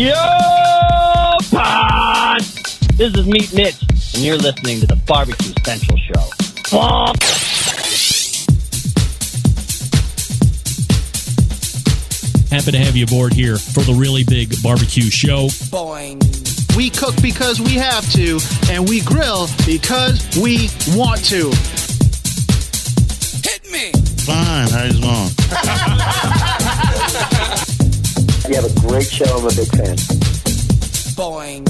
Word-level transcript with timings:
Yo, 0.00 0.14
pod! 1.50 2.40
This 2.94 3.14
is 3.14 3.26
Meat 3.26 3.52
Mitch, 3.52 3.82
and 4.14 4.24
you're 4.24 4.38
listening 4.38 4.80
to 4.80 4.86
the 4.86 4.96
Barbecue 5.06 5.52
Central 5.62 5.98
Show. 5.98 6.22
Fuck! 6.70 7.22
Happy 12.50 12.70
to 12.72 12.78
have 12.78 12.96
you 12.96 13.04
aboard 13.04 13.34
here 13.34 13.58
for 13.58 13.82
the 13.82 13.92
really 13.92 14.24
big 14.24 14.54
barbecue 14.62 15.10
show. 15.10 15.50
We 16.74 16.88
cook 16.88 17.20
because 17.20 17.60
we 17.60 17.74
have 17.74 18.10
to, 18.12 18.40
and 18.70 18.88
we 18.88 19.02
grill 19.02 19.48
because 19.66 20.26
we 20.40 20.70
want 20.96 21.22
to. 21.26 21.50
Hit 23.44 23.70
me! 23.70 23.92
Fine, 24.24 24.70
how's 24.70 24.98
it 24.98 25.02
going? 25.02 26.46
You 28.50 28.56
have 28.56 28.64
a 28.64 28.80
great 28.80 29.06
show. 29.06 29.30
I'm 29.38 29.46
a 29.46 29.54
big 29.54 29.70
fan. 29.70 29.96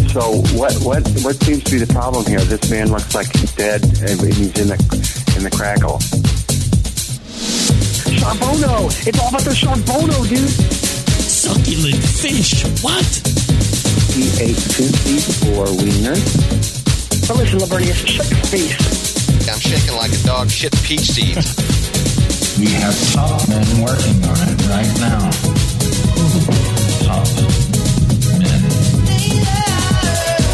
So 0.08 0.40
what 0.56 0.72
what 0.80 1.04
what 1.20 1.36
seems 1.44 1.62
to 1.64 1.70
be 1.72 1.76
the 1.76 1.92
problem 1.92 2.24
here? 2.24 2.40
This 2.40 2.70
man 2.70 2.88
looks 2.88 3.14
like 3.14 3.28
he's 3.36 3.52
dead 3.52 3.84
and 3.84 4.16
he's 4.16 4.56
in 4.56 4.72
the 4.72 4.80
in 5.36 5.44
the 5.44 5.52
crackle. 5.52 6.00
Charbono! 8.16 8.88
It's 9.06 9.20
all 9.20 9.28
about 9.28 9.42
the 9.42 9.52
Charbono, 9.52 10.24
dude. 10.24 10.48
Succulent 11.20 12.00
fish. 12.00 12.64
What? 12.80 13.04
He 14.16 14.32
ate 14.40 14.56
two 14.72 14.88
Tootsie 15.04 15.52
or 15.52 15.68
Wiener. 15.84 16.16
But 17.28 17.36
listen, 17.36 17.60
Lavernius, 17.60 18.08
shut 18.08 18.24
your 18.30 18.40
face. 18.48 19.52
I'm 19.52 19.60
shaking 19.60 19.96
like 19.96 20.12
a 20.12 20.22
dog 20.24 20.48
shit 20.48 20.72
peach 20.80 21.12
seeds. 21.12 21.52
We 22.56 22.72
have 22.80 22.96
top 23.12 23.46
men 23.50 23.68
working 23.84 24.24
on 24.24 24.48
it 24.48 24.64
right 24.64 24.92
now. 24.96 26.60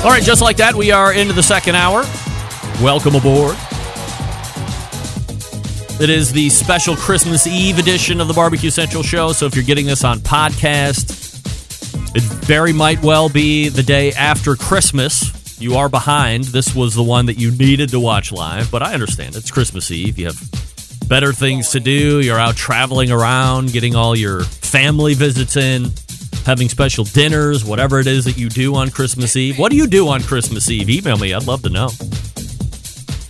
All 0.05 0.13
right, 0.13 0.23
just 0.23 0.41
like 0.41 0.57
that, 0.59 0.75
we 0.75 0.93
are 0.93 1.13
into 1.13 1.33
the 1.33 1.43
second 1.43 1.75
hour. 1.75 2.03
Welcome 2.83 3.15
aboard. 3.15 3.57
It 5.99 6.11
is 6.11 6.31
the 6.31 6.49
special 6.51 6.95
Christmas 6.95 7.47
Eve 7.47 7.79
edition 7.79 8.21
of 8.21 8.29
the 8.29 8.35
Barbecue 8.35 8.71
Central 8.71 9.03
show. 9.03 9.33
So 9.33 9.47
if 9.47 9.55
you're 9.55 9.65
getting 9.65 9.87
this 9.87 10.05
on 10.05 10.19
podcast, 10.19 11.25
it 12.15 12.23
very 12.23 12.73
might 12.73 13.03
well 13.03 13.29
be 13.29 13.69
the 13.69 13.83
day 13.83 14.13
after 14.13 14.57
Christmas. 14.57 15.61
You 15.61 15.77
are 15.77 15.89
behind. 15.89 16.45
This 16.45 16.75
was 16.75 16.95
the 16.95 17.03
one 17.03 17.27
that 17.27 17.39
you 17.39 17.51
needed 17.51 17.89
to 17.89 17.99
watch 17.99 18.31
live, 18.31 18.71
but 18.71 18.83
I 18.83 18.95
understand. 18.95 19.37
It's 19.37 19.51
Christmas 19.51 19.91
Eve. 19.91 20.19
You 20.19 20.27
have 20.27 21.09
better 21.09 21.33
things 21.33 21.71
to 21.71 21.81
do. 21.81 22.21
You're 22.21 22.39
out 22.39 22.57
traveling 22.57 23.11
around, 23.11 23.73
getting 23.73 23.97
all 23.97 24.15
your 24.15 24.45
family 24.45 25.15
visits 25.15 25.57
in, 25.57 25.91
having 26.47 26.69
special 26.69 27.05
dinners, 27.05 27.65
whatever 27.65 27.99
it 27.99 28.07
is 28.07 28.25
that 28.25 28.39
you 28.39 28.49
do 28.49 28.77
on 28.77 28.89
Christmas 28.89 29.35
Eve. 29.35 29.59
What 29.59 29.71
do 29.71 29.77
you 29.77 29.89
do 29.89 30.07
on 30.09 30.23
Christmas 30.23 30.71
Eve? 30.71 30.89
Email 30.89 31.19
me. 31.19 31.35
I'd 31.35 31.47
love 31.47 31.63
to 31.63 31.69
know. 31.69 31.89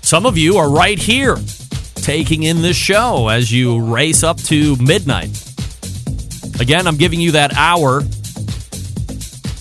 Some 0.03 0.27
of 0.27 0.37
you 0.37 0.59
are 0.59 0.71
right 0.71 0.99
here 0.99 1.37
taking 1.95 2.43
in 2.43 2.61
this 2.61 2.77
show 2.77 3.29
as 3.29 3.51
you 3.51 3.81
race 3.81 4.23
up 4.23 4.37
to 4.45 4.77
midnight. 4.77 5.31
Again, 6.61 6.87
I'm 6.87 6.99
giving 6.99 7.19
you 7.19 7.33
that 7.33 7.55
hour 7.57 8.03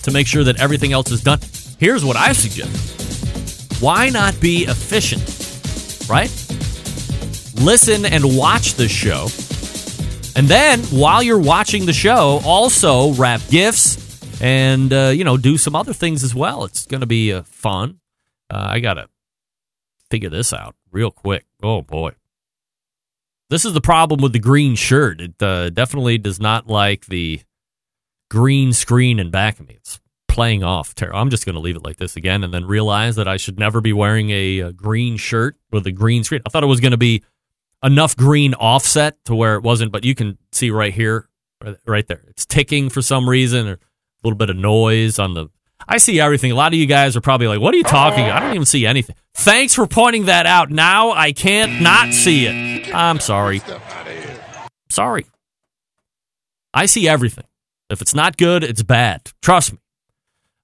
to 0.02 0.10
make 0.12 0.26
sure 0.26 0.44
that 0.44 0.60
everything 0.60 0.92
else 0.92 1.10
is 1.10 1.22
done. 1.22 1.40
Here's 1.78 2.04
what 2.04 2.16
I 2.16 2.32
suggest 2.32 3.82
why 3.82 4.10
not 4.10 4.38
be 4.38 4.64
efficient, 4.64 5.22
right? 6.10 6.30
Listen 7.62 8.04
and 8.04 8.36
watch 8.36 8.74
the 8.74 8.86
show. 8.86 9.28
And 10.36 10.48
then 10.48 10.80
while 10.90 11.22
you're 11.22 11.40
watching 11.40 11.86
the 11.86 11.94
show, 11.94 12.42
also 12.44 13.14
wrap 13.14 13.40
gifts 13.48 14.42
and, 14.42 14.92
uh, 14.92 15.10
you 15.14 15.24
know, 15.24 15.38
do 15.38 15.56
some 15.56 15.74
other 15.74 15.94
things 15.94 16.22
as 16.22 16.34
well. 16.34 16.64
It's 16.64 16.84
going 16.84 17.00
to 17.00 17.06
be 17.06 17.32
uh, 17.32 17.42
fun. 17.44 18.00
Uh, 18.50 18.66
I 18.68 18.80
got 18.80 18.94
to 18.94 19.08
figure 20.10 20.28
this 20.28 20.52
out 20.52 20.76
real 20.92 21.10
quick. 21.10 21.46
Oh, 21.62 21.80
boy. 21.80 22.12
This 23.48 23.64
is 23.64 23.72
the 23.72 23.80
problem 23.80 24.20
with 24.20 24.34
the 24.34 24.38
green 24.38 24.74
shirt. 24.74 25.22
It 25.22 25.42
uh, 25.42 25.70
definitely 25.70 26.18
does 26.18 26.38
not 26.38 26.66
like 26.66 27.06
the 27.06 27.40
green 28.28 28.74
screen 28.74 29.18
in 29.18 29.30
back 29.30 29.58
of 29.58 29.66
me. 29.66 29.76
It's 29.76 30.00
playing 30.28 30.62
off. 30.62 30.92
I'm 31.00 31.30
just 31.30 31.46
going 31.46 31.54
to 31.54 31.60
leave 31.60 31.76
it 31.76 31.84
like 31.84 31.96
this 31.96 32.14
again 32.14 32.44
and 32.44 32.52
then 32.52 32.66
realize 32.66 33.16
that 33.16 33.26
I 33.26 33.38
should 33.38 33.58
never 33.58 33.80
be 33.80 33.94
wearing 33.94 34.28
a, 34.28 34.60
uh 34.60 34.72
green 34.72 35.16
shirt 35.16 35.56
with 35.72 35.86
a 35.86 35.92
green 35.92 36.24
screen. 36.24 36.42
I 36.44 36.50
thought 36.50 36.62
it 36.62 36.66
was 36.66 36.80
going 36.80 36.90
to 36.90 36.98
be 36.98 37.22
enough 37.82 38.16
green 38.16 38.54
offset 38.54 39.16
to 39.26 39.34
where 39.34 39.54
it 39.56 39.62
wasn't, 39.62 39.92
but 39.92 40.04
you 40.04 40.14
can 40.14 40.38
see 40.52 40.70
right 40.70 40.92
here, 40.92 41.28
right- 41.86 42.06
there. 42.06 42.22
It's 42.28 42.46
ticking 42.46 42.88
for 42.90 43.02
some 43.02 43.28
reason 43.28 43.68
or 43.68 43.72
a 43.74 43.78
little 44.24 44.36
bit 44.36 44.50
of 44.50 44.56
noise 44.56 45.18
on 45.18 45.34
the. 45.34 45.48
I 45.88 45.98
see 45.98 46.18
everything. 46.20 46.50
A 46.50 46.54
lot 46.54 46.72
of 46.72 46.78
you 46.78 46.86
guys 46.86 47.16
are 47.16 47.20
probably 47.20 47.46
like, 47.46 47.60
what 47.60 47.74
are 47.74 47.76
you 47.76 47.84
talking? 47.84 48.24
I 48.24 48.40
don't 48.40 48.54
even 48.54 48.64
see 48.66 48.86
anything. 48.86 49.14
Thanks 49.34 49.74
for 49.74 49.86
pointing 49.86 50.24
that 50.24 50.46
out. 50.46 50.70
Now 50.70 51.10
I 51.12 51.32
can't 51.32 51.80
not 51.82 52.12
see 52.12 52.46
it. 52.46 52.94
I'm 52.94 53.20
sorry. 53.20 53.62
Sorry. 54.88 55.26
I 56.72 56.86
see 56.86 57.08
everything. 57.08 57.44
If 57.88 58.02
it's 58.02 58.14
not 58.14 58.36
good, 58.36 58.64
it's 58.64 58.82
bad. 58.82 59.30
Trust 59.42 59.74
me. 59.74 59.78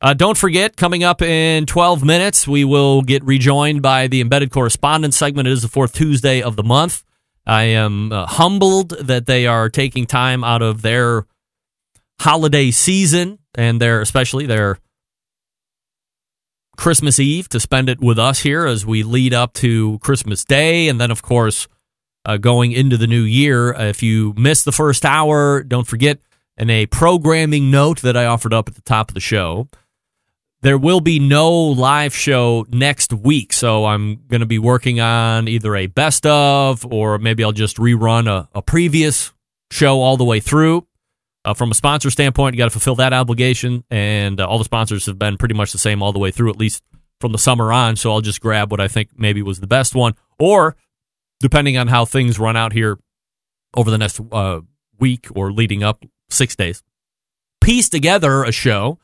Uh, 0.03 0.15
don't 0.15 0.37
forget, 0.37 0.77
coming 0.77 1.05
up 1.05 1.23
in 1.23 1.65
12 1.65 2.03
minutes, 2.05 2.49
we 2.49 2.65
will 2.65 3.03
get 3.03 3.23
rejoined 3.23 3.83
by 3.83 4.09
the 4.09 4.21
embedded 4.21 4.51
correspondence 4.51 5.17
segment. 5.17 5.47
It 5.47 5.53
is 5.53 5.63
the 5.63 5.69
fourth 5.69 5.93
Tuesday 5.93 6.43
of 6.43 6.57
the 6.57 6.65
month. 6.65 7.05
I 7.47 7.63
am 7.65 8.11
uh, 8.11 8.27
humbled 8.27 8.91
that 8.99 9.27
they 9.27 9.47
are 9.47 9.69
taking 9.69 10.07
time 10.07 10.43
out 10.43 10.61
of 10.61 10.83
their 10.83 11.27
holiday 12.19 12.73
season 12.73 13.39
and 13.55 13.81
their, 13.81 14.01
especially 14.01 14.45
their 14.45 14.79
Christmas 16.77 17.21
Eve 17.21 17.49
to 17.51 17.61
spend 17.61 17.89
it 17.89 18.01
with 18.01 18.19
us 18.19 18.41
here 18.41 18.67
as 18.67 18.85
we 18.85 19.05
lead 19.05 19.33
up 19.33 19.53
to 19.55 20.01
Christmas 20.01 20.45
Day. 20.45 20.89
And 20.89 21.01
then, 21.01 21.13
of 21.13 21.23
course, 21.23 21.69
uh, 22.27 22.39
going 22.39 22.73
into 22.73 22.97
the 22.97 23.07
new 23.07 23.23
year. 23.23 23.73
If 23.73 24.03
you 24.03 24.35
missed 24.37 24.65
the 24.65 24.73
first 24.73 25.05
hour, 25.05 25.63
don't 25.63 25.87
forget, 25.87 26.19
in 26.57 26.71
a 26.71 26.87
programming 26.87 27.71
note 27.71 28.03
that 28.03 28.17
I 28.17 28.27
offered 28.27 28.53
up 28.53 28.69
at 28.69 28.75
the 28.75 28.83
top 28.83 29.09
of 29.09 29.15
the 29.15 29.21
show, 29.21 29.69
there 30.63 30.79
will 30.79 31.01
be 31.01 31.19
no 31.19 31.53
live 31.53 32.15
show 32.15 32.67
next 32.71 33.13
week. 33.13 33.53
So 33.53 33.85
I'm 33.85 34.23
going 34.29 34.41
to 34.41 34.47
be 34.47 34.59
working 34.59 35.01
on 35.01 35.49
either 35.49 35.75
a 35.75 35.87
best 35.89 36.25
of 36.25 36.87
or 36.87 37.19
maybe 37.19 37.45
I'll 37.45 37.53
just 37.53 37.77
rerun 37.77 38.29
a, 38.29 38.49
a 38.55 38.63
previous 38.63 39.33
show 39.71 40.01
all 40.01 40.17
the 40.17 40.25
way 40.25 40.41
through. 40.41 40.87
Uh, 41.45 41.55
from 41.55 41.73
a 41.73 41.75
sponsor 41.75 42.09
standpoint, 42.09 42.55
you 42.55 42.59
got 42.59 42.67
to 42.67 42.71
fulfill 42.71 42.95
that 42.95 43.13
obligation, 43.13 43.83
and 43.91 44.41
uh, 44.41 44.47
all 44.47 44.59
the 44.59 44.65
sponsors 44.65 45.07
have 45.07 45.19
been 45.19 45.37
pretty 45.37 45.55
much 45.55 45.73
the 45.73 45.79
same 45.79 46.01
all 46.01 46.13
the 46.13 46.21
way 46.21 46.31
through, 46.31 46.49
at 46.49 46.57
least 46.57 46.85
from 47.21 47.33
the 47.33 47.39
summer 47.39 47.73
on. 47.73 47.97
So 47.97 48.13
I'll 48.13 48.21
just 48.21 48.41
grab 48.41 48.71
what 48.71 48.81
I 48.81 48.87
think 48.87 49.11
maybe 49.17 49.43
was 49.43 49.59
the 49.59 49.67
best 49.67 49.93
one, 49.97 50.15
or 50.39 50.77
depending 51.41 51.77
on 51.77 51.89
how 51.89 52.05
things 52.05 52.39
run 52.39 52.57
out 52.57 52.73
here 52.73 52.97
over 53.77 53.91
the 53.91 53.99
next 53.99 54.21
uh, 54.31 54.61
week 55.01 55.27
or 55.35 55.51
leading 55.51 55.83
up 55.83 56.05
six 56.31 56.55
days, 56.55 56.85
piece 57.61 57.89
together 57.89 58.45
a 58.45 58.53
show 58.53 59.01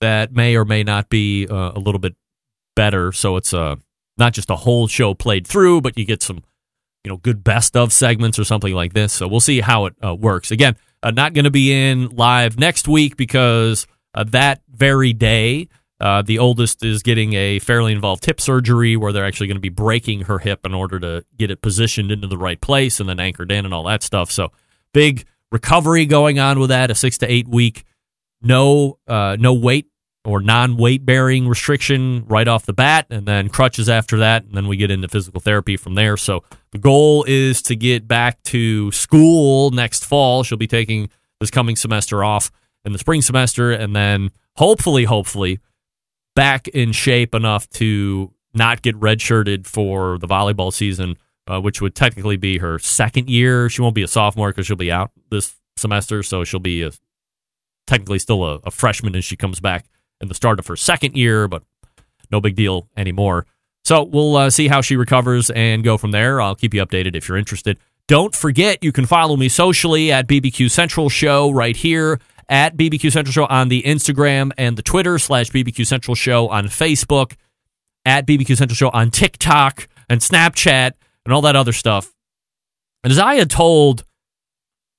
that 0.00 0.32
may 0.32 0.56
or 0.56 0.64
may 0.64 0.82
not 0.82 1.08
be 1.08 1.46
uh, 1.46 1.72
a 1.74 1.78
little 1.78 1.98
bit 1.98 2.14
better. 2.74 3.12
So 3.12 3.36
it's 3.36 3.52
uh, 3.52 3.76
not 4.18 4.32
just 4.32 4.50
a 4.50 4.56
whole 4.56 4.86
show 4.86 5.14
played 5.14 5.46
through, 5.46 5.82
but 5.82 5.98
you 5.98 6.04
get 6.04 6.22
some, 6.22 6.42
you 7.04 7.10
know, 7.10 7.16
good 7.16 7.44
best 7.44 7.76
of 7.76 7.92
segments 7.92 8.38
or 8.38 8.44
something 8.44 8.74
like 8.74 8.92
this. 8.92 9.12
So 9.12 9.28
we'll 9.28 9.40
see 9.40 9.60
how 9.60 9.86
it 9.86 9.94
uh, 10.04 10.14
works. 10.14 10.50
Again, 10.50 10.76
uh, 11.02 11.10
not 11.10 11.32
going 11.32 11.44
to 11.44 11.50
be 11.50 11.72
in 11.72 12.08
live 12.08 12.58
next 12.58 12.88
week 12.88 13.16
because 13.16 13.86
uh, 14.14 14.24
that 14.24 14.62
very 14.70 15.12
day, 15.12 15.68
uh, 16.00 16.22
the 16.22 16.38
oldest 16.38 16.82
is 16.82 17.02
getting 17.02 17.34
a 17.34 17.58
fairly 17.58 17.92
involved 17.92 18.24
hip 18.24 18.40
surgery 18.40 18.96
where 18.96 19.12
they're 19.12 19.26
actually 19.26 19.48
going 19.48 19.56
to 19.56 19.60
be 19.60 19.68
breaking 19.68 20.22
her 20.22 20.38
hip 20.38 20.64
in 20.64 20.72
order 20.72 20.98
to 20.98 21.24
get 21.36 21.50
it 21.50 21.60
positioned 21.60 22.10
into 22.10 22.26
the 22.26 22.38
right 22.38 22.60
place 22.60 23.00
and 23.00 23.08
then 23.08 23.20
anchored 23.20 23.52
in 23.52 23.66
and 23.66 23.74
all 23.74 23.84
that 23.84 24.02
stuff. 24.02 24.30
So 24.30 24.52
big 24.94 25.26
recovery 25.52 26.06
going 26.06 26.38
on 26.38 26.58
with 26.58 26.70
that. 26.70 26.90
A 26.90 26.94
six 26.94 27.18
to 27.18 27.30
eight 27.30 27.48
week 27.48 27.84
no 28.42 28.98
uh, 29.06 29.36
no 29.38 29.54
weight 29.54 29.86
or 30.24 30.40
non 30.40 30.76
weight 30.76 31.04
bearing 31.04 31.48
restriction 31.48 32.24
right 32.26 32.46
off 32.46 32.66
the 32.66 32.72
bat, 32.72 33.06
and 33.10 33.26
then 33.26 33.48
crutches 33.48 33.88
after 33.88 34.18
that, 34.18 34.44
and 34.44 34.54
then 34.54 34.68
we 34.68 34.76
get 34.76 34.90
into 34.90 35.08
physical 35.08 35.40
therapy 35.40 35.76
from 35.76 35.94
there. 35.94 36.16
So 36.16 36.44
the 36.72 36.78
goal 36.78 37.24
is 37.26 37.62
to 37.62 37.76
get 37.76 38.06
back 38.06 38.42
to 38.44 38.92
school 38.92 39.70
next 39.70 40.04
fall. 40.04 40.42
She'll 40.42 40.58
be 40.58 40.66
taking 40.66 41.08
this 41.40 41.50
coming 41.50 41.76
semester 41.76 42.22
off 42.22 42.50
in 42.84 42.92
the 42.92 42.98
spring 42.98 43.22
semester, 43.22 43.72
and 43.72 43.96
then 43.96 44.30
hopefully, 44.56 45.04
hopefully, 45.04 45.58
back 46.34 46.68
in 46.68 46.92
shape 46.92 47.34
enough 47.34 47.68
to 47.70 48.32
not 48.52 48.82
get 48.82 48.98
redshirted 48.98 49.66
for 49.66 50.18
the 50.18 50.26
volleyball 50.26 50.72
season, 50.72 51.16
uh, 51.46 51.60
which 51.60 51.80
would 51.80 51.94
technically 51.94 52.36
be 52.36 52.58
her 52.58 52.78
second 52.78 53.30
year. 53.30 53.68
She 53.68 53.80
won't 53.80 53.94
be 53.94 54.02
a 54.02 54.08
sophomore 54.08 54.50
because 54.50 54.66
she'll 54.66 54.76
be 54.76 54.92
out 54.92 55.12
this 55.30 55.54
semester, 55.76 56.22
so 56.22 56.44
she'll 56.44 56.60
be 56.60 56.82
a, 56.82 56.90
technically 57.90 58.18
still 58.18 58.44
a, 58.44 58.60
a 58.64 58.70
freshman 58.70 59.16
as 59.16 59.24
she 59.24 59.36
comes 59.36 59.60
back 59.60 59.84
in 60.20 60.28
the 60.28 60.34
start 60.34 60.58
of 60.58 60.66
her 60.68 60.76
second 60.76 61.16
year, 61.16 61.48
but 61.48 61.62
no 62.30 62.40
big 62.40 62.54
deal 62.54 62.88
anymore. 62.96 63.46
So 63.84 64.04
we'll 64.04 64.36
uh, 64.36 64.50
see 64.50 64.68
how 64.68 64.80
she 64.80 64.96
recovers 64.96 65.50
and 65.50 65.82
go 65.82 65.98
from 65.98 66.12
there. 66.12 66.40
I'll 66.40 66.54
keep 66.54 66.72
you 66.72 66.84
updated 66.84 67.16
if 67.16 67.28
you're 67.28 67.38
interested. 67.38 67.78
Don't 68.06 68.34
forget, 68.34 68.82
you 68.82 68.92
can 68.92 69.06
follow 69.06 69.36
me 69.36 69.48
socially 69.48 70.12
at 70.12 70.28
BBQ 70.28 70.70
Central 70.70 71.08
Show 71.08 71.50
right 71.50 71.76
here 71.76 72.20
at 72.48 72.76
BBQ 72.76 73.12
Central 73.12 73.32
Show 73.32 73.46
on 73.46 73.68
the 73.68 73.82
Instagram 73.82 74.50
and 74.58 74.76
the 74.76 74.82
Twitter 74.82 75.18
slash 75.18 75.50
BBQ 75.50 75.86
Central 75.86 76.14
Show 76.14 76.48
on 76.48 76.66
Facebook, 76.66 77.34
at 78.04 78.26
BBQ 78.26 78.56
Central 78.56 78.74
Show 78.74 78.90
on 78.90 79.10
TikTok 79.10 79.88
and 80.08 80.20
Snapchat 80.20 80.92
and 81.24 81.32
all 81.32 81.42
that 81.42 81.54
other 81.56 81.72
stuff. 81.72 82.12
And 83.04 83.10
as 83.12 83.18
I 83.18 83.36
had 83.36 83.50
told 83.50 84.04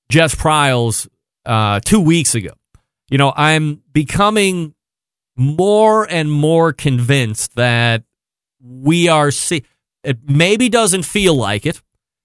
Jess 0.09 0.33
Pryles 0.33 1.07
uh, 1.45 1.81
two 1.81 1.99
weeks 1.99 2.35
ago, 2.35 2.51
you 3.11 3.17
know, 3.17 3.33
I'm 3.35 3.83
becoming 3.91 4.73
more 5.35 6.09
and 6.09 6.31
more 6.31 6.73
convinced 6.73 7.55
that 7.55 8.03
we 8.63 9.09
are 9.09 9.31
see 9.31 9.63
it 10.03 10.17
maybe 10.27 10.69
doesn't 10.69 11.03
feel 11.03 11.35
like 11.35 11.65
it. 11.65 11.81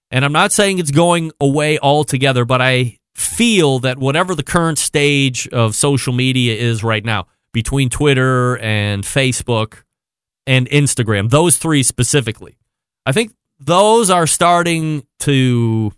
And 0.09 0.23
i'm 0.23 0.31
not 0.31 0.53
saying 0.53 0.79
it's 0.79 0.91
going 0.91 1.31
away 1.41 1.77
altogether 1.79 2.45
but 2.45 2.61
i 2.61 2.97
feel 3.13 3.79
that 3.79 3.97
whatever 3.97 4.35
the 4.35 4.43
current 4.43 4.77
stage 4.77 5.47
of 5.49 5.75
social 5.75 6.13
media 6.13 6.55
is 6.55 6.81
right 6.81 7.03
now 7.03 7.27
between 7.51 7.89
twitter 7.89 8.57
and 8.59 9.03
facebook 9.03 9.83
and 10.45 10.69
instagram 10.69 11.29
those 11.29 11.57
three 11.57 11.83
specifically 11.83 12.57
i 13.05 13.11
think 13.11 13.33
those 13.59 14.09
are 14.09 14.27
starting 14.27 15.05
to 15.19 15.91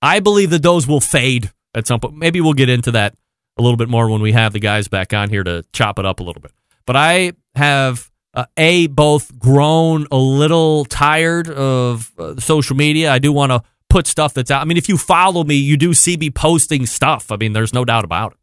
i 0.00 0.18
believe 0.18 0.48
that 0.48 0.62
those 0.62 0.86
will 0.86 1.00
fade 1.00 1.52
at 1.74 1.86
some 1.86 2.00
point 2.00 2.16
maybe 2.16 2.40
we'll 2.40 2.54
get 2.54 2.70
into 2.70 2.92
that 2.92 3.14
a 3.58 3.62
little 3.62 3.76
bit 3.76 3.88
more 3.88 4.08
when 4.08 4.20
we 4.20 4.32
have 4.32 4.52
the 4.52 4.60
guys 4.60 4.88
back 4.88 5.12
on 5.12 5.28
here 5.28 5.44
to 5.44 5.64
chop 5.72 5.98
it 5.98 6.06
up 6.06 6.20
a 6.20 6.22
little 6.22 6.42
bit 6.42 6.52
but 6.86 6.96
i 6.96 7.32
have 7.54 8.10
uh, 8.34 8.46
a 8.56 8.86
both 8.86 9.38
grown 9.38 10.06
a 10.10 10.16
little 10.16 10.84
tired 10.86 11.48
of 11.50 12.12
uh, 12.18 12.38
social 12.40 12.76
media. 12.76 13.12
I 13.12 13.18
do 13.18 13.32
want 13.32 13.52
to 13.52 13.62
put 13.90 14.06
stuff 14.06 14.32
that's 14.32 14.50
out. 14.50 14.62
I 14.62 14.64
mean, 14.64 14.78
if 14.78 14.88
you 14.88 14.96
follow 14.96 15.44
me, 15.44 15.56
you 15.56 15.76
do 15.76 15.92
see 15.92 16.16
me 16.16 16.30
posting 16.30 16.86
stuff. 16.86 17.30
I 17.30 17.36
mean, 17.36 17.52
there's 17.52 17.74
no 17.74 17.84
doubt 17.84 18.04
about 18.04 18.32
it. 18.32 18.38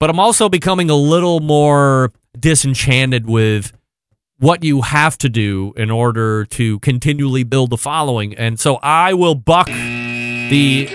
But 0.00 0.10
I'm 0.10 0.18
also 0.18 0.48
becoming 0.48 0.90
a 0.90 0.96
little 0.96 1.38
more 1.38 2.12
disenchanted 2.38 3.28
with 3.28 3.72
what 4.38 4.64
you 4.64 4.80
have 4.80 5.16
to 5.18 5.28
do 5.28 5.72
in 5.76 5.92
order 5.92 6.44
to 6.46 6.80
continually 6.80 7.44
build 7.44 7.72
a 7.72 7.76
following. 7.76 8.34
And 8.34 8.58
so 8.58 8.80
I 8.82 9.14
will 9.14 9.36
buck 9.36 9.68
the 9.68 10.88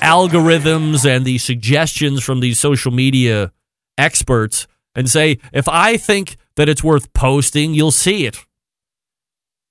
algorithms 0.00 1.08
and 1.08 1.24
the 1.24 1.38
suggestions 1.38 2.22
from 2.22 2.40
these 2.40 2.58
social 2.58 2.92
media 2.92 3.52
experts 3.96 4.66
and 4.94 5.08
say, 5.08 5.38
if 5.52 5.68
I 5.68 5.96
think 5.96 6.36
that 6.56 6.68
it's 6.68 6.82
worth 6.82 7.12
posting, 7.12 7.74
you'll 7.74 7.90
see 7.90 8.26
it. 8.26 8.38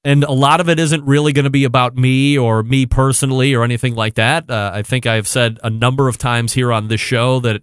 And 0.04 0.24
a 0.24 0.32
lot 0.32 0.62
of 0.62 0.70
it 0.70 0.80
isn't 0.80 1.04
really 1.06 1.34
going 1.34 1.44
to 1.44 1.50
be 1.50 1.66
about 1.66 1.98
me 1.98 2.38
or 2.38 2.64
me 2.64 2.86
personally 2.86 3.54
or 3.54 3.64
anything 3.64 3.96
like 3.96 4.16
that. 4.16 4.50
Uh, 4.50 4.72
I 4.74 4.82
think 4.82 5.06
I've 5.06 5.28
said 5.28 5.60
a 5.64 5.70
number 5.70 6.08
of 6.08 6.18
times 6.18 6.54
here 6.54 6.72
on 6.72 6.88
this 6.88 7.02
show 7.02 7.42
that 7.42 7.62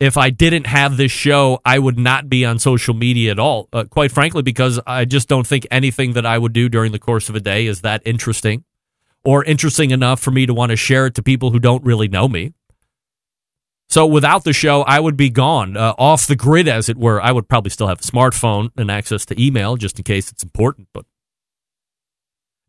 if 0.00 0.16
I 0.18 0.28
didn't 0.28 0.66
have 0.66 0.96
this 0.96 1.12
show, 1.12 1.60
I 1.64 1.78
would 1.78 1.98
not 1.98 2.28
be 2.28 2.44
on 2.44 2.58
social 2.58 2.92
media 2.92 3.30
at 3.30 3.38
all. 3.38 3.68
Uh, 3.72 3.84
quite 3.84 4.12
frankly, 4.12 4.42
because 4.42 4.78
I 4.86 5.04
just 5.06 5.28
don't 5.28 5.46
think 5.46 5.66
anything 5.70 6.14
that 6.14 6.26
I 6.26 6.36
would 6.36 6.52
do 6.52 6.68
during 6.68 6.92
the 6.92 6.98
course 6.98 7.28
of 7.28 7.36
a 7.36 7.40
day 7.40 7.66
is 7.66 7.80
that 7.80 8.02
interesting 8.04 8.64
or 9.24 9.44
interesting 9.44 9.90
enough 9.90 10.20
for 10.20 10.30
me 10.30 10.46
to 10.46 10.54
want 10.54 10.70
to 10.70 10.76
share 10.76 11.06
it 11.06 11.14
to 11.14 11.22
people 11.22 11.50
who 11.50 11.58
don't 11.58 11.84
really 11.84 12.08
know 12.08 12.28
me. 12.28 12.52
So 13.88 14.06
without 14.06 14.44
the 14.44 14.52
show, 14.52 14.82
I 14.82 14.98
would 14.98 15.16
be 15.16 15.30
gone, 15.30 15.76
uh, 15.76 15.94
off 15.98 16.26
the 16.26 16.36
grid, 16.36 16.68
as 16.68 16.88
it 16.88 16.96
were. 16.96 17.20
I 17.20 17.32
would 17.32 17.48
probably 17.48 17.70
still 17.70 17.86
have 17.86 18.00
a 18.00 18.02
smartphone 18.02 18.70
and 18.76 18.90
access 18.90 19.24
to 19.26 19.40
email 19.40 19.76
just 19.76 19.98
in 19.98 20.04
case 20.04 20.30
it's 20.30 20.42
important, 20.42 20.88
but 20.92 21.04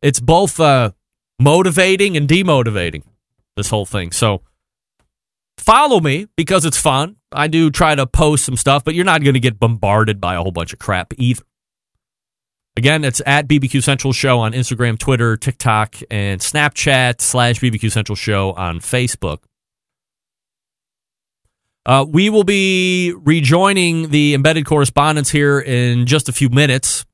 it's 0.02 0.20
both 0.20 0.60
uh, 0.60 0.92
motivating 1.40 2.16
and 2.16 2.28
demotivating, 2.28 3.02
this 3.56 3.70
whole 3.70 3.86
thing. 3.86 4.12
So 4.12 4.42
follow 5.58 6.00
me 6.00 6.26
because 6.36 6.64
it's 6.64 6.80
fun. 6.80 7.16
I 7.32 7.48
do 7.48 7.70
try 7.70 7.94
to 7.94 8.06
post 8.06 8.44
some 8.44 8.56
stuff, 8.56 8.84
but 8.84 8.94
you're 8.94 9.04
not 9.04 9.22
going 9.22 9.34
to 9.34 9.40
get 9.40 9.58
bombarded 9.58 10.20
by 10.20 10.34
a 10.34 10.42
whole 10.42 10.52
bunch 10.52 10.72
of 10.72 10.78
crap 10.78 11.12
either. 11.16 11.42
Again, 12.76 13.04
it's 13.04 13.22
at 13.24 13.48
BBQ 13.48 13.82
Central 13.82 14.12
Show 14.12 14.38
on 14.38 14.52
Instagram, 14.52 14.98
Twitter, 14.98 15.38
TikTok, 15.38 15.96
and 16.10 16.40
Snapchat 16.42 17.22
slash 17.22 17.58
BBQ 17.58 17.90
Central 17.90 18.16
Show 18.16 18.52
on 18.52 18.80
Facebook. 18.80 19.38
Uh, 21.86 22.04
we 22.06 22.28
will 22.28 22.44
be 22.44 23.14
rejoining 23.16 24.10
the 24.10 24.34
embedded 24.34 24.66
correspondence 24.66 25.30
here 25.30 25.58
in 25.58 26.04
just 26.04 26.28
a 26.28 26.32
few 26.32 26.50
minutes. 26.50 27.06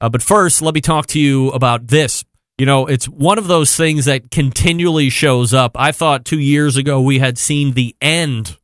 Uh, 0.00 0.08
but 0.08 0.22
first, 0.22 0.62
let 0.62 0.74
me 0.74 0.80
talk 0.80 1.06
to 1.06 1.18
you 1.18 1.48
about 1.50 1.88
this. 1.88 2.24
You 2.58 2.66
know, 2.66 2.86
it's 2.86 3.06
one 3.06 3.38
of 3.38 3.48
those 3.48 3.74
things 3.74 4.04
that 4.04 4.30
continually 4.30 5.10
shows 5.10 5.52
up. 5.52 5.72
I 5.74 5.90
thought 5.90 6.24
two 6.24 6.38
years 6.38 6.76
ago 6.76 7.00
we 7.00 7.18
had 7.18 7.38
seen 7.38 7.72
the 7.72 7.96
end 8.00 8.56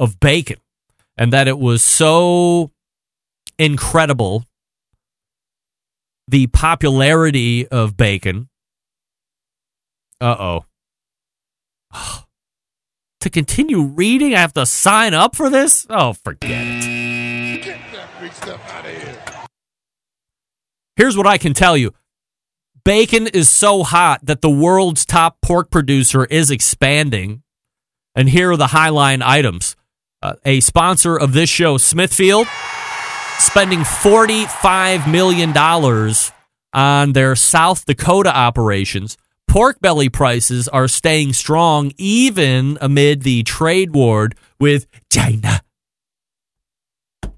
of 0.00 0.18
bacon 0.18 0.56
and 1.16 1.32
that 1.32 1.46
it 1.46 1.58
was 1.58 1.84
so 1.84 2.72
incredible 3.58 4.44
the 6.28 6.46
popularity 6.48 7.66
of 7.68 7.96
bacon. 7.96 8.48
Uh 10.20 10.36
oh. 10.38 10.64
to 13.20 13.30
continue 13.30 13.82
reading, 13.82 14.34
I 14.34 14.40
have 14.40 14.54
to 14.54 14.66
sign 14.66 15.14
up 15.14 15.36
for 15.36 15.50
this? 15.50 15.86
Oh, 15.90 16.12
forget 16.12 16.50
it. 16.50 17.62
Get 17.62 17.78
that 17.92 18.10
free 18.18 18.30
stuff 18.30 18.60
out 18.72 18.86
of 18.86 18.90
here. 18.90 19.22
Here's 20.96 21.16
what 21.16 21.26
I 21.26 21.38
can 21.38 21.54
tell 21.54 21.76
you 21.76 21.92
bacon 22.84 23.26
is 23.26 23.48
so 23.48 23.82
hot 23.82 24.24
that 24.24 24.42
the 24.42 24.50
world's 24.50 25.04
top 25.04 25.40
pork 25.42 25.70
producer 25.70 26.24
is 26.24 26.50
expanding. 26.50 27.42
And 28.14 28.30
here 28.30 28.52
are 28.52 28.56
the 28.56 28.68
highline 28.68 29.22
items. 29.22 29.76
Uh, 30.22 30.34
a 30.44 30.60
sponsor 30.60 31.16
of 31.16 31.34
this 31.34 31.50
show, 31.50 31.76
Smithfield, 31.76 32.46
spending 33.38 33.80
$45 33.80 35.10
million 35.10 35.56
on 36.72 37.12
their 37.12 37.36
South 37.36 37.84
Dakota 37.86 38.34
operations 38.34 39.16
pork 39.56 39.80
belly 39.80 40.10
prices 40.10 40.68
are 40.68 40.86
staying 40.86 41.32
strong 41.32 41.90
even 41.96 42.76
amid 42.82 43.22
the 43.22 43.42
trade 43.42 43.94
war 43.94 44.28
with 44.60 44.86
China. 45.10 45.62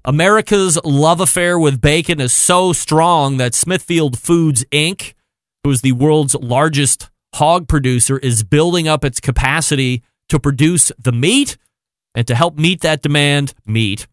America's 0.03 0.77
love 0.83 1.21
affair 1.21 1.57
with 1.57 1.79
bacon 1.79 2.19
is 2.19 2.33
so 2.33 2.73
strong 2.73 3.37
that 3.37 3.53
Smithfield 3.53 4.19
Foods 4.19 4.65
Inc., 4.65 5.13
who 5.63 5.69
is 5.69 5.79
the 5.81 5.91
world's 5.93 6.35
largest 6.35 7.09
hog 7.35 7.69
producer, 7.69 8.17
is 8.17 8.43
building 8.43 8.87
up 8.87 9.05
its 9.05 9.21
capacity 9.21 10.03
to 10.27 10.39
produce 10.39 10.91
the 10.97 11.13
meat 11.13 11.57
and 12.15 12.27
to 12.27 12.35
help 12.35 12.57
meet 12.57 12.81
that 12.81 13.01
demand, 13.01 13.53
meat. 13.65 14.07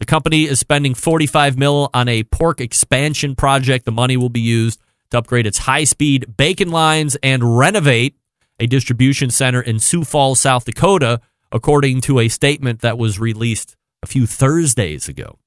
The 0.00 0.06
company 0.06 0.44
is 0.44 0.58
spending 0.58 0.94
45 0.94 1.58
mil 1.58 1.90
on 1.92 2.08
a 2.08 2.24
pork 2.24 2.60
expansion 2.60 3.36
project. 3.36 3.84
The 3.84 3.92
money 3.92 4.16
will 4.16 4.30
be 4.30 4.40
used 4.40 4.80
to 5.10 5.18
upgrade 5.18 5.46
its 5.46 5.58
high 5.58 5.84
speed 5.84 6.36
bacon 6.38 6.70
lines 6.70 7.16
and 7.22 7.58
renovate 7.58 8.16
a 8.58 8.66
distribution 8.66 9.30
center 9.30 9.60
in 9.60 9.78
Sioux 9.78 10.04
Falls, 10.04 10.40
South 10.40 10.64
Dakota, 10.64 11.20
according 11.52 12.00
to 12.02 12.18
a 12.18 12.28
statement 12.28 12.80
that 12.80 12.96
was 12.96 13.18
released 13.18 13.76
a 14.02 14.06
few 14.06 14.26
Thursdays 14.26 15.06
ago. 15.06 15.38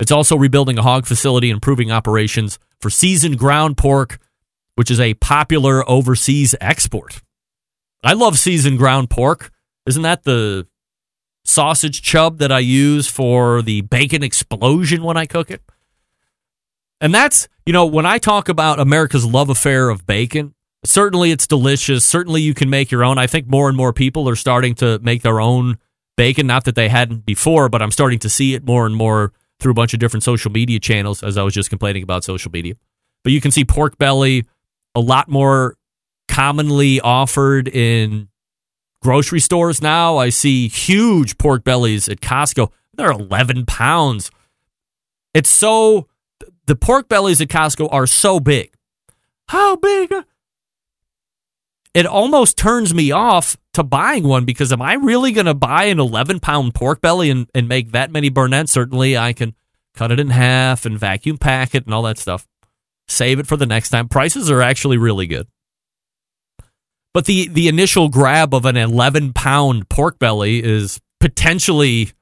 It's 0.00 0.12
also 0.12 0.36
rebuilding 0.36 0.78
a 0.78 0.82
hog 0.82 1.06
facility 1.06 1.50
and 1.50 1.56
improving 1.58 1.92
operations 1.92 2.58
for 2.80 2.90
seasoned 2.90 3.38
ground 3.38 3.76
pork, 3.76 4.18
which 4.74 4.90
is 4.90 4.98
a 4.98 5.14
popular 5.14 5.88
overseas 5.88 6.56
export. 6.60 7.22
I 8.02 8.14
love 8.14 8.38
seasoned 8.38 8.78
ground 8.78 9.08
pork. 9.08 9.52
Isn't 9.86 10.02
that 10.02 10.24
the 10.24 10.66
sausage 11.44 12.02
chub 12.02 12.38
that 12.38 12.52
I 12.52 12.58
use 12.58 13.06
for 13.06 13.62
the 13.62 13.80
bacon 13.82 14.22
explosion 14.22 15.02
when 15.02 15.16
I 15.16 15.26
cook 15.26 15.50
it? 15.50 15.62
And 17.00 17.14
that's, 17.14 17.48
you 17.64 17.72
know, 17.72 17.86
when 17.86 18.06
I 18.06 18.18
talk 18.18 18.48
about 18.48 18.78
America's 18.78 19.24
love 19.24 19.48
affair 19.48 19.88
of 19.88 20.06
bacon, 20.06 20.54
certainly 20.84 21.30
it's 21.30 21.46
delicious. 21.46 22.04
Certainly 22.04 22.42
you 22.42 22.54
can 22.54 22.68
make 22.68 22.90
your 22.90 23.04
own. 23.04 23.18
I 23.18 23.26
think 23.26 23.46
more 23.46 23.68
and 23.68 23.76
more 23.76 23.92
people 23.92 24.28
are 24.28 24.36
starting 24.36 24.74
to 24.76 24.98
make 25.00 25.22
their 25.22 25.40
own 25.40 25.78
bacon. 26.16 26.46
Not 26.46 26.64
that 26.64 26.74
they 26.74 26.88
hadn't 26.88 27.24
before, 27.24 27.68
but 27.68 27.80
I'm 27.82 27.90
starting 27.90 28.18
to 28.20 28.28
see 28.28 28.54
it 28.54 28.64
more 28.64 28.86
and 28.86 28.94
more 28.94 29.32
through 29.60 29.72
a 29.72 29.74
bunch 29.74 29.94
of 29.94 30.00
different 30.00 30.24
social 30.24 30.50
media 30.50 30.80
channels, 30.80 31.22
as 31.22 31.36
I 31.36 31.42
was 31.42 31.54
just 31.54 31.70
complaining 31.70 32.02
about 32.02 32.24
social 32.24 32.50
media. 32.50 32.74
But 33.22 33.32
you 33.32 33.40
can 33.40 33.50
see 33.50 33.64
pork 33.64 33.98
belly 33.98 34.46
a 34.94 35.00
lot 35.00 35.28
more 35.28 35.76
commonly 36.28 37.00
offered 37.00 37.68
in 37.68 38.28
grocery 39.02 39.40
stores 39.40 39.82
now. 39.82 40.16
I 40.16 40.28
see 40.28 40.68
huge 40.68 41.38
pork 41.38 41.64
bellies 41.64 42.08
at 42.08 42.20
Costco. 42.20 42.70
They're 42.94 43.10
11 43.10 43.66
pounds. 43.66 44.30
It's 45.34 45.50
so 45.50 46.08
the 46.66 46.76
pork 46.76 47.08
bellies 47.08 47.40
at 47.40 47.48
Costco 47.48 47.88
are 47.92 48.06
so 48.06 48.40
big. 48.40 48.72
How 49.48 49.76
big? 49.76 50.12
It 51.92 52.06
almost 52.06 52.56
turns 52.56 52.94
me 52.94 53.10
off 53.10 53.56
to 53.72 53.82
buying 53.82 54.22
one 54.22 54.44
because 54.44 54.72
am 54.72 54.80
I 54.80 54.94
really 54.94 55.32
going 55.32 55.46
to 55.46 55.54
buy 55.54 55.84
an 55.84 55.98
11 55.98 56.38
pound 56.38 56.74
pork 56.74 57.00
belly 57.00 57.30
and, 57.30 57.48
and 57.54 57.68
make 57.68 57.90
that 57.92 58.12
many 58.12 58.28
burnt 58.28 58.54
ends? 58.54 58.70
Certainly, 58.70 59.18
I 59.18 59.32
can 59.32 59.56
cut 59.94 60.12
it 60.12 60.20
in 60.20 60.30
half 60.30 60.86
and 60.86 60.98
vacuum 60.98 61.36
pack 61.36 61.74
it 61.74 61.84
and 61.86 61.94
all 61.94 62.02
that 62.02 62.18
stuff. 62.18 62.46
Save 63.08 63.40
it 63.40 63.48
for 63.48 63.56
the 63.56 63.66
next 63.66 63.90
time. 63.90 64.08
Prices 64.08 64.48
are 64.50 64.62
actually 64.62 64.98
really 64.98 65.26
good. 65.26 65.48
But 67.12 67.24
the 67.24 67.48
the 67.48 67.68
initial 67.68 68.08
grab 68.08 68.54
of 68.54 68.64
an 68.64 68.76
11 68.76 69.32
pound 69.32 69.88
pork 69.88 70.18
belly 70.18 70.62
is 70.62 71.00
potentially 71.18 72.12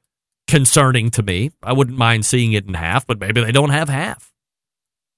concerning 0.47 1.11
to 1.11 1.23
me. 1.23 1.51
I 1.63 1.73
wouldn't 1.75 1.99
mind 1.99 2.25
seeing 2.25 2.53
it 2.53 2.67
in 2.67 2.75
half, 2.75 3.07
but 3.07 3.21
maybe 3.21 3.45
they 3.45 3.53
don't 3.53 3.71
have 3.71 3.89
half. 3.89 4.33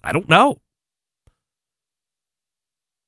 I 0.03 0.13
don't 0.13 0.29
know. 0.29 0.61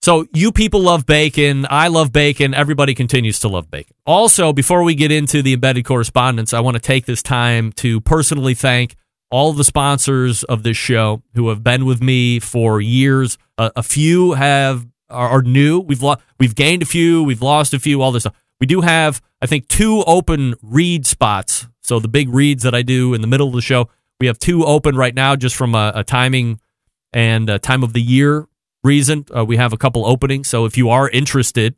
So 0.03 0.27
you 0.33 0.51
people 0.51 0.81
love 0.81 1.07
bacon. 1.07 1.65
I 1.71 1.87
love 1.89 2.13
bacon. 2.13 2.55
Everybody 2.55 2.93
continues 2.95 3.39
to 3.41 3.49
love 3.49 3.71
bacon. 3.71 3.95
Also, 4.05 4.53
before 4.53 4.83
we 4.83 4.97
get 4.97 5.13
into 5.13 5.43
the 5.43 5.53
embedded 5.53 5.85
correspondence, 5.85 6.53
I 6.53 6.61
want 6.61 6.75
to 6.75 6.81
take 6.81 7.07
this 7.07 7.23
time 7.23 7.71
to 7.75 8.01
personally 8.01 8.55
thank 8.55 8.97
all 9.31 9.53
the 9.53 9.65
sponsors 9.65 10.43
of 10.45 10.65
this 10.65 10.77
show 10.77 11.23
who 11.35 11.49
have 11.51 11.63
been 11.63 11.87
with 11.87 12.03
me 12.03 12.41
for 12.41 12.81
years. 12.81 13.39
Uh, 13.57 13.71
a 13.77 13.83
few 13.83 14.33
have 14.33 14.87
are, 15.13 15.29
are 15.29 15.43
new. 15.43 15.81
We've 15.81 16.03
lo- 16.03 16.17
we've 16.39 16.55
gained 16.55 16.83
a 16.83 16.87
few. 16.87 17.23
We've 17.23 17.43
lost 17.43 17.75
a 17.75 17.79
few. 17.79 18.03
All 18.03 18.13
this 18.13 18.25
stuff. 18.25 18.35
We 18.61 18.67
do 18.67 18.81
have, 18.81 19.21
I 19.41 19.47
think, 19.47 19.69
two 19.69 20.03
open 20.07 20.55
read 20.63 21.07
spots. 21.07 21.67
So 21.83 21.99
the 21.99 22.09
big 22.09 22.29
reads 22.29 22.63
that 22.63 22.75
I 22.75 22.83
do 22.83 23.13
in 23.13 23.21
the 23.21 23.27
middle 23.27 23.49
of 23.49 23.55
the 23.55 23.61
show, 23.61 23.89
we 24.21 24.29
have 24.29 24.39
two 24.39 24.65
open 24.65 24.97
right 24.97 25.15
now, 25.15 25.35
just 25.35 25.57
from 25.57 25.75
a, 25.75 25.93
a 25.97 26.05
timing 26.05 26.61
and 27.13 27.51
a 27.51 27.59
time 27.59 27.83
of 27.83 27.93
the 27.93 28.01
year 28.01 28.47
reason. 28.85 29.25
Uh, 29.35 29.45
we 29.45 29.57
have 29.57 29.73
a 29.73 29.77
couple 29.77 30.07
openings. 30.07 30.49
So 30.49 30.65
if 30.65 30.77
you 30.77 30.91
are 30.91 31.09
interested, 31.09 31.75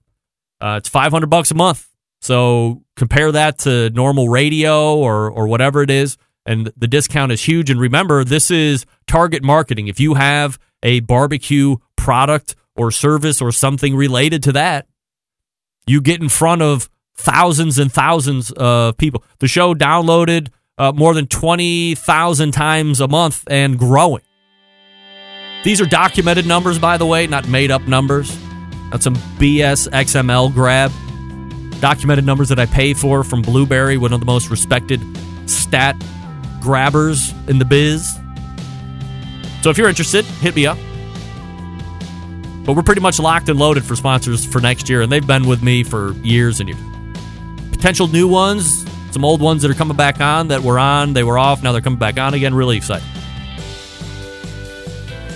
uh, 0.61 0.77
it's 0.79 0.89
500 0.89 1.29
bucks 1.29 1.51
a 1.51 1.55
month. 1.55 1.89
So 2.21 2.83
compare 2.97 3.33
that 3.33 3.59
to 3.61 3.91
normal 3.91 4.29
radio 4.29 4.97
or 4.97 5.31
or 5.31 5.47
whatever 5.47 5.83
it 5.83 5.91
is, 5.91 6.17
and 6.47 6.73
the 6.77 6.89
discount 6.89 7.33
is 7.33 7.43
huge. 7.43 7.69
And 7.69 7.79
remember, 7.79 8.25
this 8.25 8.51
is 8.51 8.87
target 9.07 9.43
marketing. 9.43 9.89
If 9.89 10.01
you 10.01 10.15
have 10.15 10.59
a 10.83 11.01
barbecue 11.01 11.77
product 11.97 12.57
or 12.77 12.91
service 12.91 13.41
or 13.41 13.53
something 13.53 13.95
related 13.95 14.43
to 14.45 14.53
that, 14.53 14.87
you 15.87 16.01
get 16.01 16.21
in 16.21 16.29
front 16.29 16.63
of 16.63 16.89
thousands 17.15 17.79
and 17.79 17.93
thousands 17.93 18.51
of 18.53 18.97
people. 18.97 19.23
The 19.39 19.49
show 19.49 19.75
downloaded 19.75 20.49
uh, 20.79 20.93
more 20.93 21.15
than 21.15 21.27
20,000 21.27 22.53
times 22.53 23.01
a 23.01 23.09
month 23.09 23.45
and 23.49 23.79
growing. 23.79 24.23
These 25.65 25.81
are 25.81 25.87
documented 25.87 26.47
numbers, 26.47 26.79
by 26.79 26.97
the 26.97 27.07
way, 27.07 27.27
not 27.27 27.49
made 27.49 27.71
up 27.71 27.83
numbers. 27.83 28.37
That's 28.91 29.05
some 29.05 29.17
BS 29.39 29.89
XML 29.89 30.53
grab. 30.53 30.93
Documented 31.81 32.25
numbers 32.25 32.49
that 32.49 32.59
I 32.59 32.67
pay 32.67 32.95
for 32.95 33.25
from 33.25 33.43
Blubrry, 33.43 33.97
one 33.97 34.13
of 34.13 34.21
the 34.21 34.27
most 34.27 34.51
respected 34.51 35.01
stat 35.47 35.97
grabbers 36.61 37.33
in 37.49 37.59
the 37.59 37.65
biz. 37.65 38.19
So 39.63 39.71
if 39.71 39.79
you're 39.79 39.89
interested, 39.89 40.25
hit 40.25 40.55
me 40.55 40.67
up. 40.67 40.79
But 42.65 42.75
we're 42.75 42.83
pretty 42.83 43.01
much 43.03 43.19
locked 43.19 43.49
and 43.49 43.59
loaded 43.59 43.85
for 43.85 43.95
sponsors 43.95 44.45
for 44.45 44.61
next 44.61 44.89
year, 44.89 45.03
and 45.03 45.13
they've 45.13 45.27
been 45.27 45.47
with 45.47 45.63
me 45.63 45.85
for 45.85 46.13
years 46.23 46.61
and 46.61 46.69
years. 46.69 46.81
Potential 47.71 48.09
new 48.09 48.27
ones, 48.27 48.87
some 49.11 49.25
old 49.25 49.41
ones 49.41 49.63
that 49.63 49.71
are 49.71 49.75
coming 49.75 49.97
back 49.97 50.21
on 50.21 50.49
that 50.49 50.63
were 50.63 50.79
on, 50.79 51.13
they 51.13 51.23
were 51.23 51.39
off, 51.39 51.63
now 51.63 51.73
they're 51.73 51.83
coming 51.83 51.99
back 51.99 52.19
on 52.19 52.33
again. 52.33 52.55
Really 52.55 52.77
excited. 52.77 53.07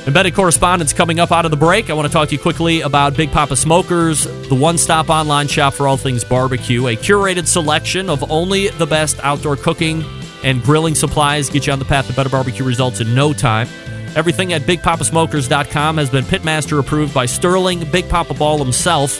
Embedded 0.06 0.34
correspondence 0.34 0.94
coming 0.94 1.20
up 1.20 1.30
out 1.30 1.44
of 1.44 1.50
the 1.50 1.56
break. 1.58 1.90
I 1.90 1.92
want 1.92 2.08
to 2.08 2.12
talk 2.12 2.30
to 2.30 2.34
you 2.34 2.40
quickly 2.40 2.80
about 2.80 3.14
Big 3.14 3.30
Poppa 3.30 3.56
Smokers, 3.56 4.24
the 4.48 4.54
one 4.54 4.78
stop 4.78 5.10
online 5.10 5.48
shop 5.48 5.74
for 5.74 5.86
all 5.86 5.98
things 5.98 6.24
barbecue. 6.24 6.86
A 6.86 6.96
curated 6.96 7.46
selection 7.46 8.08
of 8.08 8.30
only 8.30 8.68
the 8.68 8.86
best 8.86 9.20
outdoor 9.22 9.56
cooking 9.56 10.02
and 10.42 10.62
grilling 10.62 10.94
supplies 10.94 11.50
get 11.50 11.66
you 11.66 11.74
on 11.74 11.78
the 11.78 11.84
path 11.84 12.06
to 12.06 12.14
better 12.14 12.30
barbecue 12.30 12.64
results 12.64 13.02
in 13.02 13.14
no 13.14 13.34
time. 13.34 13.68
Everything 14.16 14.52
at 14.52 14.62
BigPoppaSmokers.com 14.62 15.96
has 15.98 16.10
been 16.10 16.24
Pitmaster 16.24 16.80
approved 16.80 17.14
by 17.14 17.26
Sterling 17.26 17.88
Big 17.90 18.08
Poppa 18.08 18.34
Ball 18.34 18.58
himself. 18.58 19.12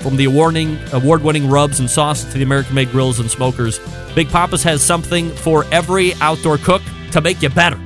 From 0.00 0.16
the 0.16 0.26
award-winning, 0.26 0.78
award-winning 0.92 1.48
rubs 1.48 1.80
and 1.80 1.88
sauces 1.88 2.30
to 2.32 2.38
the 2.38 2.44
American-made 2.44 2.90
grills 2.90 3.20
and 3.20 3.30
smokers, 3.30 3.80
Big 4.14 4.28
Poppa's 4.28 4.62
has 4.62 4.82
something 4.82 5.30
for 5.30 5.64
every 5.72 6.14
outdoor 6.14 6.58
cook 6.58 6.82
to 7.12 7.20
make 7.20 7.40
you 7.42 7.48
better. 7.48 7.80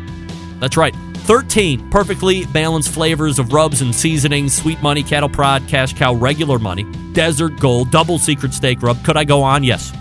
That's 0.58 0.76
right. 0.76 0.94
13 1.28 1.90
perfectly 1.90 2.46
balanced 2.46 2.88
flavors 2.88 3.38
of 3.38 3.52
rubs 3.52 3.82
and 3.82 3.94
seasonings 3.94 4.54
sweet 4.54 4.82
money, 4.82 5.02
cattle 5.02 5.28
prod, 5.28 5.68
cash 5.68 5.92
cow, 5.92 6.14
regular 6.14 6.58
money, 6.58 6.84
desert 7.12 7.60
gold, 7.60 7.90
double 7.90 8.18
secret 8.18 8.54
steak 8.54 8.82
rub. 8.82 9.04
Could 9.04 9.16
I 9.16 9.24
go 9.24 9.42
on? 9.42 9.62
Yes. 9.62 9.92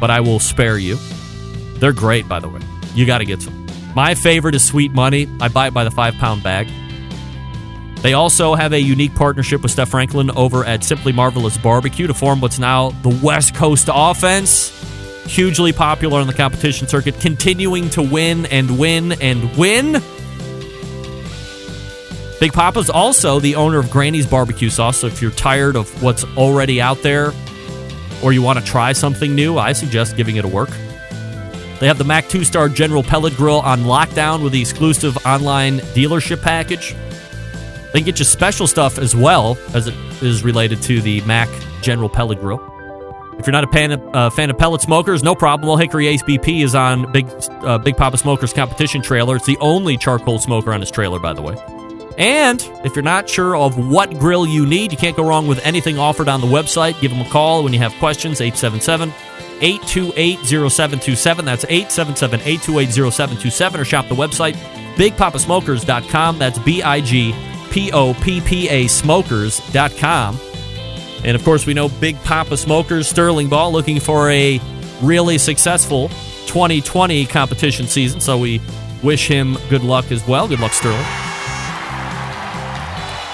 But 0.00 0.10
I 0.10 0.20
will 0.20 0.40
spare 0.40 0.78
you. 0.78 0.96
They're 1.78 1.92
great, 1.92 2.28
by 2.28 2.40
the 2.40 2.48
way. 2.48 2.60
You 2.94 3.06
got 3.06 3.18
to 3.18 3.24
get 3.24 3.40
some. 3.40 3.69
My 3.94 4.14
favorite 4.14 4.54
is 4.54 4.64
Sweet 4.64 4.92
Money. 4.92 5.28
I 5.40 5.48
buy 5.48 5.68
it 5.68 5.74
by 5.74 5.84
the 5.84 5.90
five 5.90 6.14
pound 6.14 6.42
bag. 6.42 6.68
They 8.02 8.14
also 8.14 8.54
have 8.54 8.72
a 8.72 8.80
unique 8.80 9.14
partnership 9.14 9.62
with 9.62 9.72
Steph 9.72 9.90
Franklin 9.90 10.30
over 10.30 10.64
at 10.64 10.82
Simply 10.82 11.12
Marvelous 11.12 11.58
Barbecue 11.58 12.06
to 12.06 12.14
form 12.14 12.40
what's 12.40 12.58
now 12.58 12.90
the 13.02 13.20
West 13.22 13.54
Coast 13.54 13.88
offense 13.92 14.76
hugely 15.30 15.72
popular 15.72 16.20
on 16.20 16.26
the 16.26 16.32
competition 16.32 16.88
circuit, 16.88 17.20
continuing 17.20 17.88
to 17.90 18.02
win 18.02 18.46
and 18.46 18.78
win 18.78 19.12
and 19.20 19.56
win. 19.56 19.92
Big 22.40 22.52
Poppa's 22.52 22.90
also 22.90 23.38
the 23.38 23.54
owner 23.54 23.78
of 23.78 23.90
Granny's 23.90 24.26
Barbecue 24.26 24.70
Sauce, 24.70 24.98
so 24.98 25.06
if 25.06 25.20
you're 25.20 25.30
tired 25.30 25.76
of 25.76 26.02
what's 26.02 26.24
already 26.36 26.80
out 26.80 27.02
there 27.02 27.32
or 28.22 28.32
you 28.32 28.42
want 28.42 28.58
to 28.58 28.64
try 28.64 28.92
something 28.92 29.34
new, 29.34 29.58
I 29.58 29.72
suggest 29.72 30.16
giving 30.16 30.36
it 30.36 30.44
a 30.44 30.48
work. 30.48 30.70
They 31.80 31.86
have 31.86 31.96
the 31.96 32.04
MAK 32.04 32.28
2 32.28 32.44
Star 32.44 32.68
General 32.68 33.02
Pellet 33.02 33.34
Grill 33.36 33.60
on 33.60 33.80
lockdown 33.80 34.42
with 34.42 34.52
the 34.52 34.60
exclusive 34.60 35.16
online 35.26 35.78
dealership 35.78 36.42
package. 36.42 36.94
They 37.94 38.02
get 38.02 38.18
you 38.18 38.24
special 38.26 38.66
stuff 38.66 38.98
as 38.98 39.16
well 39.16 39.56
as 39.72 39.88
it 39.88 39.94
is 40.20 40.44
related 40.44 40.82
to 40.82 41.00
the 41.00 41.22
MAK 41.22 41.48
General 41.80 42.10
Pellet 42.10 42.38
Grill. 42.38 42.60
If 43.38 43.46
you're 43.46 43.52
not 43.52 43.64
a 43.64 43.68
fan 43.68 43.92
of, 43.92 44.14
uh, 44.14 44.28
fan 44.28 44.50
of 44.50 44.58
pellet 44.58 44.82
smokers, 44.82 45.22
no 45.22 45.34
problem. 45.34 45.68
Well, 45.68 45.78
Hickory 45.78 46.06
Ace 46.08 46.22
BP 46.22 46.62
is 46.62 46.74
on 46.74 47.10
Big 47.10 47.26
uh, 47.62 47.78
Big 47.78 47.96
Poppa 47.96 48.18
Smokers 48.18 48.52
competition 48.52 49.00
trailer. 49.00 49.36
It's 49.36 49.46
the 49.46 49.56
only 49.60 49.96
charcoal 49.96 50.38
smoker 50.38 50.74
on 50.74 50.80
his 50.80 50.90
trailer, 50.90 51.18
by 51.18 51.32
the 51.32 51.40
way. 51.40 51.56
And 52.18 52.60
if 52.84 52.94
you're 52.94 53.02
not 53.02 53.30
sure 53.30 53.56
of 53.56 53.78
what 53.88 54.18
grill 54.18 54.46
you 54.46 54.66
need, 54.66 54.92
you 54.92 54.98
can't 54.98 55.16
go 55.16 55.26
wrong 55.26 55.46
with 55.46 55.64
anything 55.64 55.98
offered 55.98 56.28
on 56.28 56.42
the 56.42 56.46
website. 56.46 57.00
Give 57.00 57.10
them 57.10 57.22
a 57.22 57.30
call 57.30 57.64
when 57.64 57.72
you 57.72 57.78
have 57.78 57.94
questions, 57.94 58.42
877 58.42 59.10
828 59.60 60.38
0727. 60.40 61.44
That's 61.44 61.64
877 61.64 62.40
828 62.40 62.92
0727. 63.12 63.80
Or 63.80 63.84
shop 63.84 64.08
the 64.08 64.14
website, 64.14 64.54
bigpoppasmokers.com. 64.96 66.38
That's 66.38 66.58
B 66.58 66.82
I 66.82 67.00
G 67.00 67.34
P 67.70 67.92
O 67.92 68.14
P 68.14 68.40
P 68.40 68.68
A 68.68 68.86
smokers.com. 68.86 70.38
And 71.24 71.36
of 71.36 71.44
course, 71.44 71.66
we 71.66 71.74
know 71.74 71.88
Big 71.88 72.16
Poppa 72.24 72.56
Smokers, 72.56 73.06
Sterling 73.06 73.48
Ball, 73.48 73.72
looking 73.72 74.00
for 74.00 74.30
a 74.30 74.60
really 75.02 75.38
successful 75.38 76.08
2020 76.46 77.26
competition 77.26 77.86
season. 77.86 78.20
So 78.20 78.38
we 78.38 78.60
wish 79.02 79.28
him 79.28 79.56
good 79.68 79.82
luck 79.82 80.10
as 80.10 80.26
well. 80.26 80.48
Good 80.48 80.60
luck, 80.60 80.72
Sterling. 80.72 81.04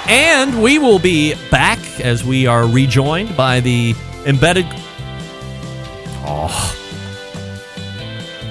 And 0.08 0.62
we 0.62 0.78
will 0.78 1.00
be 1.00 1.34
back 1.50 1.78
as 2.00 2.22
we 2.22 2.46
are 2.46 2.66
rejoined 2.66 3.36
by 3.36 3.60
the 3.60 3.94
embedded. 4.24 4.66
Oh. 6.26 6.76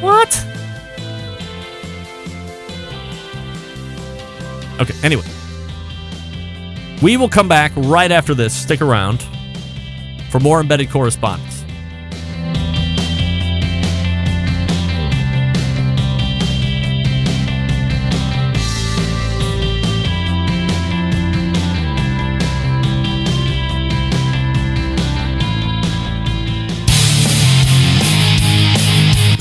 What? 0.01 0.45
Okay, 4.79 4.93
anyway. 5.03 5.23
We 7.01 7.17
will 7.17 7.29
come 7.29 7.47
back 7.47 7.71
right 7.75 8.11
after 8.11 8.33
this. 8.33 8.53
Stick 8.55 8.81
around 8.81 9.25
for 10.29 10.39
more 10.39 10.59
embedded 10.59 10.89
correspondence. 10.89 11.54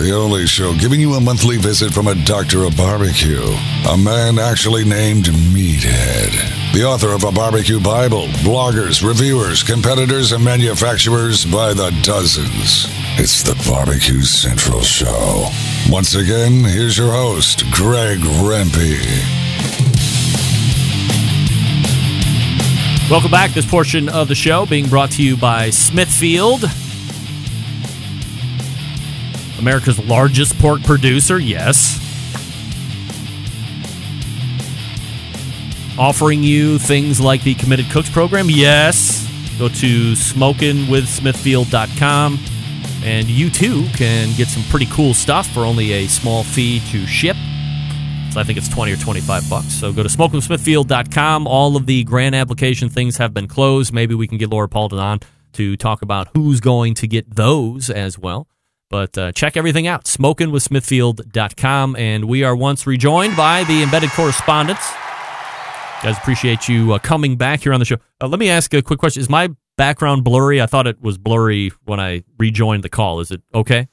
The 0.05 0.13
only 0.13 0.47
show 0.47 0.75
giving 0.75 1.01
you 1.01 1.15
a 1.15 1.21
monthly 1.21 1.57
visit 1.57 1.95
from 1.95 2.09
a 2.09 2.15
doctor 2.27 2.65
of 2.65 2.77
barbecue, 2.77 3.41
a 3.89 3.97
man 3.97 4.39
actually 4.39 4.85
named 4.85 5.25
Meathead, 5.25 6.75
the 6.75 6.85
author 6.85 7.15
of 7.15 7.25
a 7.25 7.33
barbecue 7.33 7.81
Bible, 7.81 8.27
bloggers, 8.45 9.03
reviewers, 9.03 9.63
competitors, 9.63 10.33
and 10.33 10.45
manufacturers 10.45 11.47
by 11.47 11.73
the 11.73 11.91
dozens. 12.03 12.85
It's 13.17 13.43
the 13.43 13.55
Barbecue 13.67 14.21
Central 14.21 14.83
Show. 14.83 15.49
Once 15.89 16.15
again, 16.15 16.65
here's 16.65 16.99
your 16.99 17.13
host, 17.13 17.65
Greg 17.73 18.19
Rempe. 18.19 19.01
Welcome 23.11 23.31
back. 23.31 23.53
This 23.53 23.65
portion 23.65 24.11
of 24.11 24.29
the 24.29 24.35
show 24.35 24.67
being 24.67 24.87
brought 24.87 25.13
to 25.13 25.23
you 25.23 25.39
by 25.39 25.71
Smithfield, 25.71 26.67
America's 29.65 29.99
largest 29.99 30.59
pork 30.59 30.83
producer. 30.83 31.39
Yes. 31.39 31.99
Offering 35.99 36.43
you 36.43 36.79
things 36.79 37.19
like 37.19 37.43
the 37.45 37.55
Committed 37.55 37.91
Cooks 37.91 38.11
program. 38.11 38.51
Yes. 38.51 39.27
Go 39.59 39.69
to 39.69 40.13
smokingwithsmithfield.com 40.13 42.39
and 43.05 43.27
you 43.27 43.49
too 43.49 43.87
can 43.95 44.37
get 44.37 44.49
some 44.49 44.63
pretty 44.65 44.85
cool 44.87 45.15
stuff 45.15 45.47
for 45.47 45.61
only 45.61 45.93
a 45.93 46.09
small 46.09 46.45
fee 46.45 46.83
to 46.91 47.07
ship. 47.07 47.37
So 48.33 48.41
I 48.41 48.45
think 48.45 48.59
it's 48.59 48.69
20 48.69 48.93
or 48.93 48.97
25 48.97 49.49
bucks. 49.49 49.73
So 49.73 49.95
go 49.95 50.03
to 50.03 50.11
smokingwithsmithfield.com. 50.11 51.47
All 51.47 51.75
of 51.75 51.87
the 51.87 52.05
grant 52.05 52.35
application 52.35 52.91
things 52.91 53.17
have 53.17 53.33
been 53.33 53.49
closed. 53.49 53.95
Maybe 53.95 54.15
we 54.15 54.29
can 54.29 54.37
get 54.37 54.51
Laura 54.51 54.69
Paulton 54.69 54.99
on 54.99 55.21
to 55.55 55.75
talk 55.79 56.03
about 56.03 56.29
who's 56.35 56.61
going 56.61 56.93
to 56.95 57.07
get 57.07 57.35
those 57.35 57.89
as 57.89 58.19
well. 58.19 58.47
But 58.91 59.17
uh, 59.19 59.33
check 59.33 59.57
everything 59.57 59.87
out, 59.87 60.05
smokingwithsmithfield.com. 60.05 61.97
And 61.97 62.27
we 62.27 62.45
are 62.45 62.55
once 62.55 62.87
rejoined 62.87 63.37
by 63.37 63.65
the 63.65 63.83
embedded 63.83 64.11
correspondents. 64.11 64.93
Guys, 66.03 66.19
appreciate 66.19 66.69
you 66.69 66.93
uh, 66.93 66.99
coming 66.99 67.37
back 67.37 67.63
here 67.63 67.73
on 67.73 67.81
the 67.81 67.87
show. 67.87 67.97
Uh, 68.21 68.29
let 68.29 68.39
me 68.39 68.51
ask 68.51 68.75
a 68.75 68.83
quick 68.83 68.99
question. 68.99 69.21
Is 69.23 69.31
my 69.31 69.49
background 69.77 70.23
blurry? 70.23 70.61
I 70.61 70.67
thought 70.67 70.87
it 70.87 71.01
was 71.01 71.17
blurry 71.17 71.73
when 71.85 71.99
I 71.99 72.25
rejoined 72.39 72.85
the 72.85 72.91
call. 72.91 73.21
Is 73.21 73.31
it 73.31 73.43
okay? 73.55 73.89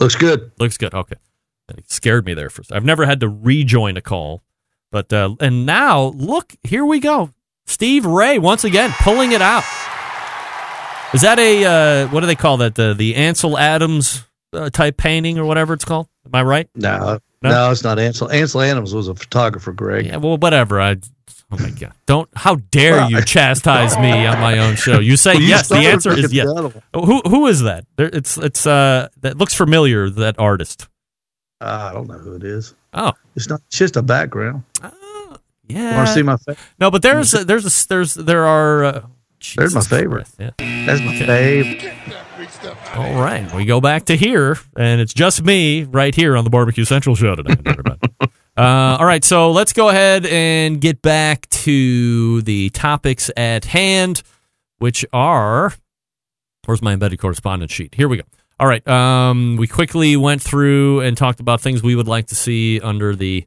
Looks 0.00 0.16
good. 0.16 0.50
Looks 0.58 0.78
good. 0.78 0.94
Okay. 0.94 1.16
It 1.76 1.90
scared 1.90 2.24
me 2.24 2.34
there 2.34 2.50
for. 2.50 2.62
I've 2.72 2.84
never 2.84 3.04
had 3.04 3.20
to 3.20 3.28
rejoin 3.28 3.96
a 3.96 4.00
call, 4.00 4.42
but 4.90 5.12
uh, 5.12 5.36
and 5.38 5.66
now 5.66 6.06
look, 6.16 6.56
here 6.62 6.84
we 6.84 6.98
go. 6.98 7.30
Steve 7.66 8.04
Ray 8.06 8.38
once 8.38 8.64
again 8.64 8.92
pulling 9.00 9.32
it 9.32 9.42
out. 9.42 9.64
Is 11.12 11.22
that 11.22 11.38
a 11.38 11.64
uh, 11.64 12.08
what 12.08 12.20
do 12.20 12.26
they 12.26 12.36
call 12.36 12.58
that? 12.58 12.74
The 12.76 12.94
the 12.94 13.16
Ansel 13.16 13.58
Adams 13.58 14.24
uh, 14.52 14.70
type 14.70 14.96
painting 14.96 15.38
or 15.38 15.44
whatever 15.44 15.74
it's 15.74 15.84
called? 15.84 16.08
Am 16.24 16.34
I 16.34 16.42
right? 16.42 16.68
No, 16.74 17.18
no, 17.42 17.70
it's 17.70 17.82
not 17.82 17.98
Ansel. 17.98 18.30
Ansel 18.30 18.60
Adams 18.60 18.94
was 18.94 19.08
a 19.08 19.14
photographer, 19.14 19.72
Greg. 19.72 20.06
Yeah, 20.06 20.16
well, 20.18 20.36
whatever. 20.36 20.80
I. 20.80 20.96
Oh 21.52 21.58
my 21.58 21.70
god! 21.70 21.94
Don't. 22.06 22.28
How 22.36 22.56
dare 22.70 23.08
you 23.10 23.22
chastise 23.24 23.98
me 23.98 24.24
on 24.26 24.38
my 24.40 24.58
own 24.58 24.76
show? 24.76 25.00
You 25.00 25.16
say 25.16 25.34
You 25.38 25.46
yes. 25.46 25.68
The 25.68 25.76
answer 25.76 26.12
is 26.12 26.32
yes. 26.32 26.46
fun 26.46 26.64
of 26.66 26.74
him. 26.74 26.82
Who 26.94 27.20
who 27.22 27.46
is 27.48 27.62
that? 27.62 27.86
There, 27.96 28.08
it's 28.12 28.36
it's 28.36 28.66
uh 28.66 29.08
that 29.22 29.36
looks 29.36 29.54
familiar. 29.54 30.10
That 30.10 30.38
artist. 30.38 30.86
Uh, 31.60 31.88
I 31.90 31.92
don't 31.92 32.06
know 32.06 32.18
who 32.18 32.34
it 32.36 32.44
is. 32.44 32.74
Oh, 32.94 33.12
It's 33.34 33.48
not. 33.48 33.60
It's 33.66 33.76
just 33.78 33.96
a 33.96 34.02
background. 34.02 34.62
yeah. 35.68 35.96
Want 35.96 36.08
to 36.08 36.14
see 36.14 36.22
my 36.22 36.36
face? 36.36 36.56
No, 36.78 36.90
but 36.90 37.02
there's 37.02 37.34
a, 37.38 37.44
there's 37.44 37.66
a, 37.84 37.88
there's 37.88 38.14
there 38.14 38.46
are. 38.46 38.84
Uh, 38.84 39.02
There's 39.56 39.74
my 39.74 39.80
favorite. 39.80 40.28
Yeah. 40.38 40.50
That's 40.58 41.00
my 41.00 41.14
fave. 41.14 42.16
All 42.94 43.20
right, 43.20 43.52
we 43.54 43.64
go 43.64 43.80
back 43.80 44.06
to 44.06 44.16
here, 44.16 44.58
and 44.76 45.00
it's 45.00 45.14
just 45.14 45.42
me 45.42 45.84
right 45.84 46.14
here 46.14 46.36
on 46.36 46.44
the 46.44 46.50
Barbecue 46.50 46.84
Central 46.84 47.14
show 47.14 47.34
today. 47.34 47.54
uh, 48.56 48.96
all 48.98 49.06
right, 49.06 49.24
so 49.24 49.50
let's 49.50 49.72
go 49.72 49.88
ahead 49.88 50.26
and 50.26 50.80
get 50.80 51.00
back 51.00 51.48
to 51.50 52.42
the 52.42 52.70
topics 52.70 53.30
at 53.36 53.64
hand, 53.64 54.22
which 54.78 55.04
are. 55.12 55.72
Where's 56.66 56.82
my 56.82 56.92
embedded 56.92 57.18
correspondence 57.18 57.72
sheet? 57.72 57.94
Here 57.94 58.08
we 58.08 58.18
go. 58.18 58.24
All 58.58 58.66
right, 58.66 58.86
um, 58.86 59.56
we 59.56 59.66
quickly 59.66 60.16
went 60.16 60.42
through 60.42 61.00
and 61.00 61.16
talked 61.16 61.40
about 61.40 61.62
things 61.62 61.82
we 61.82 61.94
would 61.94 62.08
like 62.08 62.26
to 62.26 62.34
see 62.34 62.78
under 62.80 63.16
the 63.16 63.46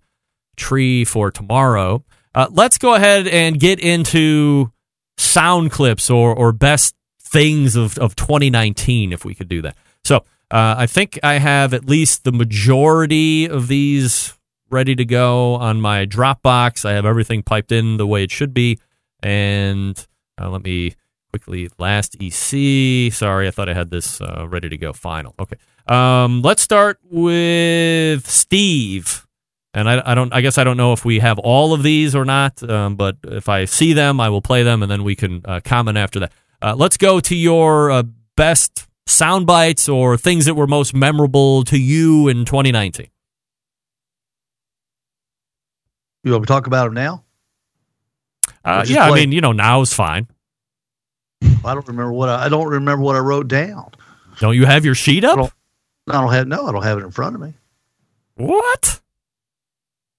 tree 0.56 1.06
for 1.06 1.30
tomorrow. 1.30 2.04
Uh, 2.34 2.48
let's 2.50 2.80
go 2.80 2.96
ahead 2.96 3.28
and 3.28 3.60
get 3.60 3.80
into 3.80 4.73
sound 5.18 5.72
clips 5.72 6.10
or 6.10 6.34
or 6.34 6.52
best 6.52 6.96
things 7.22 7.76
of, 7.76 7.98
of 7.98 8.16
2019 8.16 9.12
if 9.12 9.26
we 9.26 9.34
could 9.34 9.50
do 9.50 9.62
that. 9.62 9.76
So 10.04 10.18
uh, 10.52 10.76
I 10.78 10.86
think 10.86 11.20
I 11.24 11.36
have 11.36 11.74
at 11.74 11.86
least 11.86 12.24
the 12.24 12.32
majority 12.32 13.48
of 13.48 13.68
these 13.68 14.38
ready 14.70 14.96
to 14.96 15.06
go 15.06 15.56
on 15.56 15.82
my 15.82 16.06
Dropbox. 16.06 16.86
I 16.86 16.94
have 16.94 17.06
everything 17.06 17.44
piped 17.44 17.72
in 17.72 17.98
the 17.98 18.08
way 18.08 18.24
it 18.24 18.32
should 18.32 18.54
be. 18.54 18.80
And 19.22 19.96
uh, 20.40 20.50
let 20.50 20.64
me 20.64 20.96
quickly 21.32 21.70
last 21.80 22.18
EC. 22.20 23.12
Sorry, 23.14 23.48
I 23.48 23.52
thought 23.52 23.70
I 23.70 23.74
had 23.74 23.90
this 23.90 24.22
uh, 24.22 24.48
ready 24.48 24.70
to 24.70 24.78
go. 24.78 24.94
Final. 24.94 25.34
Okay. 25.40 25.58
Um, 25.88 26.42
let's 26.42 26.62
start 26.62 27.00
with 27.10 28.28
Steve. 28.30 29.26
And 29.74 29.90
I, 29.90 30.12
I 30.12 30.14
don't. 30.16 30.32
I 30.32 30.42
guess 30.42 30.58
I 30.58 30.64
don't 30.64 30.78
know 30.78 30.94
if 30.94 31.04
we 31.04 31.20
have 31.20 31.40
all 31.40 31.74
of 31.74 31.82
these 31.82 32.16
or 32.16 32.26
not. 32.26 32.62
Um, 32.68 32.96
but 32.96 33.18
if 33.24 33.50
I 33.50 33.66
see 33.66 33.94
them, 33.94 34.20
I 34.20 34.30
will 34.30 34.42
play 34.42 34.62
them, 34.62 34.84
and 34.84 34.92
then 34.92 35.04
we 35.04 35.16
can 35.16 35.42
uh, 35.46 35.62
comment 35.64 35.98
after 35.98 36.20
that. 36.20 36.32
Uh, 36.62 36.76
let's 36.78 36.96
go 36.96 37.20
to 37.20 37.36
your 37.36 37.90
uh, 37.90 38.04
best 38.36 38.88
sound 39.08 39.48
bites 39.48 39.90
or 39.90 40.16
things 40.16 40.46
that 40.46 40.54
were 40.54 40.68
most 40.68 40.94
memorable 40.94 41.64
to 41.66 41.78
you 41.78 42.28
in 42.28 42.46
2019. 42.46 43.08
You 46.24 46.32
want 46.32 46.44
to 46.44 46.48
talk 46.48 46.68
about 46.68 46.86
them 46.86 46.94
now? 46.94 47.24
Uh, 48.64 48.86
yeah, 48.88 49.06
I 49.06 49.14
mean, 49.14 49.32
you 49.32 49.42
know, 49.42 49.52
now 49.52 49.82
is 49.82 49.94
fine. 49.94 50.28
I 51.66 51.74
don't 51.74 51.88
remember 51.88 52.14
what 52.14 52.30
I, 52.30 52.46
I 52.46 52.50
don't 52.50 52.68
remember 52.68 53.04
what 53.04 53.16
I 53.16 53.20
wrote 53.20 53.48
down. 53.48 53.92
Don't 54.40 54.56
you 54.56 54.66
have 54.66 54.86
your 54.86 54.96
sheet 54.96 55.26
I 55.26 55.32
up? 55.32 55.36
don't, 55.38 55.54
I 56.08 56.22
don't 56.22 56.32
have 56.32 56.48
no. 56.48 56.68
I 56.68 56.72
don't 56.72 56.84
have 56.84 56.98
it 56.98 57.04
in 57.04 57.12
front 57.12 57.36
of 57.36 57.42
me. 57.42 57.54
What? 58.36 59.02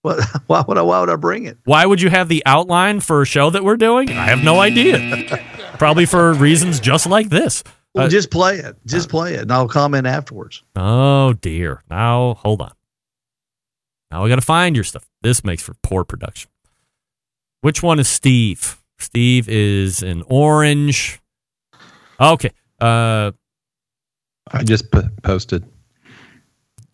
What? 0.04 0.22
Why 0.48 0.62
would 0.68 0.76
I? 0.76 0.82
Why 0.82 1.00
would 1.00 1.08
I 1.08 1.16
bring 1.16 1.46
it? 1.46 1.56
Why 1.64 1.86
would 1.86 2.02
you 2.02 2.10
have 2.10 2.28
the 2.28 2.42
outline 2.44 3.00
for 3.00 3.22
a 3.22 3.24
show 3.24 3.48
that 3.48 3.64
we're 3.64 3.78
doing? 3.78 4.10
I 4.10 4.26
have 4.26 4.44
no 4.44 4.60
idea. 4.60 5.40
Probably 5.78 6.04
for 6.04 6.34
reasons 6.34 6.78
just 6.78 7.06
like 7.06 7.30
this. 7.30 7.64
Well, 7.94 8.04
Uh, 8.04 8.08
just 8.10 8.30
play 8.30 8.58
it. 8.58 8.76
Just 8.84 9.08
play 9.08 9.32
it, 9.34 9.40
and 9.40 9.52
I'll 9.52 9.66
comment 9.66 10.06
afterwards. 10.06 10.62
Oh 10.76 11.32
dear. 11.32 11.82
Now 11.88 12.34
hold 12.34 12.60
on. 12.60 12.72
Now 14.10 14.22
we 14.22 14.28
got 14.28 14.34
to 14.36 14.42
find 14.42 14.76
your 14.76 14.84
stuff. 14.84 15.06
This 15.22 15.42
makes 15.42 15.62
for 15.62 15.74
poor 15.82 16.04
production. 16.04 16.50
Which 17.62 17.82
one 17.82 17.98
is 17.98 18.06
Steve? 18.06 18.76
Steve 18.98 19.48
is 19.48 20.02
in 20.02 20.22
orange. 20.26 21.18
Okay. 22.20 22.50
Uh, 22.78 23.32
I 24.52 24.62
just 24.64 24.90
p- 24.92 25.00
posted. 25.22 25.64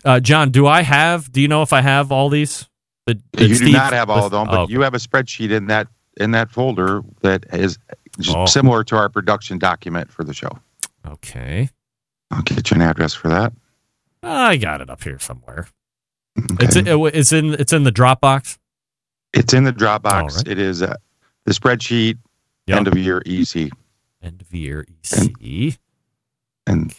uh, 0.05 0.21
John, 0.21 0.51
do 0.53 0.69
I 0.69 0.83
have? 0.83 1.31
Do 1.33 1.41
you 1.41 1.49
know 1.49 1.63
if 1.63 1.73
I 1.73 1.81
have 1.81 2.13
all 2.13 2.29
these? 2.29 2.69
You 3.39 3.57
do 3.59 3.73
not 3.73 3.93
have 3.93 4.11
all 4.11 4.25
of 4.27 4.31
them, 4.33 4.47
but 4.47 4.59
Oh, 4.61 4.69
you 4.69 4.81
have 4.83 4.95
a 4.95 4.99
spreadsheet 4.99 5.51
in 5.51 5.67
that 5.67 5.89
in 6.17 6.33
that 6.33 6.51
folder 6.51 7.03
that 7.23 7.47
is 7.53 7.79
just 8.19 8.37
Oh. 8.37 8.47
similar 8.47 8.83
to 8.85 8.97
our 8.97 9.09
production 9.09 9.59
document 9.59 10.11
for 10.13 10.25
the 10.25 10.35
show. 10.35 10.51
okay. 11.07 11.71
I'll 12.31 12.43
get 12.43 12.71
you 12.71 12.75
an 12.77 12.83
address 12.83 13.13
for 13.15 13.29
that. 13.29 13.53
I 14.23 14.57
got 14.57 14.81
it 14.81 14.89
up 14.91 15.03
here 15.03 15.19
somewhere. 15.19 15.67
It's 16.61 16.77
it's 16.77 17.33
in 17.33 17.55
it's 17.55 17.73
in 17.73 17.83
the 17.85 17.93
Dropbox. 17.93 18.59
It's 19.33 19.53
in 19.55 19.65
the 19.65 19.73
Dropbox. 19.73 20.37
Right. 20.37 20.49
It 20.49 20.59
is 20.59 20.83
uh, 20.83 20.97
the 21.45 21.53
spreadsheet 21.53 22.19
Yep. 22.67 22.77
end 22.79 22.89
of 22.89 22.97
year 22.99 23.23
EC. 23.27 23.71
End 24.23 24.41
of 24.43 24.55
year 24.55 24.87
EC. 25.03 25.79
And 26.67 26.95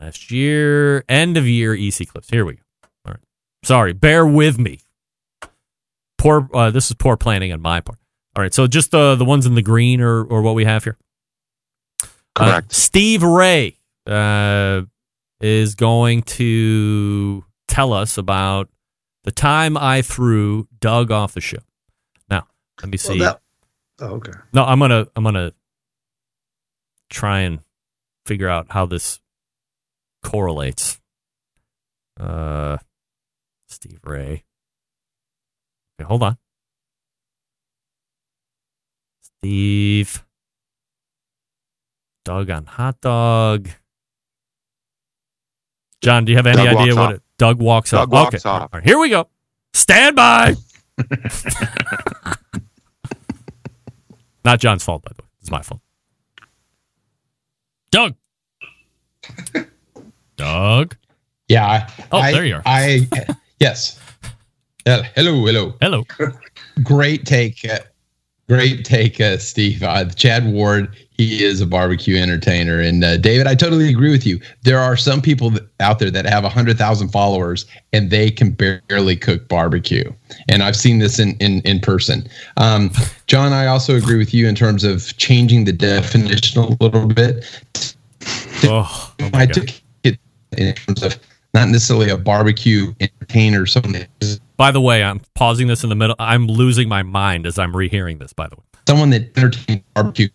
Last 0.00 0.30
year, 0.30 1.04
end 1.08 1.36
of 1.38 1.46
year 1.46 1.72
EC 1.74 2.06
clips. 2.06 2.28
Here 2.28 2.44
we 2.44 2.54
go. 2.54 2.60
All 3.06 3.12
right. 3.12 3.20
Sorry, 3.62 3.92
bear 3.94 4.26
with 4.26 4.58
me. 4.58 4.80
Poor. 6.24 6.48
Uh, 6.54 6.70
this 6.70 6.86
is 6.86 6.94
poor 6.94 7.18
planning 7.18 7.52
on 7.52 7.60
my 7.60 7.82
part. 7.82 7.98
All 8.34 8.42
right. 8.42 8.54
So 8.54 8.66
just 8.66 8.92
the 8.92 9.14
the 9.14 9.26
ones 9.26 9.44
in 9.44 9.54
the 9.54 9.60
green 9.62 10.00
or 10.00 10.24
or 10.24 10.40
what 10.40 10.54
we 10.54 10.64
have 10.64 10.82
here. 10.84 10.96
Uh, 12.02 12.06
Correct. 12.34 12.72
Steve 12.72 13.22
Ray 13.22 13.76
uh, 14.06 14.82
is 15.42 15.74
going 15.74 16.22
to 16.22 17.44
tell 17.68 17.92
us 17.92 18.16
about 18.16 18.70
the 19.24 19.32
time 19.32 19.76
I 19.76 20.00
threw 20.00 20.66
Doug 20.80 21.10
off 21.10 21.34
the 21.34 21.42
ship. 21.42 21.62
Now, 22.30 22.46
let 22.80 22.88
me 22.90 22.96
see. 22.96 23.18
Well, 23.20 23.38
that- 23.98 24.06
oh, 24.06 24.14
okay. 24.14 24.32
No, 24.54 24.64
I'm 24.64 24.78
gonna 24.80 25.06
I'm 25.14 25.24
gonna 25.24 25.52
try 27.10 27.40
and 27.40 27.60
figure 28.24 28.48
out 28.48 28.68
how 28.70 28.86
this 28.86 29.20
correlates. 30.22 30.98
Uh, 32.18 32.78
Steve 33.68 34.00
Ray. 34.04 34.43
Okay, 36.00 36.06
hold 36.06 36.22
on. 36.22 36.36
Steve. 39.22 40.24
Doug 42.24 42.50
on 42.50 42.64
hot 42.66 43.00
dog. 43.00 43.68
John, 46.00 46.24
do 46.24 46.32
you 46.32 46.36
have 46.38 46.46
any 46.46 46.56
Doug 46.64 46.76
idea 46.76 46.94
what 46.94 47.04
off. 47.04 47.12
it, 47.14 47.22
Doug 47.38 47.60
walks 47.60 47.90
Doug 47.90 48.08
off? 48.08 48.12
walks 48.32 48.34
okay. 48.46 48.48
off. 48.48 48.62
All 48.62 48.68
right, 48.80 48.84
here 48.84 48.98
we 48.98 49.08
go. 49.10 49.28
Stand 49.74 50.16
by. 50.16 50.54
Not 54.44 54.60
John's 54.60 54.84
fault, 54.84 55.02
by 55.02 55.10
the 55.16 55.22
way. 55.22 55.28
It's 55.40 55.50
my 55.50 55.62
fault. 55.62 55.80
Doug. 57.90 58.14
Doug. 60.36 60.96
Yeah. 61.48 61.66
I, 61.66 61.86
Oh, 62.12 62.18
I- 62.18 62.32
there 62.32 62.44
you 62.44 62.56
are. 62.56 62.62
I 62.66 63.08
yes. 63.60 63.98
Uh, 64.86 65.02
hello, 65.14 65.46
hello. 65.46 65.74
Hello. 65.80 66.04
Great 66.82 67.24
take. 67.24 67.64
Uh, 67.64 67.78
Great 68.46 68.84
take, 68.84 69.18
uh, 69.18 69.38
Steve. 69.38 69.82
Uh, 69.82 70.04
Chad 70.10 70.52
Ward, 70.52 70.94
he 71.12 71.42
is 71.42 71.62
a 71.62 71.66
barbecue 71.66 72.18
entertainer. 72.18 72.78
And 72.78 73.02
uh, 73.02 73.16
David, 73.16 73.46
I 73.46 73.54
totally 73.54 73.88
agree 73.88 74.10
with 74.10 74.26
you. 74.26 74.38
There 74.64 74.78
are 74.78 74.98
some 74.98 75.22
people 75.22 75.48
that, 75.50 75.66
out 75.80 75.98
there 75.98 76.10
that 76.10 76.26
have 76.26 76.42
100,000 76.42 77.08
followers 77.08 77.64
and 77.94 78.10
they 78.10 78.30
can 78.30 78.50
barely 78.50 79.16
cook 79.16 79.48
barbecue. 79.48 80.12
And 80.48 80.62
I've 80.62 80.76
seen 80.76 80.98
this 80.98 81.18
in, 81.18 81.36
in, 81.38 81.62
in 81.62 81.80
person. 81.80 82.28
Um, 82.58 82.90
John, 83.26 83.54
I 83.54 83.66
also 83.66 83.96
agree 83.96 84.18
with 84.18 84.34
you 84.34 84.46
in 84.46 84.54
terms 84.54 84.84
of 84.84 85.16
changing 85.16 85.64
the 85.64 85.72
definition 85.72 86.60
a 86.60 86.84
little 86.84 87.06
bit. 87.06 87.62
Oh, 88.64 89.14
oh 89.22 89.30
I 89.32 89.46
took 89.46 89.70
it 90.02 90.18
in 90.58 90.74
terms 90.74 91.02
of 91.02 91.18
not 91.54 91.68
necessarily 91.68 92.10
a 92.10 92.18
barbecue 92.18 92.92
entertainer, 93.00 93.64
someone 93.64 94.06
By 94.56 94.72
the 94.72 94.80
way, 94.80 95.02
I'm 95.02 95.20
pausing 95.34 95.68
this 95.68 95.84
in 95.84 95.88
the 95.88 95.94
middle. 95.94 96.16
I'm 96.18 96.48
losing 96.48 96.88
my 96.88 97.02
mind 97.02 97.46
as 97.46 97.58
I'm 97.58 97.74
rehearing 97.74 98.18
this. 98.18 98.32
By 98.32 98.48
the 98.48 98.56
way, 98.56 98.62
someone 98.86 99.10
that 99.10 99.36
entertains 99.38 99.82
barbecue. 99.94 100.28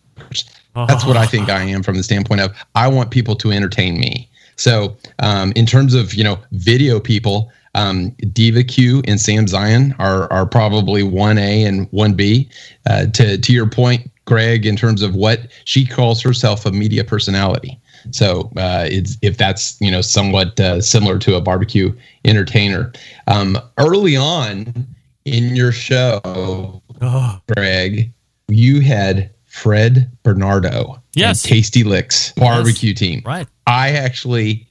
That's 0.74 1.04
what 1.04 1.16
I 1.16 1.26
think 1.26 1.48
I 1.48 1.62
am 1.62 1.82
from 1.82 1.96
the 1.96 2.02
standpoint 2.02 2.40
of 2.40 2.56
I 2.74 2.88
want 2.88 3.10
people 3.10 3.36
to 3.36 3.50
entertain 3.50 3.98
me. 3.98 4.28
So, 4.56 4.96
um, 5.18 5.52
in 5.56 5.66
terms 5.66 5.94
of 5.94 6.14
you 6.14 6.24
know 6.24 6.38
video 6.52 7.00
people, 7.00 7.50
um, 7.74 8.10
Diva 8.32 8.64
Q 8.64 9.02
and 9.06 9.20
Sam 9.20 9.46
Zien 9.46 9.94
are 9.98 10.32
are 10.32 10.46
probably 10.46 11.02
one 11.02 11.38
A 11.38 11.64
and 11.64 11.86
one 11.90 12.14
B. 12.14 12.48
Uh, 12.88 13.06
to 13.06 13.36
to 13.36 13.52
your 13.52 13.68
point, 13.68 14.10
Greg, 14.24 14.64
in 14.64 14.76
terms 14.76 15.02
of 15.02 15.14
what 15.14 15.48
she 15.64 15.86
calls 15.86 16.22
herself 16.22 16.64
a 16.66 16.72
media 16.72 17.04
personality. 17.04 17.78
So 18.10 18.50
uh, 18.56 18.86
it's 18.88 19.16
if 19.22 19.36
that's 19.36 19.80
you 19.80 19.90
know 19.90 20.00
somewhat 20.00 20.58
uh, 20.60 20.80
similar 20.80 21.18
to 21.20 21.36
a 21.36 21.40
barbecue 21.40 21.94
entertainer. 22.24 22.92
Um, 23.26 23.58
early 23.78 24.16
on 24.16 24.86
in 25.24 25.56
your 25.56 25.72
show, 25.72 26.82
oh. 27.00 27.40
Greg, 27.54 28.12
you 28.48 28.80
had 28.80 29.30
Fred 29.46 30.10
Bernardo, 30.22 31.02
yes, 31.14 31.42
Tasty 31.42 31.84
Licks 31.84 32.32
barbecue 32.32 32.90
yes. 32.90 32.98
team. 32.98 33.22
Right. 33.24 33.46
I 33.66 33.90
actually 33.90 34.66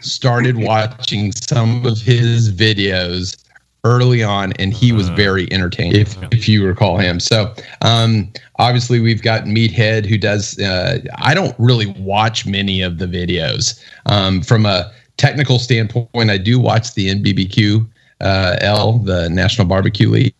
started 0.00 0.56
watching 0.56 1.32
some 1.32 1.86
of 1.86 2.00
his 2.00 2.52
videos 2.52 3.42
early 3.84 4.22
on, 4.22 4.52
and 4.54 4.72
he 4.72 4.92
was 4.92 5.08
very 5.10 5.50
entertaining, 5.52 6.00
if, 6.00 6.16
if 6.32 6.48
you 6.48 6.66
recall 6.66 6.98
him. 6.98 7.20
So, 7.20 7.54
um, 7.82 8.30
obviously, 8.56 9.00
we've 9.00 9.22
got 9.22 9.44
Meathead, 9.44 10.06
who 10.06 10.18
does. 10.18 10.58
Uh, 10.58 10.98
I 11.16 11.34
don't 11.34 11.54
really 11.58 11.86
watch 11.98 12.46
many 12.46 12.82
of 12.82 12.98
the 12.98 13.06
videos. 13.06 13.82
Um, 14.06 14.42
from 14.42 14.66
a 14.66 14.92
technical 15.16 15.58
standpoint, 15.58 16.30
I 16.30 16.38
do 16.38 16.58
watch 16.58 16.94
the 16.94 17.08
NBBQ 17.08 17.88
uh, 18.20 18.56
L, 18.60 18.98
the 18.98 19.28
National 19.28 19.66
Barbecue 19.66 20.08
League. 20.08 20.34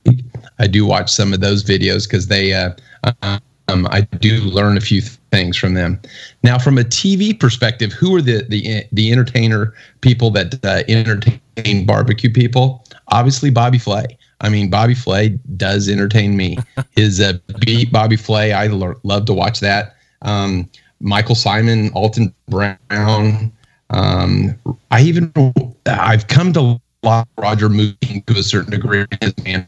I 0.58 0.66
do 0.66 0.84
watch 0.84 1.10
some 1.10 1.32
of 1.32 1.40
those 1.40 1.64
videos 1.64 2.08
because 2.08 2.26
they. 2.28 2.52
Uh, 2.54 2.70
um, 3.68 3.86
I 3.90 4.00
do 4.00 4.40
learn 4.40 4.78
a 4.78 4.80
few 4.80 5.02
things 5.02 5.56
from 5.56 5.74
them. 5.74 6.00
Now, 6.42 6.58
from 6.58 6.78
a 6.78 6.84
TV 6.84 7.38
perspective, 7.38 7.92
who 7.92 8.16
are 8.16 8.22
the 8.22 8.44
the 8.48 8.84
the 8.92 9.12
entertainer 9.12 9.74
people 10.00 10.30
that 10.30 10.58
uh, 10.64 10.82
entertain 10.88 11.86
barbecue 11.86 12.32
people? 12.32 12.84
Obviously, 13.10 13.50
Bobby 13.50 13.78
Flay. 13.78 14.18
I 14.40 14.48
mean, 14.48 14.70
Bobby 14.70 14.94
Flay 14.94 15.30
does 15.56 15.88
entertain 15.88 16.36
me. 16.36 16.58
His 16.92 17.20
uh, 17.20 17.34
beat 17.60 17.92
Bobby 17.92 18.16
Flay, 18.16 18.52
I 18.52 18.66
lo- 18.68 19.00
love 19.02 19.24
to 19.26 19.34
watch 19.34 19.60
that. 19.60 19.96
Um, 20.22 20.68
Michael 21.00 21.34
Symon, 21.34 21.92
Alton 21.94 22.34
Brown. 22.48 23.52
Um, 23.90 24.58
I 24.90 25.02
even 25.02 25.32
I've 25.86 26.28
come 26.28 26.52
to 26.52 26.80
love 27.02 27.26
Roger 27.38 27.68
Mooking 27.68 28.24
to 28.26 28.38
a 28.38 28.42
certain 28.42 28.72
degree. 28.72 29.06
His 29.20 29.34
man. 29.44 29.66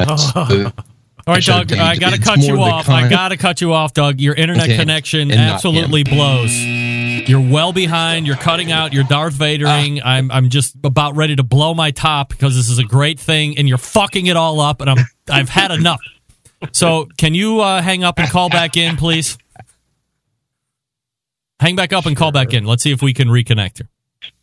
Oh. 0.00 0.72
All 1.26 1.34
right, 1.34 1.44
Doug. 1.44 1.72
I 1.72 1.96
got 1.96 2.12
to 2.12 2.20
cut 2.20 2.38
you 2.38 2.60
off. 2.60 2.88
I 2.88 3.08
got 3.08 3.28
to 3.28 3.36
cut 3.36 3.60
you 3.60 3.72
off, 3.72 3.94
Doug. 3.94 4.20
Your 4.20 4.34
internet 4.34 4.66
connection 4.68 5.30
absolutely 5.30 6.02
blows. 6.02 6.50
You're 7.28 7.40
well 7.40 7.72
behind. 7.72 8.26
You're 8.26 8.36
cutting 8.36 8.72
out. 8.72 8.92
You're 8.92 9.04
Darth 9.04 9.34
Vadering. 9.34 10.00
Uh, 10.00 10.04
I'm 10.04 10.30
I'm 10.30 10.48
just 10.50 10.76
about 10.84 11.16
ready 11.16 11.36
to 11.36 11.42
blow 11.42 11.74
my 11.74 11.90
top 11.90 12.28
because 12.30 12.56
this 12.56 12.68
is 12.68 12.78
a 12.78 12.84
great 12.84 13.20
thing, 13.20 13.58
and 13.58 13.68
you're 13.68 13.78
fucking 13.78 14.26
it 14.26 14.36
all 14.36 14.60
up. 14.60 14.80
And 14.80 14.90
I'm 14.90 14.98
I've 15.28 15.48
had 15.48 15.70
enough. 15.70 16.00
So 16.72 17.08
can 17.16 17.34
you 17.34 17.60
uh, 17.60 17.80
hang 17.82 18.04
up 18.04 18.18
and 18.18 18.28
call 18.28 18.50
back 18.50 18.76
in, 18.76 18.96
please? 18.96 19.38
Hang 21.58 21.76
back 21.76 21.92
up 21.92 22.06
and 22.06 22.16
call 22.16 22.32
back 22.32 22.54
in. 22.54 22.64
Let's 22.64 22.82
see 22.82 22.92
if 22.92 23.02
we 23.02 23.12
can 23.12 23.28
reconnect 23.28 23.78
here. 23.78 23.88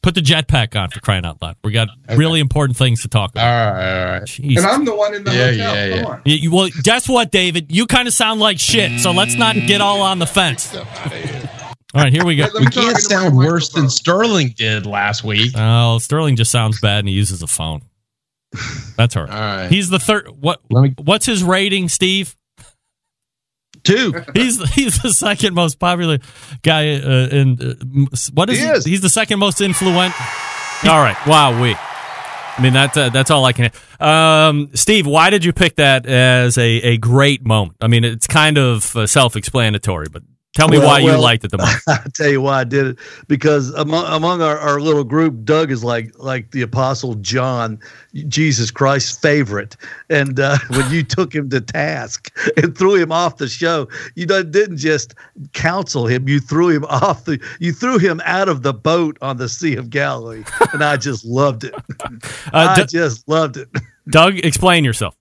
Put 0.01 0.15
the 0.15 0.21
jetpack 0.21 0.79
on 0.79 0.89
for 0.89 0.99
crying 1.01 1.25
out 1.25 1.41
loud. 1.41 1.55
We 1.63 1.71
got 1.71 1.89
okay. 2.05 2.15
really 2.15 2.39
important 2.39 2.77
things 2.77 3.01
to 3.01 3.07
talk 3.07 3.31
about. 3.31 3.43
All 3.43 3.73
right, 3.73 3.99
all 3.99 4.11
right. 4.11 4.21
Jeez. 4.23 4.57
And 4.57 4.65
I'm 4.65 4.85
the 4.85 4.95
one 4.95 5.13
in 5.13 5.23
the 5.23 5.31
yeah, 5.31 5.51
hotel. 5.51 5.75
Yeah, 5.75 5.89
Come 5.89 5.99
yeah. 5.99 6.05
on. 6.05 6.21
You, 6.25 6.51
well, 6.51 6.69
guess 6.81 7.09
what, 7.09 7.31
David? 7.31 7.71
You 7.71 7.85
kind 7.85 8.07
of 8.07 8.13
sound 8.13 8.39
like 8.39 8.59
shit. 8.59 8.99
So 9.01 9.11
let's 9.11 9.35
not 9.35 9.55
get 9.55 9.81
all 9.81 10.01
on 10.01 10.19
the 10.19 10.25
fence. 10.25 10.75
All 11.97 12.03
right, 12.03 12.13
here 12.13 12.23
we 12.23 12.35
go. 12.35 12.47
we 12.53 12.67
can't 12.67 12.95
sound 12.97 13.35
worse 13.35 13.69
than 13.69 13.89
Sterling 13.89 14.49
did 14.55 14.85
last 14.85 15.23
week. 15.23 15.53
Oh, 15.57 15.97
Sterling 15.97 16.35
just 16.35 16.51
sounds 16.51 16.79
bad 16.79 16.99
and 16.99 17.09
he 17.09 17.15
uses 17.15 17.41
a 17.41 17.47
phone. 17.47 17.81
That's 18.95 19.15
all 19.15 19.23
right. 19.23 19.31
All 19.31 19.39
right. 19.39 19.71
He's 19.71 19.89
the 19.89 19.97
third. 19.97 20.27
What? 20.39 20.61
Me, 20.69 20.93
what's 21.03 21.25
his 21.25 21.43
rating, 21.43 21.89
Steve? 21.89 22.35
Two. 23.83 24.13
He's 24.35 24.61
he's 24.73 25.01
the 25.01 25.11
second 25.11 25.55
most 25.55 25.79
popular 25.79 26.19
guy. 26.61 26.95
Uh, 26.97 27.29
in 27.31 27.57
uh, 27.59 28.15
what 28.31 28.51
is 28.51 28.59
he? 28.59 28.65
He? 28.65 28.71
Is. 28.71 28.85
He's 28.85 29.01
the 29.01 29.09
second 29.09 29.39
most 29.39 29.59
influential. 29.59 30.23
all 30.85 30.99
right. 30.99 31.17
Wow. 31.25 31.59
We. 31.59 31.75
I 31.75 32.61
mean 32.61 32.73
that's 32.73 32.95
uh, 32.95 33.09
that's 33.09 33.31
all 33.31 33.43
I 33.43 33.53
can. 33.53 33.71
Um, 33.99 34.69
Steve, 34.75 35.07
why 35.07 35.31
did 35.31 35.43
you 35.43 35.51
pick 35.51 35.77
that 35.77 36.05
as 36.05 36.59
a, 36.59 36.63
a 36.63 36.97
great 36.97 37.43
moment? 37.43 37.77
I 37.81 37.87
mean, 37.87 38.03
it's 38.03 38.27
kind 38.27 38.59
of 38.59 38.95
uh, 38.95 39.07
self 39.07 39.35
explanatory, 39.35 40.07
but 40.11 40.21
tell 40.53 40.67
me 40.67 40.77
Well, 40.77 40.87
why 40.87 41.03
well, 41.03 41.15
you 41.15 41.21
liked 41.21 41.43
it 41.43 41.51
the 41.51 41.57
most. 41.57 41.83
I'll 41.87 42.11
tell 42.13 42.29
you 42.29 42.41
why 42.41 42.61
I 42.61 42.63
did 42.63 42.87
it 42.87 42.99
because 43.27 43.69
among 43.71 44.05
among 44.05 44.41
our, 44.41 44.57
our 44.57 44.79
little 44.79 45.03
group, 45.03 45.43
Doug 45.43 45.71
is 45.71 45.83
like 45.83 46.11
like 46.17 46.51
the 46.51 46.61
Apostle 46.61 47.15
John, 47.15 47.79
Jesus 48.27 48.71
Christ's 48.71 49.17
favorite. 49.17 49.77
And 50.09 50.39
uh, 50.39 50.57
when 50.69 50.91
you 50.91 51.03
took 51.03 51.33
him 51.33 51.49
to 51.51 51.61
task 51.61 52.35
and 52.57 52.77
threw 52.77 52.95
him 52.95 53.11
off 53.11 53.37
the 53.37 53.47
show, 53.47 53.87
you 54.15 54.25
didn't 54.25 54.77
just 54.77 55.13
counsel 55.53 56.07
him; 56.07 56.27
you 56.27 56.39
threw 56.39 56.69
him 56.69 56.85
off 56.85 57.25
the 57.25 57.39
you 57.59 57.71
threw 57.71 57.97
him 57.97 58.21
out 58.25 58.49
of 58.49 58.63
the 58.63 58.73
boat 58.73 59.17
on 59.21 59.37
the 59.37 59.49
Sea 59.49 59.75
of 59.75 59.89
Galilee, 59.89 60.43
and 60.73 60.83
I 60.83 60.97
just 60.97 61.25
loved 61.25 61.63
it. 61.63 61.75
Uh, 62.53 62.75
I 62.77 62.81
D- 62.81 62.85
just 62.87 63.27
loved 63.27 63.57
it. 63.57 63.67
Doug, 64.09 64.37
explain 64.37 64.85
yourself. 64.85 65.15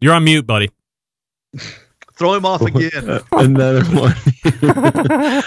You're 0.00 0.12
on 0.12 0.24
mute, 0.24 0.46
buddy. 0.46 0.70
Throw 2.16 2.34
him 2.34 2.46
off 2.46 2.60
again. 2.66 3.20
Another 3.32 3.84
one. 3.86 4.14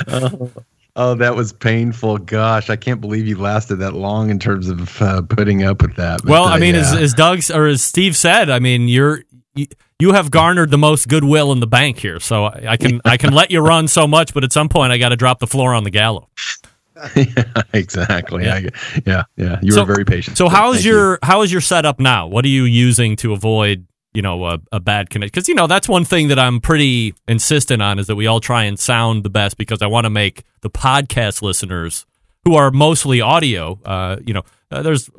oh, 0.08 0.52
oh, 0.96 1.16
that 1.16 1.36
was 1.36 1.54
painful. 1.54 2.18
Gosh, 2.20 2.70
I 2.70 2.76
can't 2.76 3.00
believe 3.02 3.28
you 3.28 3.38
lasted 3.38 3.78
that 3.78 3.94
long 3.94 4.30
in 4.30 4.40
terms 4.40 4.68
of 4.70 5.02
uh, 5.02 5.22
putting 5.24 5.64
up 5.64 5.82
with 5.82 5.96
that. 5.96 6.22
But, 6.24 6.30
Well, 6.32 6.44
uh, 6.46 6.50
I 6.56 6.60
mean, 6.60 6.76
yeah. 6.76 6.82
as, 6.82 6.94
as 6.94 7.14
Doug 7.14 7.40
or 7.54 7.68
as 7.68 7.82
Steve 7.82 8.16
said, 8.16 8.50
I 8.50 8.60
mean, 8.60 8.88
you're 8.88 9.24
you, 9.56 9.68
you 10.00 10.14
have 10.14 10.30
garnered 10.30 10.70
the 10.72 10.78
most 10.78 11.08
goodwill 11.08 11.52
in 11.52 11.60
the 11.60 11.68
bank 11.68 12.00
here. 12.00 12.20
So 12.20 12.46
I, 12.46 12.66
I 12.72 12.78
can 12.78 13.02
I 13.06 13.18
can 13.18 13.34
let 13.34 13.50
you 13.52 13.62
run 13.62 13.88
so 13.88 14.08
much, 14.08 14.34
but 14.34 14.44
at 14.44 14.52
some 14.52 14.70
point 14.70 14.92
I 14.92 14.98
got 14.98 15.10
to 15.10 15.16
drop 15.16 15.40
the 15.40 15.48
floor 15.48 15.74
on 15.74 15.84
the 15.84 15.92
gallows. 15.92 16.26
yeah, 17.16 17.44
exactly. 17.74 18.44
Yeah. 18.46 18.56
I, 18.56 18.70
yeah, 19.06 19.24
yeah. 19.36 19.60
You 19.62 19.72
So- 19.72 19.82
were 19.82 19.94
very 19.94 20.06
patient. 20.06 20.36
So 20.38 20.50
how 20.50 20.72
is 20.72 20.78
Thank 20.78 20.86
you. 20.88 20.92
your 20.96 21.20
how 21.22 21.44
is 21.44 21.52
your 21.52 21.62
setup 21.62 22.00
now? 22.00 22.28
What 22.28 22.44
are 22.44 22.50
you 22.50 22.64
using 22.64 23.16
to 23.18 23.34
avoid 23.34 23.86
you 24.14 24.22
know 24.22 24.46
a, 24.46 24.60
a 24.72 24.80
bad 24.80 25.10
connection? 25.10 25.32
Because 25.32 25.48
you 25.48 25.56
know 25.56 25.68
that's 25.68 25.88
one 25.88 26.06
thing 26.06 26.30
that 26.30 26.40
I'm 26.40 26.60
pretty 26.60 27.14
insistent 27.28 27.82
on 27.82 28.00
is 28.00 28.08
that 28.08 28.16
we 28.16 28.28
all 28.28 28.40
try 28.40 28.64
and 28.64 28.80
sound 28.80 29.24
the 29.24 29.30
best 29.30 29.58
because 29.58 29.82
I 29.82 29.88
want 29.88 30.06
to 30.06 30.10
make 30.10 30.44
the 30.62 30.70
podcast 30.70 31.42
listeners 31.42 32.06
who 32.46 32.56
are 32.56 32.72
mostly 32.72 33.22
audio. 33.22 33.80
Uh, 33.86 34.18
you 34.26 34.34
know, 34.34 34.44
uh, 34.72 34.82
there's 34.82 35.10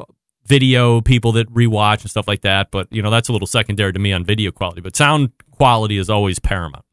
video 0.47 1.01
people 1.01 1.33
that 1.33 1.53
rewatch 1.53 2.01
and 2.01 2.11
stuff 2.11 2.27
like 2.27 2.41
that, 2.43 2.71
but 2.71 2.89
you 2.91 3.03
know 3.03 3.11
that's 3.11 3.29
a 3.29 3.33
little 3.33 3.47
secondary 3.47 3.93
to 3.93 3.99
me 3.99 4.13
on 4.13 4.25
video 4.25 4.51
quality. 4.51 4.81
But 4.81 4.97
sound 4.97 5.31
quality 5.51 5.99
is 5.99 6.09
always 6.09 6.39
paramount. 6.39 6.85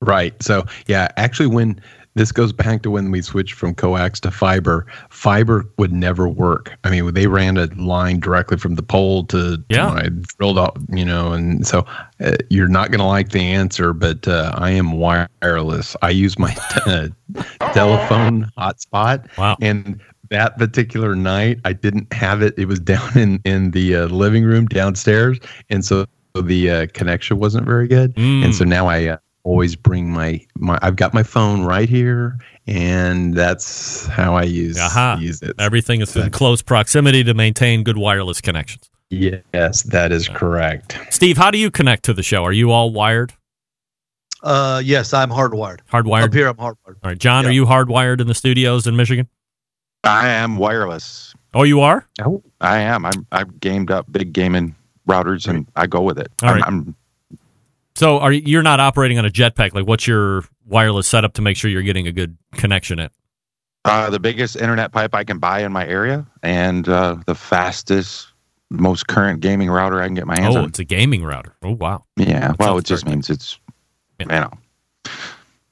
Right. 0.00 0.40
So, 0.42 0.64
yeah, 0.86 1.08
actually, 1.16 1.48
when 1.48 1.80
this 2.18 2.32
goes 2.32 2.52
back 2.52 2.82
to 2.82 2.90
when 2.90 3.10
we 3.10 3.22
switched 3.22 3.54
from 3.54 3.74
coax 3.74 4.18
to 4.20 4.30
fiber, 4.30 4.86
fiber 5.08 5.64
would 5.78 5.92
never 5.92 6.28
work. 6.28 6.76
I 6.84 6.90
mean, 6.90 7.14
they 7.14 7.26
ran 7.28 7.56
a 7.56 7.66
line 7.76 8.18
directly 8.18 8.56
from 8.58 8.74
the 8.74 8.82
pole 8.82 9.24
to, 9.26 9.56
to 9.56 9.64
Yeah. 9.68 9.88
my 9.90 10.08
drilled 10.36 10.58
out, 10.58 10.76
you 10.90 11.04
know, 11.04 11.32
and 11.32 11.66
so 11.66 11.86
uh, 12.20 12.36
you're 12.50 12.68
not 12.68 12.90
going 12.90 12.98
to 12.98 13.06
like 13.06 13.30
the 13.30 13.40
answer, 13.40 13.92
but 13.92 14.26
uh, 14.26 14.52
I 14.56 14.70
am 14.70 14.92
wireless. 14.92 15.96
I 16.02 16.10
use 16.10 16.38
my 16.38 16.54
uh, 16.86 17.08
telephone 17.72 18.50
hotspot. 18.58 19.26
Wow. 19.38 19.56
And 19.60 20.00
that 20.30 20.58
particular 20.58 21.14
night, 21.14 21.60
I 21.64 21.72
didn't 21.72 22.12
have 22.12 22.42
it. 22.42 22.54
It 22.58 22.66
was 22.66 22.80
down 22.94 23.16
in, 23.16 23.40
in 23.44 23.70
the 23.70 23.94
uh, 23.94 24.06
living 24.06 24.44
room 24.44 24.66
downstairs. 24.66 25.38
And 25.70 25.84
so 25.84 26.04
the 26.34 26.70
uh, 26.70 26.86
connection 26.94 27.38
wasn't 27.38 27.64
very 27.64 27.88
good. 27.88 28.14
Mm. 28.16 28.44
And 28.44 28.54
so 28.54 28.64
now 28.64 28.88
I 28.88 29.06
uh, 29.06 29.16
always 29.48 29.74
bring 29.74 30.10
my, 30.10 30.44
my, 30.56 30.78
I've 30.82 30.96
got 30.96 31.14
my 31.14 31.22
phone 31.22 31.64
right 31.64 31.88
here. 31.88 32.38
And 32.66 33.34
that's 33.34 34.06
how 34.06 34.34
I 34.34 34.42
use, 34.42 34.78
Aha. 34.78 35.16
use 35.18 35.40
it. 35.40 35.56
Everything 35.58 36.02
is 36.02 36.14
in 36.14 36.30
close 36.30 36.60
proximity 36.60 37.24
to 37.24 37.32
maintain 37.32 37.82
good 37.82 37.96
wireless 37.96 38.42
connections. 38.42 38.90
Yes, 39.08 39.84
that 39.84 40.12
is 40.12 40.28
correct. 40.28 40.98
Steve, 41.08 41.38
how 41.38 41.50
do 41.50 41.56
you 41.56 41.70
connect 41.70 42.04
to 42.04 42.12
the 42.12 42.22
show? 42.22 42.44
Are 42.44 42.52
you 42.52 42.70
all 42.70 42.92
wired? 42.92 43.32
Uh, 44.42 44.82
yes, 44.84 45.14
I'm 45.14 45.30
hardwired. 45.30 45.80
Hardwired. 45.90 46.24
Up 46.24 46.34
here, 46.34 46.48
I'm 46.48 46.56
hardwired. 46.56 46.96
All 47.02 47.10
right, 47.10 47.18
John, 47.18 47.46
are 47.46 47.50
you 47.50 47.64
hardwired 47.64 48.20
in 48.20 48.26
the 48.26 48.34
studios 48.34 48.86
in 48.86 48.96
Michigan? 48.96 49.28
I 50.04 50.28
am 50.28 50.58
wireless. 50.58 51.34
Oh, 51.54 51.62
you 51.62 51.80
are? 51.80 52.06
Oh, 52.22 52.42
I 52.60 52.80
am. 52.80 53.06
I'm 53.06 53.26
I've 53.32 53.58
gamed 53.60 53.90
up 53.90 54.12
big 54.12 54.34
gaming 54.34 54.76
routers 55.08 55.48
and 55.48 55.66
I 55.74 55.86
go 55.86 56.02
with 56.02 56.18
it. 56.18 56.30
All 56.42 56.50
I'm, 56.50 56.54
right. 56.54 56.64
I'm 56.66 56.94
So, 57.98 58.18
are 58.20 58.32
you- 58.32 58.42
you're 58.46 58.62
not 58.62 58.80
operating 58.80 59.18
on 59.18 59.24
a 59.24 59.30
jetpack? 59.30 59.74
Like, 59.74 59.86
what's 59.86 60.06
your 60.06 60.44
wireless 60.66 61.06
setup 61.08 61.34
to 61.34 61.42
make 61.42 61.56
sure 61.56 61.70
you're 61.70 61.82
getting 61.82 62.06
a 62.06 62.12
good 62.12 62.36
connection 62.52 62.98
in? 62.98 63.10
uh, 63.84 64.10
the 64.10 64.20
biggest 64.20 64.54
internet 64.56 64.92
pipe 64.92 65.14
I 65.14 65.24
can 65.24 65.38
buy 65.38 65.60
in 65.62 65.72
my 65.72 65.86
area 65.86 66.26
and 66.42 66.86
uh, 66.88 67.16
the 67.26 67.34
fastest, 67.34 68.28
most 68.70 69.06
current 69.06 69.40
gaming 69.40 69.70
router 69.70 70.02
I 70.02 70.06
can 70.06 70.14
get 70.14 70.26
my 70.26 70.38
hands 70.38 70.56
Oh, 70.56 70.60
on. 70.60 70.68
it's 70.68 70.78
a 70.78 70.84
gaming 70.84 71.24
router. 71.24 71.54
Oh, 71.62 71.70
wow. 71.72 72.04
Yeah. 72.16 72.48
That 72.48 72.58
Well, 72.58 72.76
it 72.76 72.84
just 72.84 73.06
means 73.06 73.30
it's 73.30 73.58
you 74.18 74.26
know 74.26 74.50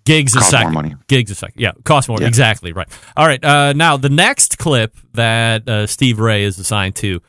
gigs 0.07 0.35
a 0.35 0.41
more 0.41 0.49
second. 0.49 0.73
money. 0.73 0.95
Gigs 1.09 1.31
a 1.31 1.35
second. 1.35 1.61
Yeah, 1.61 1.73
cost 1.85 2.09
more. 2.09 2.19
Yeah. 2.21 2.29
Exactly 2.29 2.73
right. 2.73 2.89
All 3.19 3.27
right. 3.27 3.45
Uh, 3.45 3.75
now 3.75 3.99
the 3.99 4.09
next 4.09 4.57
clip 4.57 4.97
that 5.13 5.69
uh, 5.69 5.87
Steve 5.87 6.19
Ray 6.19 6.45
is 6.45 6.59
assigned 6.59 6.95
to. 6.97 7.21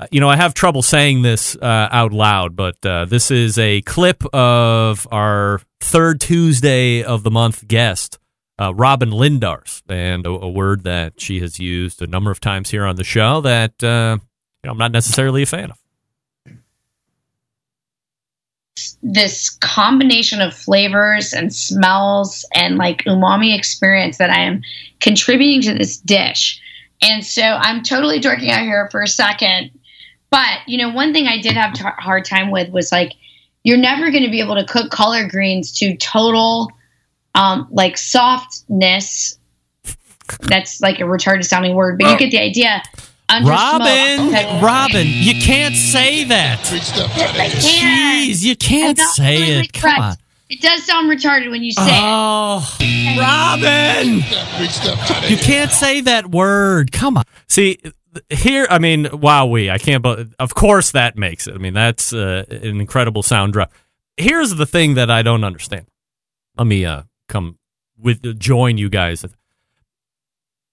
Uh, 0.00 0.06
You 0.10 0.20
know, 0.20 0.28
I 0.28 0.36
have 0.36 0.54
trouble 0.54 0.82
saying 0.82 1.22
this 1.22 1.56
uh, 1.56 1.88
out 1.92 2.12
loud, 2.12 2.56
but 2.56 2.84
uh, 2.86 3.04
this 3.04 3.30
is 3.30 3.58
a 3.58 3.82
clip 3.82 4.24
of 4.34 5.06
our 5.12 5.60
third 5.80 6.20
Tuesday 6.20 7.02
of 7.02 7.22
the 7.22 7.30
month 7.30 7.68
guest, 7.68 8.18
uh, 8.58 8.72
Robyn 8.74 9.10
Lindars, 9.10 9.82
and 9.88 10.26
a, 10.26 10.30
a 10.30 10.48
word 10.48 10.84
that 10.84 11.20
she 11.20 11.40
has 11.40 11.58
used 11.58 12.00
a 12.00 12.06
number 12.06 12.30
of 12.30 12.40
times 12.40 12.70
here 12.70 12.84
on 12.84 12.96
the 12.96 13.04
show 13.04 13.40
that 13.42 13.82
uh, 13.82 14.16
you 14.62 14.68
know, 14.68 14.72
I'm 14.72 14.78
not 14.78 14.92
necessarily 14.92 15.42
a 15.42 15.46
fan 15.46 15.70
of. 15.70 15.76
this 19.02 19.50
combination 19.60 20.40
of 20.40 20.54
flavors 20.54 21.32
and 21.32 21.54
smells 21.54 22.46
and 22.54 22.76
like 22.76 23.04
umami 23.04 23.56
experience 23.56 24.18
that 24.18 24.30
I 24.30 24.40
am 24.40 24.62
contributing 25.00 25.60
to 25.62 25.74
this 25.74 25.98
dish. 25.98 26.60
And 27.02 27.24
so 27.24 27.42
I'm 27.42 27.82
totally 27.82 28.20
dorking 28.20 28.50
out 28.50 28.62
here 28.62 28.88
for 28.90 29.02
a 29.02 29.08
second. 29.08 29.70
But, 30.30 30.60
you 30.66 30.78
know, 30.78 30.90
one 30.90 31.12
thing 31.12 31.26
I 31.26 31.40
did 31.40 31.54
have 31.54 31.74
a 31.80 32.00
hard 32.00 32.24
time 32.24 32.50
with 32.50 32.70
was 32.70 32.92
like, 32.92 33.14
you're 33.64 33.76
never 33.76 34.10
going 34.10 34.22
to 34.22 34.30
be 34.30 34.40
able 34.40 34.54
to 34.54 34.64
cook 34.64 34.90
collard 34.90 35.30
greens 35.30 35.72
to 35.78 35.96
total, 35.96 36.70
um, 37.34 37.66
like 37.70 37.98
softness. 37.98 39.38
That's 40.42 40.80
like 40.80 41.00
a 41.00 41.02
retarded 41.02 41.44
sounding 41.44 41.74
word, 41.74 41.98
but 41.98 42.10
you 42.10 42.18
get 42.18 42.30
the 42.30 42.38
idea. 42.38 42.82
Under 43.28 43.50
Robyn, 43.50 44.30
smoke. 44.30 44.62
Robyn, 44.62 45.06
you 45.06 45.40
can't 45.40 45.74
say 45.74 46.24
that. 46.24 46.60
Yes, 46.70 47.78
can. 47.80 48.28
Jeez, 48.28 48.44
you 48.44 48.56
can't 48.56 48.98
say 48.98 49.40
really 49.40 49.60
it. 49.66 49.72
Come 49.72 50.00
on. 50.00 50.16
It 50.48 50.60
does 50.60 50.84
sound 50.84 51.08
retarded 51.08 51.50
when 51.50 51.62
you 51.62 51.70
say 51.70 51.82
it. 51.82 52.00
Oh, 52.02 52.76
Robyn! 53.16 54.16
You 55.30 55.36
can't 55.36 55.70
say 55.70 56.00
that 56.00 56.30
word. 56.32 56.90
Come 56.90 57.18
on. 57.18 57.24
See, 57.46 57.78
here, 58.28 58.66
I 58.70 58.78
mean, 58.78 59.06
wowee. 59.06 59.70
I 59.70 59.78
can't, 59.78 60.02
but 60.02 60.28
of 60.38 60.54
course 60.54 60.92
that 60.92 61.16
makes 61.16 61.46
it. 61.46 61.54
I 61.54 61.58
mean, 61.58 61.74
that's 61.74 62.12
uh, 62.12 62.44
an 62.50 62.80
incredible 62.80 63.22
sound 63.22 63.52
drop. 63.52 63.72
Here's 64.16 64.54
the 64.54 64.66
thing 64.66 64.94
that 64.94 65.10
I 65.10 65.22
don't 65.22 65.44
understand. 65.44 65.86
Let 66.56 66.66
me 66.66 66.84
uh, 66.84 67.02
come 67.28 67.58
with 67.98 68.38
join 68.38 68.78
you 68.78 68.88
guys. 68.88 69.24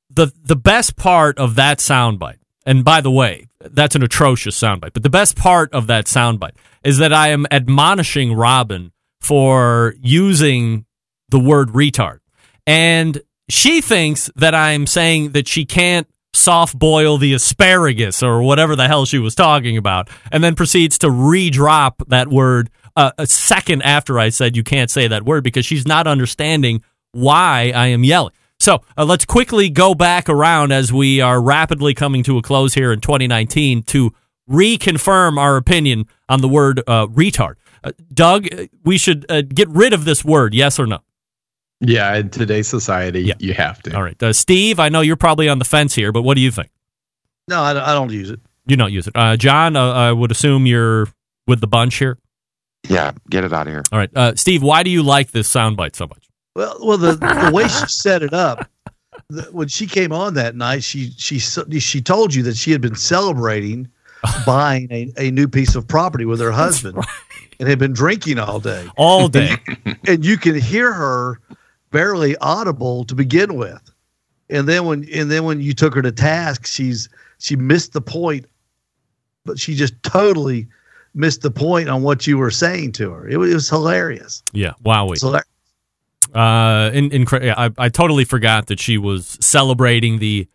The 0.10 0.32
the 0.44 0.56
best 0.56 0.96
part 0.96 1.38
of 1.38 1.56
that 1.56 1.80
soundbite, 1.80 2.40
and 2.66 2.84
by 2.84 3.02
the 3.02 3.12
way, 3.12 3.48
that's 3.60 3.96
an 3.96 4.04
atrocious 4.04 4.60
soundbite. 4.60 4.94
But 4.94 5.04
the 5.04 5.10
best 5.10 5.36
part 5.36 5.72
of 5.74 5.88
that 5.88 6.06
soundbite 6.06 6.56
is 6.84 6.98
that 6.98 7.14
I 7.14 7.30
am 7.30 7.46
admonishing 7.52 8.34
Robyn 8.34 8.92
for 9.20 9.96
using 10.00 10.86
the 11.30 11.40
word 11.40 11.70
retard. 11.70 12.20
And 12.66 13.22
she 13.50 13.82
thinks 13.82 14.30
that 14.36 14.56
I'm 14.56 14.88
saying 14.88 15.32
that 15.32 15.48
she 15.48 15.66
can't 15.66 16.08
soft 16.38 16.78
boil 16.78 17.18
the 17.18 17.34
asparagus 17.34 18.22
or 18.24 18.42
whatever 18.42 18.76
the 18.76 18.88
hell 18.88 19.06
she 19.06 19.20
was 19.20 19.36
talking 19.36 19.78
about, 19.78 20.10
and 20.32 20.44
then 20.44 20.56
proceeds 20.56 20.98
to 21.00 21.10
re-drop 21.10 22.04
that 22.08 22.28
word 22.28 22.70
uh, 22.96 23.12
a 23.18 23.28
second 23.28 23.82
after 23.84 24.20
I 24.20 24.30
said 24.30 24.56
you 24.56 24.64
can't 24.64 24.90
say 24.90 25.08
that 25.08 25.24
word 25.24 25.44
because 25.44 25.66
she's 25.66 25.88
not 25.88 26.08
understanding 26.08 26.84
why 27.12 27.72
I 27.76 27.88
am 27.88 28.04
yelling. 28.04 28.34
So 28.60 28.82
uh, 28.98 29.06
let's 29.06 29.26
quickly 29.26 29.70
go 29.70 29.94
back 29.94 30.30
around 30.30 30.72
as 30.72 30.92
we 30.92 31.22
are 31.22 31.42
rapidly 31.42 31.94
coming 31.94 32.24
to 32.24 32.38
a 32.38 32.42
close 32.42 32.74
here 32.74 32.92
in 32.92 33.02
2019 33.02 33.84
to 33.84 34.14
reconfirm 34.50 35.38
our 35.38 35.58
opinion 35.58 36.06
on 36.28 36.42
the 36.42 36.48
word 36.48 36.82
uh, 36.88 37.08
retard. 37.08 37.56
Uh, 37.84 37.92
Doug, 38.12 38.52
uh, 38.52 38.66
we 38.84 38.98
should 38.98 39.26
uh, 39.30 39.42
get 39.42 39.70
rid 39.70 39.94
of 39.94 40.06
this 40.06 40.26
word, 40.26 40.54
yes 40.54 40.80
or 40.80 40.88
no? 40.88 41.00
Yeah, 41.80 42.16
in 42.16 42.30
today's 42.30 42.68
society, 42.68 43.34
you 43.40 43.54
have 43.54 43.82
to. 43.84 43.96
All 43.96 44.02
right. 44.04 44.22
Uh, 44.22 44.34
Steve, 44.34 44.80
I 44.80 44.90
know 44.90 45.02
you're 45.02 45.16
probably 45.16 45.48
on 45.48 45.60
the 45.60 45.66
fence 45.66 45.94
here, 45.94 46.12
but 46.12 46.24
what 46.24 46.34
do 46.36 46.42
you 46.42 46.50
think? 46.52 46.70
No, 47.48 47.62
I, 47.62 47.74
don't- 47.74 47.84
I 47.84 47.94
don't 47.94 48.12
use 48.12 48.30
it. 48.32 48.40
You 48.66 48.76
don't 48.78 48.92
use 48.92 49.08
it. 49.08 49.16
Uh, 49.16 49.38
John, 49.38 49.76
uh, 49.76 49.92
I 49.94 50.12
would 50.12 50.32
assume 50.32 50.66
you're 50.66 51.08
with 51.46 51.62
the 51.62 51.68
bunch 51.68 51.96
here. 51.96 52.18
Yeah, 52.90 53.12
get 53.30 53.44
it 53.44 53.54
out 53.54 53.68
of 53.68 53.74
here. 53.74 53.84
All 53.92 54.00
right. 54.00 54.10
Uh, 54.16 54.36
Steve, 54.36 54.62
why 54.64 54.84
do 54.84 54.90
you 54.90 55.04
like 55.04 55.32
this 55.32 55.50
soundbite 55.50 55.96
so 55.96 56.08
much? 56.08 56.28
Well, 56.56 56.78
well, 56.82 56.98
the 56.98 57.14
the 57.14 57.52
way 57.54 57.64
she 57.68 57.86
set 57.88 58.24
it 58.24 58.34
up, 58.34 58.70
the, 59.30 59.44
when 59.52 59.68
she 59.68 59.88
came 59.88 60.12
on 60.12 60.34
that 60.34 60.56
night, 60.56 60.84
she 60.84 61.12
she 61.18 61.40
she 61.40 62.02
told 62.02 62.34
you 62.34 62.44
that 62.44 62.58
she 62.58 62.72
had 62.72 62.82
been 62.82 62.96
celebrating 62.96 63.88
buying 64.46 64.92
a, 64.92 65.12
a 65.18 65.32
new 65.32 65.48
piece 65.48 65.76
of 65.76 65.88
property 65.88 66.26
with 66.26 66.40
her 66.40 66.52
husband 66.52 66.98
and 67.60 67.70
had 67.70 67.80
been 67.80 67.94
drinking 67.94 68.40
all 68.40 68.60
day. 68.60 68.88
All 68.98 69.28
day. 69.30 69.56
and 70.08 70.26
you 70.26 70.38
can 70.38 70.56
hear 70.60 70.92
her 70.92 71.40
barely 71.92 72.38
audible 72.38 73.06
to 73.06 73.16
begin 73.16 73.56
with. 73.56 73.92
And 74.50 74.68
then 74.68 74.86
when 74.86 75.08
and 75.14 75.30
then 75.30 75.44
when 75.44 75.62
you 75.62 75.74
took 75.74 75.94
her 75.96 76.02
to 76.02 76.12
task, 76.12 76.66
she's 76.66 77.10
she 77.40 77.56
missed 77.56 77.94
the 77.94 78.02
point, 78.02 78.46
but 79.46 79.60
she 79.60 79.76
just 79.76 80.02
totally 80.04 80.68
missed 81.14 81.42
the 81.42 81.52
point 81.52 81.90
on 81.90 82.04
what 82.04 82.28
you 82.28 82.38
were 82.38 82.52
saying 82.52 82.94
to 82.94 83.12
her. 83.12 83.28
It 83.28 83.38
was, 83.38 83.52
it 83.52 83.56
was 83.56 83.70
hilarious. 83.70 84.44
Yeah. 84.54 84.74
Wow. 84.84 85.10
Uh, 86.34 86.92
in, 86.94 87.12
in, 87.12 87.26
I, 87.32 87.72
I 87.78 87.90
totally 87.90 88.26
forgot 88.26 88.68
that 88.68 88.80
she 88.80 88.98
was 88.98 89.38
celebrating 89.42 90.20
the 90.20 90.48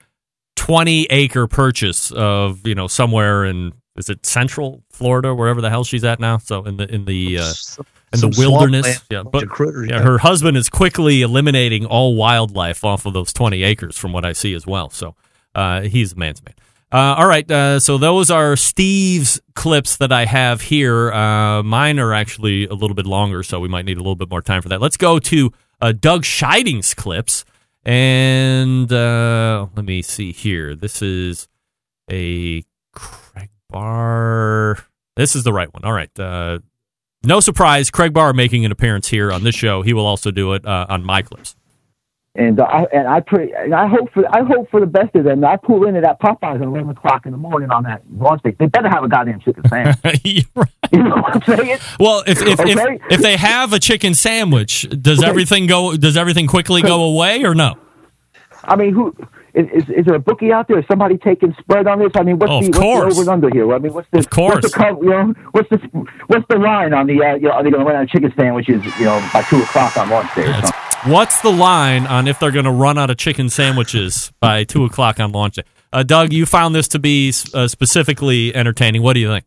20 0.57 1.07
acre 1.11 1.47
purchase 1.47 2.13
of, 2.13 2.67
you 2.67 2.75
know, 2.75 2.87
somewhere 2.87 3.45
in, 3.45 3.73
is 3.97 4.09
it 4.09 4.25
central 4.25 4.83
Florida, 4.91 5.35
wherever 5.35 5.61
the 5.61 5.71
hell 5.71 5.85
she's 5.85 6.05
at 6.05 6.21
now? 6.21 6.39
So 6.39 6.65
in 6.65 6.77
the, 6.77 6.93
in 6.93 7.05
the, 7.05 7.39
uh, 7.39 7.53
in 8.13 8.19
some 8.19 8.31
the 8.31 8.39
wilderness. 8.39 9.03
Yeah. 9.11 9.23
But 9.23 9.49
critters, 9.49 9.89
yeah, 9.89 9.97
yeah. 9.97 10.03
her 10.03 10.19
husband 10.19 10.57
is 10.57 10.69
quickly 10.69 11.23
eliminating 11.23 11.87
all 11.87 12.15
wildlife 12.15 12.85
off 12.85 13.07
of 13.07 13.13
those 13.13 13.33
20 13.33 13.63
acres 13.63 13.97
from 13.97 14.13
what 14.13 14.25
I 14.25 14.33
see 14.33 14.55
as 14.55 14.67
well. 14.67 14.91
So, 14.91 15.15
uh, 15.55 15.83
he's 15.83 16.13
a 16.13 16.17
man's 16.17 16.43
man. 16.45 16.55
Uh, 16.93 17.15
all 17.17 17.27
right, 17.27 17.51
uh, 17.51 17.81
so 17.81 17.97
those 17.97 18.31
are 18.31 18.55
Steve's 18.55 19.41
clips 19.55 19.97
that 19.97 20.13
I 20.13 20.27
have 20.27 20.61
here. 20.61 21.11
Uh, 21.11 21.63
mine 21.63 21.99
are 21.99 22.13
actually 22.13 22.67
a 22.67 22.75
little 22.75 22.95
bit 22.95 23.07
longer, 23.07 23.43
so 23.43 23.61
we 23.61 23.69
might 23.69 23.87
need 23.87 23.97
a 23.97 24.01
little 24.01 24.15
bit 24.15 24.29
more 24.29 24.43
time 24.43 24.61
for 24.61 24.69
that. 24.69 24.81
Let's 24.83 24.99
go 24.99 25.19
to 25.19 25.51
uh, 25.81 25.93
Doug 25.93 26.25
Scheiding's 26.25 26.93
clips, 26.93 27.47
and 27.83 28.93
uh, 28.93 29.69
let 29.75 29.87
me 29.87 30.03
see 30.03 30.33
here. 30.33 30.77
This 30.77 31.01
is 31.01 31.49
a 32.11 32.63
Craig 32.93 33.49
Barr. 33.71 34.77
This 35.17 35.35
is 35.35 35.45
the 35.45 35.53
right 35.53 35.73
one. 35.73 35.85
All 35.85 35.95
right. 35.95 36.11
No 37.25 37.41
surprise, 37.41 37.91
Craig 37.91 38.13
Barr 38.13 38.33
making 38.33 38.65
an 38.65 38.73
appearance 38.73 39.09
here 39.09 39.31
on 39.33 39.45
this 39.45 39.55
show. 39.55 39.83
He 39.83 39.93
will 39.93 40.07
also 40.07 40.31
do 40.31 40.53
it 40.55 40.65
uh, 40.67 40.87
on 40.89 41.05
my 41.05 41.23
clips. 41.23 41.55
And 42.35 42.59
uh, 42.59 42.65
I 42.65 42.85
and 42.95 43.07
I 43.07 43.21
pray 43.21 43.53
and 43.55 43.75
I 43.75 43.87
hope 43.87 44.11
for 44.15 44.25
I 44.35 44.43
hope 44.43 44.71
for 44.71 44.81
the 44.81 44.87
best 44.87 45.15
of 45.15 45.25
them. 45.25 45.45
I 45.45 45.59
pull 45.59 45.87
into 45.87 46.01
that 46.01 46.19
Popeyes 46.19 46.57
at 46.57 46.63
eleven 46.63 46.89
o'clock 46.89 47.27
in 47.27 47.33
the 47.33 47.37
morning 47.37 47.71
on 47.71 47.83
that 47.83 48.03
launch 48.11 48.43
day. 48.43 48.57
They 48.59 48.65
better 48.67 48.89
have 48.89 49.05
a 49.05 49.09
goddamn 49.09 49.41
chicken 49.41 49.65
sandwich. 49.69 50.47
You 50.93 51.03
know 51.05 51.17
what 51.17 51.37
I'm 51.49 51.57
saying? 51.57 51.79
Well, 52.01 52.23
if 52.27 52.41
if, 52.43 52.61
Okay. 52.61 52.73
if 52.73 53.03
if 53.13 53.21
they 53.23 53.37
have 53.37 53.73
a 53.75 53.79
chicken 53.79 54.15
sandwich, 54.15 54.87
does 55.01 55.23
everything 55.23 55.67
go? 55.67 55.97
Does 55.97 56.17
everything 56.19 56.47
quickly 56.47 56.83
go 56.83 57.05
away 57.05 57.45
or 57.45 57.55
no? 57.55 57.75
I 58.65 58.77
mean, 58.77 58.93
who 58.95 59.15
is, 59.55 59.67
is 59.73 59.91
is 59.91 60.05
there 60.07 60.15
a 60.15 60.19
bookie 60.19 60.53
out 60.53 60.69
there? 60.69 60.79
Is 60.79 60.85
somebody 60.91 61.19
taking 61.19 61.55
spread 61.61 61.87
on 61.87 61.99
this? 61.99 62.13
I 62.15 62.23
mean, 62.23 62.39
what's 62.39 62.51
Oh, 62.53 62.61
the 62.61 62.69
what's 62.69 62.79
the 62.79 62.85
over 62.87 63.21
and 63.21 63.29
under 63.29 63.51
here? 63.51 63.73
I 63.75 63.79
mean, 63.79 63.93
what's 63.93 64.09
the 64.11 64.19
Of 64.19 64.31
course. 64.31 64.63
What's 64.63 64.75
the 64.75 64.99
you 65.03 65.11
know 65.11 65.35
what's 65.53 65.69
the 65.69 65.79
what's 66.29 66.47
the 66.49 66.57
line 66.59 66.93
on 66.95 67.07
the 67.07 67.23
uh, 67.23 67.35
you 67.35 67.43
know 67.49 67.53
are 67.53 67.63
they 67.63 67.71
going 67.71 67.85
to 67.85 67.87
run 67.87 67.97
out 67.97 68.05
of 68.05 68.09
chicken 68.09 68.33
sandwiches 68.37 68.85
you 68.99 69.05
know 69.05 69.29
by 69.33 69.43
two 69.43 69.63
o'clock 69.63 69.97
on 69.97 70.09
launch 70.11 70.35
day 70.35 70.43
or 70.49 70.53
something? 70.55 70.71
What's 71.13 71.41
the 71.43 71.51
line 71.51 72.07
on 72.07 72.29
if 72.29 72.39
they're 72.39 72.53
going 72.53 72.65
to 72.65 72.71
run 72.71 72.97
out 72.97 73.11
of 73.11 73.17
chicken 73.17 73.49
sandwiches 73.51 74.33
by 74.41 74.65
two 74.65 74.85
o'clock 74.85 75.19
on 75.19 75.33
launch 75.33 75.57
day? 75.57 75.63
Uh, 75.93 76.03
Doug, 76.03 76.33
you 76.33 76.47
found 76.47 76.75
this 76.75 76.89
to 76.89 76.99
be 76.99 77.33
uh, 77.53 77.67
specifically 77.69 78.55
entertaining. 78.55 79.03
What 79.03 79.15
do 79.15 79.21
you 79.21 79.29
think? 79.29 79.45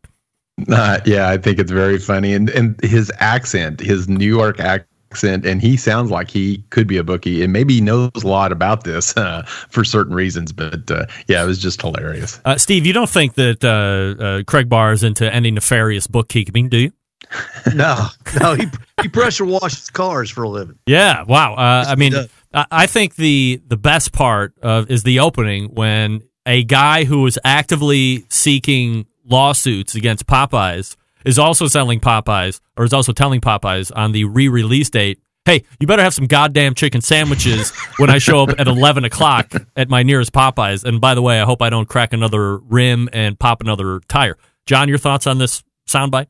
Uh, 0.70 1.00
yeah, 1.06 1.30
I 1.30 1.38
think 1.38 1.60
it's 1.60 1.72
very 1.72 1.98
funny, 1.98 2.34
and 2.34 2.50
and 2.50 2.80
his 2.82 3.12
accent, 3.20 3.80
his 3.80 4.08
New 4.08 4.28
York 4.28 4.60
accent, 4.60 4.88
accent, 5.12 5.46
and 5.46 5.62
he 5.62 5.78
sounds 5.78 6.12
like 6.12 6.30
he 6.30 6.64
could 6.70 6.88
be 6.88 6.98
a 6.98 7.04
bookie, 7.04 7.44
and 7.44 7.52
maybe 7.54 7.76
he 7.76 7.82
knows 7.82 8.12
a 8.24 8.28
lot 8.28 8.52
about 8.52 8.84
this 8.84 9.16
uh, 9.18 9.44
for 9.44 9.84
certain 9.84 10.14
reasons. 10.14 10.52
But 10.52 10.90
uh, 10.90 11.06
yeah, 11.28 11.44
it 11.44 11.48
was 11.48 11.60
just 11.60 11.82
hilarious. 11.82 12.40
Uh, 12.46 12.58
Steve, 12.58 12.86
you 12.86 12.94
don't 12.94 13.10
think 13.10 13.36
that 13.36 13.64
uh, 13.64 14.22
uh, 14.24 14.44
Craig 14.44 14.70
Barr 14.70 14.94
is 14.94 15.04
into 15.04 15.32
any 15.34 15.52
nefarious 15.52 16.08
bookkeeping, 16.08 16.70
do 16.70 16.78
you? 16.78 16.92
no, 17.74 18.08
no, 18.40 18.54
he 18.54 18.68
he 19.02 19.08
pressure 19.08 19.46
washes 19.46 19.90
cars 19.90 20.30
for 20.30 20.44
a 20.44 20.50
living. 20.50 20.78
Yeah, 20.86 21.24
wow. 21.24 21.56
Uh, 21.56 21.86
I 21.88 21.96
mean. 21.96 22.14
I, 22.54 22.66
I 22.72 22.88
think 22.88 23.16
the 23.16 23.62
the 23.68 23.76
best 23.76 24.14
part 24.14 24.54
of 24.62 24.90
is 24.90 25.04
the 25.04 25.20
opening 25.20 25.66
when 25.76 26.22
a 26.46 26.64
guy 26.64 27.04
who 27.04 27.26
is 27.26 27.38
actively 27.44 28.26
seeking 28.30 29.08
lawsuits 29.26 29.96
against 29.96 30.26
Popeyes 30.26 30.96
is 31.26 31.38
also 31.40 31.68
selling 31.68 32.00
Popeyes 32.00 32.62
or 32.78 32.86
is 32.86 32.94
also 32.94 33.12
telling 33.12 33.42
Popeyes 33.42 33.92
on 33.96 34.12
the 34.12 34.26
re-release 34.26 34.90
date. 34.90 35.20
Hey, 35.46 35.64
you 35.80 35.86
better 35.86 36.02
have 36.02 36.14
some 36.14 36.26
goddamn 36.26 36.74
chicken 36.74 37.02
sandwiches 37.02 37.72
when 37.98 38.10
I 38.10 38.18
show 38.18 38.44
up 38.44 38.50
at 38.58 38.68
eleven 38.68 39.06
o'clock 39.06 39.54
at 39.76 39.90
my 39.90 40.02
nearest 40.02 40.32
Popeyes. 40.32 40.84
And 40.84 41.00
by 41.00 41.14
the 41.14 41.22
way, 41.22 41.40
I 41.40 41.46
hope 41.46 41.62
I 41.62 41.70
don't 41.70 41.88
crack 41.88 42.14
another 42.14 42.58
rim 42.58 43.10
and 43.14 43.38
pop 43.38 43.62
another 43.62 44.00
tire. 44.08 44.38
John, 44.66 44.90
your 44.90 44.98
thoughts 44.98 45.28
on 45.28 45.38
this 45.38 45.64
soundbite? 45.88 46.28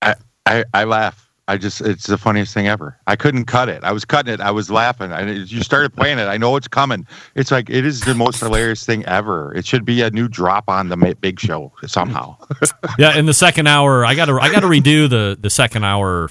I, 0.00 0.14
I, 0.46 0.64
I 0.72 0.84
laugh. 0.84 1.23
I 1.46 1.58
just, 1.58 1.82
it's 1.82 2.06
the 2.06 2.16
funniest 2.16 2.54
thing 2.54 2.68
ever. 2.68 2.98
I 3.06 3.16
couldn't 3.16 3.44
cut 3.44 3.68
it. 3.68 3.84
I 3.84 3.92
was 3.92 4.04
cutting 4.06 4.32
it. 4.32 4.40
I 4.40 4.50
was 4.50 4.70
laughing. 4.70 5.12
I, 5.12 5.30
you 5.30 5.62
started 5.62 5.94
playing 5.94 6.18
it. 6.18 6.24
I 6.24 6.38
know 6.38 6.56
it's 6.56 6.68
coming. 6.68 7.06
It's 7.34 7.50
like, 7.50 7.68
it 7.68 7.84
is 7.84 8.00
the 8.00 8.14
most 8.14 8.40
hilarious 8.40 8.86
thing 8.86 9.04
ever. 9.04 9.54
It 9.54 9.66
should 9.66 9.84
be 9.84 10.00
a 10.00 10.10
new 10.10 10.26
drop 10.26 10.70
on 10.70 10.88
the 10.88 11.16
big 11.20 11.38
show 11.38 11.70
somehow. 11.86 12.36
yeah, 12.98 13.18
in 13.18 13.26
the 13.26 13.34
second 13.34 13.66
hour, 13.66 14.06
I 14.06 14.14
got 14.14 14.26
to 14.26 14.38
I 14.40 14.50
got 14.50 14.60
to 14.60 14.68
redo 14.68 15.08
the 15.08 15.36
the 15.38 15.50
second 15.50 15.84
hour, 15.84 16.30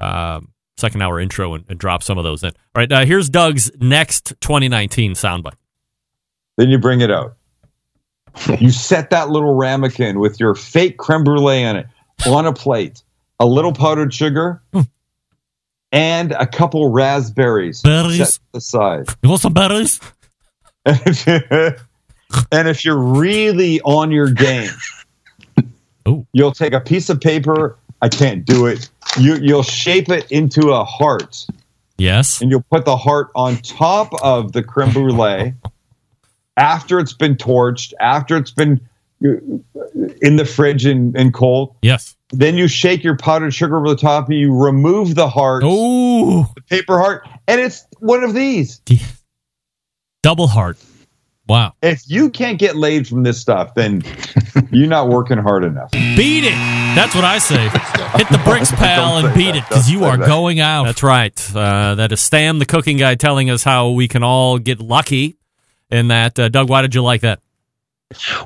um, 0.00 0.48
second 0.78 1.02
hour 1.02 1.20
intro 1.20 1.52
and, 1.54 1.64
and 1.68 1.78
drop 1.78 2.02
some 2.02 2.16
of 2.16 2.24
those 2.24 2.42
in. 2.42 2.50
All 2.74 2.80
right, 2.80 2.90
uh, 2.90 3.04
here's 3.04 3.28
Doug's 3.28 3.70
next 3.78 4.32
2019 4.40 5.12
soundbite. 5.12 5.52
Then 6.56 6.70
you 6.70 6.78
bring 6.78 7.02
it 7.02 7.10
out. 7.10 7.36
you 8.58 8.70
set 8.70 9.10
that 9.10 9.28
little 9.28 9.54
ramekin 9.54 10.18
with 10.18 10.40
your 10.40 10.54
fake 10.54 10.96
creme 10.96 11.24
brulee 11.24 11.64
on 11.64 11.76
it 11.76 11.86
on 12.26 12.46
a 12.46 12.52
plate, 12.52 13.02
a 13.40 13.46
little 13.46 13.72
powdered 13.72 14.14
sugar, 14.14 14.62
and 15.90 16.30
a 16.32 16.46
couple 16.46 16.90
raspberries 16.90 17.80
Berries. 17.82 18.38
aside. 18.54 19.08
You 19.22 19.30
want 19.30 19.42
some 19.42 19.52
berries? 19.54 19.98
and 20.86 20.98
if 22.52 22.84
you're 22.84 22.96
really 22.96 23.80
on 23.80 24.12
your 24.12 24.30
game, 24.30 24.70
you'll 26.32 26.52
take 26.52 26.72
a 26.72 26.80
piece 26.80 27.08
of 27.10 27.20
paper. 27.20 27.76
I 28.02 28.08
can't 28.08 28.44
do 28.44 28.66
it. 28.66 28.88
You 29.18 29.36
you'll 29.36 29.62
shape 29.64 30.08
it 30.08 30.30
into 30.30 30.70
a 30.70 30.84
heart, 30.84 31.44
Yes. 31.98 32.40
and 32.40 32.50
you'll 32.50 32.64
put 32.70 32.84
the 32.84 32.96
heart 32.96 33.30
on 33.34 33.56
top 33.56 34.12
of 34.22 34.52
the 34.52 34.62
creme 34.62 34.92
brulee. 34.92 35.54
after 36.56 36.98
it's 36.98 37.12
been 37.14 37.34
torched, 37.36 37.92
after 38.00 38.36
it's 38.36 38.50
been 38.50 38.80
uh, 39.24 39.28
in 40.22 40.36
the 40.36 40.44
fridge 40.44 40.84
and, 40.86 41.16
and 41.16 41.32
cold. 41.34 41.74
Yes. 41.82 42.16
Then 42.32 42.56
you 42.56 42.68
shake 42.68 43.02
your 43.02 43.16
powdered 43.16 43.52
sugar 43.52 43.76
over 43.78 43.88
the 43.88 43.96
top, 43.96 44.28
and 44.28 44.38
you 44.38 44.56
remove 44.56 45.14
the 45.16 45.28
heart, 45.28 45.64
Ooh, 45.64 46.44
the 46.54 46.62
paper 46.68 46.98
heart, 46.98 47.26
and 47.48 47.60
it's 47.60 47.84
one 47.98 48.22
of 48.22 48.34
these. 48.34 48.80
double 50.22 50.46
heart. 50.46 50.78
Wow. 51.48 51.74
If 51.82 52.02
you 52.06 52.30
can't 52.30 52.60
get 52.60 52.76
laid 52.76 53.08
from 53.08 53.24
this 53.24 53.40
stuff, 53.40 53.74
then 53.74 54.04
you're 54.70 54.86
not 54.86 55.08
working 55.08 55.38
hard 55.38 55.64
enough. 55.64 55.90
Beat 55.90 56.44
it. 56.44 56.52
That's 56.94 57.12
what 57.12 57.24
I 57.24 57.38
say. 57.38 57.68
Hit 58.16 58.28
the 58.28 58.40
bricks, 58.44 58.70
pal, 58.76 59.18
and 59.18 59.34
beat 59.34 59.46
that. 59.52 59.56
it 59.56 59.64
because 59.68 59.90
you 59.90 60.04
are 60.04 60.16
that. 60.16 60.26
going 60.28 60.60
out. 60.60 60.84
That's 60.84 61.02
right. 61.02 61.36
Uh, 61.56 61.96
that 61.96 62.12
is 62.12 62.20
Sam, 62.20 62.60
the 62.60 62.66
cooking 62.66 62.98
guy, 62.98 63.16
telling 63.16 63.50
us 63.50 63.64
how 63.64 63.90
we 63.90 64.06
can 64.06 64.22
all 64.22 64.58
get 64.58 64.78
lucky. 64.78 65.36
In 65.90 66.06
that, 66.08 66.38
uh, 66.38 66.48
Doug, 66.48 66.68
why 66.68 66.82
did 66.82 66.94
you 66.94 67.02
like 67.02 67.22
that? 67.22 67.40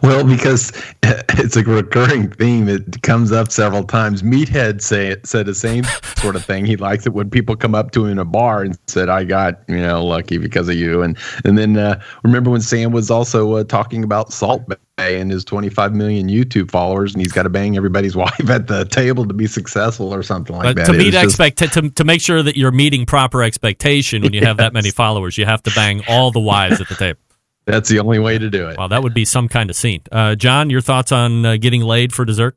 Well, 0.02 0.24
because 0.24 0.72
it's 1.02 1.56
a 1.56 1.62
recurring 1.64 2.30
theme. 2.32 2.68
It 2.68 3.00
comes 3.02 3.32
up 3.32 3.50
several 3.50 3.82
times. 3.84 4.22
Meathead 4.22 4.82
say 4.82 5.16
said 5.24 5.46
the 5.46 5.54
same 5.54 5.84
sort 6.18 6.36
of 6.36 6.44
thing. 6.46 6.66
He 6.66 6.76
likes 6.76 7.06
it 7.06 7.14
when 7.14 7.30
people 7.30 7.56
come 7.56 7.74
up 7.74 7.90
to 7.92 8.04
him 8.04 8.12
in 8.12 8.18
a 8.18 8.24
bar 8.26 8.62
and 8.62 8.78
said, 8.88 9.08
"I 9.08 9.24
got 9.24 9.60
you 9.68 9.78
know 9.78 10.04
lucky 10.04 10.36
because 10.38 10.68
of 10.68 10.74
you." 10.74 11.02
And 11.02 11.16
and 11.46 11.56
then 11.56 11.78
uh, 11.78 12.00
remember 12.22 12.50
when 12.50 12.60
Sam 12.60 12.92
was 12.92 13.10
also 13.10 13.54
uh, 13.54 13.64
talking 13.64 14.04
about 14.04 14.32
Salt 14.34 14.66
Bae 14.68 14.76
and 14.98 15.30
his 15.30 15.44
25 15.46 15.94
million 15.94 16.28
YouTube 16.28 16.70
followers, 16.70 17.14
and 17.14 17.22
he's 17.22 17.32
got 17.32 17.44
to 17.44 17.50
bang 17.50 17.76
everybody's 17.76 18.14
wife 18.16 18.50
at 18.50 18.66
the 18.66 18.84
table 18.84 19.26
to 19.26 19.34
be 19.34 19.46
successful 19.46 20.12
or 20.12 20.22
something 20.22 20.54
like 20.56 20.66
Uh, 20.66 20.72
that. 20.74 20.86
to 20.86 20.92
It 20.92 20.98
meet 20.98 21.04
was 21.06 21.14
just- 21.14 21.24
expect 21.40 21.58
to, 21.72 21.90
to 21.90 22.04
make 22.04 22.20
sure 22.20 22.42
that 22.42 22.56
you're 22.56 22.70
meeting 22.70 23.06
proper 23.06 23.42
expectation 23.42 24.22
when 24.22 24.34
you 24.34 24.44
have 24.44 24.58
that 24.58 24.72
many 24.74 24.90
followers, 24.90 25.38
you 25.38 25.46
have 25.46 25.62
to 25.62 25.70
bang 25.74 26.02
all 26.06 26.30
the 26.30 26.40
wives 26.40 26.80
at 26.82 26.88
the 26.88 26.94
table. 26.94 27.18
That's 27.66 27.88
the 27.88 28.00
only 28.00 28.18
way 28.18 28.38
to 28.38 28.50
do 28.50 28.68
it. 28.68 28.78
Wow, 28.78 28.88
that 28.88 29.02
would 29.02 29.14
be 29.14 29.24
some 29.24 29.48
kind 29.48 29.70
of 29.70 29.76
scene. 29.76 30.02
Uh, 30.12 30.34
John, 30.34 30.70
your 30.70 30.80
thoughts 30.80 31.12
on 31.12 31.46
uh, 31.46 31.56
getting 31.56 31.82
laid 31.82 32.12
for 32.12 32.24
dessert? 32.24 32.56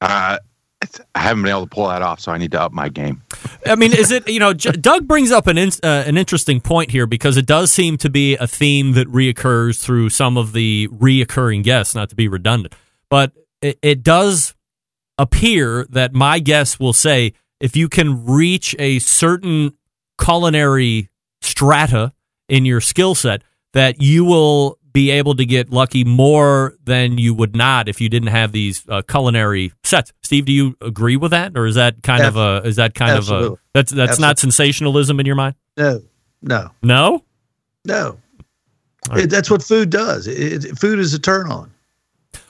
Uh, 0.00 0.38
it's, 0.80 1.00
I 1.14 1.20
haven't 1.20 1.42
been 1.42 1.50
able 1.50 1.66
to 1.66 1.74
pull 1.74 1.88
that 1.88 2.02
off, 2.02 2.20
so 2.20 2.32
I 2.32 2.38
need 2.38 2.52
to 2.52 2.62
up 2.62 2.72
my 2.72 2.88
game. 2.88 3.22
I 3.66 3.74
mean, 3.74 3.92
is 3.92 4.10
it 4.10 4.28
you 4.28 4.40
know? 4.40 4.54
J- 4.54 4.72
Doug 4.72 5.06
brings 5.06 5.30
up 5.30 5.46
an 5.46 5.58
in, 5.58 5.70
uh, 5.82 6.04
an 6.06 6.16
interesting 6.16 6.60
point 6.60 6.90
here 6.90 7.06
because 7.06 7.36
it 7.36 7.46
does 7.46 7.72
seem 7.72 7.98
to 7.98 8.08
be 8.08 8.36
a 8.36 8.46
theme 8.46 8.92
that 8.92 9.08
reoccurs 9.08 9.82
through 9.82 10.10
some 10.10 10.36
of 10.36 10.52
the 10.52 10.88
reoccurring 10.88 11.62
guests. 11.62 11.94
Not 11.94 12.08
to 12.10 12.16
be 12.16 12.28
redundant, 12.28 12.74
but 13.10 13.32
it, 13.60 13.78
it 13.82 14.02
does 14.02 14.54
appear 15.18 15.84
that 15.90 16.14
my 16.14 16.38
guests 16.38 16.78
will 16.78 16.92
say 16.92 17.32
if 17.60 17.76
you 17.76 17.88
can 17.88 18.24
reach 18.24 18.74
a 18.78 19.00
certain 19.00 19.72
culinary 20.22 21.08
strata 21.40 22.12
in 22.48 22.64
your 22.64 22.80
skill 22.80 23.14
set, 23.14 23.42
that 23.72 24.00
you 24.00 24.24
will 24.24 24.78
be 24.92 25.10
able 25.10 25.34
to 25.36 25.44
get 25.44 25.70
lucky 25.70 26.02
more 26.02 26.74
than 26.84 27.18
you 27.18 27.32
would 27.34 27.54
not 27.54 27.88
if 27.88 28.00
you 28.00 28.08
didn't 28.08 28.28
have 28.30 28.52
these 28.52 28.82
uh, 28.88 29.02
culinary 29.02 29.72
sets. 29.84 30.12
Steve, 30.22 30.46
do 30.46 30.52
you 30.52 30.76
agree 30.80 31.16
with 31.16 31.30
that, 31.30 31.56
or 31.56 31.66
is 31.66 31.74
that 31.76 32.02
kind 32.02 32.24
of 32.24 32.36
a 32.36 32.62
is 32.66 32.76
that 32.76 32.94
kind 32.94 33.12
of 33.12 33.28
a 33.30 33.34
Absolutely. 33.34 33.58
that's 33.74 33.92
that's 33.92 34.18
not 34.18 34.38
sensationalism 34.38 35.20
in 35.20 35.26
your 35.26 35.36
mind? 35.36 35.54
No, 35.76 36.00
no, 36.42 36.70
No. 36.82 37.22
no. 37.84 38.18
It, 39.12 39.30
that's 39.30 39.50
what 39.50 39.62
food 39.62 39.90
does. 39.90 40.26
It, 40.26 40.64
it- 40.64 40.78
food 40.78 40.98
is 40.98 41.14
a 41.14 41.18
turn 41.18 41.50
on. 41.50 41.70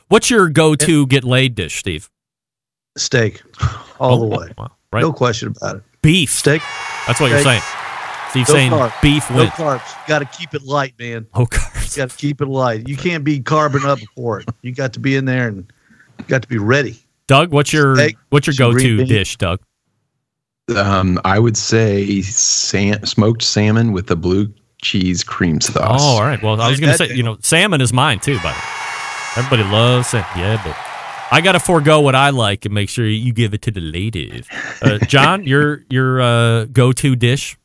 What's 0.08 0.30
your 0.30 0.48
go-to 0.48 1.06
get 1.06 1.22
laid 1.22 1.54
dish, 1.54 1.76
Steve? 1.78 2.08
Steak, 2.96 3.42
all 4.00 4.18
the 4.18 4.24
way. 4.26 4.52
Wow. 4.56 4.70
right. 4.92 5.02
No 5.02 5.12
question 5.12 5.48
about 5.56 5.76
it. 5.76 5.82
Beef 6.02 6.30
steak. 6.30 6.62
That's 7.06 7.20
what 7.20 7.30
you're 7.30 7.40
Steak. 7.40 7.62
Saying. 8.32 8.44
Steve 8.44 8.48
No 8.48 8.54
saying 8.54 8.72
carbs. 8.72 9.02
beef 9.02 9.30
No 9.30 9.46
carbs. 9.46 9.88
You 10.02 10.08
got 10.08 10.18
to 10.20 10.24
keep 10.26 10.54
it 10.54 10.62
light, 10.62 10.94
man. 10.98 11.26
Oh, 11.34 11.46
carbs. 11.46 11.96
You 11.96 12.02
got 12.02 12.10
to 12.10 12.16
keep 12.16 12.40
it 12.40 12.48
light. 12.48 12.88
You 12.88 12.96
can't 12.96 13.24
be 13.24 13.40
carbon 13.40 13.84
up 13.84 13.98
before 13.98 14.40
it. 14.40 14.48
You 14.62 14.72
got 14.74 14.92
to 14.94 15.00
be 15.00 15.16
in 15.16 15.24
there 15.24 15.48
and 15.48 15.70
you 16.18 16.24
got 16.26 16.42
to 16.42 16.48
be 16.48 16.58
ready. 16.58 16.98
Doug, 17.26 17.52
what's 17.52 17.72
your 17.72 17.94
Steak, 17.94 18.16
what's 18.30 18.46
your 18.46 18.54
go-to 18.56 19.04
dish, 19.04 19.36
Doug? 19.36 19.60
Um, 20.74 21.20
I 21.24 21.38
would 21.38 21.56
say 21.56 22.20
sam- 22.22 23.04
smoked 23.04 23.42
salmon 23.42 23.92
with 23.92 24.06
the 24.06 24.16
blue 24.16 24.52
cheese 24.82 25.22
cream 25.24 25.60
sauce. 25.60 26.00
Oh, 26.02 26.16
all 26.16 26.22
right. 26.22 26.42
Well, 26.42 26.60
I 26.60 26.70
was 26.70 26.80
going 26.80 26.92
to 26.92 26.98
say, 26.98 27.14
you 27.14 27.22
know, 27.22 27.36
salmon 27.42 27.80
is 27.80 27.92
mine 27.92 28.20
too, 28.20 28.38
buddy. 28.40 28.58
Everybody 29.36 29.62
loves 29.64 30.08
salmon. 30.08 30.28
Yeah, 30.36 30.60
but 30.64 30.76
I 31.30 31.40
got 31.42 31.52
to 31.52 31.60
forego 31.60 32.00
what 32.00 32.14
I 32.14 32.30
like 32.30 32.64
and 32.64 32.74
make 32.74 32.88
sure 32.88 33.06
you 33.06 33.32
give 33.32 33.52
it 33.54 33.62
to 33.62 33.70
the 33.70 33.80
ladies. 33.80 34.46
Uh, 34.80 34.98
John, 34.98 35.44
your 35.46 35.84
your 35.90 36.20
uh, 36.20 36.64
go-to 36.66 37.14
dish? 37.16 37.57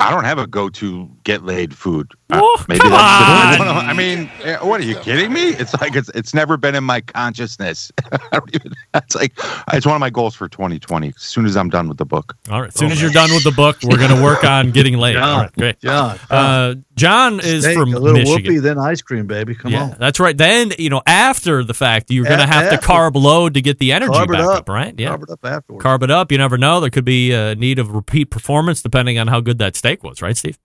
I 0.00 0.10
don't 0.10 0.24
have 0.24 0.38
a 0.38 0.46
go-to 0.46 1.10
get 1.24 1.44
laid 1.44 1.76
food. 1.76 2.12
Uh, 2.34 2.40
Oh, 2.42 2.64
maybe 2.68 2.80
come 2.80 2.90
that's 2.90 3.58
the- 3.58 3.64
on. 3.68 3.86
I 3.86 3.92
mean, 3.92 4.30
eh, 4.42 4.56
what 4.58 4.80
are 4.80 4.84
you 4.84 4.96
kidding 4.96 5.32
me? 5.32 5.50
It's 5.50 5.72
like 5.80 5.94
it's 5.96 6.08
it's 6.10 6.34
never 6.34 6.56
been 6.56 6.74
in 6.74 6.84
my 6.84 7.00
consciousness. 7.00 7.90
I 8.12 8.18
don't 8.32 8.54
even, 8.54 8.72
that's 8.92 9.14
like 9.14 9.32
it's 9.72 9.86
one 9.86 9.94
of 9.94 10.00
my 10.00 10.10
goals 10.10 10.34
for 10.34 10.48
2020. 10.48 11.08
As 11.08 11.14
soon 11.22 11.46
as 11.46 11.56
I'm 11.56 11.68
done 11.70 11.88
with 11.88 11.98
the 11.98 12.04
book. 12.04 12.36
All 12.50 12.60
right. 12.60 12.68
As 12.68 12.74
soon 12.74 12.90
as 12.92 13.00
you're 13.00 13.10
done 13.12 13.30
with 13.32 13.44
the 13.44 13.50
book, 13.52 13.78
we're 13.82 13.96
going 13.98 14.14
to 14.16 14.22
work 14.22 14.44
on 14.44 14.70
getting 14.70 14.96
laid. 14.98 15.14
John, 15.14 15.28
All 15.28 15.40
right, 15.40 15.52
great. 15.52 15.80
John, 15.80 16.18
Uh, 16.30 16.74
John 16.96 17.40
is 17.40 17.64
Steak, 17.64 17.76
from 17.76 17.92
a 17.94 17.98
little 17.98 18.18
Michigan. 18.20 18.42
whoopee, 18.54 18.58
then 18.60 18.78
ice 18.78 19.02
cream, 19.02 19.26
baby. 19.26 19.54
Come 19.54 19.72
yeah, 19.72 19.82
on. 19.84 19.96
that's 19.98 20.20
right. 20.20 20.36
Then 20.36 20.72
you 20.78 20.90
know, 20.90 21.02
after 21.06 21.64
the 21.64 21.74
fact, 21.74 22.10
you're 22.10 22.24
going 22.24 22.38
to 22.38 22.44
A- 22.44 22.46
have 22.46 22.70
to 22.70 22.86
carb 22.86 23.14
load 23.14 23.54
to 23.54 23.60
get 23.60 23.78
the 23.78 23.92
energy 23.92 24.12
Carb 24.12 24.28
back 24.28 24.40
up. 24.40 24.58
up, 24.58 24.68
right? 24.68 24.94
Yeah, 24.98 25.16
Carb 25.16 25.22
it 25.24 25.30
up 25.30 25.44
afterwards. 25.44 25.84
carb 25.84 26.02
it 26.02 26.10
up. 26.10 26.30
You 26.32 26.38
never 26.38 26.56
know. 26.58 26.80
There 26.80 26.90
could 26.90 27.04
be 27.04 27.32
a 27.32 27.54
need 27.54 27.78
of 27.78 27.90
repeat 27.94 28.26
performance 28.30 28.82
depending 28.82 29.18
on 29.18 29.26
how 29.28 29.40
good 29.40 29.58
that 29.58 29.76
steak 29.76 30.02
was, 30.04 30.22
right, 30.22 30.36
Steve? 30.36 30.58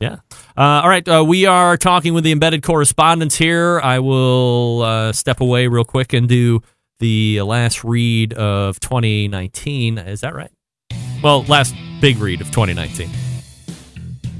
Yeah. 0.00 0.16
Uh, 0.56 0.82
all 0.82 0.88
right. 0.88 1.06
Uh, 1.06 1.24
we 1.26 1.46
are 1.46 1.76
talking 1.76 2.14
with 2.14 2.24
the 2.24 2.32
embedded 2.32 2.62
correspondents 2.62 3.36
here. 3.36 3.80
I 3.80 4.00
will 4.00 4.82
uh, 4.82 5.12
step 5.12 5.40
away 5.40 5.66
real 5.66 5.84
quick 5.84 6.12
and 6.12 6.28
do 6.28 6.60
the 6.98 7.42
last 7.42 7.84
read 7.84 8.32
of 8.34 8.80
2019. 8.80 9.98
Is 9.98 10.20
that 10.20 10.34
right? 10.34 10.50
Well, 11.22 11.44
last 11.44 11.74
big 12.00 12.18
read 12.18 12.40
of 12.40 12.50
2019. 12.50 13.08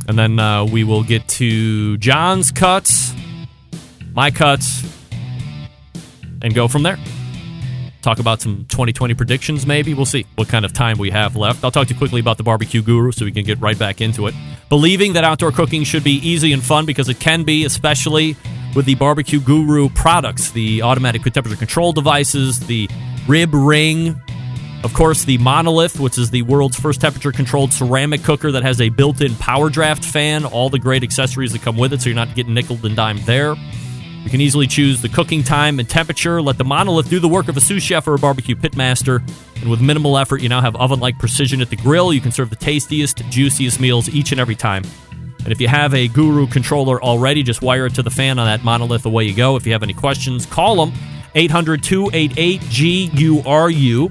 And 0.07 0.18
then 0.18 0.39
uh, 0.39 0.64
we 0.66 0.85
will 0.85 1.03
get 1.03 1.26
to 1.29 1.97
John's 1.97 2.53
cuts, 2.53 3.14
my 4.12 4.31
cuts, 4.31 4.83
and 6.43 6.55
go 6.55 6.68
from 6.68 6.83
there. 6.83 6.99
Talk 8.05 8.19
about 8.19 8.41
some 8.41 8.67
2020 8.69 9.15
predictions, 9.15 9.67
maybe. 9.67 9.95
We'll 9.95 10.07
see 10.07 10.27
what 10.37 10.49
kind 10.49 10.65
of 10.65 10.73
time 10.73 10.99
we 10.99 11.11
have 11.11 11.35
left. 11.35 11.65
I'll 11.65 11.71
talk 11.71 11.89
to 11.89 11.95
you 11.95 11.99
quickly 11.99 12.21
about 12.21 12.37
the 12.37 12.43
barbecue 12.43 12.83
guru 12.83 13.11
so 13.11 13.25
we 13.25 13.33
can 13.33 13.45
get 13.45 13.61
right 13.61 13.79
back 13.79 14.01
into 14.01 14.27
it. 14.27 14.35
Believing 14.69 15.15
that 15.15 15.25
outdoor 15.25 15.51
cooking 15.51 15.85
should 15.85 16.05
be 16.05 16.17
easy 16.17 16.53
and 16.53 16.63
fun 16.63 16.87
because 16.87 17.09
it 17.09 17.19
can 17.19 17.43
be, 17.43 17.65
especially 17.65 18.37
with 18.77 18.87
the 18.87 18.95
barbecue 18.95 19.41
guru 19.41 19.89
products, 19.89 20.51
the 20.51 20.83
automatic 20.83 21.23
temperature 21.23 21.57
control 21.57 21.93
devices, 21.93 22.61
the 22.67 22.89
rib 23.27 23.55
ring, 23.55 24.21
of 24.85 24.93
course, 24.93 25.25
the 25.25 25.39
Monolith, 25.39 25.99
which 25.99 26.19
is 26.19 26.31
the 26.31 26.43
world's 26.43 26.79
first 26.79 27.01
temperature 27.01 27.33
controlled 27.33 27.73
ceramic 27.73 28.23
cooker 28.23 28.53
that 28.53 28.63
has 28.63 28.83
a 28.83 28.91
built 28.91 29.23
in 29.23 29.35
power 29.37 29.71
draft 29.71 30.05
fan, 30.05 30.45
all 30.45 30.69
the 30.69 30.79
great 30.79 31.03
accessories 31.03 31.53
that 31.53 31.63
come 31.63 31.79
with 31.79 31.95
it, 31.95 32.03
so 32.03 32.11
you're 32.11 32.17
not 32.17 32.35
getting 32.35 32.53
nickel 32.53 32.79
and 32.85 32.95
dimed 32.95 33.21
there. 33.21 33.55
You 34.25 34.31
can 34.31 34.41
easily 34.41 34.66
choose 34.66 35.03
the 35.03 35.09
cooking 35.11 35.43
time 35.43 35.79
and 35.79 35.89
temperature. 35.89 36.41
Let 36.41 36.57
the 36.57 36.64
monolith 36.64 37.11
do 37.11 37.20
the 37.20 37.29
work 37.29 37.49
of 37.49 37.57
a 37.59 37.61
sous 37.61 37.83
chef 37.83 38.09
or 38.09 38.14
a 38.14 38.18
barbecue 38.18 38.57
pitmaster. 38.57 39.22
And 39.61 39.70
with 39.70 39.83
minimal 39.83 40.16
effort, 40.16 40.41
you 40.41 40.49
now 40.49 40.62
have 40.62 40.75
oven 40.77 40.99
like 40.99 41.18
precision 41.18 41.61
at 41.61 41.68
the 41.68 41.77
grill. 41.77 42.12
You 42.12 42.22
can 42.22 42.33
serve 42.33 42.49
the 42.49 42.57
tastiest, 42.57 43.18
juiciest 43.29 43.79
meals 43.81 44.09
each 44.09 44.33
and 44.33 44.41
every 44.41 44.55
time. 44.55 44.83
And 45.45 45.53
if 45.53 45.61
you 45.61 45.68
have 45.68 45.93
a 45.93 46.09
Guru 46.09 46.47
controller 46.47 47.03
already, 47.03 47.43
just 47.43 47.61
wire 47.61 47.85
it 47.85 47.95
to 47.97 48.03
the 48.03 48.11
fan 48.11 48.39
on 48.39 48.47
that 48.47 48.64
monolith. 48.64 49.05
Away 49.05 49.25
you 49.25 49.35
go. 49.35 49.57
If 49.57 49.66
you 49.66 49.72
have 49.72 49.83
any 49.83 49.93
questions, 49.93 50.47
call 50.47 50.87
them 50.87 50.95
800 51.35 51.83
288 51.83 52.62
GURU. 52.62 54.11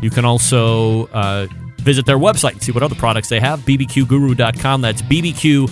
You 0.00 0.10
can 0.10 0.24
also 0.24 1.08
uh, 1.08 1.46
visit 1.76 2.06
their 2.06 2.16
website 2.18 2.52
and 2.52 2.62
see 2.62 2.72
what 2.72 2.82
other 2.82 2.94
products 2.94 3.28
they 3.28 3.38
have 3.38 3.60
bbqguru.com. 3.60 4.80
That's 4.80 5.02
bbqguru.com. 5.02 5.68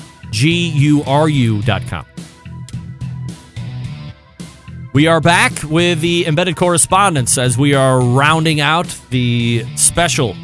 We 4.92 5.06
are 5.06 5.20
back 5.20 5.52
with 5.62 6.00
the 6.00 6.26
embedded 6.26 6.56
correspondence 6.56 7.38
as 7.38 7.56
we 7.56 7.74
are 7.74 8.00
rounding 8.00 8.60
out 8.60 8.88
the 9.10 9.64
special 9.76 10.36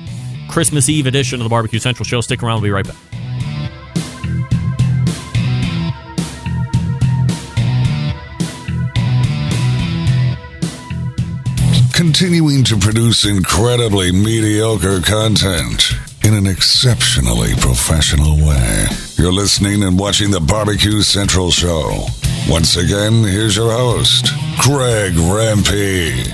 Christmas 0.48 0.88
Eve 0.88 1.08
edition 1.08 1.40
of 1.40 1.44
the 1.44 1.48
Barbecue 1.48 1.80
Central 1.80 2.04
Show. 2.04 2.20
Stick 2.20 2.44
around, 2.44 2.62
we'll 2.62 2.68
be 2.68 2.70
right 2.70 2.86
back. 2.86 2.96
Continuing 11.92 12.62
to 12.62 12.76
produce 12.76 13.24
incredibly 13.24 14.12
mediocre 14.12 15.00
content 15.00 15.92
in 16.26 16.34
an 16.34 16.46
exceptionally 16.48 17.54
professional 17.60 18.36
way. 18.44 18.86
You're 19.16 19.32
listening 19.32 19.84
and 19.84 19.96
watching 19.96 20.32
the 20.32 20.40
Barbecue 20.40 21.00
Central 21.02 21.52
Show. 21.52 22.04
Once 22.48 22.76
again, 22.76 23.22
here's 23.22 23.54
your 23.54 23.70
host, 23.70 24.32
Greg 24.58 25.12
Rempe. 25.12 26.26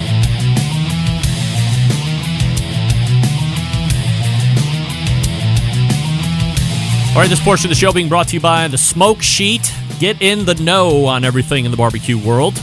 All 7.10 7.16
right, 7.16 7.28
this 7.28 7.44
portion 7.44 7.66
of 7.66 7.68
the 7.68 7.74
show 7.74 7.92
being 7.92 8.08
brought 8.08 8.28
to 8.28 8.34
you 8.34 8.40
by 8.40 8.68
the 8.68 8.78
Smoke 8.78 9.20
Sheet. 9.20 9.70
Get 9.98 10.22
in 10.22 10.46
the 10.46 10.54
know 10.54 11.04
on 11.04 11.22
everything 11.22 11.66
in 11.66 11.70
the 11.70 11.76
barbecue 11.76 12.16
world. 12.18 12.54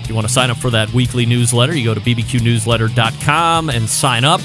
If 0.00 0.08
you 0.08 0.14
want 0.14 0.26
to 0.26 0.32
sign 0.32 0.48
up 0.48 0.56
for 0.56 0.70
that 0.70 0.90
weekly 0.94 1.26
newsletter, 1.26 1.76
you 1.76 1.84
go 1.84 1.92
to 1.92 2.00
bbqnewsletter.com 2.00 3.68
and 3.68 3.90
sign 3.90 4.24
up. 4.24 4.40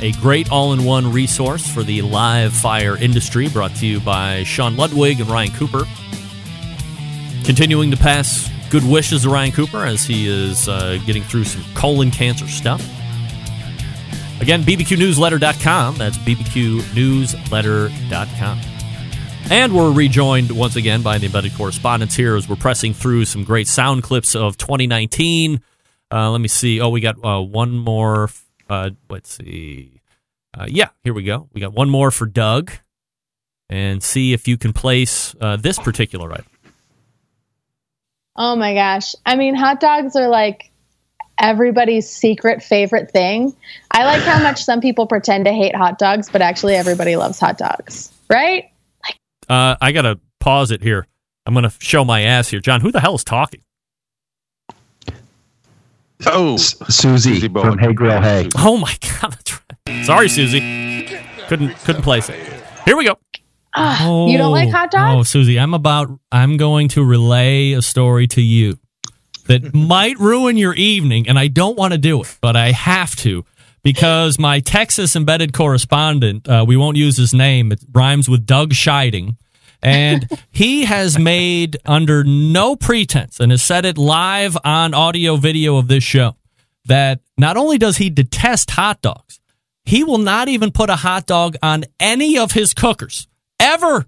A 0.00 0.12
great 0.12 0.52
all 0.52 0.72
in 0.72 0.84
one 0.84 1.12
resource 1.12 1.66
for 1.66 1.82
the 1.82 2.02
live 2.02 2.52
fire 2.52 2.96
industry 2.96 3.48
brought 3.48 3.74
to 3.76 3.86
you 3.86 3.98
by 3.98 4.44
Sean 4.44 4.76
Ludwig 4.76 5.20
and 5.20 5.28
Ryan 5.28 5.50
Cooper. 5.52 5.82
Continuing 7.44 7.90
to 7.90 7.96
pass 7.96 8.48
good 8.70 8.84
wishes 8.84 9.22
to 9.22 9.30
Ryan 9.30 9.50
Cooper 9.50 9.84
as 9.84 10.04
he 10.04 10.28
is 10.28 10.68
uh, 10.68 10.98
getting 11.04 11.24
through 11.24 11.42
some 11.44 11.64
colon 11.74 12.12
cancer 12.12 12.46
stuff. 12.46 12.80
Again, 14.40 14.62
bbqnewsletter.com. 14.62 15.96
That's 15.96 16.18
bbqnewsletter.com. 16.18 18.60
And 19.50 19.74
we're 19.74 19.90
rejoined 19.90 20.52
once 20.52 20.76
again 20.76 21.02
by 21.02 21.18
the 21.18 21.26
embedded 21.26 21.54
correspondence 21.54 22.14
here 22.14 22.36
as 22.36 22.48
we're 22.48 22.54
pressing 22.56 22.94
through 22.94 23.24
some 23.24 23.42
great 23.42 23.66
sound 23.66 24.04
clips 24.04 24.36
of 24.36 24.56
2019. 24.58 25.60
Uh, 26.12 26.30
let 26.30 26.40
me 26.40 26.48
see. 26.48 26.80
Oh, 26.80 26.90
we 26.90 27.00
got 27.00 27.16
uh, 27.24 27.40
one 27.40 27.78
more. 27.78 28.30
Uh, 28.68 28.90
let's 29.08 29.34
see. 29.34 30.00
Uh, 30.56 30.66
yeah, 30.68 30.88
here 31.04 31.14
we 31.14 31.22
go. 31.22 31.48
We 31.52 31.60
got 31.60 31.72
one 31.72 31.90
more 31.90 32.10
for 32.10 32.26
Doug. 32.26 32.70
And 33.70 34.02
see 34.02 34.32
if 34.32 34.48
you 34.48 34.56
can 34.56 34.72
place 34.72 35.34
uh, 35.42 35.56
this 35.56 35.78
particular 35.78 36.32
item. 36.32 36.46
Oh 38.34 38.56
my 38.56 38.72
gosh. 38.72 39.14
I 39.26 39.36
mean, 39.36 39.54
hot 39.54 39.78
dogs 39.78 40.16
are 40.16 40.28
like 40.28 40.70
everybody's 41.38 42.08
secret 42.08 42.62
favorite 42.62 43.10
thing. 43.10 43.54
I 43.90 44.04
like 44.06 44.22
how 44.22 44.42
much 44.42 44.64
some 44.64 44.80
people 44.80 45.06
pretend 45.06 45.44
to 45.44 45.52
hate 45.52 45.74
hot 45.74 45.98
dogs, 45.98 46.30
but 46.30 46.40
actually 46.40 46.76
everybody 46.76 47.16
loves 47.16 47.38
hot 47.38 47.58
dogs, 47.58 48.10
right? 48.30 48.70
Uh, 49.48 49.76
I 49.80 49.92
got 49.92 50.02
to 50.02 50.18
pause 50.40 50.70
it 50.70 50.82
here. 50.82 51.06
I'm 51.44 51.52
going 51.52 51.64
to 51.64 51.74
show 51.78 52.04
my 52.04 52.22
ass 52.22 52.48
here. 52.48 52.60
John, 52.60 52.80
who 52.80 52.90
the 52.90 53.00
hell 53.00 53.14
is 53.14 53.24
talking? 53.24 53.60
Oh, 56.26 56.56
Susie, 56.56 57.48
from 57.48 57.78
Hey 57.78 57.92
Grill 57.92 58.20
Hey. 58.20 58.48
Oh 58.56 58.76
my 58.76 58.96
God, 59.20 59.36
right. 59.86 60.04
Sorry, 60.04 60.28
Susie. 60.28 61.06
Couldn't 61.48 61.76
couldn't 61.84 62.02
place 62.02 62.28
it. 62.28 62.38
Here 62.84 62.96
we 62.96 63.04
go. 63.04 63.18
Ah, 63.74 64.26
you 64.26 64.36
don't 64.38 64.52
like 64.52 64.70
hot 64.70 64.90
dogs? 64.90 65.16
Oh, 65.16 65.22
Susie, 65.22 65.58
I'm 65.58 65.74
about. 65.74 66.08
I'm 66.32 66.56
going 66.56 66.88
to 66.88 67.04
relay 67.04 67.72
a 67.72 67.82
story 67.82 68.26
to 68.28 68.42
you 68.42 68.78
that 69.46 69.74
might 69.74 70.18
ruin 70.18 70.56
your 70.56 70.74
evening, 70.74 71.28
and 71.28 71.38
I 71.38 71.48
don't 71.48 71.76
want 71.76 71.92
to 71.92 71.98
do 71.98 72.20
it, 72.22 72.38
but 72.40 72.56
I 72.56 72.72
have 72.72 73.14
to 73.16 73.44
because 73.82 74.38
my 74.38 74.60
Texas 74.60 75.14
embedded 75.14 75.52
correspondent, 75.52 76.48
uh, 76.48 76.64
we 76.66 76.76
won't 76.76 76.96
use 76.96 77.16
his 77.16 77.32
name, 77.32 77.70
it 77.72 77.80
rhymes 77.92 78.28
with 78.28 78.44
Doug 78.44 78.72
Scheiding. 78.74 79.36
And 79.82 80.28
he 80.50 80.84
has 80.84 81.18
made 81.18 81.76
under 81.84 82.24
no 82.24 82.74
pretense 82.74 83.38
and 83.38 83.52
has 83.52 83.62
said 83.62 83.84
it 83.84 83.96
live 83.96 84.56
on 84.64 84.94
audio 84.94 85.36
video 85.36 85.76
of 85.76 85.88
this 85.88 86.02
show 86.02 86.36
that 86.86 87.20
not 87.36 87.56
only 87.56 87.78
does 87.78 87.98
he 87.98 88.10
detest 88.10 88.70
hot 88.72 89.00
dogs, 89.02 89.40
he 89.84 90.04
will 90.04 90.18
not 90.18 90.48
even 90.48 90.72
put 90.72 90.90
a 90.90 90.96
hot 90.96 91.26
dog 91.26 91.56
on 91.62 91.84
any 92.00 92.38
of 92.38 92.52
his 92.52 92.74
cookers 92.74 93.28
ever. 93.60 94.06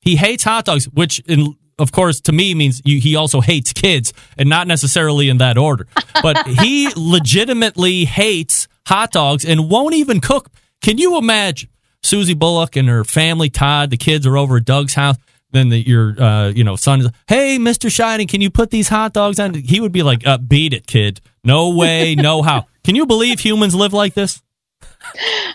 He 0.00 0.16
hates 0.16 0.44
hot 0.44 0.64
dogs, 0.64 0.86
which 0.86 1.20
in 1.20 1.56
of 1.78 1.92
course, 1.92 2.20
to 2.22 2.32
me 2.32 2.54
means 2.54 2.82
you, 2.84 3.00
he 3.00 3.16
also 3.16 3.40
hates 3.40 3.72
kids, 3.72 4.12
and 4.36 4.50
not 4.50 4.66
necessarily 4.66 5.30
in 5.30 5.38
that 5.38 5.56
order. 5.56 5.86
But 6.22 6.46
he 6.46 6.90
legitimately 6.96 8.04
hates 8.04 8.68
hot 8.86 9.12
dogs 9.12 9.46
and 9.46 9.70
won't 9.70 9.94
even 9.94 10.20
cook. 10.20 10.50
Can 10.82 10.98
you 10.98 11.16
imagine 11.16 11.69
Susie 12.02 12.34
Bulloch 12.34 12.76
and 12.76 12.88
her 12.88 13.04
family? 13.04 13.50
Todd, 13.50 13.90
the 13.90 13.96
kids 13.96 14.26
are 14.26 14.36
over 14.36 14.56
at 14.58 14.64
Doug's 14.64 14.94
house. 14.94 15.16
Then 15.52 15.68
the, 15.68 15.78
your 15.78 16.20
uh, 16.22 16.48
you 16.50 16.62
know 16.62 16.76
son 16.76 17.00
is, 17.00 17.08
hey, 17.26 17.58
Mister 17.58 17.88
Scheiding, 17.88 18.28
can 18.28 18.40
you 18.40 18.50
put 18.50 18.70
these 18.70 18.88
hot 18.88 19.12
dogs 19.12 19.40
on? 19.40 19.52
He 19.54 19.80
would 19.80 19.90
be 19.92 20.02
like, 20.04 20.24
uh, 20.26 20.38
beat 20.38 20.72
it, 20.72 20.86
kid. 20.86 21.20
No 21.42 21.70
way, 21.74 22.14
no 22.14 22.42
how. 22.42 22.66
Can 22.84 22.94
you 22.96 23.04
believe 23.06 23.40
humans 23.40 23.74
live 23.74 23.92
like 23.92 24.14
this? 24.14 24.42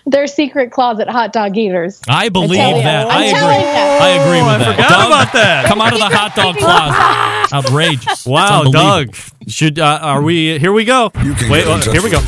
They're 0.06 0.28
secret 0.28 0.72
closet 0.72 1.08
hot 1.08 1.32
dog 1.34 1.56
eaters. 1.58 2.02
I 2.08 2.30
believe 2.30 2.60
tell 2.60 2.78
you. 2.78 2.84
that. 2.84 3.08
I'm 3.08 3.12
I 3.12 3.26
agree. 3.26 3.40
telling. 3.40 3.66
I 3.66 4.10
agree 4.10 4.42
with 4.42 4.50
I 4.50 4.58
that. 4.60 4.76
forgot 4.76 4.90
Doug, 4.90 5.08
about 5.08 5.34
that. 5.34 5.66
Come 5.68 5.82
out 5.82 5.94
of 5.94 6.00
the 6.00 6.06
hot 6.06 6.36
dog 6.36 6.56
closet. 6.58 7.54
Outrageous. 7.54 8.26
Wow, 8.26 8.62
It's 8.62 8.68
unbelievable. 8.68 9.06
Doug. 9.06 9.50
Should 9.50 9.80
uh, 9.80 10.00
are 10.02 10.22
we? 10.22 10.58
Here 10.60 10.74
we 10.74 10.84
go. 10.86 11.10
can 11.12 11.50
Wait, 11.50 11.66
get 11.66 11.88
uh, 11.88 11.92
here 11.92 12.04
we 12.04 12.10
go. 12.10 12.20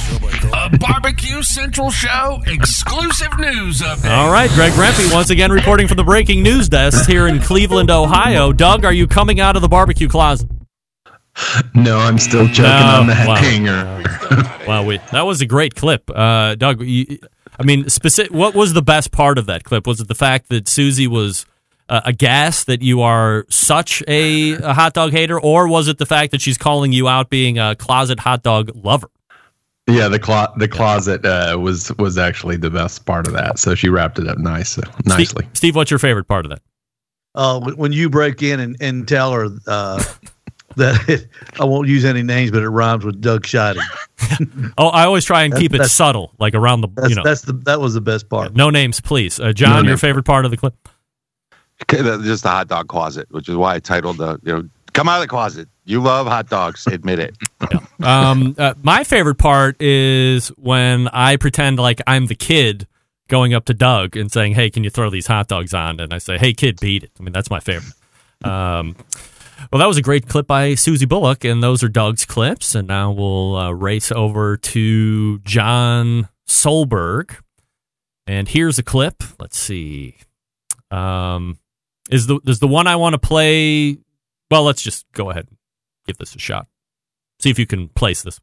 A 0.74 0.78
Barbecue 0.78 1.42
Central 1.44 1.90
Show 1.92 2.42
exclusive 2.46 3.30
news 3.40 3.80
update. 3.80 4.10
All 4.10 4.30
right, 4.30 4.50
Greg 4.52 4.74
Rempe 4.74 5.14
once 5.14 5.30
again 5.30 5.50
reporting 5.50 5.88
from 5.88 5.96
the 5.96 6.04
breaking 6.04 6.44
news 6.44 6.68
desk 6.68 7.08
here 7.10 7.26
in 7.28 7.40
Cleveland, 7.40 7.90
Ohio. 7.90 8.52
Doug, 8.52 8.84
are 8.84 8.92
you 8.92 9.08
coming 9.08 9.40
out 9.40 9.56
of 9.56 9.62
the 9.62 9.70
barbecue 9.70 10.10
closet? 10.10 10.50
No, 11.74 11.98
I'm 11.98 12.18
still 12.18 12.48
choking 12.50 12.64
No. 12.66 13.00
on 13.00 13.08
that 13.08 13.28
Wow. 13.28 13.36
hanger. 13.36 14.04
Wow, 14.68 14.84
we, 14.84 14.98
that 15.14 15.26
was 15.26 15.40
a 15.40 15.46
great 15.46 15.76
clip, 15.76 16.10
uh, 16.14 16.56
Doug. 16.56 16.82
You, 16.82 17.18
I 17.58 17.64
mean, 17.64 17.88
specific. 17.88 18.34
What 18.34 18.54
was 18.54 18.74
the 18.74 18.82
best 18.82 19.14
part 19.14 19.38
of 19.38 19.46
that 19.46 19.64
clip? 19.64 19.88
Was 19.88 20.02
it 20.02 20.10
the 20.10 20.16
fact 20.16 20.50
that 20.50 20.68
Susie 20.68 21.08
was 21.08 21.46
uh, 21.88 22.02
aghast 22.04 22.68
that 22.68 22.82
you 22.82 23.00
are 23.02 23.46
such 23.50 24.04
a, 24.10 24.52
a 24.56 24.74
hot 24.74 24.92
dog 24.94 25.14
hater, 25.14 25.40
or 25.40 25.70
was 25.70 25.88
it 25.88 25.98
the 25.98 26.06
fact 26.06 26.32
that 26.32 26.42
she's 26.42 26.58
calling 26.58 26.92
you 26.92 27.08
out 27.08 27.30
being 27.30 27.58
a 27.58 27.78
closet 27.78 28.20
hot 28.20 28.44
dog 28.44 28.72
lover? 28.76 29.08
Yeah, 29.88 30.10
the 30.10 30.20
clo- 30.20 30.52
the 30.58 30.68
closet 30.68 31.26
uh, 31.26 31.58
was 31.60 31.96
was 31.98 32.18
actually 32.18 32.58
the 32.58 32.70
best 32.70 33.06
part 33.06 33.26
of 33.28 33.34
that. 33.34 33.58
So 33.60 33.74
she 33.76 33.88
wrapped 33.90 34.20
it 34.20 34.28
up 34.28 34.38
nice, 34.38 34.78
nicely. 35.06 35.46
Steve, 35.46 35.50
Steve, 35.58 35.76
what's 35.76 35.90
your 35.92 35.98
favorite 36.00 36.28
part 36.28 36.46
of 36.46 36.50
that? 36.50 36.62
Uh, 37.36 37.60
when- 37.60 37.78
when 37.78 37.92
you 37.94 38.10
break 38.10 38.42
in 38.44 38.60
and, 38.60 38.76
and 38.82 39.08
tell 39.08 39.32
her 39.32 39.46
uh, 39.68 40.04
that 40.76 41.08
it, 41.08 41.28
I 41.60 41.64
won't 41.64 41.88
use 41.88 42.04
any 42.04 42.22
names, 42.22 42.52
but 42.52 42.64
it 42.64 42.70
rhymes 42.70 43.06
with 43.06 43.22
Doug 43.22 43.44
Scheiding. 43.44 43.82
Oh, 44.78 44.88
I 44.90 45.06
always 45.06 45.24
try 45.24 45.44
and 45.44 45.54
That's- 45.54 45.62
keep 45.64 45.74
it 45.74 45.78
that's- 45.78 45.94
subtle, 45.94 46.34
like 46.38 46.54
around 46.54 46.82
the 46.82 46.90
That's, 46.96 47.10
you 47.10 47.16
know. 47.16 47.24
that's 47.24 47.42
the 47.44 47.54
that 47.54 47.80
was 47.80 47.94
the 47.94 48.02
best 48.02 48.30
part. 48.30 48.56
no 48.56 48.70
names, 48.70 49.00
please. 49.00 49.40
Uh, 49.40 49.54
John, 49.54 49.84
No 49.84 49.90
your 49.90 49.98
favorite 49.98 50.26
part 50.26 50.44
of 50.46 50.52
the 50.52 50.58
clip? 50.58 50.76
Okay, 51.84 52.04
just 52.24 52.44
the 52.44 52.50
hot 52.50 52.68
dog 52.68 52.88
closet, 52.90 53.28
which 53.32 53.48
is 53.48 53.56
why 53.56 53.76
I 53.76 53.80
titled 53.80 54.18
the 54.18 54.38
you 54.44 54.54
know 54.54 54.70
Come 54.98 55.10
out 55.10 55.18
of 55.18 55.22
the 55.22 55.28
closet. 55.28 55.70
You 55.86 56.02
love 56.02 56.26
hot 56.26 56.50
dogs. 56.50 56.88
Admit 56.88 57.20
it. 57.20 57.38
Um, 58.00 58.54
uh, 58.60 58.76
my 58.84 59.04
favorite 59.04 59.40
part 59.40 59.82
is 59.82 60.50
when 60.50 61.08
I 61.08 61.36
pretend 61.38 61.80
like 61.80 62.00
I'm 62.06 62.28
the 62.28 62.36
kid 62.36 62.86
going 63.28 63.56
up 63.56 63.66
to 63.66 63.74
Doug 63.74 64.16
and 64.16 64.32
saying, 64.32 64.54
"Hey, 64.54 64.70
can 64.70 64.84
you 64.84 64.92
throw 64.92 65.10
these 65.10 65.26
hot 65.26 65.48
dogs 65.48 65.74
on?" 65.74 66.00
And 66.00 66.14
I 66.14 66.20
say, 66.20 66.38
"Hey, 66.38 66.54
kid, 66.54 66.80
beat 66.80 67.06
it." 67.06 67.12
I 67.20 67.24
mean, 67.24 67.34
that's 67.34 67.50
my 67.50 67.60
favorite. 67.60 67.92
Um, 68.44 68.96
well, 69.72 69.80
that 69.80 69.88
was 69.88 69.98
a 69.98 70.04
great 70.04 70.28
clip 70.28 70.46
by 70.46 70.76
Susie 70.76 71.08
Bulloch, 71.08 71.44
and 71.44 71.64
those 71.64 71.82
are 71.82 71.90
Doug's 71.90 72.24
clips. 72.24 72.76
And 72.76 72.88
now 72.88 73.10
we'll 73.12 73.56
uh, 73.56 73.72
race 73.72 74.12
over 74.12 74.58
to 74.58 75.40
John 75.40 76.30
Solberg, 76.48 77.36
and 78.28 78.48
here's 78.48 78.78
a 78.78 78.84
clip. 78.84 79.24
Let's 79.40 79.58
see. 79.58 80.18
Um, 80.92 81.58
is 82.12 82.28
the 82.28 82.40
is 82.46 82.60
the 82.60 82.68
one 82.68 82.86
I 82.86 82.96
want 82.96 83.14
to 83.14 83.20
play? 83.20 83.98
Well, 84.50 84.64
let's 84.64 84.82
just 84.82 85.06
go 85.12 85.30
ahead 85.30 85.48
and 85.50 85.58
give 86.06 86.18
this 86.18 86.36
a 86.36 86.40
shot. 86.40 86.68
See 87.40 87.50
if 87.50 87.60
you 87.60 87.68
can 87.68 87.90
place 87.90 88.24
this. 88.24 88.40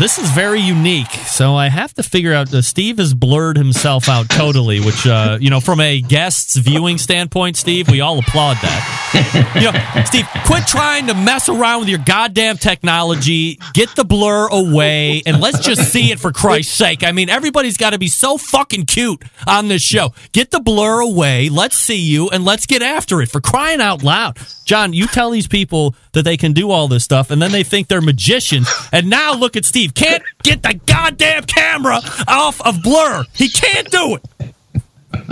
This 0.00 0.18
is 0.18 0.28
very 0.30 0.60
unique, 0.60 1.10
so 1.10 1.54
I 1.54 1.68
have 1.68 1.94
to 1.94 2.02
figure 2.02 2.34
out. 2.34 2.52
Uh, 2.52 2.62
Steve 2.62 2.98
has 2.98 3.14
blurred 3.14 3.56
himself 3.56 4.08
out 4.08 4.28
totally, 4.28 4.80
which 4.80 5.06
uh, 5.06 5.38
you 5.40 5.50
know, 5.50 5.60
from 5.60 5.80
a 5.80 6.00
guest's 6.00 6.56
viewing 6.56 6.98
standpoint, 6.98 7.56
Steve, 7.56 7.88
we 7.88 8.00
all 8.00 8.18
applaud 8.18 8.56
that. 8.62 8.97
You 9.14 9.72
know, 9.72 9.72
Steve, 10.04 10.26
quit 10.44 10.66
trying 10.66 11.06
to 11.06 11.14
mess 11.14 11.48
around 11.48 11.80
with 11.80 11.88
your 11.88 11.98
goddamn 11.98 12.56
technology. 12.58 13.58
Get 13.74 13.94
the 13.96 14.04
blur 14.04 14.48
away, 14.48 15.22
and 15.26 15.40
let's 15.40 15.60
just 15.60 15.90
see 15.92 16.10
it 16.12 16.20
for 16.20 16.32
Christ's 16.32 16.74
sake. 16.74 17.02
I 17.02 17.12
mean, 17.12 17.28
everybody's 17.28 17.76
got 17.76 17.90
to 17.90 17.98
be 17.98 18.08
so 18.08 18.36
fucking 18.36 18.86
cute 18.86 19.22
on 19.46 19.68
this 19.68 19.82
show. 19.82 20.12
Get 20.32 20.50
the 20.50 20.60
blur 20.60 21.00
away. 21.00 21.48
Let's 21.48 21.76
see 21.76 22.00
you, 22.00 22.28
and 22.30 22.44
let's 22.44 22.66
get 22.66 22.82
after 22.82 23.20
it 23.22 23.30
for 23.30 23.40
crying 23.40 23.80
out 23.80 24.02
loud. 24.02 24.38
John, 24.64 24.92
you 24.92 25.06
tell 25.06 25.30
these 25.30 25.48
people 25.48 25.94
that 26.12 26.24
they 26.24 26.36
can 26.36 26.52
do 26.52 26.70
all 26.70 26.88
this 26.88 27.04
stuff, 27.04 27.30
and 27.30 27.40
then 27.40 27.52
they 27.52 27.62
think 27.62 27.88
they're 27.88 28.00
magicians. 28.00 28.68
And 28.92 29.08
now 29.08 29.34
look 29.34 29.56
at 29.56 29.64
Steve. 29.64 29.94
Can't 29.94 30.22
get 30.42 30.62
the 30.62 30.74
goddamn 30.86 31.44
camera 31.44 32.00
off 32.26 32.60
of 32.60 32.82
Blur. 32.82 33.24
He 33.32 33.48
can't 33.48 33.90
do 33.90 34.16
it. 34.16 34.54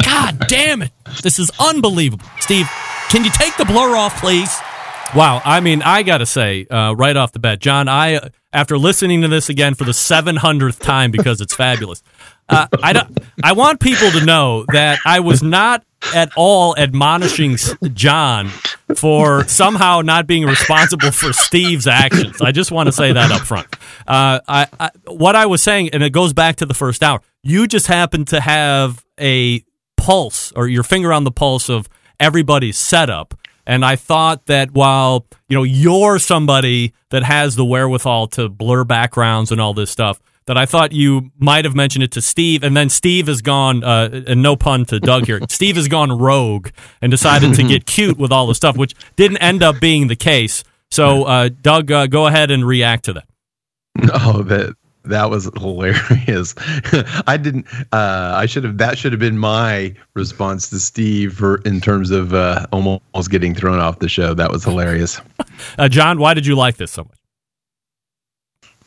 God 0.02 0.46
damn 0.48 0.82
it. 0.82 0.92
This 1.22 1.38
is 1.38 1.50
unbelievable. 1.58 2.24
Steve, 2.40 2.68
can 3.10 3.24
you 3.24 3.30
take 3.30 3.56
the 3.56 3.64
blur 3.64 3.96
off, 3.96 4.20
please? 4.20 4.54
Wow. 5.14 5.40
I 5.44 5.60
mean, 5.60 5.82
I 5.82 6.02
got 6.02 6.18
to 6.18 6.26
say, 6.26 6.66
uh, 6.66 6.94
right 6.94 7.16
off 7.16 7.32
the 7.32 7.38
bat, 7.38 7.60
John, 7.60 7.88
I, 7.88 8.30
after 8.52 8.76
listening 8.76 9.22
to 9.22 9.28
this 9.28 9.48
again 9.48 9.74
for 9.74 9.84
the 9.84 9.92
700th 9.92 10.80
time 10.80 11.10
because 11.10 11.40
it's 11.40 11.54
fabulous, 11.54 12.02
uh, 12.48 12.66
I, 12.82 12.92
don't, 12.92 13.18
I 13.42 13.52
want 13.52 13.80
people 13.80 14.10
to 14.10 14.24
know 14.24 14.64
that 14.72 14.98
I 15.04 15.20
was 15.20 15.42
not 15.42 15.84
at 16.14 16.30
all 16.36 16.76
admonishing 16.76 17.56
John 17.94 18.48
for 18.94 19.46
somehow 19.48 20.00
not 20.00 20.26
being 20.26 20.44
responsible 20.44 21.10
for 21.10 21.32
Steve's 21.32 21.86
actions. 21.86 22.40
I 22.40 22.52
just 22.52 22.70
want 22.70 22.86
to 22.86 22.92
say 22.92 23.12
that 23.12 23.30
up 23.30 23.42
front. 23.42 23.66
Uh, 24.06 24.40
I, 24.46 24.66
I, 24.78 24.90
what 25.06 25.36
I 25.36 25.46
was 25.46 25.62
saying, 25.62 25.90
and 25.92 26.02
it 26.02 26.10
goes 26.10 26.32
back 26.32 26.56
to 26.56 26.66
the 26.66 26.74
first 26.74 27.02
hour, 27.02 27.20
you 27.42 27.66
just 27.66 27.86
happen 27.86 28.24
to 28.26 28.40
have 28.40 29.04
a 29.18 29.64
pulse 29.96 30.52
or 30.52 30.68
your 30.68 30.82
finger 30.82 31.12
on 31.12 31.24
the 31.24 31.32
pulse 31.32 31.68
of 31.68 31.88
everybody's 32.20 32.78
setup. 32.78 33.34
And 33.66 33.84
I 33.84 33.96
thought 33.96 34.46
that 34.46 34.72
while, 34.72 35.26
you 35.48 35.56
know, 35.56 35.64
you're 35.64 36.18
somebody 36.18 36.94
that 37.10 37.24
has 37.24 37.56
the 37.56 37.64
wherewithal 37.64 38.28
to 38.28 38.48
blur 38.48 38.84
backgrounds 38.84 39.50
and 39.50 39.60
all 39.60 39.74
this 39.74 39.90
stuff, 39.90 40.20
that 40.46 40.56
I 40.56 40.64
thought 40.64 40.92
you 40.92 41.32
might 41.38 41.64
have 41.64 41.74
mentioned 41.74 42.04
it 42.04 42.12
to 42.12 42.22
Steve, 42.22 42.62
and 42.62 42.76
then 42.76 42.88
Steve 42.88 43.26
has 43.26 43.42
gone, 43.42 43.82
uh, 43.82 44.22
and 44.28 44.42
no 44.42 44.54
pun 44.54 44.84
to 44.86 45.00
Doug 45.00 45.26
here, 45.26 45.40
Steve 45.48 45.74
has 45.74 45.88
gone 45.88 46.16
rogue 46.16 46.68
and 47.02 47.10
decided 47.10 47.54
to 47.54 47.64
get 47.64 47.84
cute 47.86 48.16
with 48.16 48.30
all 48.30 48.46
the 48.46 48.54
stuff, 48.54 48.76
which 48.76 48.94
didn't 49.16 49.38
end 49.38 49.64
up 49.64 49.80
being 49.80 50.06
the 50.06 50.14
case. 50.14 50.62
So, 50.92 51.24
uh, 51.24 51.48
Doug, 51.48 51.90
uh, 51.90 52.06
go 52.06 52.28
ahead 52.28 52.52
and 52.52 52.64
react 52.64 53.06
to 53.06 53.14
that. 53.14 53.24
Oh, 54.14 54.42
that 54.44 54.76
that 55.06 55.30
was 55.30 55.44
hilarious. 55.56 56.54
I 57.26 57.36
didn't. 57.36 57.66
Uh, 57.92 58.34
I 58.36 58.46
should 58.46 58.64
have. 58.64 58.78
That 58.78 58.98
should 58.98 59.12
have 59.12 59.20
been 59.20 59.38
my 59.38 59.94
response 60.14 60.70
to 60.70 60.80
Steve 60.80 61.34
for 61.34 61.56
in 61.62 61.80
terms 61.80 62.10
of 62.10 62.34
uh, 62.34 62.66
almost 62.72 63.30
getting 63.30 63.54
thrown 63.54 63.78
off 63.78 63.98
the 63.98 64.08
show. 64.08 64.34
That 64.34 64.50
was 64.50 64.64
hilarious. 64.64 65.20
uh, 65.78 65.88
John, 65.88 66.18
why 66.18 66.34
did 66.34 66.46
you 66.46 66.54
like 66.54 66.76
this 66.76 66.90
so 66.90 67.04
much? 67.04 67.12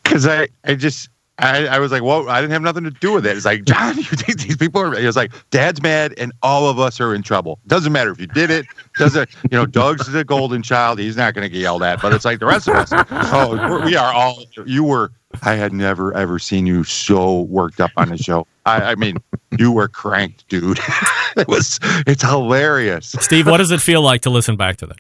Because 0.04 0.28
I, 0.28 0.48
I 0.64 0.76
just 0.76 1.10
I, 1.40 1.68
I, 1.68 1.80
was 1.80 1.92
like, 1.92 2.04
well, 2.04 2.30
I 2.30 2.42
didn't 2.42 2.52
have 2.52 2.62
nothing 2.62 2.84
to 2.84 2.92
do 2.92 3.14
with 3.14 3.26
it. 3.26 3.36
It's 3.36 3.46
like, 3.46 3.64
John, 3.66 3.98
you 3.98 4.04
think 4.04 4.40
these 4.42 4.58
people 4.58 4.82
are, 4.82 4.94
it 4.94 5.06
was 5.06 5.16
like, 5.16 5.32
dad's 5.52 5.82
mad 5.82 6.14
and 6.18 6.32
all 6.44 6.70
of 6.70 6.80
us 6.80 7.00
are 7.00 7.16
in 7.16 7.24
trouble. 7.24 7.60
Doesn't 7.68 7.92
matter 7.92 8.12
if 8.12 8.20
you 8.20 8.28
did 8.28 8.50
it. 8.50 8.66
Doesn't, 8.98 9.30
you 9.44 9.58
know, 9.58 9.66
Doug's 9.66 10.08
the 10.12 10.24
golden 10.24 10.62
child. 10.62 11.00
He's 11.00 11.18
not 11.18 11.34
going 11.34 11.44
to 11.46 11.50
get 11.50 11.62
yelled 11.62 11.84
at, 11.84 12.02
but 12.02 12.14
it's 12.14 12.26
like 12.26 12.40
the 12.40 12.46
rest 12.46 12.68
of 12.68 12.76
us. 12.76 12.92
Oh, 13.12 13.86
we 13.86 13.96
are 13.96 14.14
all, 14.14 14.44
you 14.66 14.84
were, 14.84 15.12
I 15.44 15.56
had 15.56 15.74
never, 15.74 16.14
ever 16.16 16.40
seen 16.40 16.66
you 16.66 16.84
so 16.84 17.42
worked 17.42 17.80
up 17.80 17.92
on 17.98 18.10
the 18.10 18.18
show. 18.18 18.48
I, 18.66 18.92
I 18.92 18.96
mean, 18.96 19.18
you 19.58 19.72
were 19.72 19.88
cranked, 19.88 20.48
dude. 20.48 20.80
it 21.38 21.48
was, 21.48 21.80
it's 22.06 22.24
hilarious. 22.24 23.16
Steve, 23.20 23.48
what 23.48 23.58
does 23.58 23.72
it 23.72 23.82
feel 23.82 24.02
like 24.02 24.22
to 24.22 24.30
listen 24.30 24.56
back 24.56 24.78
to 24.78 24.88
that? 24.88 24.98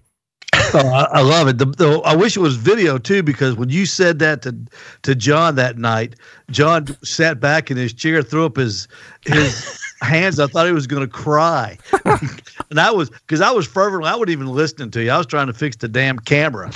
oh, 0.73 0.87
I, 0.87 1.19
I, 1.19 1.21
love 1.21 1.47
it. 1.47 1.57
The, 1.57 1.65
the, 1.65 2.01
I 2.05 2.15
wish 2.15 2.35
it 2.35 2.39
was 2.39 2.55
video 2.55 2.97
too, 2.97 3.23
because 3.23 3.55
when 3.55 3.69
you 3.69 3.85
said 3.85 4.19
that 4.19 4.41
to 4.43 4.55
to 5.03 5.15
John 5.15 5.55
that 5.55 5.77
night, 5.77 6.15
John 6.51 6.87
sat 7.03 7.39
back 7.39 7.71
in 7.71 7.77
his 7.77 7.93
chair, 7.93 8.21
threw 8.21 8.45
up 8.45 8.57
his 8.57 8.87
his 9.25 9.79
hands. 10.01 10.39
I 10.39 10.47
thought 10.47 10.65
he 10.65 10.71
was 10.71 10.87
going 10.87 11.01
to 11.01 11.07
cry, 11.07 11.77
and 12.69 12.79
I 12.79 12.91
was 12.91 13.09
because 13.09 13.41
I 13.41 13.51
was 13.51 13.67
fervent. 13.67 14.05
I 14.05 14.13
wasn't 14.13 14.31
even 14.31 14.47
listening 14.47 14.91
to 14.91 15.03
you. 15.03 15.11
I 15.11 15.17
was 15.17 15.27
trying 15.27 15.47
to 15.47 15.53
fix 15.53 15.75
the 15.75 15.87
damn 15.87 16.19
camera. 16.19 16.71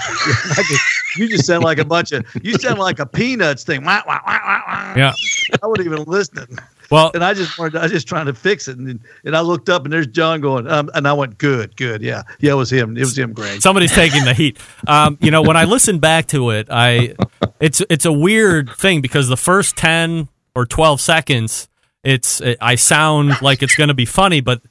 you 1.18 1.28
just 1.28 1.46
sound 1.46 1.64
like 1.64 1.78
a 1.78 1.86
bunch 1.86 2.12
of 2.12 2.26
you 2.42 2.54
sound 2.54 2.80
like 2.80 3.00
a 3.00 3.06
peanuts 3.06 3.64
thing. 3.64 3.84
Wah, 3.84 4.02
wah, 4.08 4.20
wah, 4.26 4.94
yeah, 4.96 5.14
I 5.62 5.68
wasn't 5.68 5.88
even 5.88 6.04
listening. 6.04 6.58
Well, 6.94 7.12
and 7.14 7.24
I 7.24 7.34
just 7.34 7.58
wanted, 7.58 7.76
I 7.78 7.84
was 7.84 7.92
just 7.92 8.08
trying 8.08 8.28
to 8.28 8.34
fix 8.34 8.68
it, 8.68 8.78
and 8.78 9.00
and 9.24 9.36
I 9.36 9.42
looked 9.42 9.70
up, 9.70 9.84
and 9.84 9.92
there's 9.92 10.08
John 10.08 10.42
going, 10.42 10.68
um, 10.68 10.92
and 10.94 11.08
I 11.08 11.14
went, 11.14 11.38
good, 11.38 11.76
good, 11.76 12.02
yeah, 12.02 12.24
yeah, 12.40 12.52
it 12.52 12.56
was 12.56 12.72
him, 12.72 12.96
it 12.98 13.02
was 13.02 13.18
him, 13.18 13.34
Greg. 13.34 13.62
Somebody's 13.62 13.94
taking 13.94 14.26
the 14.26 14.34
heat. 14.34 14.60
Um, 14.88 15.18
you 15.22 15.32
know, 15.32 15.42
when 15.42 15.58
I 15.58 15.64
listen 15.64 16.00
back 16.00 16.28
to 16.28 16.52
it, 16.52 16.68
I, 16.70 17.16
it's 17.60 17.82
it's 17.90 18.06
a 18.06 18.12
weird 18.12 18.70
thing 18.78 19.02
because 19.02 19.28
the 19.28 19.38
first 19.38 19.76
ten 19.76 20.28
or 20.56 20.66
twelve 20.66 21.02
seconds, 21.02 21.68
it's 22.04 22.42
it, 22.42 22.58
I 22.62 22.76
sound 22.76 23.42
like 23.42 23.64
it's 23.64 23.76
going 23.76 23.90
to 23.90 23.94
be 23.94 24.06
funny, 24.06 24.42
but 24.42 24.62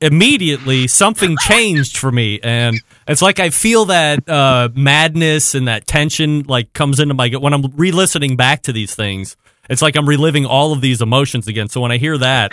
immediately 0.00 0.86
something 0.86 1.36
changed 1.40 1.96
for 1.96 2.12
me 2.12 2.38
and 2.44 2.80
it's 3.08 3.20
like 3.20 3.40
i 3.40 3.50
feel 3.50 3.86
that 3.86 4.28
uh, 4.28 4.68
madness 4.76 5.56
and 5.56 5.66
that 5.66 5.88
tension 5.88 6.44
like 6.44 6.72
comes 6.72 7.00
into 7.00 7.14
my 7.14 7.28
when 7.30 7.52
i'm 7.52 7.64
re-listening 7.74 8.36
back 8.36 8.62
to 8.62 8.72
these 8.72 8.94
things 8.94 9.36
it's 9.68 9.82
like 9.82 9.96
I'm 9.96 10.08
reliving 10.08 10.46
all 10.46 10.72
of 10.72 10.80
these 10.80 11.02
emotions 11.02 11.46
again. 11.46 11.68
So 11.68 11.80
when 11.80 11.92
I 11.92 11.98
hear 11.98 12.16
that, 12.18 12.52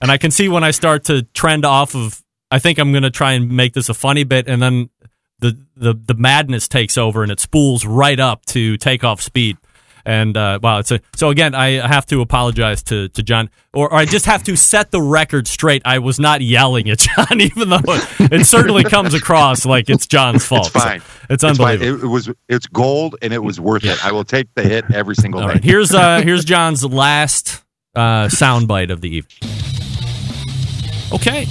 and 0.00 0.10
I 0.10 0.18
can 0.18 0.30
see 0.30 0.48
when 0.48 0.64
I 0.64 0.72
start 0.72 1.04
to 1.04 1.22
trend 1.22 1.64
off 1.64 1.94
of, 1.94 2.22
I 2.50 2.58
think 2.58 2.78
I'm 2.78 2.92
going 2.92 3.04
to 3.04 3.10
try 3.10 3.32
and 3.32 3.50
make 3.50 3.74
this 3.74 3.88
a 3.88 3.94
funny 3.94 4.24
bit, 4.24 4.48
and 4.48 4.60
then 4.60 4.90
the 5.38 5.56
the 5.76 5.94
the 5.94 6.14
madness 6.14 6.66
takes 6.66 6.98
over 6.98 7.22
and 7.22 7.30
it 7.30 7.40
spools 7.40 7.86
right 7.86 8.18
up 8.18 8.44
to 8.46 8.76
takeoff 8.76 9.22
speed. 9.22 9.56
And 10.04 10.36
uh, 10.36 10.58
wow, 10.62 10.78
it's 10.78 10.90
a, 10.90 11.00
so 11.16 11.30
again, 11.30 11.54
I 11.54 11.86
have 11.86 12.06
to 12.06 12.20
apologize 12.20 12.82
to, 12.84 13.08
to 13.10 13.22
John, 13.22 13.50
or, 13.72 13.92
or, 13.92 13.96
I 13.96 14.04
just 14.04 14.26
have 14.26 14.42
to 14.44 14.56
set 14.56 14.90
the 14.90 15.02
record 15.02 15.46
straight. 15.46 15.82
I 15.84 15.98
was 15.98 16.18
not 16.18 16.40
yelling 16.40 16.88
at 16.90 16.98
John, 16.98 17.26
even 17.40 17.68
though 17.68 17.80
it, 17.84 18.32
it 18.32 18.46
certainly 18.46 18.84
comes 18.84 19.14
across 19.14 19.66
like 19.66 19.90
it's 19.90 20.06
John's 20.06 20.44
fault. 20.44 20.66
It's 20.66 20.84
fine. 20.84 21.00
So 21.00 21.06
it's 21.30 21.44
unbelievable. 21.44 21.94
It's 21.94 22.04
it, 22.04 22.06
was 22.06 22.30
it's 22.48 22.66
gold, 22.66 23.16
and 23.22 23.32
it 23.32 23.42
was 23.42 23.60
worth 23.60 23.84
it. 23.84 24.04
I 24.04 24.12
will 24.12 24.24
take 24.24 24.48
the 24.54 24.62
hit 24.62 24.84
every 24.92 25.14
single 25.14 25.40
All 25.40 25.48
day. 25.48 25.54
Right. 25.54 25.64
Here's 25.64 25.94
uh, 25.94 26.20
here's 26.24 26.44
John's 26.44 26.84
last 26.84 27.64
uh, 27.94 28.26
soundbite 28.26 28.90
of 28.90 29.00
the 29.00 29.08
evening. 29.08 29.52
Okay, 31.12 31.46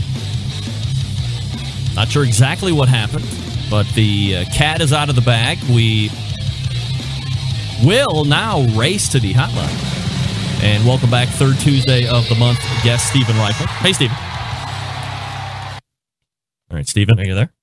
not 1.97 2.09
sure 2.09 2.23
exactly 2.23 2.71
what 2.71 2.87
happened, 2.87 3.25
but 3.71 3.87
the 3.95 4.37
uh, 4.37 4.45
cat 4.53 4.81
is 4.81 4.93
out 4.93 5.09
of 5.09 5.15
the 5.15 5.21
bag. 5.21 5.57
We 5.63 6.11
will 7.83 8.25
now 8.25 8.61
race 8.77 9.07
to 9.09 9.19
the 9.19 9.33
hotline. 9.33 10.63
And 10.63 10.85
welcome 10.85 11.09
back, 11.09 11.27
third 11.29 11.57
Tuesday 11.59 12.07
of 12.07 12.27
the 12.29 12.35
month, 12.35 12.59
guest 12.83 13.09
Stephen 13.09 13.35
Raichlen. 13.35 13.67
Hey, 13.67 13.93
Stephen. 13.93 14.17
All 16.69 16.75
right, 16.77 16.87
Stephen, 16.87 17.19
are 17.19 17.23
you 17.23 17.35
there? 17.35 17.53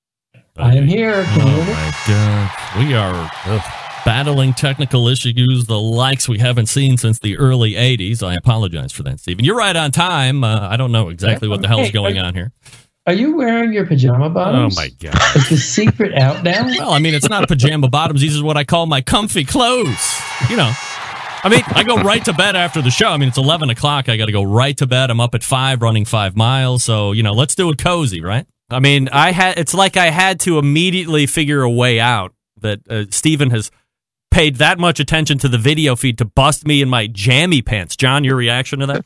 I 0.57 0.75
am 0.75 0.87
here. 0.87 1.23
Can 1.23 1.41
oh, 1.41 1.59
my 1.65 1.93
God. 2.07 2.85
We 2.85 2.93
are 2.93 3.29
ugh, 3.45 3.61
battling 4.05 4.53
technical 4.53 5.07
issues, 5.09 5.65
the 5.65 5.79
likes 5.79 6.29
we 6.29 6.39
haven't 6.39 6.67
seen 6.67 6.95
since 6.95 7.19
the 7.19 7.37
early 7.37 7.73
80s. 7.73 8.23
I 8.23 8.35
apologize 8.35 8.93
for 8.93 9.03
that, 9.03 9.19
Stephen. 9.19 9.43
You're 9.43 9.57
right 9.57 9.75
on 9.75 9.91
time. 9.91 10.45
Uh, 10.45 10.69
I 10.69 10.77
don't 10.77 10.93
know 10.93 11.09
exactly 11.09 11.49
what 11.49 11.61
the 11.61 11.67
hell 11.67 11.81
is 11.81 11.91
going 11.91 12.17
on 12.17 12.33
here. 12.33 12.53
Are 13.07 13.13
you 13.13 13.35
wearing 13.35 13.71
your 13.71 13.85
pajama 13.85 14.31
bottoms? 14.31 14.77
Oh 14.77 14.81
my 14.81 14.89
god! 14.99 15.15
Is 15.35 15.49
the 15.49 15.57
secret 15.57 16.13
out 16.15 16.43
now? 16.43 16.65
Well, 16.77 16.89
I 16.91 16.99
mean, 16.99 17.13
it's 17.13 17.29
not 17.29 17.47
pajama 17.47 17.87
bottoms. 17.87 18.21
These 18.21 18.39
are 18.39 18.43
what 18.43 18.57
I 18.57 18.63
call 18.63 18.87
my 18.87 19.01
comfy 19.01 19.45
clothes. 19.45 20.19
You 20.49 20.57
know, 20.57 20.71
I 21.43 21.49
mean, 21.49 21.61
I 21.67 21.83
go 21.83 21.97
right 21.97 22.25
to 22.25 22.33
bed 22.33 22.55
after 22.55 22.81
the 22.81 22.89
show. 22.89 23.09
I 23.09 23.17
mean, 23.17 23.29
it's 23.29 23.37
eleven 23.37 23.69
o'clock. 23.69 24.09
I 24.09 24.17
got 24.17 24.25
to 24.25 24.31
go 24.31 24.41
right 24.41 24.75
to 24.77 24.87
bed. 24.87 25.11
I'm 25.11 25.19
up 25.19 25.35
at 25.35 25.43
five, 25.43 25.83
running 25.83 26.05
five 26.05 26.35
miles. 26.35 26.83
So 26.83 27.11
you 27.11 27.21
know, 27.21 27.33
let's 27.33 27.53
do 27.53 27.69
it 27.69 27.77
cozy, 27.77 28.21
right? 28.21 28.47
I 28.71 28.79
mean, 28.79 29.07
I 29.09 29.31
had 29.31 29.59
it's 29.59 29.75
like 29.75 29.97
I 29.97 30.09
had 30.09 30.39
to 30.41 30.57
immediately 30.57 31.27
figure 31.27 31.61
a 31.61 31.69
way 31.69 31.99
out 31.99 32.33
that 32.61 32.79
uh, 32.89 33.03
Steven 33.11 33.51
has 33.51 33.69
paid 34.31 34.55
that 34.55 34.79
much 34.79 34.99
attention 34.99 35.37
to 35.37 35.47
the 35.47 35.59
video 35.59 35.95
feed 35.95 36.17
to 36.17 36.25
bust 36.25 36.65
me 36.65 36.81
in 36.81 36.89
my 36.89 37.05
jammy 37.05 37.61
pants. 37.61 37.95
John, 37.95 38.23
your 38.23 38.35
reaction 38.35 38.79
to 38.79 38.87
that? 38.87 39.05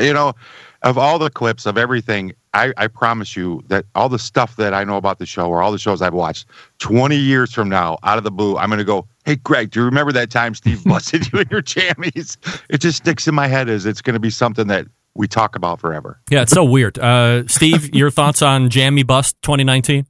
you 0.00 0.12
know, 0.12 0.34
of 0.82 0.98
all 0.98 1.18
the 1.20 1.30
clips 1.30 1.66
of 1.66 1.78
everything, 1.78 2.32
I, 2.52 2.72
I 2.76 2.88
promise 2.88 3.36
you 3.36 3.62
that 3.68 3.86
all 3.94 4.08
the 4.08 4.18
stuff 4.18 4.56
that 4.56 4.74
I 4.74 4.84
know 4.84 4.96
about 4.96 5.18
the 5.18 5.26
show 5.26 5.48
or 5.48 5.62
all 5.62 5.70
the 5.70 5.78
shows 5.78 6.02
I've 6.02 6.14
watched, 6.14 6.46
20 6.78 7.16
years 7.16 7.52
from 7.52 7.68
now, 7.68 7.98
out 8.02 8.18
of 8.18 8.24
the 8.24 8.30
blue, 8.30 8.56
I'm 8.56 8.68
going 8.68 8.78
to 8.78 8.84
go, 8.84 9.06
Hey, 9.24 9.36
Greg, 9.36 9.70
do 9.70 9.80
you 9.80 9.84
remember 9.84 10.12
that 10.12 10.30
time 10.30 10.54
Steve 10.54 10.82
busted 10.86 11.32
you 11.32 11.40
in 11.40 11.48
your 11.50 11.62
jammies? 11.62 12.36
It 12.68 12.78
just 12.78 12.98
sticks 12.98 13.28
in 13.28 13.34
my 13.34 13.46
head 13.46 13.68
as 13.68 13.86
it's 13.86 14.02
going 14.02 14.14
to 14.14 14.20
be 14.20 14.30
something 14.30 14.66
that 14.68 14.86
we 15.14 15.28
talk 15.28 15.56
about 15.56 15.80
forever. 15.80 16.20
Yeah, 16.30 16.42
it's 16.42 16.52
so 16.52 16.64
weird. 16.64 16.98
Uh, 16.98 17.46
Steve, 17.46 17.94
your 17.94 18.10
thoughts 18.10 18.42
on 18.42 18.70
Jammy 18.70 19.02
Bust 19.02 19.36
2019? 19.42 20.06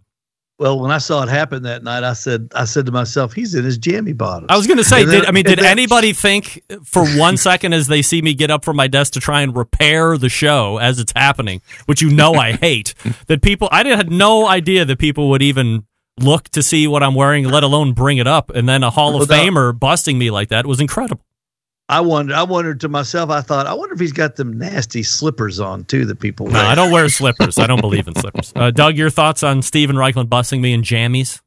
Well, 0.61 0.79
when 0.79 0.91
I 0.91 0.99
saw 0.99 1.23
it 1.23 1.31
happen 1.31 1.63
that 1.63 1.83
night, 1.83 2.05
I 2.05 2.13
said, 2.13 2.51
I 2.55 2.67
said 2.67 2.85
to 2.85 2.93
myself, 2.93 3.33
he's 3.33 3.55
in 3.55 3.65
his 3.65 3.79
jammy 3.79 4.13
bottoms. 4.13 4.49
I 4.51 4.59
was 4.59 4.67
going 4.67 4.77
to 4.77 4.85
say, 4.85 5.07
then- 5.07 5.21
did, 5.21 5.25
I 5.27 5.31
mean, 5.31 5.45
did 5.45 5.59
then- 5.59 5.65
anybody 5.65 6.13
think 6.13 6.63
for 6.85 7.07
one 7.17 7.37
second 7.49 7.73
as 7.73 7.87
they 7.87 8.03
see 8.03 8.21
me 8.21 8.35
get 8.35 8.51
up 8.51 8.63
from 8.63 8.77
my 8.77 8.87
desk 8.87 9.15
to 9.15 9.21
try 9.21 9.41
and 9.41 9.57
repair 9.57 10.19
the 10.19 10.29
show 10.29 10.77
as 10.77 10.99
it's 11.01 11.13
happening, 11.17 11.63
which 11.87 12.03
you 12.03 12.11
know 12.11 12.35
I 12.35 12.53
hate, 12.53 12.93
that 13.29 13.41
people, 13.41 13.71
I 13.73 13.89
had 13.89 14.11
no 14.11 14.47
idea 14.47 14.85
that 14.85 14.99
people 14.99 15.31
would 15.31 15.41
even 15.41 15.87
look 16.19 16.51
to 16.51 16.63
see 16.63 16.87
what 16.87 17.03
I'm 17.03 17.15
wearing, 17.15 17.45
let 17.47 17.63
alone 17.63 17.95
bring 17.95 18.19
it 18.19 18.27
up. 18.27 18.51
And 18.51 18.69
then 18.69 18.83
a 18.83 18.91
Hall 18.91 19.23
of. 19.23 19.31
Famer 19.31 19.77
busting 19.79 20.19
me 20.19 20.31
like 20.31 20.51
that 20.51 20.67
was 20.67 20.79
incredible. 20.79 21.25
I 21.91 22.01
wondered, 22.01 22.35
I 22.37 22.45
wondered 22.45 22.81
to 22.81 22.89
myself, 22.89 23.31
I 23.31 23.41
thought, 23.41 23.67
I 23.67 23.75
wonder 23.75 23.95
if 23.95 24.01
he's 24.01 24.13
got 24.13 24.37
them 24.37 24.57
nasty 24.57 25.03
slippers 25.03 25.59
on 25.59 25.85
too 25.85 26.05
that 26.07 26.21
people 26.21 26.47
No, 26.47 26.53
wear. 26.53 26.65
I 26.65 26.75
don't 26.77 26.93
wear 26.93 27.09
slippers. 27.09 27.59
I 27.59 27.67
don't 27.67 27.81
believe 27.81 28.07
in 28.07 28.15
slippers. 28.15 28.53
Uh, 28.55 28.71
Doug, 28.71 28.97
your 28.97 29.11
thoughts 29.11 29.43
on 29.43 29.61
Steven 29.61 29.97
Raichlen 29.97 30.29
busting 30.29 30.61
me 30.61 30.73
in 30.73 30.83
jammies? 30.83 31.41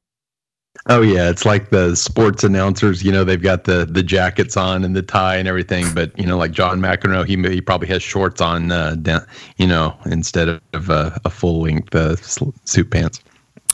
Oh 0.90 1.02
yeah, 1.02 1.30
it's 1.30 1.46
like 1.46 1.70
the 1.70 1.96
sports 1.96 2.44
announcers. 2.44 3.04
You 3.04 3.12
know, 3.12 3.24
they've 3.24 3.42
got 3.42 3.64
the 3.64 3.86
the 3.86 4.04
jackets 4.04 4.58
on 4.58 4.84
and 4.84 4.96
the 4.96 5.02
tie 5.04 5.38
and 5.38 5.48
everything. 5.48 5.86
But 5.94 6.18
you 6.20 6.26
know, 6.26 6.38
like 6.38 6.52
John 6.52 6.82
McEnroe, 6.82 7.26
he 7.26 7.38
he 7.54 7.62
probably 7.62 7.88
has 7.88 8.04
shorts 8.04 8.42
on, 8.42 8.72
uh, 8.72 8.96
down, 8.96 9.26
you 9.58 9.68
know, 9.68 9.96
instead 10.08 10.50
of 10.74 10.90
uh, 10.90 11.12
a 11.24 11.30
full 11.30 11.62
length 11.62 11.96
uh, 11.96 12.18
suit 12.18 12.90
pants. 12.92 13.22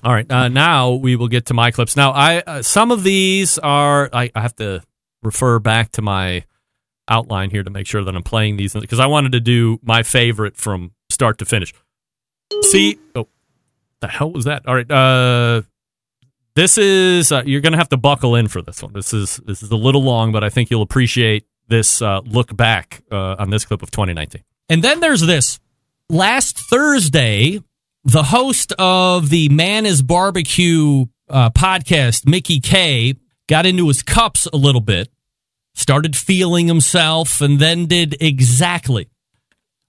All 0.04 0.14
right, 0.14 0.30
uh, 0.32 0.50
now 0.50 0.92
we 0.92 1.16
will 1.16 1.30
get 1.30 1.48
to 1.48 1.54
my 1.54 1.72
clips. 1.72 1.96
Now, 1.96 2.12
I 2.12 2.40
uh, 2.42 2.62
some 2.62 2.92
of 2.92 3.04
these 3.04 3.58
are 3.58 4.10
I, 4.14 4.30
I 4.36 4.42
have 4.42 4.56
to 4.58 4.84
refer 5.24 5.58
back 5.58 5.92
to 5.94 6.02
my 6.02 6.44
outline 7.10 7.50
here 7.50 7.64
to 7.64 7.70
make 7.70 7.88
sure 7.88 8.04
that 8.04 8.16
I'm 8.16 8.24
playing 8.24 8.58
these 8.58 8.74
because 8.74 9.00
I 9.00 9.08
wanted 9.08 9.32
to 9.34 9.40
do 9.40 9.80
my 9.82 10.04
favorite 10.04 10.56
from 10.56 10.92
start 11.10 11.38
to 11.40 11.46
finish. 11.46 11.74
See, 12.64 12.98
oh, 13.16 13.28
the 14.00 14.08
hell 14.08 14.32
was 14.32 14.46
that? 14.46 14.66
All 14.66 14.76
right, 14.76 14.90
uh, 14.90 15.62
this 16.56 16.78
is 16.78 17.32
uh, 17.32 17.44
you're 17.46 17.62
going 17.62 17.74
to 17.74 17.78
have 17.78 17.90
to 17.90 17.98
buckle 17.98 18.36
in 18.36 18.48
for 18.48 18.62
this 18.62 18.82
one. 18.82 18.94
This 18.94 19.14
is 19.14 19.38
this 19.46 19.64
is 19.64 19.72
a 19.72 19.76
little 19.76 20.04
long, 20.04 20.32
but 20.32 20.44
I 20.44 20.50
think 20.50 20.70
you'll 20.70 20.82
appreciate 20.82 21.46
this 21.68 22.02
uh, 22.02 22.22
look 22.26 22.56
back 22.56 23.04
uh, 23.12 23.36
on 23.40 23.50
this 23.50 23.66
clip 23.66 23.82
of 23.82 23.92
2019. 23.92 24.44
And 24.68 24.84
then 24.84 25.00
there's 25.00 25.22
this. 25.22 25.60
Last 26.10 26.58
Thursday, 26.58 27.62
the 28.04 28.24
host 28.24 28.74
of 28.80 29.30
the 29.30 29.50
Man 29.50 29.84
Meat 29.84 30.06
Barbecue 30.06 31.06
uh, 31.30 31.50
podcast, 31.52 32.28
Mickey 32.28 32.60
K, 32.60 33.16
got 33.48 33.66
into 33.66 33.88
his 33.88 34.02
cups 34.02 34.48
a 34.52 34.58
little 34.58 34.82
bit, 34.82 35.10
started 35.80 36.16
feeling 36.16 36.68
himself, 36.68 37.42
and 37.42 37.60
then 37.60 37.86
did 37.86 38.18
exactly 38.22 39.08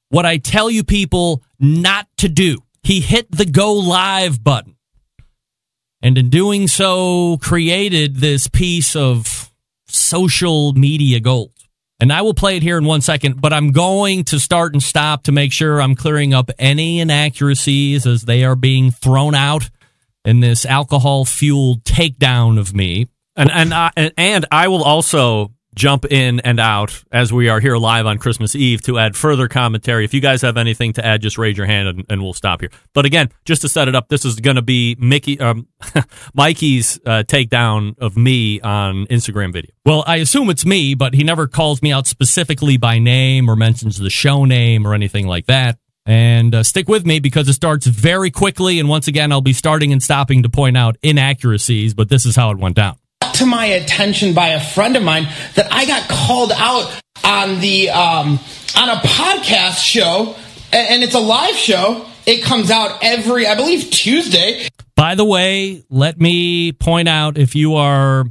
what 0.09 0.25
I 0.25 0.39
tell 0.39 0.71
you 0.71 0.85
people 0.85 1.43
not 1.59 2.07
to 2.19 2.29
do. 2.29 2.59
He 2.83 3.01
hit 3.01 3.31
the 3.31 3.45
go 3.45 3.75
live 3.75 4.43
button. 4.43 4.77
And 6.03 6.17
in 6.17 6.31
doing 6.31 6.67
so, 6.67 7.37
created 7.39 8.17
this 8.17 8.49
piece 8.49 8.97
of 8.97 9.53
social 9.87 10.73
media 10.73 11.21
gold. 11.21 11.53
And 12.01 12.11
I 12.11 12.23
will 12.23 12.33
play 12.33 12.57
it 12.57 12.63
here 12.63 12.79
in 12.79 12.87
one 12.87 13.03
second, 13.03 13.43
but 13.43 13.53
I'm 13.53 13.73
going 13.73 14.25
to 14.25 14.41
start 14.41 14.73
and 14.73 14.83
stop 14.83 15.25
to 15.25 15.33
make 15.33 15.53
sure 15.53 15.83
I'm 15.83 15.95
clearing 15.95 16.33
up 16.33 16.51
any 16.59 17.01
inaccuracies 17.01 18.07
as 18.07 18.23
they 18.23 18.43
are 18.43 18.57
being 18.57 18.91
thrown 18.91 19.35
out 19.35 19.69
in 20.25 20.41
this 20.41 20.65
alcohol 20.65 21.27
fueled 21.27 21.85
takedown 21.85 22.59
of 22.59 22.75
me. 22.75 23.09
And 23.37 23.51
and 23.51 23.75
I, 23.75 23.91
and 24.17 24.47
I 24.51 24.69
will 24.69 24.83
also 24.83 25.53
jump 25.75 26.05
in 26.05 26.41
and 26.41 26.59
out 26.59 27.05
as 27.13 27.33
we 27.33 27.49
are 27.49 27.61
here 27.61 27.77
live 27.77 28.07
on 28.07 28.19
Christmas 28.19 28.55
Eve 28.55 28.83
to 28.83 28.99
add 28.99 29.17
further 29.17 29.49
commentary. 29.49 30.05
If 30.05 30.15
you 30.15 30.21
guys 30.21 30.43
have 30.43 30.57
anything 30.57 30.93
to 30.95 31.05
add, 31.05 31.23
just 31.23 31.39
raise 31.39 31.57
your 31.57 31.67
hand 31.67 31.89
and, 31.89 32.05
and 32.09 32.23
we'll 32.23 32.33
stop 32.33 32.61
here. 32.61 32.71
But 32.93 33.07
again, 33.07 33.31
just 33.45 33.63
to 33.63 33.69
set 33.69 33.89
it 33.89 33.95
up, 33.95 34.09
this 34.09 34.25
is 34.25 34.37
going 34.37 34.57
to 34.57 34.63
be 34.63 34.97
Mickey, 34.99 35.39
um, 35.41 35.69
Mikey's 36.35 36.99
uh, 37.07 37.23
takedown 37.27 37.99
of 37.99 38.17
me 38.17 38.61
on 38.61 39.07
Instagram 39.07 39.53
video. 39.53 39.71
Well, 39.85 40.05
I 40.07 40.17
assume 40.17 40.51
it's 40.51 40.67
me, 40.67 40.95
but 40.95 41.15
he 41.15 41.25
never 41.25 41.47
calls 41.47 41.83
me 41.83 41.93
out 41.93 42.07
specifically 42.07 42.77
by 42.77 42.99
name 42.99 43.49
or 43.49 43.57
mentions 43.57 43.99
the 43.99 44.11
show 44.11 44.45
name 44.45 44.87
or 44.87 44.95
anything 44.95 45.27
like 45.27 45.47
that. 45.47 45.79
And 46.07 46.55
uh, 46.55 46.63
stick 46.63 46.89
with 46.89 47.07
me 47.07 47.21
because 47.21 47.49
it 47.49 47.53
starts 47.53 47.87
very 47.87 48.31
quickly. 48.31 48.81
And 48.81 48.89
once 48.89 49.07
again, 49.07 49.31
I'll 49.31 49.41
be 49.41 49.53
starting 49.53 49.93
and 49.93 50.03
stopping 50.03 50.43
to 50.43 50.49
point 50.49 50.77
out 50.77 50.97
inaccuracies, 51.03 51.95
but 51.95 52.09
this 52.09 52.27
is 52.27 52.35
how 52.35 52.51
it 52.51 52.59
went 52.59 52.77
down. 52.77 52.97
To 53.35 53.47
my 53.47 53.67
attention 53.67 54.35
by 54.35 54.49
a 54.49 54.61
friend 54.61 54.97
of 54.97 55.03
mine 55.03 55.29
that 55.55 55.73
I 55.73 55.87
got 55.87 56.09
called 56.09 56.53
out 56.53 57.01
on 57.25 57.61
the 57.61 57.91
um, 57.91 58.39
on 58.77 58.89
a 58.89 58.97
podcast 58.97 59.85
show, 59.85 60.37
and 60.73 61.03
it's 61.03 61.15
a 61.15 61.21
live 61.21 61.55
show. 61.55 62.07
It 62.27 62.43
comes 62.43 62.71
out 62.71 62.99
every, 63.03 63.47
I 63.47 63.55
believe, 63.55 63.91
Tuesday. 63.91 64.69
By 64.95 65.15
the 65.15 65.25
way, 65.25 65.83
let 65.89 66.21
me 66.21 66.73
point 66.73 67.09
out 67.09 67.39
if 67.39 67.55
you 67.55 67.77
are 67.77 68.25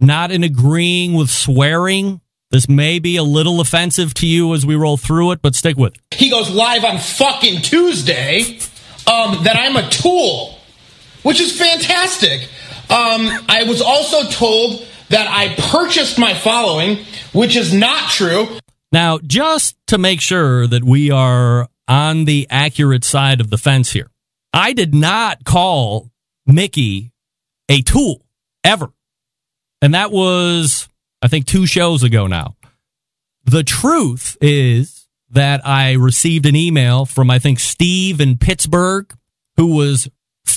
not 0.00 0.32
in 0.32 0.42
agreeing 0.42 1.12
with 1.12 1.28
swearing, 1.28 2.20
this 2.50 2.68
may 2.68 2.98
be 2.98 3.16
a 3.16 3.22
little 3.22 3.60
offensive 3.60 4.14
to 4.14 4.26
you 4.26 4.54
as 4.54 4.64
we 4.64 4.74
roll 4.74 4.96
through 4.96 5.32
it, 5.32 5.42
but 5.42 5.54
stick 5.54 5.76
with 5.76 5.94
it. 5.94 6.00
He 6.14 6.30
goes 6.30 6.50
live 6.50 6.84
on 6.84 6.98
fucking 6.98 7.62
Tuesday. 7.62 8.58
Um, 9.06 9.42
that 9.44 9.56
I'm 9.56 9.76
a 9.76 9.88
tool, 9.90 10.58
which 11.22 11.40
is 11.40 11.58
fantastic. 11.58 12.48
Um, 12.90 13.28
I 13.48 13.64
was 13.68 13.80
also 13.80 14.28
told 14.28 14.84
that 15.10 15.28
I 15.28 15.54
purchased 15.70 16.18
my 16.18 16.34
following, 16.34 17.04
which 17.32 17.56
is 17.56 17.72
not 17.72 18.10
true. 18.10 18.48
Now, 18.92 19.18
just 19.18 19.76
to 19.86 19.98
make 19.98 20.20
sure 20.20 20.66
that 20.66 20.82
we 20.82 21.10
are 21.10 21.68
on 21.86 22.24
the 22.24 22.48
accurate 22.50 23.04
side 23.04 23.40
of 23.40 23.50
the 23.50 23.58
fence 23.58 23.92
here, 23.92 24.10
I 24.52 24.72
did 24.72 24.94
not 24.94 25.44
call 25.44 26.10
Mickey 26.46 27.12
a 27.68 27.82
tool 27.82 28.24
ever. 28.64 28.92
And 29.80 29.94
that 29.94 30.10
was, 30.10 30.88
I 31.22 31.28
think, 31.28 31.46
two 31.46 31.66
shows 31.66 32.02
ago 32.02 32.26
now. 32.26 32.56
The 33.44 33.62
truth 33.62 34.36
is 34.40 35.06
that 35.30 35.64
I 35.66 35.92
received 35.92 36.46
an 36.46 36.56
email 36.56 37.06
from, 37.06 37.30
I 37.30 37.38
think, 37.38 37.60
Steve 37.60 38.20
in 38.20 38.36
Pittsburgh, 38.36 39.12
who 39.56 39.76
was 39.76 40.08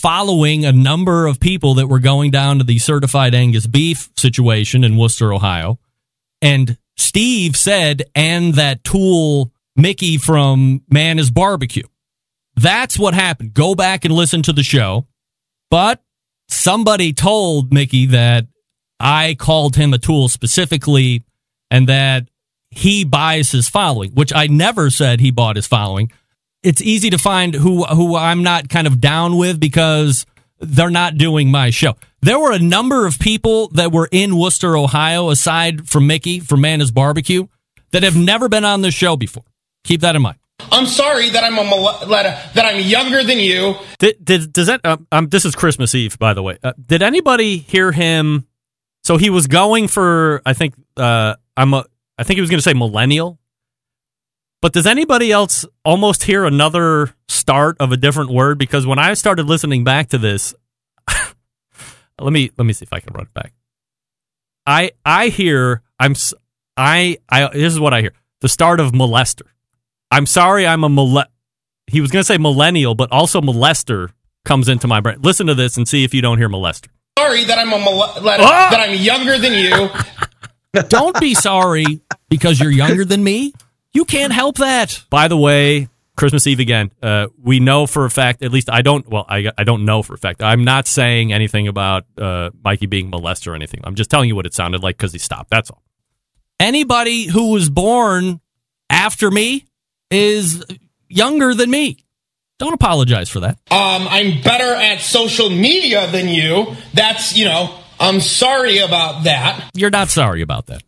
following 0.03 0.65
a 0.65 0.73
number 0.73 1.27
of 1.27 1.39
people 1.39 1.75
that 1.75 1.87
were 1.87 1.97
going 1.97 2.29
down 2.29 2.57
to 2.57 2.63
the 2.65 2.77
certified 2.77 3.33
Angus 3.33 3.65
beef 3.65 4.09
situation 4.17 4.83
in 4.83 4.97
Wooster, 4.97 5.31
Ohio. 5.31 5.79
And 6.41 6.77
Steve 6.97 7.55
said, 7.55 8.03
and 8.13 8.55
that 8.55 8.83
tool 8.83 9.53
Mickey 9.77 10.17
from 10.17 10.81
Man 10.91 11.15
Meat 11.15 11.33
Barbecue. 11.33 11.87
That's 12.57 12.99
what 12.99 13.13
happened. 13.13 13.53
Go 13.53 13.75
back 13.75 14.03
and 14.03 14.13
listen 14.13 14.41
to 14.41 14.51
the 14.51 14.61
show. 14.61 15.07
But 15.71 16.03
somebody 16.49 17.13
told 17.13 17.71
Mickey 17.71 18.07
that 18.07 18.47
I 18.99 19.35
called 19.39 19.77
him 19.77 19.93
a 19.93 19.97
tool 19.97 20.27
specifically 20.27 21.23
and 21.71 21.87
that 21.87 22.27
he 22.69 23.05
buys 23.05 23.51
his 23.51 23.69
following, 23.69 24.11
which 24.11 24.33
I 24.35 24.47
never 24.47 24.89
said 24.89 25.21
he 25.21 25.31
bought 25.31 25.55
his 25.55 25.65
following. 25.65 26.11
It's 26.63 26.81
easy 26.81 27.09
to 27.09 27.17
find 27.17 27.53
who 27.53 27.83
who 27.83 28.15
I'm 28.15 28.41
not 28.43 28.69
kind 28.69 28.87
of 28.87 29.01
down 29.01 29.37
with 29.37 29.59
because 29.59 30.25
they're 30.59 30.89
not 30.89 31.17
doing 31.17 31.51
my 31.51 31.69
show. 31.69 31.95
There 32.21 32.39
were 32.39 32.53
a 32.53 32.59
number 32.59 33.05
of 33.05 33.19
people 33.19 33.67
that 33.69 33.91
were 33.91 34.07
in 34.11 34.37
Wooster, 34.37 34.77
Ohio, 34.77 35.29
aside 35.29 35.89
from 35.89 36.07
Mickey 36.07 36.39
from 36.39 36.61
Man 36.61 36.79
Meat 36.79 36.93
Barbecue, 36.93 37.47
that 37.91 38.03
have 38.03 38.15
never 38.15 38.47
been 38.47 38.63
on 38.63 38.81
this 38.81 38.93
show 38.95 39.17
before. 39.17 39.43
Keep 39.83 40.01
that 40.01 40.15
in 40.15 40.21
mind. 40.21 40.37
I'm 40.71 40.85
sorry 40.85 41.29
that 41.29 41.43
I'm 41.43 41.57
a 41.57 41.63
mil- 41.63 42.07
that 42.09 42.53
that 42.53 42.65
I'm 42.65 42.81
younger 42.81 43.23
than 43.23 43.39
you. 43.39 43.75
Did, 43.99 44.23
did 44.23 44.53
does 44.53 44.67
that? 44.67 44.81
Uh, 44.83 44.97
um, 45.11 45.27
this 45.27 45.45
is 45.45 45.55
Christmas 45.55 45.93
Eve, 45.93 46.17
by 46.17 46.33
the 46.33 46.41
way. 46.41 46.57
Uh, 46.63 46.73
did 46.83 47.01
anybody 47.01 47.57
hear 47.57 47.91
him? 47.91 48.47
So 49.03 49.17
he 49.17 49.29
was 49.29 49.47
going 49.47 49.87
for. 49.87 50.41
I 50.45 50.53
think. 50.53 50.75
Uh, 50.95 51.35
I'm 51.57 51.73
a. 51.73 51.85
I 52.17 52.23
think 52.23 52.37
he 52.37 52.41
was 52.41 52.49
going 52.49 52.59
to 52.59 52.63
say 52.63 52.73
millennial. 52.73 53.39
But 54.63 54.71
does 54.71 54.87
anybody 54.87 55.29
else 55.29 55.65
almost 55.83 56.23
hear 56.23 56.45
another 56.45 57.13
start 57.27 57.75
of 57.81 57.91
a 57.91 57.97
different 57.97 58.29
word? 58.31 58.57
Because 58.57 58.87
when 58.87 58.97
I 58.97 59.13
started 59.13 59.45
listening 59.45 59.83
back 59.83 60.07
to 60.11 60.17
this, 60.17 60.55
let 62.17 62.31
me 62.31 62.49
let 62.57 62.63
me 62.65 62.71
see 62.71 62.83
if 62.83 62.93
I 62.93 63.01
can 63.01 63.13
run 63.13 63.25
it 63.25 63.33
back. 63.33 63.51
I 64.65 64.91
I 65.03 65.27
hear 65.27 65.81
I'm 65.99 66.11
s- 66.11 66.33
I 66.77 67.17
I 67.27 67.49
this 67.49 67.73
is 67.73 67.79
what 67.81 67.93
I 67.93 67.99
hear 67.99 68.13
the 68.39 68.47
start 68.47 68.79
of 68.79 68.93
molester. 68.93 69.41
I'm 70.09 70.25
sorry, 70.25 70.65
I'm 70.65 70.85
a 70.85 70.89
mole. 70.89 71.23
he 71.87 71.99
was 71.99 72.09
going 72.11 72.21
to 72.21 72.25
say 72.25 72.37
millennial, 72.37 72.95
but 72.95 73.11
also 73.11 73.41
molester 73.41 74.11
comes 74.45 74.69
into 74.69 74.87
my 74.87 75.01
brain. 75.01 75.17
Listen 75.21 75.47
to 75.47 75.55
this 75.55 75.75
and 75.75 75.85
see 75.85 76.05
if 76.05 76.13
you 76.13 76.21
don't 76.21 76.37
hear 76.37 76.47
molester. 76.47 76.87
Sorry 77.19 77.43
that 77.43 77.59
I'm 77.59 77.73
a 77.73 77.79
mole- 77.79 78.13
that, 78.21 78.39
Ah! 78.39 78.69
that 78.71 78.79
I'm 78.79 78.97
younger 78.97 79.37
than 79.37 79.53
you. 79.53 79.89
Don't 80.87 81.19
be 81.19 81.33
sorry 81.35 82.01
because 82.29 82.59
you're 82.59 82.71
younger 82.71 83.05
than 83.05 83.23
me. 83.23 83.53
You 83.93 84.05
can't 84.05 84.33
help 84.33 84.57
that. 84.57 85.03
By 85.09 85.27
the 85.27 85.37
way, 85.37 85.87
Christmas 86.15 86.45
Eve 86.47 86.59
again. 86.59 86.91
Uh, 87.01 87.27
we 87.41 87.59
know 87.59 87.87
for 87.87 88.05
a 88.05 88.09
fact, 88.09 88.43
at 88.43 88.51
least 88.51 88.69
I 88.71 88.81
don't. 88.81 89.07
Well, 89.07 89.25
I, 89.27 89.51
I 89.57 89.63
don't 89.63 89.85
know 89.85 90.03
for 90.03 90.13
a 90.13 90.17
fact. 90.17 90.41
I'm 90.41 90.63
not 90.63 90.87
saying 90.87 91.31
anything 91.33 91.67
about 91.67 92.05
uh, 92.17 92.49
Mikey 92.63 92.85
being 92.87 93.09
molested 93.09 93.47
or 93.47 93.55
anything. 93.55 93.81
I'm 93.83 93.95
just 93.95 94.09
telling 94.09 94.27
you 94.27 94.35
what 94.35 94.45
it 94.45 94.53
sounded 94.53 94.83
like 94.83 94.97
because 94.97 95.11
he 95.13 95.19
stopped. 95.19 95.49
That's 95.49 95.69
all. 95.69 95.81
Anybody 96.59 97.25
who 97.25 97.51
was 97.51 97.69
born 97.69 98.41
after 98.89 99.29
me 99.31 99.65
is 100.11 100.63
younger 101.09 101.53
than 101.53 101.69
me. 101.69 101.97
Don't 102.59 102.73
apologize 102.73 103.29
for 103.29 103.41
that. 103.41 103.57
Um, 103.71 104.07
I'm 104.07 104.41
better 104.41 104.73
at 104.73 105.01
social 105.01 105.49
media 105.49 106.09
than 106.11 106.27
you. 106.27 106.75
That's 106.93 107.35
you 107.35 107.45
know. 107.45 107.79
I'm 107.99 108.19
sorry 108.19 108.79
about 108.79 109.23
that. 109.25 109.69
You're 109.75 109.91
not 109.91 110.09
sorry 110.09 110.41
about 110.41 110.65
that. 110.65 110.83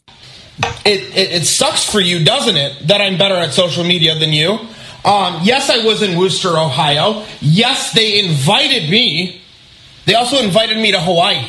It, 0.85 1.01
it 1.17 1.31
it 1.41 1.45
sucks 1.45 1.83
for 1.89 1.99
you, 1.99 2.23
doesn't 2.23 2.55
it? 2.55 2.87
That 2.87 3.01
I'm 3.01 3.17
better 3.17 3.35
at 3.35 3.53
social 3.53 3.83
media 3.83 4.17
than 4.17 4.31
you. 4.31 4.59
Um, 5.03 5.41
yes, 5.43 5.69
I 5.69 5.85
was 5.85 6.01
in 6.01 6.17
Wooster, 6.17 6.57
Ohio. 6.57 7.25
Yes, 7.39 7.93
they 7.93 8.25
invited 8.25 8.89
me. 8.89 9.41
They 10.05 10.15
also 10.15 10.37
invited 10.37 10.77
me 10.77 10.91
to 10.93 10.99
Hawaii. 10.99 11.45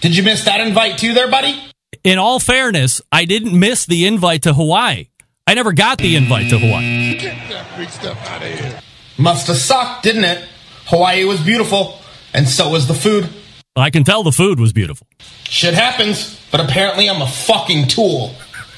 Did 0.00 0.16
you 0.16 0.22
miss 0.22 0.44
that 0.44 0.60
invite 0.60 0.98
too, 0.98 1.14
there, 1.14 1.30
buddy? 1.30 1.60
In 2.04 2.18
all 2.18 2.38
fairness, 2.38 3.00
I 3.12 3.24
didn't 3.24 3.58
miss 3.58 3.86
the 3.86 4.06
invite 4.06 4.42
to 4.42 4.54
Hawaii. 4.54 5.08
I 5.46 5.54
never 5.54 5.72
got 5.72 5.98
the 5.98 6.16
invite 6.16 6.50
to 6.50 6.58
Hawaii. 6.58 7.18
Get 7.18 7.36
that 7.50 7.66
big 7.76 7.88
stuff 7.88 8.18
out 8.28 8.42
of 8.42 8.48
here. 8.48 8.80
Must 9.16 9.46
have 9.48 9.56
sucked, 9.56 10.02
didn't 10.02 10.24
it? 10.24 10.44
Hawaii 10.86 11.24
was 11.24 11.40
beautiful, 11.40 12.00
and 12.32 12.48
so 12.48 12.70
was 12.70 12.86
the 12.86 12.94
food. 12.94 13.28
I 13.80 13.90
can 13.90 14.04
tell 14.04 14.22
the 14.22 14.32
food 14.32 14.58
was 14.60 14.72
beautiful. 14.72 15.06
Shit 15.44 15.74
happens, 15.74 16.40
but 16.50 16.60
apparently 16.60 17.08
I'm 17.08 17.22
a 17.22 17.26
fucking 17.26 17.88
tool. 17.88 18.34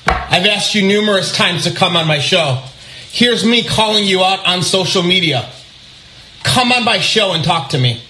I've 0.07 0.46
asked 0.46 0.74
you 0.74 0.82
numerous 0.82 1.34
times 1.34 1.64
to 1.64 1.74
come 1.74 1.96
on 1.96 2.07
my 2.07 2.18
show. 2.18 2.62
Here's 3.11 3.44
me 3.44 3.64
calling 3.64 4.05
you 4.05 4.22
out 4.22 4.46
on 4.46 4.62
social 4.62 5.03
media. 5.03 5.48
Come 6.42 6.72
on 6.72 6.84
my 6.84 6.98
show 6.98 7.32
and 7.32 7.44
talk 7.44 7.70
to 7.70 7.78
me. 7.78 8.03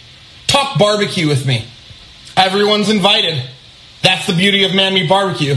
Talk 0.47 0.78
barbecue 0.78 1.28
with 1.28 1.47
me. 1.47 1.66
Everyone's 2.36 2.88
invited. 2.88 3.43
That's 4.03 4.26
the 4.26 4.32
beauty 4.34 4.64
of 4.64 4.74
Man 4.74 4.95
Meat 4.95 5.09
Barbecue. 5.09 5.57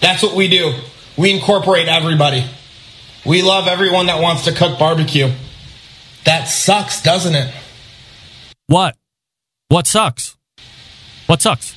That's 0.00 0.22
what 0.22 0.34
we 0.34 0.48
do. 0.48 0.74
We 1.16 1.32
incorporate 1.32 1.88
everybody. 1.88 2.44
We 3.24 3.42
love 3.42 3.68
everyone 3.68 4.06
that 4.06 4.20
wants 4.20 4.44
to 4.44 4.52
cook 4.52 4.78
barbecue. 4.78 5.30
That 6.24 6.44
sucks, 6.44 7.02
doesn't 7.02 7.34
it? 7.34 7.54
What? 8.66 8.96
What 9.68 9.86
sucks? 9.86 10.36
What 11.26 11.40
sucks? 11.42 11.74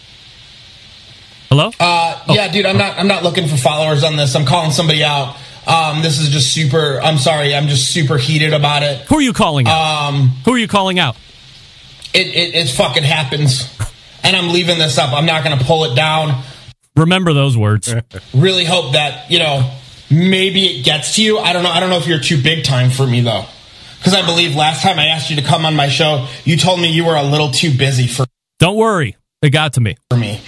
Hello? 1.50 1.72
Uh, 1.80 2.22
yeah, 2.30 2.52
dude, 2.52 2.66
I'm 2.66 2.78
not. 2.78 2.98
I'm 2.98 3.08
not 3.08 3.24
looking 3.24 3.48
for 3.48 3.56
followers 3.56 4.04
on 4.04 4.18
this. 4.18 4.36
I'm 4.36 4.46
calling 4.46 4.72
somebody 4.72 5.04
out. 5.04 5.38
Um, 5.66 6.02
this 6.02 6.20
is 6.20 6.30
just 6.30 6.54
super. 6.54 7.00
I'm 7.02 7.18
sorry. 7.18 7.56
I'm 7.56 7.68
just 7.68 7.92
super 7.92 8.18
heated 8.18 8.54
about 8.54 8.84
it. 8.84 9.02
Who 9.08 9.16
are 9.18 9.22
you 9.22 9.34
calling 9.34 9.68
out? 9.68 10.10
Um, 10.10 10.30
Who 10.46 10.54
are 10.54 10.58
you 10.58 10.68
calling 10.68 11.00
out? 11.00 11.16
it, 12.14 12.28
it 12.28 12.56
it 12.56 12.70
fucking 12.70 13.04
happens, 13.04 13.74
and 14.24 14.36
I'm 14.36 14.50
leaving 14.52 14.78
this 14.78 14.98
up. 14.98 15.14
I'm 15.14 15.26
not 15.26 15.44
going 15.46 15.58
to 15.58 15.64
pull 15.64 15.86
it 15.86 15.96
down. 15.96 16.44
Remember 16.96 17.34
those 17.34 17.56
words. 17.58 17.94
Really 18.34 18.66
hope 18.66 18.94
that 18.94 19.32
you 19.32 19.40
know 19.40 19.72
maybe 20.12 20.66
it 20.66 20.84
gets 20.84 21.16
to 21.16 21.24
you. 21.24 21.38
I 21.40 21.54
don't 21.54 21.64
know. 21.64 21.70
I 21.70 21.80
don't 21.80 21.90
know 21.90 21.98
if 21.98 22.08
you're 22.08 22.20
too 22.20 22.42
big 22.42 22.66
time 22.66 22.90
for 22.90 23.08
me 23.08 23.22
though, 23.22 23.46
because 24.00 24.14
I 24.14 24.26
believe 24.26 24.56
last 24.56 24.82
time 24.84 25.00
I 25.00 25.08
asked 25.08 25.30
you 25.30 25.38
to 25.38 25.42
come 25.42 25.66
on 25.66 25.76
my 25.76 25.88
show, 25.88 26.28
you 26.44 26.58
told 26.58 26.80
me 26.82 26.92
you 26.92 27.06
were 27.06 27.16
a 27.16 27.24
little 27.24 27.52
too 27.52 27.76
busy 27.76 28.08
for 28.08 28.26
Don't 28.60 28.76
worry. 28.76 29.16
It 29.42 29.52
got 29.52 29.74
to 29.74 29.82
me. 29.82 29.96
for 30.10 30.18
me. 30.18 30.42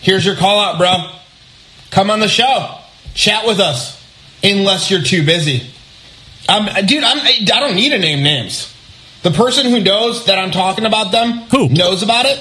Here's 0.00 0.24
your 0.24 0.36
call 0.36 0.60
out, 0.60 0.78
bro. 0.78 1.10
Come 1.90 2.10
on 2.10 2.20
the 2.20 2.28
show. 2.28 2.78
Chat 3.12 3.44
with 3.44 3.58
us. 3.58 4.00
Unless 4.44 4.88
you're 4.90 5.02
too 5.02 5.26
busy. 5.26 5.68
Um, 6.48 6.68
dude, 6.86 7.02
I'm, 7.02 7.18
I 7.18 7.42
don't 7.44 7.74
need 7.74 7.90
to 7.90 7.98
name 7.98 8.22
names. 8.22 8.72
The 9.22 9.32
person 9.32 9.66
who 9.66 9.80
knows 9.80 10.26
that 10.26 10.38
I'm 10.38 10.52
talking 10.52 10.86
about 10.86 11.10
them 11.10 11.32
who 11.50 11.68
knows 11.68 12.04
about 12.04 12.26
it, 12.26 12.38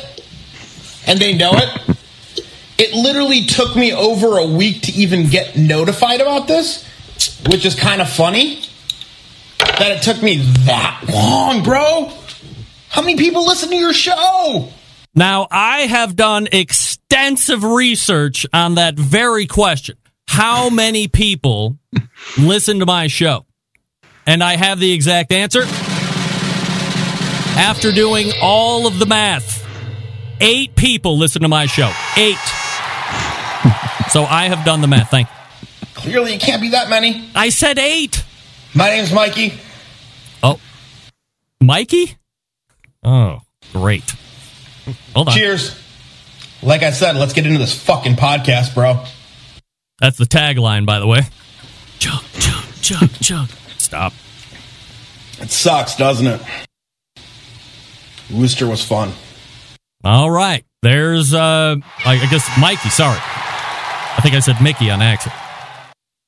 and 1.08 1.18
they 1.18 1.36
know 1.36 1.54
it. 1.56 1.98
It 2.78 2.94
literally 2.94 3.46
took 3.46 3.76
me 3.76 3.92
over 3.92 4.38
a 4.38 4.46
week 4.46 4.84
to 4.84 4.92
even 4.92 5.28
get 5.30 5.58
notified 5.58 6.22
about 6.22 6.48
this, 6.48 6.88
which 7.48 7.66
is 7.66 7.74
kind 7.74 8.02
of 8.02 8.10
funny. 8.10 8.62
That 9.58 9.92
it 9.98 10.04
took 10.04 10.22
me 10.22 10.38
that 10.66 11.06
long, 11.12 11.64
bro. 11.64 12.12
How 12.90 13.02
many 13.02 13.16
people 13.16 13.48
listen 13.48 13.70
to 13.70 13.76
your 13.76 13.94
show? 13.94 14.70
Now, 15.16 15.48
I 15.50 15.82
have 15.82 16.16
done 16.16 16.48
extensive 16.52 17.64
research 17.64 18.46
on 18.52 18.76
that 18.76 18.96
very 18.96 19.48
question. 19.48 19.98
How 20.28 20.70
many 20.70 21.08
people 21.08 21.78
listen 22.38 22.80
to 22.80 22.86
my 22.86 23.08
show? 23.08 23.46
And 24.28 24.44
I 24.44 24.58
have 24.58 24.80
the 24.80 24.92
exact 24.92 25.32
answer. 25.32 25.64
After 27.58 27.92
doing 27.94 28.32
all 28.42 28.86
of 28.88 29.00
the 29.00 29.06
math, 29.06 29.66
eight 30.42 30.76
people 30.76 31.18
listen 31.18 31.44
to 31.44 31.48
my 31.48 31.66
show. 31.66 31.92
Eight. 32.18 32.38
So 34.10 34.24
I 34.24 34.48
have 34.48 34.64
done 34.64 34.82
the 34.82 34.88
math. 34.88 35.10
Thank 35.10 35.28
you. 35.28 35.88
Clearly, 35.96 36.36
it 36.36 36.40
can't 36.40 36.62
be 36.62 36.70
that 36.70 36.90
many. 36.90 37.28
I 37.34 37.50
said 37.50 37.80
eight. 37.80 38.24
My 38.74 38.90
name's 38.90 39.12
Mikey. 39.12 39.60
Oh, 40.44 40.60
Mikey? 41.60 42.16
Oh, 43.04 43.40
great. 43.74 44.04
Hold 45.14 45.30
on. 45.30 45.36
Cheers. 45.36 45.80
Like 46.62 46.84
I 46.84 46.92
said, 46.92 47.16
let's 47.16 47.34
get 47.34 47.46
into 47.46 47.60
this 47.60 47.80
fucking 47.80 48.16
podcast, 48.16 48.74
bro. 48.74 49.04
That's 50.00 50.18
the 50.18 50.26
tagline, 50.26 50.86
by 50.86 51.00
the 51.00 51.08
way. 51.08 51.22
Chug, 52.00 52.24
chug, 52.40 52.66
chug, 52.82 53.10
chug. 53.22 53.50
Stop. 53.78 54.14
It 55.40 55.52
sucks, 55.52 55.96
doesn't 55.96 56.28
it? 56.28 56.42
Wooster 58.32 58.68
was 58.68 58.84
fun. 58.84 59.12
All 60.04 60.30
right. 60.30 60.66
There's, 60.82 61.34
uh, 61.34 61.76
I 62.06 62.14
I 62.22 62.26
guess 62.28 62.50
Mikey. 62.60 62.90
Sorry. 62.90 63.20
I 63.20 64.20
think 64.22 64.36
I 64.36 64.40
said 64.40 64.62
Mickey 64.62 64.90
on 64.90 65.02
accident. 65.02 65.40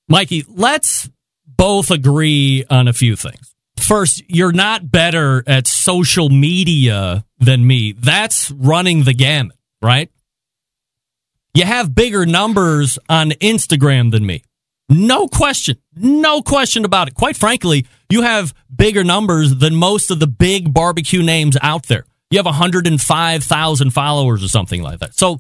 Mikey, 0.10 0.46
let's 0.48 1.10
both 1.46 1.92
agree 1.92 2.66
on 2.70 2.88
a 2.88 2.94
few 2.94 3.16
things. 3.16 3.47
First, 3.88 4.22
you're 4.28 4.52
not 4.52 4.92
better 4.92 5.46
at 5.48 5.66
social 5.66 6.28
media 6.28 7.24
than 7.40 7.66
me. 7.66 7.94
That's 7.94 8.52
running 8.52 9.06
the 9.06 9.14
gamut, 9.14 9.56
right? 9.82 10.12
You 11.54 11.64
have 11.64 11.96
bigger 11.96 12.26
numbers 12.26 13.00
on 13.08 13.30
Instagram 13.32 14.12
than 14.12 14.26
me. 14.26 14.44
No 14.90 15.30
question. 15.30 15.78
No 15.96 16.42
question 16.42 16.84
about 16.84 17.08
it. 17.08 17.14
Quite 17.14 17.38
frankly, 17.38 17.88
you 18.10 18.24
have 18.24 18.54
bigger 18.76 19.06
numbers 19.06 19.56
than 19.56 19.74
most 19.74 20.12
of 20.12 20.20
the 20.20 20.28
big 20.28 20.74
barbecue 20.74 21.24
names 21.24 21.56
out 21.62 21.88
there. 21.88 22.04
You 22.30 22.40
have 22.40 22.46
105,000 22.46 23.92
followers 23.92 24.44
or 24.44 24.50
something 24.50 24.82
like 24.82 25.00
that. 25.00 25.14
So 25.16 25.40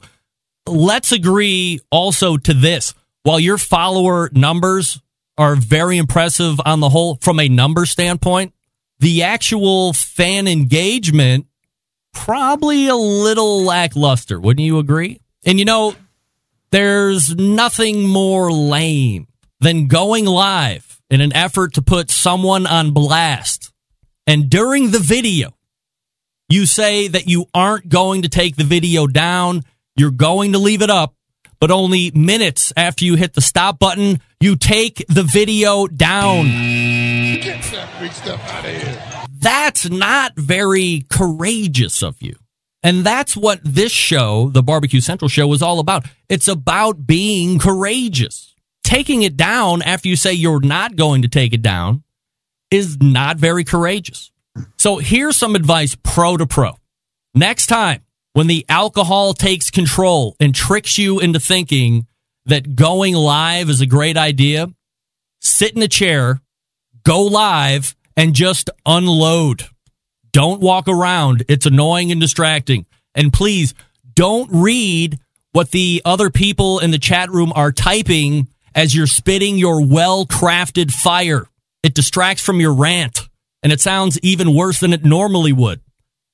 let's 0.65 1.11
agree 1.11 1.81
also 1.91 2.37
to 2.37 2.53
this. 2.53 2.93
While 3.23 3.41
your 3.41 3.57
follower 3.57 4.29
numbers 4.31 5.01
are 5.37 5.55
very 5.55 5.97
impressive 5.97 6.59
on 6.65 6.79
the 6.79 6.89
whole 6.89 7.17
from 7.21 7.39
a 7.39 7.47
number 7.47 7.85
standpoint, 7.85 8.53
the 8.99 9.23
actual 9.23 9.93
fan 9.93 10.47
engagement 10.47 11.47
probably 12.13 12.87
a 12.87 12.95
little 12.95 13.63
lackluster. 13.63 14.39
Wouldn't 14.39 14.65
you 14.65 14.79
agree? 14.79 15.21
And 15.45 15.59
you 15.59 15.65
know, 15.65 15.95
there's 16.71 17.35
nothing 17.35 18.07
more 18.07 18.51
lame 18.51 19.27
than 19.59 19.87
going 19.87 20.25
live 20.25 21.01
in 21.09 21.21
an 21.21 21.33
effort 21.33 21.73
to 21.75 21.81
put 21.81 22.11
someone 22.11 22.67
on 22.67 22.91
blast. 22.91 23.71
And 24.25 24.49
during 24.49 24.91
the 24.91 24.99
video, 24.99 25.53
you 26.49 26.65
say 26.65 27.07
that 27.07 27.27
you 27.27 27.45
aren't 27.53 27.89
going 27.89 28.23
to 28.23 28.29
take 28.29 28.55
the 28.55 28.63
video 28.63 29.07
down, 29.07 29.63
you're 29.95 30.11
going 30.11 30.53
to 30.53 30.59
leave 30.59 30.81
it 30.81 30.89
up, 30.89 31.15
but 31.59 31.71
only 31.71 32.11
minutes 32.11 32.73
after 32.75 33.05
you 33.05 33.15
hit 33.15 33.33
the 33.33 33.41
stop 33.41 33.79
button, 33.79 34.21
you 34.39 34.55
take 34.55 35.03
the 35.09 35.23
video 35.23 35.87
down. 35.87 36.45
Get 36.45 37.63
that 37.71 37.89
big 37.99 38.11
stuff 38.11 38.39
out 38.51 38.65
of 38.65 38.71
here. 38.71 39.03
That's 39.39 39.89
not 39.89 40.35
very 40.35 41.05
courageous 41.09 42.03
of 42.03 42.21
you. 42.21 42.35
And 42.83 43.03
that's 43.03 43.35
what 43.35 43.59
this 43.63 43.91
show, 43.91 44.49
the 44.49 44.61
Barbecue 44.61 45.01
Central 45.01 45.29
show, 45.29 45.51
is 45.53 45.61
all 45.61 45.79
about. 45.79 46.05
It's 46.29 46.47
about 46.47 47.07
being 47.07 47.59
courageous. 47.59 48.53
Taking 48.83 49.23
it 49.23 49.35
down 49.35 49.81
after 49.81 50.07
you 50.07 50.15
say 50.15 50.33
you're 50.33 50.61
not 50.61 50.95
going 50.95 51.23
to 51.23 51.27
take 51.27 51.53
it 51.53 51.61
down 51.61 52.03
is 52.71 52.97
not 53.01 53.37
very 53.37 53.63
courageous. 53.63 54.31
So 54.77 54.97
here's 54.97 55.35
some 55.35 55.55
advice 55.55 55.95
pro 55.95 56.37
to 56.37 56.45
pro. 56.45 56.77
Next 57.33 57.67
time, 57.67 58.03
when 58.33 58.47
the 58.47 58.65
alcohol 58.69 59.33
takes 59.33 59.71
control 59.71 60.35
and 60.39 60.53
tricks 60.53 60.97
you 60.97 61.19
into 61.19 61.39
thinking 61.39 62.07
that 62.47 62.75
going 62.75 63.13
live 63.13 63.69
is 63.69 63.81
a 63.81 63.85
great 63.85 64.17
idea, 64.17 64.67
sit 65.41 65.75
in 65.75 65.81
a 65.81 65.87
chair, 65.87 66.41
go 67.03 67.23
live, 67.23 67.95
and 68.15 68.33
just 68.33 68.69
unload. 68.85 69.63
Don't 70.33 70.61
walk 70.61 70.87
around. 70.87 71.43
It's 71.47 71.65
annoying 71.65 72.11
and 72.11 72.19
distracting. 72.19 72.85
And 73.15 73.31
please 73.31 73.73
don't 74.13 74.49
read 74.51 75.19
what 75.51 75.71
the 75.71 76.01
other 76.05 76.29
people 76.29 76.79
in 76.79 76.91
the 76.91 76.97
chat 76.97 77.29
room 77.29 77.51
are 77.55 77.71
typing 77.71 78.47
as 78.75 78.95
you're 78.95 79.07
spitting 79.07 79.57
your 79.57 79.85
well 79.85 80.25
crafted 80.25 80.91
fire. 80.91 81.47
It 81.83 81.93
distracts 81.93 82.43
from 82.43 82.59
your 82.59 82.73
rant 82.73 83.27
and 83.63 83.71
it 83.71 83.81
sounds 83.81 84.19
even 84.21 84.53
worse 84.53 84.79
than 84.79 84.93
it 84.93 85.03
normally 85.03 85.53
would. 85.53 85.81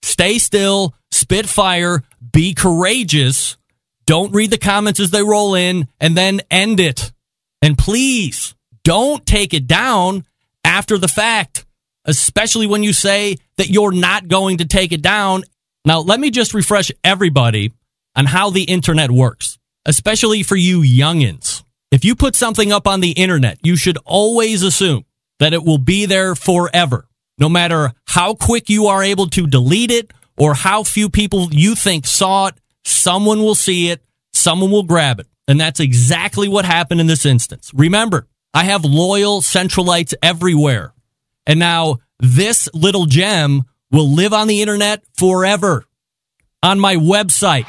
Stay 0.02 0.38
still, 0.38 0.94
spit 1.12 1.48
fire, 1.48 2.04
be 2.32 2.54
courageous. 2.54 3.58
Don't 4.06 4.34
read 4.34 4.52
the 4.52 4.58
comments 4.58 5.00
as 5.00 5.12
they 5.12 5.24
roll 5.24 5.56
in 5.56 5.88
and 6.00 6.18
then 6.18 6.42
end 6.52 6.80
it. 6.80 7.12
And 7.62 7.78
please 7.78 8.56
don't 8.84 9.26
take 9.26 9.54
it 9.54 9.68
down 9.68 10.26
after 10.66 10.98
the 10.98 11.08
fact, 11.08 11.66
especially 12.06 12.68
when 12.68 12.84
you 12.84 12.94
say 12.94 13.38
that 13.58 13.70
you're 13.70 13.94
not 13.94 14.28
going 14.28 14.58
to 14.58 14.66
take 14.66 14.92
it 14.92 15.02
down. 15.02 15.44
Now, 15.86 16.00
let 16.00 16.20
me 16.20 16.32
just 16.32 16.54
refresh 16.54 16.92
everybody 17.04 17.72
on 18.16 18.26
how 18.26 18.50
the 18.50 18.64
internet 18.64 19.12
works, 19.12 19.58
especially 19.86 20.44
for 20.44 20.56
you 20.56 20.82
youngins. 20.82 21.64
If 21.92 22.04
you 22.04 22.16
put 22.16 22.36
something 22.36 22.72
up 22.72 22.88
on 22.88 23.02
the 23.02 23.12
internet, 23.12 23.60
you 23.64 23.76
should 23.76 23.98
always 24.06 24.64
assume 24.64 25.06
that 25.40 25.54
it 25.54 25.64
will 25.64 25.78
be 25.78 26.06
there 26.06 26.36
forever, 26.36 27.08
no 27.38 27.50
matter 27.50 27.94
how 28.08 28.34
quick 28.34 28.70
you 28.70 28.88
are 28.88 29.04
able 29.04 29.28
to 29.28 29.48
delete 29.48 29.92
it 29.92 30.12
or 30.38 30.54
how 30.54 30.84
few 30.84 31.10
people 31.10 31.50
you 31.52 31.76
think 31.76 32.06
saw 32.06 32.48
it. 32.48 32.56
Someone 32.86 33.40
will 33.40 33.56
see 33.56 33.90
it, 33.90 34.04
someone 34.34 34.72
will 34.72 34.84
grab 34.84 35.20
it. 35.20 35.28
And 35.48 35.60
that's 35.60 35.80
exactly 35.80 36.48
what 36.48 36.66
happened 36.66 37.02
in 37.02 37.08
this 37.08 37.26
instance. 37.26 37.72
Remember, 37.74 38.28
I 38.54 38.64
have 38.66 38.86
loyal 38.86 39.42
centralites 39.42 40.14
everywhere. 40.22 40.94
And 41.46 41.60
now 41.60 41.98
this 42.20 42.70
little 42.74 43.06
gem 43.06 43.64
will 43.92 44.10
live 44.10 44.34
on 44.34 44.48
the 44.48 44.62
internet 44.62 45.04
forever 45.18 45.86
on 46.62 46.80
my 46.80 46.96
website. 46.96 47.68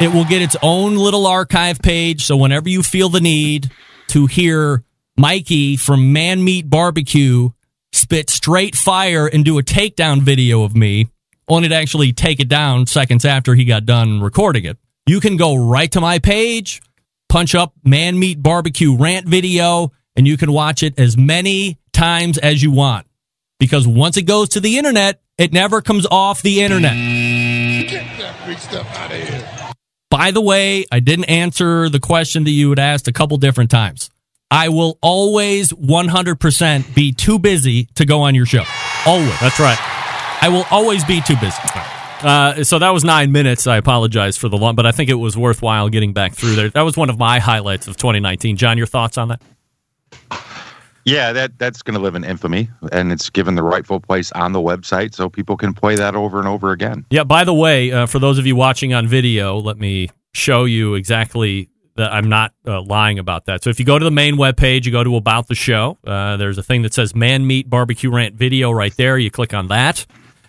It 0.00 0.12
will 0.12 0.24
get 0.24 0.42
its 0.42 0.56
own 0.62 0.96
little 0.96 1.26
archive 1.26 1.80
page. 1.80 2.24
So 2.24 2.36
whenever 2.36 2.68
you 2.68 2.82
feel 2.82 3.08
the 3.08 3.20
need 3.20 3.70
to 4.08 4.26
hear 4.26 4.84
Mikey 5.16 5.76
from 5.76 6.12
Man 6.12 6.44
Meat 6.44 6.68
Barbecue 6.68 7.50
spit 7.92 8.28
straight 8.28 8.76
fire 8.76 9.26
and 9.26 9.44
do 9.44 9.58
a 9.58 9.62
takedown 9.62 10.20
video 10.20 10.62
of 10.64 10.76
me, 10.76 11.08
only 11.48 11.68
to 11.68 11.74
actually 11.74 12.12
take 12.12 12.40
it 12.40 12.48
down 12.48 12.86
seconds 12.86 13.24
after 13.24 13.54
he 13.54 13.64
got 13.64 13.86
done 13.86 14.20
recording 14.20 14.64
it, 14.64 14.78
you 15.06 15.20
can 15.20 15.36
go 15.36 15.54
right 15.54 15.90
to 15.92 16.00
my 16.00 16.18
page, 16.18 16.82
punch 17.28 17.54
up 17.54 17.74
Man 17.84 18.18
Meat 18.18 18.42
Barbecue 18.42 18.96
rant 18.96 19.26
video, 19.26 19.92
and 20.16 20.26
you 20.26 20.36
can 20.36 20.52
watch 20.52 20.82
it 20.82 20.98
as 20.98 21.16
many 21.16 21.78
times 21.92 22.38
as 22.38 22.62
you 22.62 22.70
want. 22.70 23.06
Because 23.58 23.86
once 23.86 24.16
it 24.16 24.22
goes 24.22 24.50
to 24.50 24.60
the 24.60 24.78
internet, 24.78 25.20
it 25.38 25.52
never 25.52 25.80
comes 25.80 26.06
off 26.10 26.42
the 26.42 26.62
internet. 26.62 26.92
Get 26.92 28.04
that 28.18 28.36
freak 28.44 28.58
stuff 28.58 28.86
out 28.98 29.12
of 29.12 29.28
here. 29.28 29.72
By 30.10 30.30
the 30.30 30.40
way, 30.40 30.84
I 30.90 31.00
didn't 31.00 31.26
answer 31.26 31.88
the 31.88 32.00
question 32.00 32.44
that 32.44 32.50
you 32.50 32.70
had 32.70 32.78
asked 32.78 33.08
a 33.08 33.12
couple 33.12 33.36
different 33.36 33.70
times. 33.70 34.10
I 34.50 34.68
will 34.68 34.98
always 35.02 35.72
100% 35.72 36.94
be 36.94 37.12
too 37.12 37.38
busy 37.38 37.86
to 37.96 38.04
go 38.04 38.22
on 38.22 38.34
your 38.34 38.46
show. 38.46 38.62
Always. 39.04 39.38
That's 39.40 39.58
right. 39.58 39.95
I 40.40 40.48
will 40.48 40.64
always 40.70 41.04
be 41.04 41.20
too 41.20 41.36
busy. 41.36 41.56
Uh, 42.22 42.64
so 42.64 42.78
that 42.78 42.90
was 42.90 43.04
nine 43.04 43.30
minutes. 43.30 43.66
I 43.66 43.76
apologize 43.76 44.36
for 44.36 44.48
the 44.48 44.56
long, 44.56 44.74
but 44.74 44.86
I 44.86 44.92
think 44.92 45.10
it 45.10 45.14
was 45.14 45.36
worthwhile 45.36 45.88
getting 45.88 46.12
back 46.12 46.34
through 46.34 46.54
there. 46.54 46.70
That 46.70 46.82
was 46.82 46.96
one 46.96 47.10
of 47.10 47.18
my 47.18 47.38
highlights 47.38 47.88
of 47.88 47.96
2019. 47.96 48.56
John, 48.56 48.78
your 48.78 48.86
thoughts 48.86 49.18
on 49.18 49.28
that? 49.28 49.42
Yeah, 51.04 51.32
that 51.32 51.56
that's 51.58 51.82
going 51.82 51.94
to 51.94 52.00
live 52.00 52.16
in 52.16 52.24
infamy, 52.24 52.68
and 52.90 53.12
it's 53.12 53.30
given 53.30 53.54
the 53.54 53.62
rightful 53.62 54.00
place 54.00 54.32
on 54.32 54.52
the 54.52 54.58
website, 54.58 55.14
so 55.14 55.28
people 55.28 55.56
can 55.56 55.72
play 55.72 55.94
that 55.94 56.16
over 56.16 56.40
and 56.40 56.48
over 56.48 56.72
again. 56.72 57.06
Yeah, 57.10 57.22
by 57.22 57.44
the 57.44 57.54
way, 57.54 57.92
uh, 57.92 58.06
for 58.06 58.18
those 58.18 58.38
of 58.38 58.46
you 58.46 58.56
watching 58.56 58.92
on 58.92 59.06
video, 59.06 59.56
let 59.56 59.78
me 59.78 60.10
show 60.34 60.64
you 60.64 60.94
exactly 60.94 61.70
that 61.94 62.12
I'm 62.12 62.28
not 62.28 62.54
uh, 62.66 62.82
lying 62.82 63.20
about 63.20 63.44
that. 63.46 63.62
So 63.62 63.70
if 63.70 63.78
you 63.78 63.86
go 63.86 63.98
to 63.98 64.04
the 64.04 64.10
main 64.10 64.34
webpage, 64.34 64.84
you 64.84 64.92
go 64.92 65.04
to 65.04 65.14
About 65.14 65.46
the 65.46 65.54
Show, 65.54 65.96
uh, 66.04 66.36
there's 66.38 66.58
a 66.58 66.62
thing 66.62 66.82
that 66.82 66.92
says 66.92 67.14
Man 67.14 67.46
Meat 67.46 67.70
Barbecue 67.70 68.10
Rant 68.10 68.34
Video 68.34 68.72
right 68.72 68.94
there. 68.96 69.16
You 69.16 69.30
click 69.30 69.54
on 69.54 69.68
that, 69.68 70.06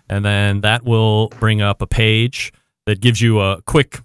and 0.10 0.24
then 0.24 0.62
that 0.62 0.84
will 0.84 1.30
bring 1.39 1.62
up 1.62 1.82
a 1.82 1.88
page 1.88 2.53
that 2.86 3.01
gives 3.01 3.22
you 3.22 3.39
a 3.39 3.62
quick 3.64 3.99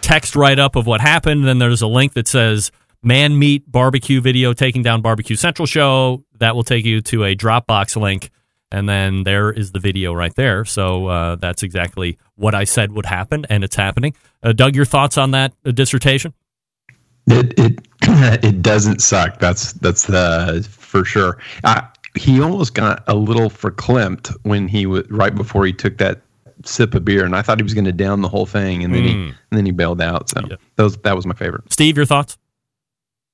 text 0.00 0.36
write 0.36 0.58
up 0.58 0.76
of 0.76 0.86
what 0.86 1.00
happened. 1.00 1.46
Then 1.46 1.58
there's 1.58 1.82
a 1.82 1.86
link 1.86 2.14
that 2.14 2.28
says 2.28 2.70
Man 3.02 3.38
Meat 3.38 3.70
Barbecue 3.70 4.20
Video 4.20 4.52
Taking 4.52 4.82
Down 4.82 5.02
Barbecue 5.02 5.36
Central 5.36 5.66
Show. 5.66 6.24
That 6.38 6.54
will 6.54 6.62
take 6.62 6.84
you 6.84 7.00
to 7.02 7.24
a 7.24 7.34
Dropbox 7.34 8.00
link. 8.00 8.30
And 8.72 8.88
then 8.88 9.24
there 9.24 9.50
is 9.50 9.72
the 9.72 9.80
video 9.80 10.12
right 10.12 10.34
there. 10.36 10.64
So 10.64 11.06
uh, 11.06 11.36
that's 11.36 11.62
exactly 11.62 12.18
what 12.36 12.54
I 12.54 12.64
said 12.64 12.92
would 12.92 13.06
happen, 13.06 13.44
and 13.50 13.64
it's 13.64 13.74
happening. 13.74 14.14
Uh, 14.42 14.52
Doug, 14.52 14.76
your 14.76 14.84
thoughts 14.84 15.18
on 15.18 15.32
that 15.32 15.52
uh, 15.64 15.72
dissertation? 15.72 16.34
It 17.26 17.58
it 17.58 17.78
it 18.44 18.62
doesn't 18.62 19.00
suck. 19.00 19.40
That's 19.40 19.72
that's 19.74 20.06
the 20.06 20.66
for 20.70 21.04
sure. 21.04 21.38
Uh, 21.64 21.82
he 22.16 22.40
almost 22.40 22.74
got 22.74 23.04
a 23.06 23.14
little 23.14 23.50
verklempt 23.50 24.34
when 24.42 24.68
he 24.68 24.86
was 24.86 25.08
right 25.10 25.34
before 25.34 25.64
he 25.66 25.72
took 25.72 25.98
that 25.98 26.20
sip 26.64 26.94
of 26.94 27.04
beer, 27.04 27.24
and 27.24 27.34
I 27.34 27.42
thought 27.42 27.58
he 27.58 27.62
was 27.62 27.72
going 27.74 27.84
to 27.86 27.92
down 27.92 28.20
the 28.22 28.28
whole 28.28 28.46
thing, 28.46 28.84
and 28.84 28.94
then 28.94 29.04
he 29.04 29.14
Mm. 29.14 29.26
and 29.28 29.58
then 29.58 29.64
he 29.66 29.72
bailed 29.72 30.00
out. 30.00 30.28
So 30.28 30.40
that 30.76 30.82
was 30.82 30.96
that 30.98 31.16
was 31.16 31.24
my 31.26 31.34
favorite. 31.34 31.72
Steve, 31.72 31.96
your 31.96 32.06
thoughts? 32.06 32.36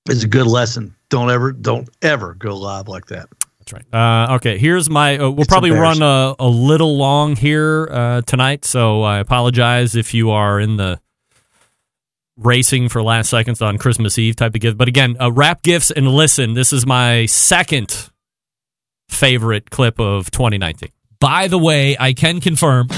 It's 0.09 0.23
a 0.23 0.29
good 0.29 0.47
lesson. 0.47 0.95
Don't 1.09 1.31
ever, 1.31 1.51
don't 1.53 1.89
ever 2.03 2.35
go 2.35 2.57
live 2.57 2.87
like 2.87 3.07
that. 3.07 3.29
That's 3.59 3.73
right. 3.73 3.95
Uh, 4.31 4.35
okay, 4.37 4.59
here's 4.59 4.89
my. 4.89 5.19
Uh, 5.19 5.31
we'll 5.31 5.41
It's 5.41 5.49
probably 5.49 5.73
run 5.73 6.01
a, 6.03 6.37
a 6.39 6.47
little 6.49 6.97
long 6.97 7.35
here 7.35 7.89
uh, 7.91 8.21
tonight, 8.23 8.65
so 8.65 9.03
I 9.03 9.19
apologize 9.19 9.97
if 9.97 10.15
you 10.15 10.31
are 10.31 10.61
in 10.61 10.77
the 10.77 11.01
racing 12.37 12.89
for 12.89 13.03
last 13.03 13.31
seconds 13.31 13.63
on 13.63 13.79
Christmas 13.79 14.19
Eve 14.19 14.37
type 14.37 14.55
of 14.55 14.61
gift. 14.61 14.77
But 14.79 14.89
again, 14.89 15.17
uh, 15.21 15.33
wrap 15.33 15.63
gifts 15.63 15.91
and 15.91 16.07
listen. 16.09 16.55
This 16.55 16.73
is 16.73 16.87
my 16.87 17.27
second 17.27 18.11
favorite 19.09 19.71
clip 19.71 19.99
of 19.99 20.31
2019. 20.31 20.91
By 21.19 21.49
the 21.49 21.59
way, 21.59 21.97
I 21.99 22.13
can 22.13 22.41
confirm, 22.41 22.89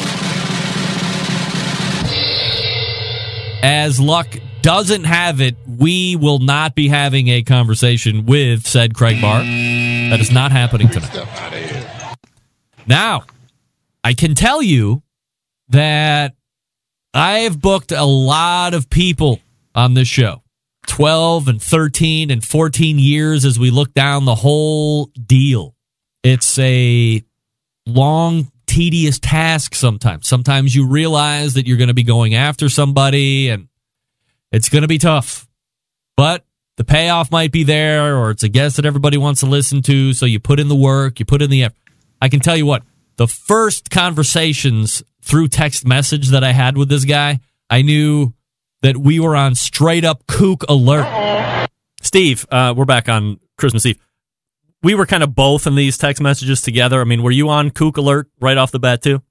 as 3.63 4.01
luck 4.01 4.27
doesn't 4.63 5.05
have 5.05 5.41
it, 5.41 5.57
we 5.67 6.17
will 6.17 6.41
not 6.41 6.75
be 6.75 6.89
having 6.89 7.29
a 7.29 7.43
conversation 7.43 8.27
with 8.27 8.67
said 8.67 8.95
Craig 8.95 9.21
Barr. 9.21 9.41
That 9.41 10.21
is 10.21 10.33
not 10.33 10.53
happening 10.53 10.89
tonight. 10.89 11.13
Stuff 11.13 11.41
out 11.41 11.53
of 11.53 11.59
here. 11.59 12.15
Now, 12.87 13.25
I 14.03 14.15
can 14.15 14.35
tell 14.35 14.63
you 14.63 15.03
that 15.69 16.35
I 17.15 17.41
have 17.41 17.61
booked 17.61 17.93
a 17.93 18.05
lot 18.05 18.75
of 18.75 18.91
people 18.91 19.41
on 19.75 19.95
this 19.95 20.09
show 20.09 20.43
12 20.87 21.49
and 21.49 21.63
13 21.63 22.31
and 22.31 22.45
14 22.45 22.99
years 22.99 23.45
as 23.45 23.59
we 23.59 23.71
look 23.71 23.95
down 23.95 24.25
the 24.25 24.35
whole 24.35 25.07
deal. 25.27 25.75
It's 26.29 26.59
a 26.59 27.25
long, 27.87 28.53
tedious 28.67 29.19
task 29.19 29.75
sometimes. 29.75 30.29
Sometimes 30.29 30.77
you 30.77 30.87
realize 30.87 31.55
that 31.55 31.67
you're 31.67 31.79
going 31.79 31.89
to 31.89 31.95
be 31.95 32.03
going 32.03 32.35
after 32.35 32.69
somebody 32.69 33.49
and 33.49 33.69
it's 34.53 34.69
going 34.69 34.83
to 34.83 34.89
be 34.89 34.99
tough. 34.99 35.49
But 36.19 36.45
the 36.77 36.85
payoff 36.85 37.31
might 37.31 37.51
be 37.51 37.65
there, 37.65 38.19
or 38.19 38.31
it's 38.31 38.43
a 38.43 38.51
guest 38.51 38.77
that 38.77 38.85
everybody 38.85 39.17
wants 39.17 39.41
to 39.41 39.47
listen 39.47 39.81
to. 39.85 40.13
So 40.13 40.27
you 40.27 40.39
put 40.39 40.61
in 40.61 40.69
the 40.69 40.77
work, 40.77 41.19
you 41.19 41.25
put 41.25 41.41
in 41.41 41.49
the 41.49 41.65
effort. 41.65 41.79
I 42.21 42.29
can 42.29 42.41
tell 42.41 42.59
you 42.59 42.67
what, 42.67 42.83
the 43.17 43.27
first 43.27 43.91
conversations 43.91 45.03
through 45.23 45.49
text 45.49 45.87
message 45.87 46.29
that 46.29 46.45
I 46.45 46.53
had 46.53 46.77
with 46.77 46.91
this 46.91 47.07
guy, 47.07 47.41
I 47.71 47.81
knew 47.81 48.35
that 48.83 48.99
we 48.99 49.19
were 49.19 49.35
on 49.35 49.55
straight 49.55 50.05
up 50.05 50.27
kook 50.27 50.65
alert. 50.69 51.71
Steve, 52.03 52.45
uh, 52.51 52.75
we're 52.77 52.85
back 52.85 53.09
on 53.09 53.41
Christmas 53.57 53.87
Eve. 53.87 53.99
We 54.83 54.95
were 54.95 55.07
kind 55.07 55.23
of 55.23 55.35
both 55.35 55.67
in 55.67 55.75
these 55.75 55.99
text 55.99 56.23
messages 56.23 56.63
together. 56.63 57.01
I 57.01 57.05
mean, 57.05 57.23
were 57.23 57.31
you 57.31 57.49
on 57.49 57.71
kook 57.71 57.97
alert 57.97 58.29
right 58.41 58.57
off 58.57 58.71
the 58.71 58.79
bat 58.79 59.03
too? 59.03 59.23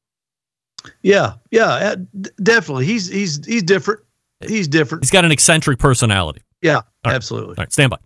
Yeah, 1.01 1.33
yeah, 1.51 1.65
uh, 1.65 1.95
definitely. 2.41 2.85
He's 2.85 3.07
he's 3.07 3.45
he's 3.45 3.63
different. 3.63 4.01
He's 4.45 4.67
different. 4.67 5.03
He's 5.03 5.11
got 5.11 5.25
an 5.25 5.31
eccentric 5.31 5.79
personality. 5.79 6.43
Yeah, 6.61 6.81
absolutely. 7.05 7.55
All 7.57 7.63
right, 7.63 7.71
stand 7.71 7.89
by. 7.89 7.97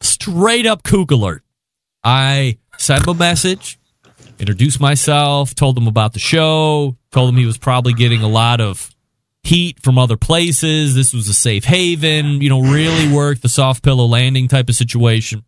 Straight 0.00 0.66
up 0.66 0.82
kook 0.82 1.10
alert. 1.10 1.42
I 2.04 2.58
sent 2.78 3.04
him 3.04 3.10
a 3.10 3.14
message, 3.14 3.78
introduced 4.38 4.80
myself, 4.80 5.54
told 5.54 5.78
him 5.78 5.86
about 5.86 6.12
the 6.12 6.18
show, 6.18 6.96
told 7.10 7.30
him 7.30 7.36
he 7.36 7.46
was 7.46 7.58
probably 7.58 7.92
getting 7.92 8.22
a 8.22 8.28
lot 8.28 8.60
of 8.60 8.90
heat 9.42 9.80
from 9.82 9.98
other 9.98 10.16
places. 10.16 10.94
This 10.94 11.12
was 11.12 11.28
a 11.28 11.34
safe 11.34 11.64
haven, 11.64 12.40
you 12.40 12.48
know, 12.48 12.60
really 12.60 13.12
worked 13.12 13.42
the 13.42 13.48
soft 13.48 13.82
pillow 13.82 14.06
landing 14.06 14.48
type 14.48 14.68
of 14.68 14.74
situation. 14.74 15.44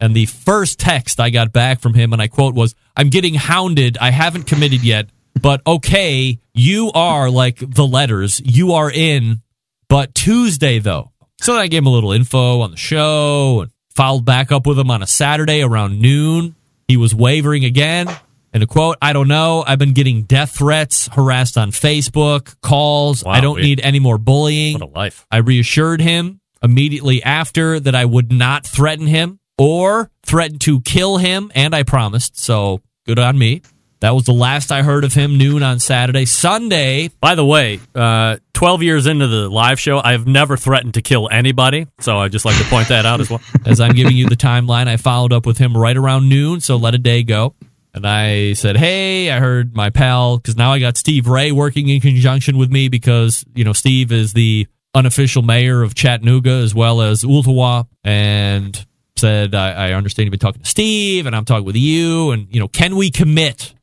And 0.00 0.14
the 0.14 0.26
first 0.26 0.78
text 0.78 1.18
I 1.18 1.30
got 1.30 1.52
back 1.52 1.80
from 1.80 1.94
him, 1.94 2.12
and 2.12 2.22
I 2.22 2.28
quote, 2.28 2.54
was 2.54 2.74
I'm 2.96 3.08
getting 3.08 3.34
hounded. 3.34 3.98
I 3.98 4.10
haven't 4.10 4.44
committed 4.44 4.84
yet, 4.84 5.08
but 5.40 5.60
okay, 5.66 6.38
you 6.54 6.92
are 6.92 7.30
like 7.30 7.58
the 7.58 7.86
letters. 7.86 8.40
You 8.44 8.72
are 8.74 8.90
in, 8.90 9.42
but 9.88 10.14
Tuesday 10.14 10.78
though. 10.78 11.12
So 11.40 11.54
then 11.54 11.62
I 11.62 11.66
gave 11.68 11.78
him 11.78 11.86
a 11.86 11.90
little 11.92 12.12
info 12.12 12.60
on 12.60 12.70
the 12.72 12.76
show 12.76 13.60
and 13.62 13.70
Followed 13.98 14.24
back 14.24 14.52
up 14.52 14.64
with 14.64 14.78
him 14.78 14.92
on 14.92 15.02
a 15.02 15.08
Saturday 15.08 15.60
around 15.60 16.00
noon. 16.00 16.54
He 16.86 16.96
was 16.96 17.16
wavering 17.16 17.64
again. 17.64 18.06
And 18.52 18.62
a 18.62 18.66
quote, 18.68 18.96
I 19.02 19.12
don't 19.12 19.26
know. 19.26 19.64
I've 19.66 19.80
been 19.80 19.92
getting 19.92 20.22
death 20.22 20.52
threats, 20.52 21.08
harassed 21.08 21.58
on 21.58 21.72
Facebook, 21.72 22.54
calls. 22.60 23.24
Wow, 23.24 23.32
I 23.32 23.40
don't 23.40 23.60
need 23.60 23.80
any 23.80 23.98
more 23.98 24.16
bullying. 24.16 24.74
What 24.74 24.82
a 24.82 24.86
life. 24.86 25.26
I 25.32 25.38
reassured 25.38 26.00
him 26.00 26.40
immediately 26.62 27.24
after 27.24 27.80
that 27.80 27.96
I 27.96 28.04
would 28.04 28.30
not 28.30 28.64
threaten 28.64 29.08
him 29.08 29.40
or 29.58 30.10
threatened 30.22 30.60
to 30.62 30.80
kill 30.80 31.18
him, 31.18 31.50
and 31.54 31.74
I 31.74 31.82
promised. 31.82 32.38
So 32.38 32.80
good 33.06 33.18
on 33.18 33.36
me. 33.36 33.62
That 34.00 34.14
was 34.14 34.24
the 34.24 34.32
last 34.32 34.70
I 34.70 34.82
heard 34.82 35.02
of 35.02 35.12
him 35.12 35.38
noon 35.38 35.62
on 35.64 35.80
Saturday. 35.80 36.24
Sunday, 36.24 37.10
By 37.20 37.34
the 37.34 37.44
way, 37.44 37.80
uh, 37.96 38.36
12 38.54 38.82
years 38.84 39.06
into 39.06 39.26
the 39.26 39.48
live 39.48 39.80
show, 39.80 40.00
I've 40.02 40.26
never 40.26 40.56
threatened 40.56 40.94
to 40.94 41.02
kill 41.02 41.28
anybody. 41.30 41.88
So 41.98 42.18
I'd 42.18 42.30
just 42.30 42.44
like 42.44 42.56
to 42.58 42.64
point 42.64 42.88
that 42.88 43.06
out 43.06 43.20
as 43.20 43.28
well. 43.28 43.40
as 43.66 43.80
I'm 43.80 43.92
giving 43.92 44.16
you 44.16 44.28
the 44.28 44.36
timeline, 44.36 44.86
I 44.86 44.98
followed 44.98 45.32
up 45.32 45.46
with 45.46 45.58
him 45.58 45.76
right 45.76 45.96
around 45.96 46.28
noon, 46.28 46.60
so 46.60 46.76
let 46.76 46.94
a 46.94 46.98
day 46.98 47.24
go. 47.24 47.56
And 47.92 48.06
I 48.06 48.52
said, 48.52 48.76
Hey, 48.76 49.30
I 49.32 49.40
heard 49.40 49.74
my 49.74 49.90
pal, 49.90 50.36
because 50.36 50.56
now 50.56 50.72
I 50.72 50.78
got 50.78 50.96
Steve 50.96 51.26
Ray 51.26 51.50
working 51.50 51.88
in 51.88 52.00
conjunction 52.00 52.56
with 52.56 52.70
me 52.70 52.88
because, 52.88 53.44
you 53.54 53.64
know, 53.64 53.72
Steve 53.72 54.12
is 54.12 54.32
the 54.32 54.68
unofficial 54.94 55.42
mayor 55.42 55.82
of 55.82 55.94
Chattanooga 55.94 56.50
as 56.50 56.74
well 56.74 57.00
as 57.00 57.22
Ooltewah. 57.22 57.88
And 58.04 58.86
said, 59.18 59.54
I, 59.54 59.88
I 59.88 59.92
understand 59.92 60.26
you've 60.26 60.30
been 60.30 60.40
talking 60.40 60.62
to 60.62 60.68
Steve 60.68 61.26
and 61.26 61.34
I'm 61.34 61.44
talking 61.44 61.64
with 61.64 61.76
you. 61.76 62.30
And, 62.30 62.46
you 62.52 62.60
know, 62.60 62.68
can 62.68 62.96
we 62.96 63.10
commit 63.10 63.74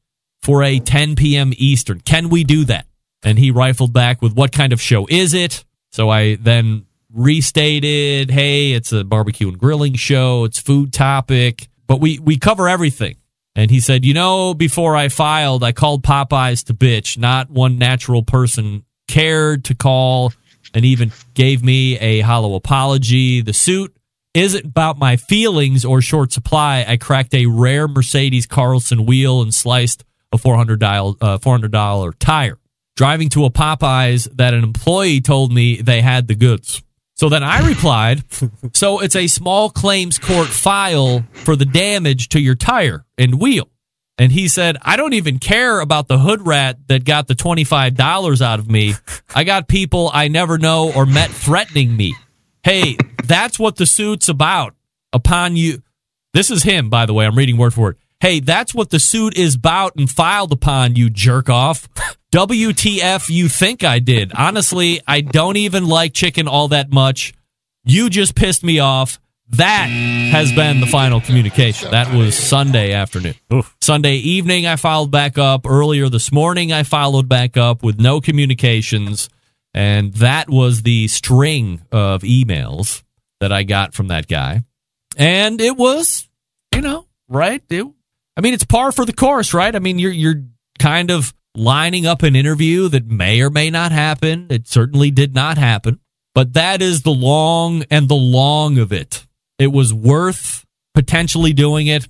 for 0.42 0.64
a 0.64 0.80
10 0.80 1.16
p.m. 1.16 1.54
Eastern? 1.58 2.02
Can 2.02 2.30
we 2.30 2.44
do 2.44 2.66
that? 2.66 2.88
And 3.24 3.40
he 3.40 3.52
rifled 3.52 3.94
back 3.94 4.22
with, 4.22 4.34
What 4.34 4.52
kind 4.52 4.74
of 4.74 4.82
show 4.82 5.08
is 5.10 5.34
it? 5.34 5.66
So 5.92 6.10
I 6.10 6.36
then 6.36 6.86
restated, 7.14 8.32
Hey, 8.32 8.72
it's 8.72 8.92
a 8.92 9.04
barbecue 9.04 9.48
and 9.48 9.58
grilling 9.58 9.96
show. 9.96 10.44
It's 10.44 10.60
food 10.60 10.94
topic, 10.94 11.68
but 11.88 12.00
we, 12.00 12.20
we 12.20 12.38
cover 12.38 12.68
everything. 12.68 13.18
And 13.56 13.72
he 13.72 13.80
said, 13.80 14.06
You 14.06 14.14
know, 14.14 14.54
before 14.54 14.96
I 14.96 15.10
filed, 15.10 15.64
I 15.64 15.72
called 15.72 16.04
Popeyes 16.04 16.66
to 16.66 16.74
bitch. 16.74 17.18
Not 17.18 17.50
one 17.50 17.78
natural 17.78 18.24
person 18.24 18.86
cared 19.08 19.66
to 19.66 19.76
call 19.76 20.34
and 20.74 20.84
even 20.84 21.12
gave 21.34 21.64
me 21.64 21.98
a 22.00 22.20
hollow 22.20 22.56
apology. 22.56 23.42
The 23.42 23.54
suit 23.54 23.96
isn't 24.36 24.66
about 24.66 25.00
my 25.00 25.16
feelings 25.16 25.86
or 25.86 26.02
short 26.02 26.32
supply. 26.32 26.86
I 26.88 26.98
cracked 26.98 27.34
a 27.34 27.46
rare 27.46 27.88
Mercedes 27.88 28.46
Carlson 28.46 29.06
wheel 29.06 29.42
and 29.42 29.54
sliced 29.54 30.04
a 30.32 30.38
$400, 30.38 31.16
uh, 31.22 31.38
$400 31.38 32.14
tire. 32.20 32.60
Driving 32.96 33.30
to 33.30 33.46
a 33.46 33.50
Popeyes 33.50 34.30
that 34.38 34.54
an 34.54 34.64
employee 34.64 35.22
told 35.22 35.52
me 35.52 35.82
they 35.82 36.02
had 36.02 36.28
the 36.28 36.36
goods. 36.36 36.84
So 37.16 37.30
then 37.30 37.44
I 37.44 37.66
replied, 37.68 38.24
so 38.74 39.00
it's 39.00 39.16
a 39.16 39.28
small 39.28 39.70
claims 39.70 40.20
court 40.20 40.48
file 40.48 41.24
for 41.32 41.56
the 41.56 41.66
damage 41.66 42.30
to 42.30 42.40
your 42.40 42.56
tire 42.56 43.06
and 43.18 43.40
wheel. 43.40 43.70
And 44.18 44.32
he 44.32 44.48
said, 44.48 44.78
I 44.82 44.96
don't 44.96 45.14
even 45.14 45.40
care 45.40 45.80
about 45.80 46.08
the 46.08 46.20
hood 46.20 46.46
rat 46.46 46.78
that 46.88 47.04
got 47.04 47.28
the 47.28 47.36
$25 47.36 48.42
out 48.42 48.60
of 48.60 48.70
me. 48.70 48.94
I 49.34 49.44
got 49.44 49.68
people 49.68 50.10
I 50.14 50.30
never 50.30 50.58
know 50.58 50.92
or 50.94 51.06
met 51.06 51.30
threatening 51.30 51.96
me. 51.96 52.16
Hey, 52.64 52.98
that's 53.28 53.60
what 53.60 53.76
the 53.76 53.86
suit's 53.86 54.30
about. 54.30 54.76
Upon 55.14 55.56
you. 55.56 55.82
This 56.34 56.52
is 56.52 56.64
him, 56.64 56.90
by 56.90 57.06
the 57.06 57.14
way. 57.14 57.26
I'm 57.26 57.38
reading 57.38 57.58
word 57.58 57.74
for 57.74 57.82
word. 57.82 57.98
Hey, 58.20 58.40
that's 58.40 58.74
what 58.74 58.90
the 58.90 59.00
suit 59.00 59.38
is 59.38 59.56
about 59.56 59.96
and 59.98 60.10
filed 60.10 60.52
upon 60.52 60.96
you, 60.96 61.10
jerk 61.10 61.50
off. 61.50 61.88
WTF, 62.34 63.30
you 63.30 63.48
think 63.48 63.84
I 63.84 64.00
did? 64.00 64.34
Honestly, 64.34 65.00
I 65.08 65.22
don't 65.22 65.56
even 65.56 65.86
like 65.86 66.14
chicken 66.14 66.48
all 66.48 66.70
that 66.70 66.92
much. 66.92 67.34
You 67.86 68.10
just 68.10 68.36
pissed 68.36 68.64
me 68.64 68.80
off. 68.80 69.20
That 69.50 69.86
has 69.86 70.52
been 70.52 70.82
the 70.82 70.88
final 70.88 71.22
communication. 71.22 71.92
That 71.92 72.14
was 72.14 72.36
Sunday 72.36 72.94
afternoon. 72.94 73.36
Sunday 73.80 74.16
evening, 74.16 74.66
I 74.66 74.76
filed 74.76 75.12
back 75.12 75.38
up. 75.38 75.66
Earlier 75.66 76.10
this 76.10 76.32
morning, 76.32 76.74
I 76.74 76.84
followed 76.84 77.30
back 77.30 77.56
up 77.56 77.84
with 77.84 78.00
no 78.00 78.20
communications. 78.20 79.30
And 79.74 80.14
that 80.16 80.50
was 80.50 80.82
the 80.82 81.08
string 81.08 81.84
of 81.92 82.24
emails 82.24 83.04
that 83.46 83.52
I 83.52 83.62
got 83.62 83.94
from 83.94 84.08
that 84.08 84.28
guy. 84.28 84.64
And 85.18 85.62
it 85.62 85.78
was, 85.78 86.28
you 86.74 86.82
know, 86.82 87.06
right? 87.30 87.62
It, 87.70 87.86
I 88.36 88.42
mean, 88.42 88.56
it's 88.56 88.64
par 88.64 88.92
for 88.92 89.06
the 89.06 89.14
course, 89.14 89.54
right? 89.54 89.76
I 89.76 89.78
mean, 89.78 90.00
you're 90.00 90.12
you're 90.12 90.42
kind 90.80 91.12
of 91.12 91.32
lining 91.56 92.08
up 92.08 92.24
an 92.24 92.36
interview 92.36 92.90
that 92.90 93.06
may 93.06 93.42
or 93.42 93.52
may 93.52 93.70
not 93.70 93.92
happen. 93.92 94.48
It 94.50 94.68
certainly 94.68 95.12
did 95.12 95.36
not 95.36 95.60
happen, 95.60 96.00
but 96.34 96.54
that 96.54 96.82
is 96.82 97.04
the 97.04 97.12
long 97.14 97.84
and 97.92 98.10
the 98.10 98.16
long 98.16 98.80
of 98.80 98.92
it. 98.92 99.28
It 99.60 99.68
was 99.68 99.94
worth 99.94 100.66
potentially 100.96 101.54
doing 101.54 101.86
it. 101.86 102.08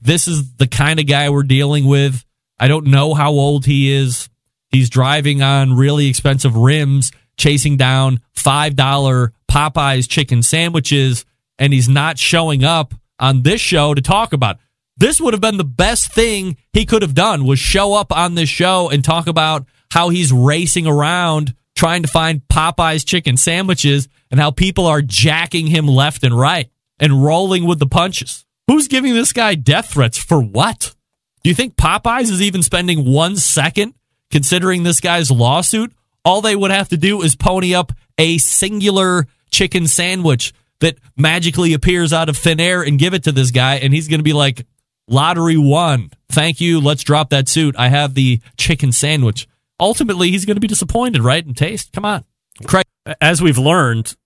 This 0.00 0.26
is 0.26 0.56
the 0.56 0.66
kind 0.66 0.98
of 0.98 1.06
guy 1.06 1.30
we're 1.30 1.44
dealing 1.44 1.86
with. 1.86 2.24
I 2.58 2.66
don't 2.66 2.86
know 2.86 3.14
how 3.14 3.30
old 3.30 3.64
he 3.64 3.92
is. 3.92 4.28
He's 4.72 4.90
driving 4.90 5.40
on 5.40 5.74
really 5.74 6.08
expensive 6.08 6.56
rims, 6.56 7.12
chasing 7.36 7.76
down 7.76 8.18
$5 8.36 9.30
Popeyes 9.54 10.08
chicken 10.08 10.42
sandwiches, 10.42 11.24
and 11.60 11.72
he's 11.72 11.88
not 11.88 12.18
showing 12.18 12.64
up 12.64 12.92
on 13.20 13.42
this 13.42 13.60
show 13.60 13.94
to 13.94 14.02
talk 14.02 14.32
about. 14.32 14.58
This 14.96 15.20
would 15.20 15.32
have 15.32 15.40
been 15.40 15.58
the 15.58 15.64
best 15.64 16.12
thing 16.12 16.56
he 16.72 16.84
could 16.84 17.02
have 17.02 17.14
done 17.14 17.44
was 17.44 17.60
show 17.60 17.94
up 17.94 18.10
on 18.10 18.34
this 18.34 18.48
show 18.48 18.90
and 18.90 19.04
talk 19.04 19.28
about 19.28 19.64
how 19.92 20.08
he's 20.08 20.32
racing 20.32 20.88
around 20.88 21.54
trying 21.76 22.02
to 22.02 22.08
find 22.08 22.42
Popeyes 22.48 23.06
chicken 23.06 23.36
sandwiches 23.36 24.08
and 24.28 24.40
how 24.40 24.50
people 24.50 24.86
are 24.86 25.02
jacking 25.02 25.68
him 25.68 25.86
left 25.86 26.24
and 26.24 26.36
right 26.36 26.68
and 26.98 27.24
rolling 27.24 27.64
with 27.64 27.78
the 27.78 27.86
punches. 27.86 28.44
Who's 28.66 28.88
giving 28.88 29.14
this 29.14 29.32
guy 29.32 29.54
death 29.54 29.90
threats 29.90 30.18
for 30.18 30.40
what? 30.40 30.94
Do 31.42 31.50
you 31.50 31.54
think 31.54 31.76
Popeyes 31.76 32.30
is 32.30 32.42
even 32.42 32.62
spending 32.62 33.04
one 33.04 33.36
second 33.36 33.94
considering 34.32 34.82
this 34.82 35.00
guy's 35.00 35.30
lawsuit? 35.30 35.92
All 36.24 36.40
they 36.40 36.56
would 36.56 36.70
have 36.72 36.88
to 36.88 36.96
do 36.96 37.22
is 37.22 37.36
pony 37.36 37.74
up 37.74 37.92
a 38.18 38.38
singular 38.38 39.26
chicken 39.54 39.86
sandwich 39.86 40.52
that 40.80 40.98
magically 41.16 41.72
appears 41.72 42.12
out 42.12 42.28
of 42.28 42.36
thin 42.36 42.58
air 42.58 42.82
and 42.82 42.98
give 42.98 43.14
it 43.14 43.24
to 43.24 43.32
this 43.32 43.52
guy, 43.52 43.76
and 43.76 43.94
he's 43.94 44.08
going 44.08 44.18
to 44.18 44.24
be 44.24 44.32
like, 44.32 44.66
lottery 45.08 45.56
won. 45.56 46.10
Thank 46.28 46.60
you. 46.60 46.80
Let's 46.80 47.04
drop 47.04 47.30
that 47.30 47.48
suit. 47.48 47.76
I 47.78 47.88
have 47.88 48.14
the 48.14 48.40
chicken 48.56 48.90
sandwich. 48.90 49.46
Ultimately, 49.78 50.30
he's 50.30 50.44
going 50.44 50.56
to 50.56 50.60
be 50.60 50.66
disappointed, 50.66 51.22
right? 51.22 51.46
In 51.46 51.54
taste. 51.54 51.92
Come 51.92 52.04
on. 52.04 52.24
Craig. 52.66 52.84
As 53.20 53.40
we've 53.40 53.58
learned, 53.58 54.16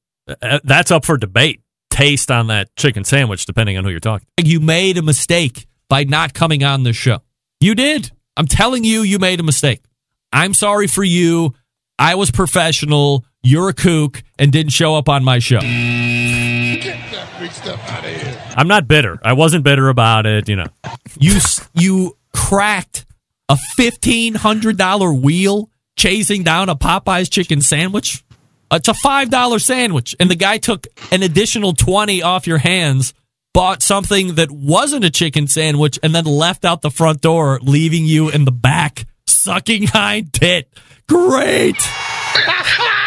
uh, 0.42 0.60
that's 0.64 0.90
up 0.90 1.04
for 1.04 1.18
debate. 1.18 1.60
Taste 1.90 2.30
on 2.30 2.46
that 2.46 2.74
chicken 2.76 3.04
sandwich, 3.04 3.44
depending 3.44 3.76
on 3.76 3.84
who 3.84 3.90
you're 3.90 4.00
talking. 4.00 4.26
You 4.42 4.60
made 4.60 4.98
a 4.98 5.02
mistake 5.02 5.66
by 5.88 6.04
not 6.04 6.32
coming 6.32 6.64
on 6.64 6.82
this 6.84 6.96
show. 6.96 7.18
You 7.60 7.74
did. 7.74 8.10
I'm 8.36 8.46
telling 8.46 8.84
you, 8.84 9.02
you 9.02 9.18
made 9.18 9.40
a 9.40 9.42
mistake. 9.42 9.82
I'm 10.32 10.54
sorry 10.54 10.86
for 10.86 11.02
you. 11.02 11.54
I 11.98 12.14
was 12.14 12.30
professional. 12.30 13.24
You're 13.42 13.68
a 13.70 13.74
kook 13.74 14.22
and 14.38 14.52
didn't 14.52 14.72
show 14.72 14.96
up 14.96 15.08
on 15.08 15.24
my 15.24 15.38
show. 15.38 15.60
Get 15.60 16.82
that 17.12 17.28
freak 17.38 17.52
stuff 17.52 17.80
out 17.90 18.04
of 18.04 18.10
here. 18.10 18.42
I'm 18.56 18.68
not 18.68 18.88
bitter. 18.88 19.18
I 19.22 19.32
wasn't 19.34 19.64
bitter 19.64 19.88
about 19.88 20.26
it. 20.26 20.48
You 20.48 20.56
know, 20.56 20.66
You 21.18 21.38
you 21.74 22.16
cracked 22.34 23.06
a 23.48 23.56
fifteen 23.76 24.34
hundred 24.34 24.76
dollar 24.76 25.12
wheel 25.12 25.70
chasing 25.96 26.42
down 26.42 26.68
a 26.68 26.76
Popeyes 26.76 27.30
chicken 27.30 27.60
sandwich. 27.60 28.24
Uh, 28.70 28.76
it's 28.76 28.88
a 28.88 28.94
five 28.94 29.30
dollar 29.30 29.58
sandwich, 29.58 30.16
and 30.18 30.30
the 30.30 30.34
guy 30.36 30.58
took 30.58 30.86
an 31.12 31.22
additional 31.22 31.72
twenty 31.72 32.22
off 32.22 32.46
your 32.46 32.58
hands. 32.58 33.14
Bought 33.54 33.82
something 33.82 34.34
that 34.34 34.50
wasn't 34.50 35.04
a 35.04 35.10
chicken 35.10 35.46
sandwich, 35.46 35.98
and 36.02 36.14
then 36.14 36.24
left 36.26 36.64
out 36.64 36.82
the 36.82 36.90
front 36.90 37.22
door, 37.22 37.58
leaving 37.62 38.04
you 38.04 38.28
in 38.28 38.44
the 38.44 38.52
back 38.52 39.06
sucking 39.26 39.86
hind 39.86 40.32
tit. 40.32 40.68
Great. 41.08 41.76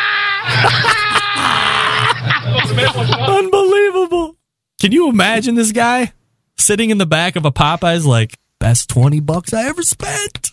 Unbelievable. 3.19 4.37
Can 4.79 4.91
you 4.91 5.09
imagine 5.09 5.55
this 5.55 5.71
guy 5.71 6.13
sitting 6.57 6.89
in 6.89 6.97
the 6.97 7.05
back 7.05 7.35
of 7.35 7.45
a 7.45 7.51
Popeyes 7.51 8.05
like 8.05 8.37
best 8.59 8.89
20 8.89 9.19
bucks 9.19 9.53
I 9.53 9.67
ever 9.67 9.83
spent? 9.83 10.49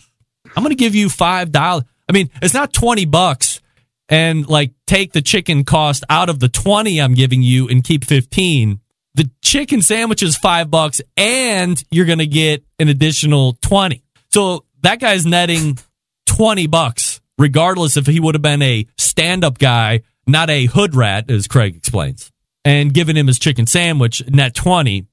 I'm 0.55 0.63
going 0.63 0.69
to 0.69 0.75
give 0.75 0.95
you 0.95 1.07
$5. 1.07 1.55
I 1.55 2.11
mean, 2.11 2.29
it's 2.41 2.53
not 2.53 2.73
20 2.73 3.05
bucks 3.05 3.61
and 4.07 4.47
like 4.47 4.73
take 4.85 5.13
the 5.13 5.21
chicken 5.21 5.63
cost 5.63 6.03
out 6.09 6.29
of 6.29 6.39
the 6.39 6.49
20 6.49 6.99
I'm 7.01 7.13
giving 7.13 7.41
you 7.41 7.67
and 7.69 7.83
keep 7.83 8.05
15. 8.05 8.79
The 9.15 9.29
chicken 9.41 9.81
sandwich 9.81 10.21
is 10.21 10.37
5 10.37 10.69
bucks 10.69 11.01
and 11.17 11.81
you're 11.89 12.05
going 12.05 12.19
to 12.19 12.27
get 12.27 12.63
an 12.77 12.87
additional 12.87 13.53
20. 13.61 14.03
So 14.29 14.65
that 14.83 14.99
guy's 14.99 15.25
netting 15.25 15.79
20 16.27 16.67
bucks 16.67 17.08
regardless 17.39 17.97
if 17.97 18.05
he 18.05 18.19
would 18.19 18.35
have 18.35 18.41
been 18.43 18.61
a 18.61 18.85
stand-up 18.97 19.57
guy, 19.57 20.01
not 20.27 20.49
a 20.51 20.65
hood 20.67 20.93
rat 20.93 21.31
as 21.31 21.47
Craig 21.47 21.75
explains 21.75 22.31
and 22.63 22.93
given 22.93 23.17
him 23.17 23.25
his 23.27 23.39
chicken 23.39 23.65
sandwich 23.65 24.21
net 24.27 24.53
20 24.53 25.07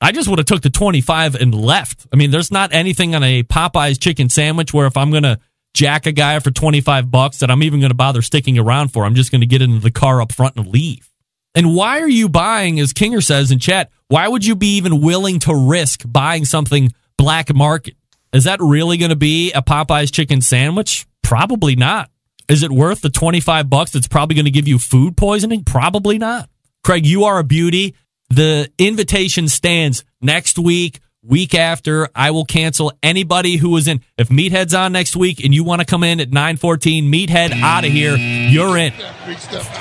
i 0.00 0.12
just 0.12 0.28
would 0.28 0.38
have 0.38 0.46
took 0.46 0.62
the 0.62 0.70
25 0.70 1.34
and 1.34 1.52
left 1.52 2.06
i 2.12 2.16
mean 2.16 2.30
there's 2.30 2.52
not 2.52 2.72
anything 2.72 3.16
on 3.16 3.24
a 3.24 3.42
popeyes 3.42 4.00
chicken 4.00 4.28
sandwich 4.28 4.72
where 4.72 4.86
if 4.86 4.96
i'm 4.96 5.10
gonna 5.10 5.36
jack 5.74 6.06
a 6.06 6.12
guy 6.12 6.38
for 6.38 6.52
25 6.52 7.10
bucks 7.10 7.38
that 7.38 7.50
i'm 7.50 7.60
even 7.64 7.80
gonna 7.80 7.92
bother 7.92 8.22
sticking 8.22 8.56
around 8.56 8.92
for 8.92 9.04
i'm 9.04 9.16
just 9.16 9.32
gonna 9.32 9.44
get 9.44 9.60
into 9.60 9.80
the 9.80 9.90
car 9.90 10.22
up 10.22 10.30
front 10.32 10.54
and 10.56 10.68
leave 10.68 11.10
And 11.54 11.74
why 11.74 12.00
are 12.00 12.08
you 12.08 12.28
buying, 12.28 12.80
as 12.80 12.92
Kinger 12.94 13.22
says 13.22 13.50
in 13.50 13.58
chat, 13.58 13.90
why 14.08 14.28
would 14.28 14.46
you 14.46 14.56
be 14.56 14.76
even 14.76 15.02
willing 15.02 15.38
to 15.40 15.54
risk 15.54 16.02
buying 16.06 16.44
something 16.46 16.94
black 17.18 17.52
market? 17.54 17.94
Is 18.32 18.44
that 18.44 18.60
really 18.60 18.96
going 18.96 19.10
to 19.10 19.16
be 19.16 19.52
a 19.52 19.60
Popeye's 19.60 20.10
chicken 20.10 20.40
sandwich? 20.40 21.04
Probably 21.22 21.76
not. 21.76 22.10
Is 22.48 22.62
it 22.62 22.70
worth 22.70 23.00
the 23.00 23.10
25 23.10 23.70
bucks 23.70 23.92
that's 23.92 24.08
probably 24.08 24.34
going 24.34 24.44
to 24.44 24.50
give 24.50 24.68
you 24.68 24.78
food 24.78 25.16
poisoning? 25.16 25.64
Probably 25.64 26.18
not. 26.18 26.50
Craig, 26.84 27.06
you 27.06 27.24
are 27.24 27.38
a 27.38 27.44
beauty. 27.44 27.94
The 28.30 28.70
invitation 28.78 29.48
stands 29.48 30.04
next 30.20 30.58
week, 30.58 31.00
week 31.22 31.54
after. 31.54 32.08
I 32.14 32.30
will 32.32 32.44
cancel 32.44 32.92
anybody 33.02 33.56
who 33.56 33.76
is 33.76 33.86
in. 33.86 34.02
If 34.18 34.28
Meathead's 34.28 34.74
on 34.74 34.92
next 34.92 35.16
week 35.16 35.44
and 35.44 35.54
you 35.54 35.64
want 35.64 35.80
to 35.80 35.86
come 35.86 36.02
in 36.02 36.20
at 36.20 36.30
914, 36.30 37.10
Meathead 37.12 37.52
out 37.52 37.84
of 37.84 37.92
here, 37.92 38.16
you're 38.16 38.76
in. 38.76 38.92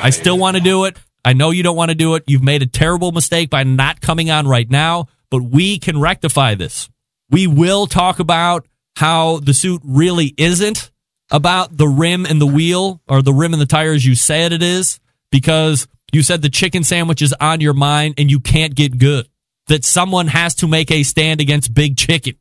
I 0.01 0.11
still 0.11 0.37
want 0.37 0.57
to 0.57 0.63
do 0.63 0.85
it. 0.85 0.97
I 1.23 1.33
know 1.33 1.51
you 1.51 1.63
don't 1.63 1.75
want 1.75 1.89
to 1.89 1.95
do 1.95 2.15
it. 2.15 2.23
You've 2.27 2.43
made 2.43 2.61
a 2.61 2.67
terrible 2.67 3.11
mistake 3.11 3.49
by 3.49 3.63
not 3.63 4.01
coming 4.01 4.29
on 4.29 4.47
right 4.47 4.69
now, 4.69 5.07
but 5.29 5.41
we 5.41 5.79
can 5.79 5.99
rectify 5.99 6.55
this. 6.55 6.89
We 7.29 7.47
will 7.47 7.87
talk 7.87 8.19
about 8.19 8.67
how 8.95 9.39
the 9.39 9.53
suit 9.53 9.81
really 9.83 10.33
isn't 10.37 10.90
about 11.31 11.77
the 11.77 11.87
rim 11.87 12.25
and 12.25 12.39
the 12.39 12.45
wheel 12.45 13.01
or 13.07 13.21
the 13.21 13.33
rim 13.33 13.53
and 13.53 13.61
the 13.61 13.65
tires 13.65 14.05
you 14.05 14.15
said 14.15 14.51
it 14.51 14.61
is 14.61 14.99
because 15.31 15.87
you 16.11 16.21
said 16.21 16.41
the 16.41 16.49
chicken 16.49 16.83
sandwich 16.83 17.21
is 17.21 17.33
on 17.39 17.61
your 17.61 17.73
mind 17.73 18.15
and 18.17 18.29
you 18.29 18.39
can't 18.39 18.75
get 18.75 18.97
good. 18.97 19.27
That 19.67 19.85
someone 19.85 20.27
has 20.27 20.55
to 20.55 20.67
make 20.67 20.91
a 20.91 21.03
stand 21.03 21.39
against 21.39 21.73
big 21.73 21.95
chicken. 21.95 22.35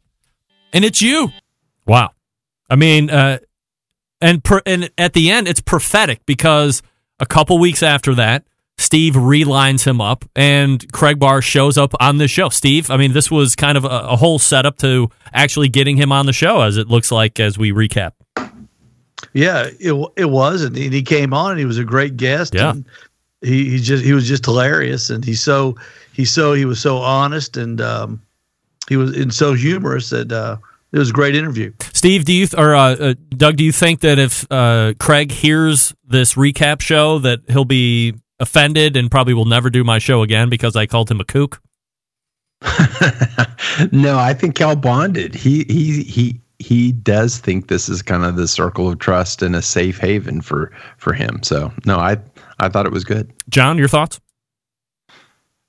And 0.72 0.84
it's 0.84 1.00
you. 1.00 1.30
Wow. 1.86 2.10
I 2.68 2.76
mean, 2.76 3.10
uh, 3.10 3.38
and 4.20 4.42
per, 4.42 4.60
and 4.66 4.90
at 4.98 5.12
the 5.12 5.30
end, 5.30 5.46
it's 5.46 5.60
prophetic 5.60 6.24
because 6.26 6.82
a 7.20 7.26
couple 7.26 7.58
weeks 7.58 7.82
after 7.82 8.14
that, 8.16 8.44
Steve 8.78 9.12
relines 9.12 9.86
him 9.86 10.00
up, 10.00 10.24
and 10.34 10.90
Craig 10.90 11.18
Barr 11.18 11.42
shows 11.42 11.76
up 11.76 11.92
on 12.00 12.16
the 12.16 12.26
show. 12.26 12.48
Steve, 12.48 12.90
I 12.90 12.96
mean, 12.96 13.12
this 13.12 13.30
was 13.30 13.54
kind 13.54 13.76
of 13.76 13.84
a, 13.84 13.88
a 13.88 14.16
whole 14.16 14.38
setup 14.38 14.78
to 14.78 15.10
actually 15.34 15.68
getting 15.68 15.98
him 15.98 16.12
on 16.12 16.24
the 16.24 16.32
show, 16.32 16.62
as 16.62 16.78
it 16.78 16.88
looks 16.88 17.12
like 17.12 17.38
as 17.38 17.58
we 17.58 17.72
recap. 17.72 18.12
Yeah, 19.32 19.68
it 19.78 20.12
it 20.16 20.30
was, 20.30 20.62
and 20.62 20.76
he 20.76 21.02
came 21.02 21.34
on, 21.34 21.52
and 21.52 21.60
he 21.60 21.66
was 21.66 21.78
a 21.78 21.84
great 21.84 22.16
guest. 22.16 22.54
Yeah. 22.54 22.70
and 22.70 22.84
he 23.42 23.70
he 23.70 23.78
just 23.78 24.04
he 24.04 24.12
was 24.12 24.26
just 24.26 24.44
hilarious, 24.44 25.10
and 25.10 25.24
he's 25.24 25.42
so 25.42 25.76
he's 26.12 26.30
so 26.30 26.52
he 26.52 26.64
was 26.64 26.80
so 26.80 26.98
honest, 26.98 27.56
and 27.56 27.80
um, 27.80 28.22
he 28.88 28.96
was 28.96 29.16
and 29.16 29.32
so 29.32 29.54
humorous 29.54 30.10
that 30.10 30.30
uh, 30.32 30.56
it 30.92 30.98
was 30.98 31.10
a 31.10 31.12
great 31.12 31.34
interview. 31.34 31.72
Steve, 31.92 32.24
do 32.24 32.32
you 32.32 32.46
th- 32.46 32.60
or 32.60 32.74
uh, 32.74 32.96
uh, 32.96 33.14
Doug, 33.30 33.56
do 33.56 33.64
you 33.64 33.72
think 33.72 34.00
that 34.00 34.18
if 34.18 34.50
uh, 34.50 34.94
Craig 34.98 35.30
hears 35.30 35.94
this 36.06 36.34
recap 36.34 36.80
show, 36.80 37.18
that 37.20 37.40
he'll 37.48 37.64
be 37.64 38.14
offended 38.38 38.96
and 38.96 39.10
probably 39.10 39.34
will 39.34 39.44
never 39.44 39.70
do 39.70 39.84
my 39.84 39.98
show 39.98 40.22
again 40.22 40.48
because 40.48 40.76
I 40.76 40.86
called 40.86 41.10
him 41.10 41.20
a 41.20 41.24
kook? 41.24 41.60
no, 43.92 44.18
I 44.18 44.34
think 44.34 44.54
Cal 44.54 44.76
bonded. 44.76 45.34
He 45.34 45.64
he 45.64 46.02
he 46.02 46.40
he 46.60 46.92
does 46.92 47.38
think 47.38 47.68
this 47.68 47.88
is 47.88 48.02
kind 48.02 48.24
of 48.24 48.36
the 48.36 48.46
circle 48.46 48.90
of 48.90 48.98
trust 48.98 49.42
and 49.42 49.56
a 49.56 49.62
safe 49.62 49.98
haven 49.98 50.42
for 50.42 50.70
for 50.98 51.12
him. 51.12 51.42
So 51.42 51.72
no, 51.86 51.96
I 51.96 52.18
I 52.60 52.68
thought 52.68 52.86
it 52.86 52.92
was 52.92 53.04
good. 53.04 53.32
John, 53.48 53.78
your 53.78 53.88
thoughts? 53.88 54.20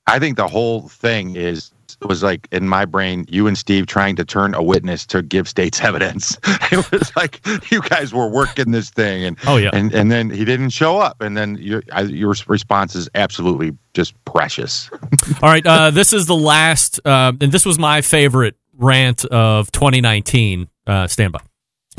I 0.08 0.20
think 0.20 0.36
the 0.36 0.48
whole 0.48 0.90
thing 0.90 1.36
is 1.36 1.72
was 2.02 2.24
like 2.24 2.48
in 2.52 2.68
my 2.68 2.84
brain, 2.84 3.26
you 3.30 3.48
and 3.48 3.58
Steve 3.58 3.86
trying 3.86 4.16
to 4.18 4.26
turn 4.26 4.54
a 4.54 4.62
witness 4.62 5.06
to 5.08 5.22
give 5.22 5.48
state's 5.48 5.80
evidence. 5.84 6.38
it 6.44 6.92
was 6.92 7.16
like 7.16 7.40
you 7.72 7.82
guys 7.82 8.14
were 8.14 8.28
working 8.28 8.72
this 8.72 8.90
thing, 8.90 9.24
and 9.24 9.38
oh 9.48 9.58
yeah, 9.58 9.70
and 9.72 9.94
and 9.94 10.12
then 10.12 10.30
he 10.30 10.44
didn't 10.44 10.72
show 10.72 10.98
up, 10.98 11.22
and 11.22 11.38
then 11.38 11.56
your 11.56 11.84
your 12.06 12.36
response 12.48 12.96
is 12.96 13.10
absolutely 13.16 13.72
just 13.94 14.14
precious. 14.26 14.90
All 15.42 15.50
right, 15.50 15.66
uh, 15.66 15.92
this 15.92 16.12
is 16.12 16.26
the 16.26 16.36
last, 16.36 17.00
uh, 17.06 17.32
and 17.40 17.52
this 17.52 17.66
was 17.66 17.80
my 17.80 18.02
favorite 18.02 18.56
rant 18.78 19.24
of 19.26 19.72
2019. 19.72 20.68
Uh, 20.88 21.08
stand 21.08 21.34
by. 21.34 21.40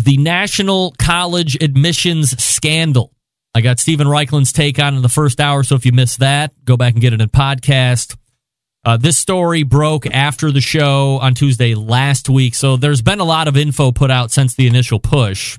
The 0.02 0.16
National 0.16 0.94
College 0.98 1.62
Admissions 1.62 2.42
Scandal. 2.42 3.12
I 3.54 3.60
got 3.60 3.78
Stephen 3.78 4.06
Raichlen's 4.06 4.52
take 4.52 4.78
on 4.78 4.96
in 4.96 5.02
the 5.02 5.08
first 5.08 5.40
hour, 5.40 5.62
so 5.62 5.74
if 5.74 5.84
you 5.84 5.92
missed 5.92 6.20
that, 6.20 6.52
go 6.64 6.76
back 6.76 6.94
and 6.94 7.02
get 7.02 7.12
it 7.12 7.20
in 7.20 7.28
podcast. 7.28 8.16
Uh, 8.84 8.96
this 8.96 9.18
story 9.18 9.62
broke 9.62 10.06
after 10.06 10.50
the 10.50 10.60
show 10.60 11.18
on 11.20 11.34
Tuesday 11.34 11.74
last 11.74 12.28
week, 12.28 12.54
so 12.54 12.76
there's 12.76 13.02
been 13.02 13.20
a 13.20 13.24
lot 13.24 13.48
of 13.48 13.56
info 13.56 13.92
put 13.92 14.10
out 14.10 14.30
since 14.30 14.54
the 14.54 14.66
initial 14.66 14.98
push, 14.98 15.58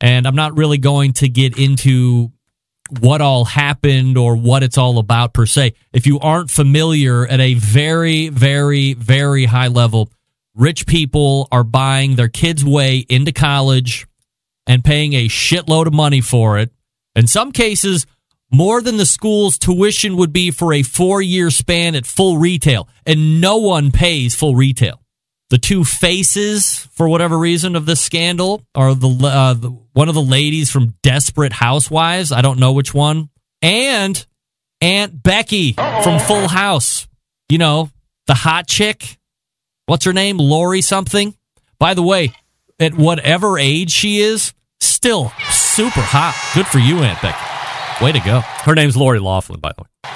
and 0.00 0.26
I'm 0.26 0.36
not 0.36 0.56
really 0.56 0.78
going 0.78 1.12
to 1.14 1.28
get 1.28 1.58
into 1.58 2.32
what 3.00 3.20
all 3.20 3.44
happened 3.44 4.16
or 4.16 4.36
what 4.36 4.62
it's 4.62 4.78
all 4.78 4.98
about 4.98 5.34
per 5.34 5.46
se. 5.46 5.74
If 5.92 6.06
you 6.06 6.20
aren't 6.20 6.50
familiar 6.50 7.26
at 7.26 7.40
a 7.40 7.54
very, 7.54 8.28
very, 8.28 8.94
very 8.94 9.44
high 9.44 9.68
level, 9.68 10.10
rich 10.54 10.86
people 10.86 11.48
are 11.50 11.64
buying 11.64 12.16
their 12.16 12.28
kids' 12.28 12.64
way 12.64 12.98
into 13.08 13.32
college 13.32 14.06
and 14.66 14.84
paying 14.84 15.12
a 15.12 15.28
shitload 15.28 15.86
of 15.86 15.94
money 15.94 16.20
for 16.20 16.58
it. 16.58 16.70
In 17.14 17.26
some 17.26 17.52
cases, 17.52 18.06
more 18.50 18.80
than 18.80 18.96
the 18.96 19.06
school's 19.06 19.58
tuition 19.58 20.16
would 20.16 20.32
be 20.32 20.50
for 20.50 20.72
a 20.72 20.82
four 20.82 21.20
year 21.20 21.50
span 21.50 21.94
at 21.94 22.06
full 22.06 22.38
retail, 22.38 22.88
and 23.06 23.40
no 23.40 23.58
one 23.58 23.90
pays 23.90 24.34
full 24.34 24.54
retail. 24.54 25.00
The 25.50 25.58
two 25.58 25.84
faces, 25.84 26.88
for 26.92 27.08
whatever 27.08 27.38
reason, 27.38 27.76
of 27.76 27.86
this 27.86 28.00
scandal 28.00 28.62
are 28.74 28.94
the, 28.94 29.08
uh, 29.08 29.54
the 29.54 29.70
one 29.92 30.08
of 30.08 30.14
the 30.14 30.22
ladies 30.22 30.70
from 30.70 30.94
Desperate 31.02 31.52
Housewives. 31.52 32.32
I 32.32 32.40
don't 32.40 32.58
know 32.58 32.72
which 32.72 32.94
one, 32.94 33.28
and 33.60 34.24
Aunt 34.80 35.22
Becky 35.22 35.72
from 35.72 36.18
Full 36.20 36.48
House. 36.48 37.06
You 37.48 37.58
know, 37.58 37.90
the 38.26 38.34
hot 38.34 38.66
chick. 38.66 39.18
What's 39.86 40.06
her 40.06 40.14
name? 40.14 40.38
Lori 40.38 40.80
something. 40.80 41.34
By 41.78 41.92
the 41.92 42.02
way, 42.02 42.32
at 42.80 42.94
whatever 42.94 43.58
age 43.58 43.90
she 43.90 44.20
is, 44.20 44.54
still 44.80 45.30
super 45.50 46.00
hot. 46.00 46.34
Good 46.54 46.66
for 46.66 46.78
you, 46.78 47.00
Aunt 47.00 47.20
Becky. 47.20 48.02
Way 48.04 48.12
to 48.12 48.20
go. 48.20 48.40
Her 48.40 48.74
name's 48.74 48.96
Lori 48.96 49.18
Laughlin, 49.18 49.60
by 49.60 49.72
the 49.76 49.82
way. 49.82 50.10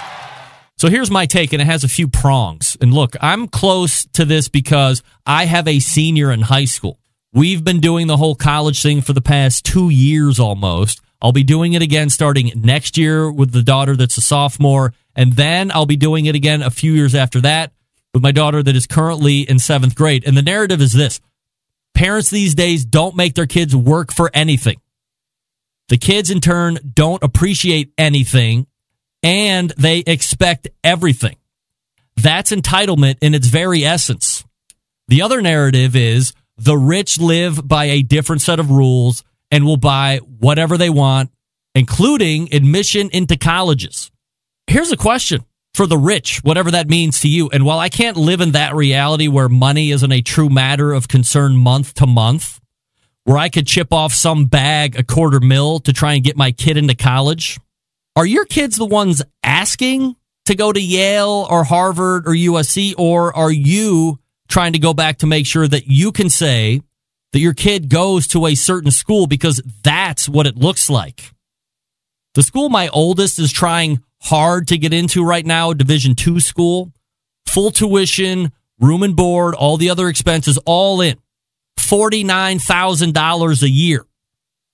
So 0.78 0.88
here's 0.88 1.10
my 1.10 1.26
take, 1.26 1.52
and 1.52 1.60
it 1.60 1.66
has 1.66 1.84
a 1.84 1.88
few 1.88 2.08
prongs. 2.08 2.78
And 2.80 2.94
look, 2.94 3.14
I'm 3.20 3.46
close 3.46 4.06
to 4.14 4.24
this 4.24 4.48
because 4.48 5.02
I 5.26 5.44
have 5.44 5.68
a 5.68 5.80
senior 5.80 6.32
in 6.32 6.40
high 6.40 6.64
school. 6.64 6.98
We've 7.34 7.62
been 7.62 7.80
doing 7.80 8.06
the 8.06 8.16
whole 8.16 8.36
college 8.36 8.80
thing 8.80 9.02
for 9.02 9.12
the 9.12 9.20
past 9.20 9.66
two 9.66 9.90
years 9.90 10.40
almost. 10.40 11.02
I'll 11.20 11.32
be 11.32 11.42
doing 11.42 11.74
it 11.74 11.82
again 11.82 12.08
starting 12.08 12.52
next 12.54 12.96
year 12.96 13.30
with 13.30 13.52
the 13.52 13.62
daughter 13.62 13.96
that's 13.96 14.16
a 14.16 14.22
sophomore. 14.22 14.94
And 15.14 15.34
then 15.34 15.70
I'll 15.72 15.84
be 15.84 15.96
doing 15.96 16.24
it 16.24 16.34
again 16.34 16.62
a 16.62 16.70
few 16.70 16.92
years 16.94 17.14
after 17.14 17.42
that 17.42 17.72
with 18.14 18.22
my 18.22 18.32
daughter 18.32 18.62
that 18.62 18.76
is 18.76 18.86
currently 18.86 19.42
in 19.42 19.59
seventh 19.59 19.94
grade. 19.94 20.24
And 20.26 20.36
the 20.36 20.42
narrative 20.42 20.80
is 20.80 20.92
this 20.92 21.20
parents 21.94 22.30
these 22.30 22.54
days 22.54 22.84
don't 22.84 23.16
make 23.16 23.34
their 23.34 23.46
kids 23.46 23.74
work 23.74 24.12
for 24.12 24.30
anything. 24.32 24.80
The 25.88 25.98
kids, 25.98 26.30
in 26.30 26.40
turn, 26.40 26.78
don't 26.94 27.22
appreciate 27.22 27.92
anything 27.96 28.66
and 29.22 29.70
they 29.76 29.98
expect 30.00 30.68
everything. 30.84 31.36
That's 32.16 32.50
entitlement 32.52 33.16
in 33.20 33.34
its 33.34 33.46
very 33.46 33.84
essence. 33.84 34.44
The 35.09 35.22
other 35.22 35.40
narrative 35.40 35.96
is 35.96 36.32
the 36.56 36.76
rich 36.76 37.18
live 37.18 37.66
by 37.66 37.86
a 37.86 38.02
different 38.02 38.42
set 38.42 38.61
of 38.61 38.70
rules 38.70 39.24
and 39.50 39.64
will 39.64 39.76
buy 39.76 40.18
whatever 40.18 40.76
they 40.76 40.90
want, 40.90 41.30
including 41.74 42.52
admission 42.52 43.09
into 43.12 43.36
colleges. 43.36 44.11
Here's 44.66 44.92
a 44.92 44.96
question 44.96 45.44
for 45.78 45.86
the 45.86 45.96
rich, 45.96 46.40
whatever 46.42 46.72
that 46.72 46.88
means 46.88 47.20
to 47.20 47.28
you. 47.28 47.50
And 47.50 47.64
while 47.64 47.78
I 47.78 47.88
can't 47.88 48.16
live 48.16 48.40
in 48.40 48.50
that 48.50 48.74
reality 48.74 49.28
where 49.28 49.48
money 49.48 49.92
isn't 49.92 50.10
a 50.10 50.22
true 50.22 50.48
matter 50.48 50.92
of 50.92 51.06
concern 51.06 51.56
month 51.56 51.94
to 51.94 52.06
month, 52.08 52.58
where 53.22 53.38
I 53.38 53.48
could 53.48 53.68
chip 53.68 53.92
off 53.92 54.12
some 54.12 54.46
bag 54.46 54.98
a 54.98 55.05
quarter 55.05 55.38
mil 55.38 55.78
to 55.78 55.92
try 55.92 56.14
and 56.14 56.24
get 56.24 56.36
my 56.36 56.50
kid 56.50 56.78
into 56.78 56.96
college, 56.96 57.60
are 58.16 58.26
your 58.26 58.44
kids 58.44 58.74
the 58.74 58.86
ones 58.86 59.22
asking 59.44 60.16
to 60.46 60.56
go 60.56 60.72
to 60.72 60.82
Yale 60.82 61.46
or 61.48 61.62
Harvard 61.62 62.26
or 62.26 62.32
USC, 62.32 62.94
or 62.98 63.32
are 63.36 63.52
you 63.52 64.18
trying 64.48 64.72
to 64.72 64.80
go 64.80 64.92
back 64.92 65.18
to 65.18 65.28
make 65.28 65.46
sure 65.46 65.68
that 65.68 65.86
you 65.86 66.10
can 66.10 66.28
say 66.28 66.82
that 67.32 67.38
your 67.38 67.55
kid 67.55 67.88
goes 67.88 68.26
to 68.26 68.46
a 68.46 68.56
certain 68.56 68.90
school 68.90 69.28
because 69.28 69.62
that's 69.84 70.28
what 70.28 70.48
it 70.48 70.56
looks 70.56 70.90
like? 70.90 71.30
The 72.39 72.44
school 72.44 72.69
my 72.69 72.86
oldest 72.90 73.40
is 73.40 73.51
trying 73.51 74.01
hard 74.20 74.69
to 74.69 74.78
get 74.78 74.93
into 74.93 75.24
right 75.24 75.44
now, 75.44 75.73
a 75.73 75.74
Division 75.74 76.15
two 76.15 76.39
school, 76.39 76.93
full 77.48 77.73
tuition, 77.73 78.52
room 78.78 79.02
and 79.02 79.16
board, 79.16 79.56
all 79.56 79.77
the 79.77 79.90
other 79.90 80.09
expenses, 80.09 80.56
all 80.65 81.01
in. 81.01 81.16
$49,000 81.81 83.62
a 83.62 83.69
year. 83.69 84.06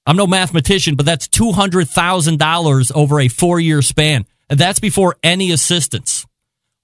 I'm 0.05 0.16
no 0.19 0.27
mathematician, 0.27 0.95
but 0.95 1.07
that's 1.07 1.27
$200,000 1.28 2.93
over 2.95 3.20
a 3.20 3.28
four 3.28 3.59
year 3.59 3.81
span. 3.81 4.27
And 4.51 4.61
that's 4.61 4.78
before 4.78 5.16
any 5.23 5.51
assistance. 5.51 6.27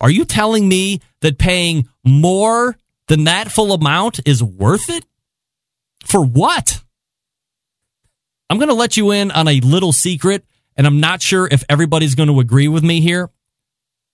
Are 0.01 0.09
you 0.09 0.25
telling 0.25 0.67
me 0.67 1.03
that 1.21 1.37
paying 1.37 1.91
more 2.07 2.79
than 3.07 3.25
that 3.25 3.53
full 3.53 3.75
amount 3.75 4.27
is 4.27 4.43
worth 4.43 4.89
it? 4.89 5.05
For 6.07 6.25
what? 6.25 6.83
I'm 8.49 8.57
going 8.57 8.69
to 8.69 8.75
let 8.75 8.97
you 8.97 9.11
in 9.11 9.31
on 9.31 9.47
a 9.47 9.61
little 9.61 9.93
secret, 9.93 10.43
and 10.77 10.87
I'm 10.87 11.01
not 11.01 11.23
sure 11.23 11.49
if 11.51 11.65
everybody's 11.69 12.15
going 12.15 12.29
to 12.29 12.41
agree 12.41 12.69
with 12.69 12.83
me 12.83 13.01
here. 13.01 13.31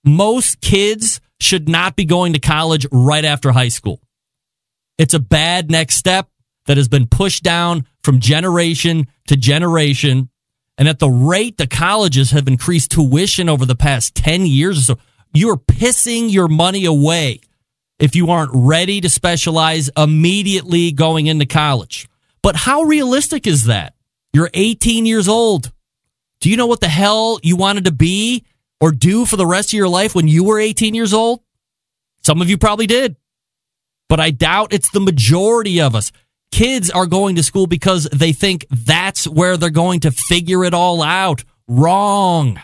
most 0.03 0.61
kids 0.61 1.19
should 1.39 1.67
not 1.67 1.95
be 1.95 2.05
going 2.05 2.33
to 2.33 2.39
college 2.39 2.85
right 2.91 3.25
after 3.25 3.51
high 3.51 3.67
school. 3.67 4.01
It's 4.97 5.13
a 5.13 5.19
bad 5.19 5.69
next 5.69 5.95
step 5.95 6.29
that 6.65 6.77
has 6.77 6.87
been 6.87 7.07
pushed 7.07 7.43
down 7.43 7.85
from 8.03 8.19
generation 8.19 9.07
to 9.27 9.35
generation. 9.35 10.29
And 10.77 10.87
at 10.87 10.99
the 10.99 11.09
rate 11.09 11.57
the 11.57 11.67
colleges 11.67 12.31
have 12.31 12.47
increased 12.47 12.91
tuition 12.91 13.49
over 13.49 13.65
the 13.65 13.75
past 13.75 14.15
10 14.15 14.45
years 14.45 14.77
or 14.77 14.81
so, 14.81 14.99
you're 15.33 15.57
pissing 15.57 16.31
your 16.31 16.47
money 16.47 16.85
away 16.85 17.41
if 17.99 18.15
you 18.15 18.29
aren't 18.29 18.51
ready 18.53 19.01
to 19.01 19.09
specialize 19.09 19.89
immediately 19.97 20.91
going 20.91 21.27
into 21.27 21.45
college. 21.45 22.07
But 22.41 22.55
how 22.55 22.83
realistic 22.83 23.47
is 23.47 23.65
that? 23.65 23.93
You're 24.33 24.49
18 24.53 25.05
years 25.05 25.27
old. 25.27 25.71
Do 26.39 26.49
you 26.49 26.57
know 26.57 26.67
what 26.67 26.81
the 26.81 26.87
hell 26.87 27.39
you 27.43 27.55
wanted 27.55 27.85
to 27.85 27.91
be 27.91 28.45
or 28.79 28.91
do 28.91 29.25
for 29.25 29.37
the 29.37 29.45
rest 29.45 29.69
of 29.69 29.77
your 29.77 29.89
life 29.89 30.13
when 30.13 30.27
you 30.27 30.43
were 30.43 30.59
18 30.59 30.93
years 30.93 31.13
old? 31.13 31.41
Some 32.23 32.41
of 32.41 32.49
you 32.49 32.57
probably 32.57 32.87
did. 32.87 33.15
But 34.09 34.19
I 34.19 34.31
doubt 34.31 34.73
it's 34.73 34.91
the 34.91 34.99
majority 34.99 35.81
of 35.81 35.95
us. 35.95 36.11
Kids 36.51 36.89
are 36.89 37.05
going 37.05 37.35
to 37.35 37.43
school 37.43 37.67
because 37.67 38.05
they 38.05 38.31
think 38.31 38.65
that's 38.69 39.27
where 39.27 39.57
they're 39.57 39.69
going 39.69 40.01
to 40.01 40.11
figure 40.11 40.63
it 40.63 40.73
all 40.73 41.01
out. 41.01 41.43
Wrong. 41.67 42.61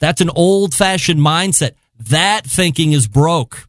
That's 0.00 0.20
an 0.20 0.30
old 0.30 0.74
fashioned 0.74 1.20
mindset. 1.20 1.72
That 1.98 2.44
thinking 2.44 2.92
is 2.92 3.06
broke. 3.06 3.68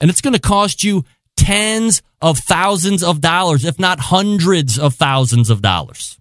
And 0.00 0.10
it's 0.10 0.20
going 0.20 0.34
to 0.34 0.40
cost 0.40 0.84
you 0.84 1.04
tens 1.36 2.02
of 2.20 2.38
thousands 2.38 3.02
of 3.02 3.20
dollars, 3.20 3.64
if 3.64 3.78
not 3.78 4.00
hundreds 4.00 4.78
of 4.78 4.94
thousands 4.94 5.50
of 5.50 5.62
dollars. 5.62 6.18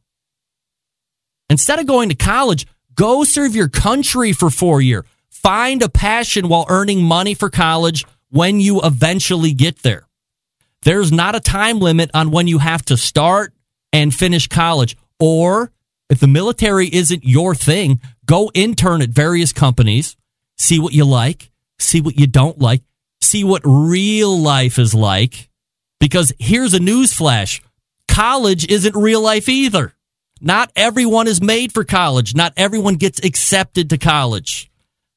Instead 1.54 1.78
of 1.78 1.86
going 1.86 2.10
to 2.10 2.16
college, 2.16 2.66
go 2.96 3.24
serve 3.24 3.56
your 3.56 3.70
country 3.70 4.34
for 4.34 4.50
four 4.50 4.82
years. 4.82 5.06
Find 5.30 5.84
a 5.84 5.88
passion 5.88 6.48
while 6.48 6.66
earning 6.68 7.04
money 7.04 7.36
for 7.36 7.52
college 7.52 8.06
when 8.32 8.60
you 8.60 8.82
eventually 8.82 9.54
get 9.54 9.84
there. 9.84 10.08
There's 10.82 11.12
not 11.12 11.36
a 11.36 11.40
time 11.40 11.78
limit 11.78 12.10
on 12.16 12.32
when 12.32 12.48
you 12.48 12.58
have 12.58 12.84
to 12.86 12.98
start 12.98 13.54
and 13.92 14.12
finish 14.12 14.48
college. 14.48 14.98
Or 15.20 15.72
if 16.10 16.20
the 16.20 16.28
military 16.28 16.88
isn't 16.92 17.24
your 17.24 17.54
thing, 17.54 18.02
go 18.26 18.50
intern 18.56 19.04
at 19.04 19.10
various 19.10 19.54
companies, 19.54 20.18
see 20.58 20.80
what 20.80 20.94
you 20.94 21.06
like, 21.06 21.52
see 21.78 22.02
what 22.02 22.18
you 22.18 22.26
don't 22.26 22.58
like, 22.58 22.82
see 23.22 23.44
what 23.44 23.62
real 23.64 24.36
life 24.40 24.80
is 24.80 24.96
like. 24.96 25.52
Because 26.00 26.34
here's 26.40 26.74
a 26.74 26.80
news 26.80 27.14
flash 27.14 27.62
college 28.08 28.68
isn't 28.72 28.96
real 28.96 29.22
life 29.22 29.48
either. 29.48 29.94
Not 30.46 30.74
everyone 30.76 31.30
is 31.30 31.42
made 31.42 31.72
for 31.72 31.86
college. 31.86 32.36
Not 32.36 32.52
everyone 32.58 32.96
gets 32.96 33.24
accepted 33.24 33.90
to 33.90 33.98
college. 33.98 34.70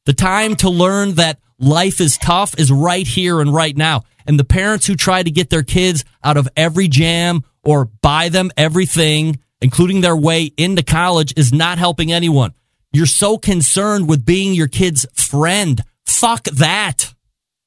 The 0.04 0.12
time 0.12 0.54
to 0.56 0.70
learn 0.70 1.14
that 1.14 1.40
life 1.58 2.00
is 2.00 2.16
tough 2.16 2.56
is 2.60 2.70
right 2.70 3.04
here 3.04 3.40
and 3.40 3.52
right 3.52 3.76
now. 3.76 4.04
And 4.24 4.38
the 4.38 4.44
parents 4.44 4.86
who 4.86 4.94
try 4.94 5.24
to 5.24 5.30
get 5.32 5.50
their 5.50 5.64
kids 5.64 6.04
out 6.22 6.36
of 6.36 6.48
every 6.56 6.86
jam 6.86 7.42
or 7.64 7.86
buy 7.86 8.28
them 8.28 8.52
everything, 8.56 9.40
including 9.60 10.00
their 10.00 10.16
way 10.16 10.52
into 10.56 10.84
college, 10.84 11.34
is 11.36 11.52
not 11.52 11.78
helping 11.78 12.12
anyone. 12.12 12.54
You're 12.92 13.06
so 13.06 13.36
concerned 13.36 14.08
with 14.08 14.24
being 14.24 14.54
your 14.54 14.68
kid's 14.68 15.06
friend. 15.12 15.82
Fuck 16.04 16.44
that. 16.44 17.14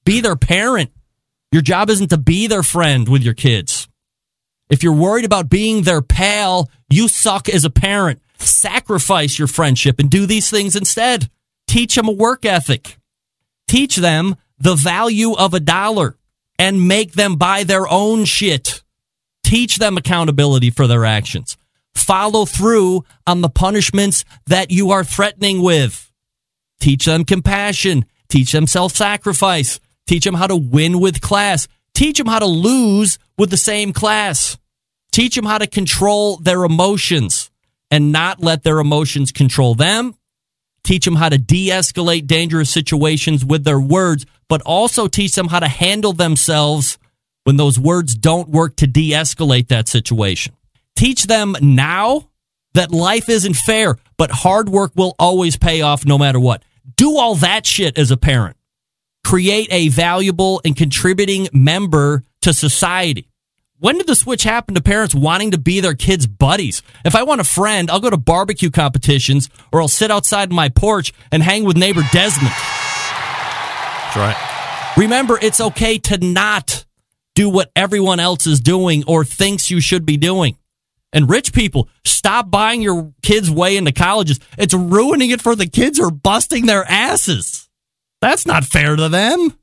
Be 0.05 0.21
their 0.21 0.37
parent. 0.37 0.91
Your 1.51 1.61
job 1.61 1.89
isn't 1.89 2.11
to 2.11 2.17
be 2.17 2.47
their 2.47 2.63
friend 2.63 3.09
with 3.09 3.21
your 3.21 3.33
kids. 3.33 3.88
If 4.69 4.83
you're 4.83 4.93
worried 4.93 5.25
about 5.25 5.49
being 5.49 5.81
their 5.81 6.01
pal, 6.01 6.69
you 6.89 7.07
suck 7.07 7.49
as 7.49 7.65
a 7.65 7.69
parent. 7.69 8.21
Sacrifice 8.37 9.37
your 9.37 9.47
friendship 9.47 9.99
and 9.99 10.09
do 10.09 10.25
these 10.25 10.49
things 10.49 10.75
instead. 10.75 11.29
Teach 11.67 11.95
them 11.95 12.07
a 12.07 12.11
work 12.11 12.45
ethic. 12.45 12.97
Teach 13.67 13.97
them 13.97 14.35
the 14.57 14.75
value 14.75 15.33
of 15.33 15.53
a 15.53 15.59
dollar 15.59 16.17
and 16.57 16.87
make 16.87 17.13
them 17.13 17.35
buy 17.35 17.63
their 17.63 17.87
own 17.87 18.25
shit. 18.25 18.83
Teach 19.43 19.77
them 19.77 19.97
accountability 19.97 20.69
for 20.69 20.87
their 20.87 21.05
actions. 21.05 21.57
Follow 21.95 22.45
through 22.45 23.03
on 23.25 23.41
the 23.41 23.49
punishments 23.49 24.23
that 24.47 24.71
you 24.71 24.91
are 24.91 25.03
threatening 25.03 25.61
with. 25.61 26.11
Teach 26.79 27.05
them 27.05 27.25
compassion. 27.25 28.05
Teach 28.29 28.51
them 28.51 28.67
self 28.67 28.95
sacrifice. 28.95 29.79
Teach 30.07 30.23
them 30.23 30.35
how 30.35 30.47
to 30.47 30.55
win 30.55 30.99
with 30.99 31.21
class. 31.21 31.67
Teach 31.99 32.17
them 32.17 32.27
how 32.27 32.39
to 32.39 32.45
lose 32.45 33.19
with 33.37 33.49
the 33.49 33.57
same 33.57 33.91
class. 33.91 34.57
Teach 35.11 35.35
them 35.35 35.43
how 35.43 35.57
to 35.57 35.67
control 35.67 36.37
their 36.37 36.63
emotions 36.63 37.51
and 37.91 38.13
not 38.13 38.41
let 38.41 38.63
their 38.63 38.79
emotions 38.79 39.33
control 39.33 39.75
them. 39.75 40.15
Teach 40.85 41.03
them 41.03 41.17
how 41.17 41.27
to 41.27 41.37
de 41.37 41.67
escalate 41.71 42.25
dangerous 42.25 42.69
situations 42.69 43.43
with 43.43 43.65
their 43.65 43.81
words, 43.81 44.25
but 44.47 44.61
also 44.61 45.09
teach 45.09 45.35
them 45.35 45.49
how 45.49 45.59
to 45.59 45.67
handle 45.67 46.13
themselves 46.13 46.97
when 47.43 47.57
those 47.57 47.77
words 47.77 48.15
don't 48.15 48.47
work 48.47 48.77
to 48.77 48.87
de 48.87 49.11
escalate 49.11 49.67
that 49.67 49.89
situation. 49.89 50.55
Teach 50.95 51.25
them 51.25 51.53
now 51.61 52.29
that 52.75 52.93
life 52.93 53.27
isn't 53.27 53.57
fair, 53.57 53.97
but 54.17 54.31
hard 54.31 54.69
work 54.69 54.93
will 54.95 55.15
always 55.19 55.57
pay 55.57 55.81
off 55.81 56.05
no 56.05 56.17
matter 56.17 56.39
what. 56.39 56.63
Do 56.95 57.17
all 57.17 57.35
that 57.35 57.65
shit 57.65 57.97
as 57.97 58.09
a 58.09 58.15
parent. 58.15 58.55
Create 59.29 59.67
a 59.71 59.89
valuable 59.89 60.59
and 60.65 60.75
contributing 60.75 61.49
member 61.53 62.23
to 62.41 62.51
society. 62.51 63.29
When 63.77 63.99
did 63.99 64.07
the 64.07 64.15
switch 64.15 64.41
happen 64.41 64.73
to 64.73 64.81
parents 64.81 65.13
wanting 65.13 65.51
to 65.51 65.59
be 65.59 65.81
their 65.81 65.93
kids' 65.93 66.25
buddies? 66.25 66.81
If 67.05 67.13
I 67.13 67.21
want 67.21 67.39
a 67.39 67.43
friend, 67.43 67.91
I'll 67.91 67.99
go 67.99 68.09
to 68.09 68.17
barbecue 68.17 68.71
competitions 68.71 69.47
or 69.71 69.81
I'll 69.81 69.87
sit 69.87 70.09
outside 70.09 70.51
my 70.51 70.69
porch 70.69 71.13
and 71.31 71.43
hang 71.43 71.63
with 71.63 71.77
neighbor 71.77 72.01
Desmond. 72.11 72.55
That's 74.01 74.17
right. 74.17 74.93
Remember, 74.97 75.37
it's 75.39 75.61
okay 75.61 75.99
to 75.99 76.17
not 76.17 76.85
do 77.35 77.51
what 77.51 77.71
everyone 77.75 78.19
else 78.19 78.47
is 78.47 78.59
doing 78.59 79.03
or 79.05 79.23
thinks 79.23 79.69
you 79.69 79.79
should 79.79 80.07
be 80.07 80.17
doing. 80.17 80.57
And 81.13 81.29
rich 81.29 81.53
people, 81.53 81.87
stop 82.03 82.49
buying 82.49 82.81
your 82.81 83.13
kids' 83.21 83.51
way 83.51 83.77
into 83.77 83.91
colleges. 83.91 84.39
It's 84.57 84.73
ruining 84.73 85.29
it 85.29 85.39
for 85.39 85.55
the 85.55 85.67
kids 85.67 85.99
who 85.99 86.07
are 86.07 86.11
busting 86.11 86.65
their 86.65 86.83
asses. 86.85 87.58
That's 88.21 88.45
not 88.45 88.65
fair 88.65 88.95
to 88.95 89.09
them. 89.09 89.53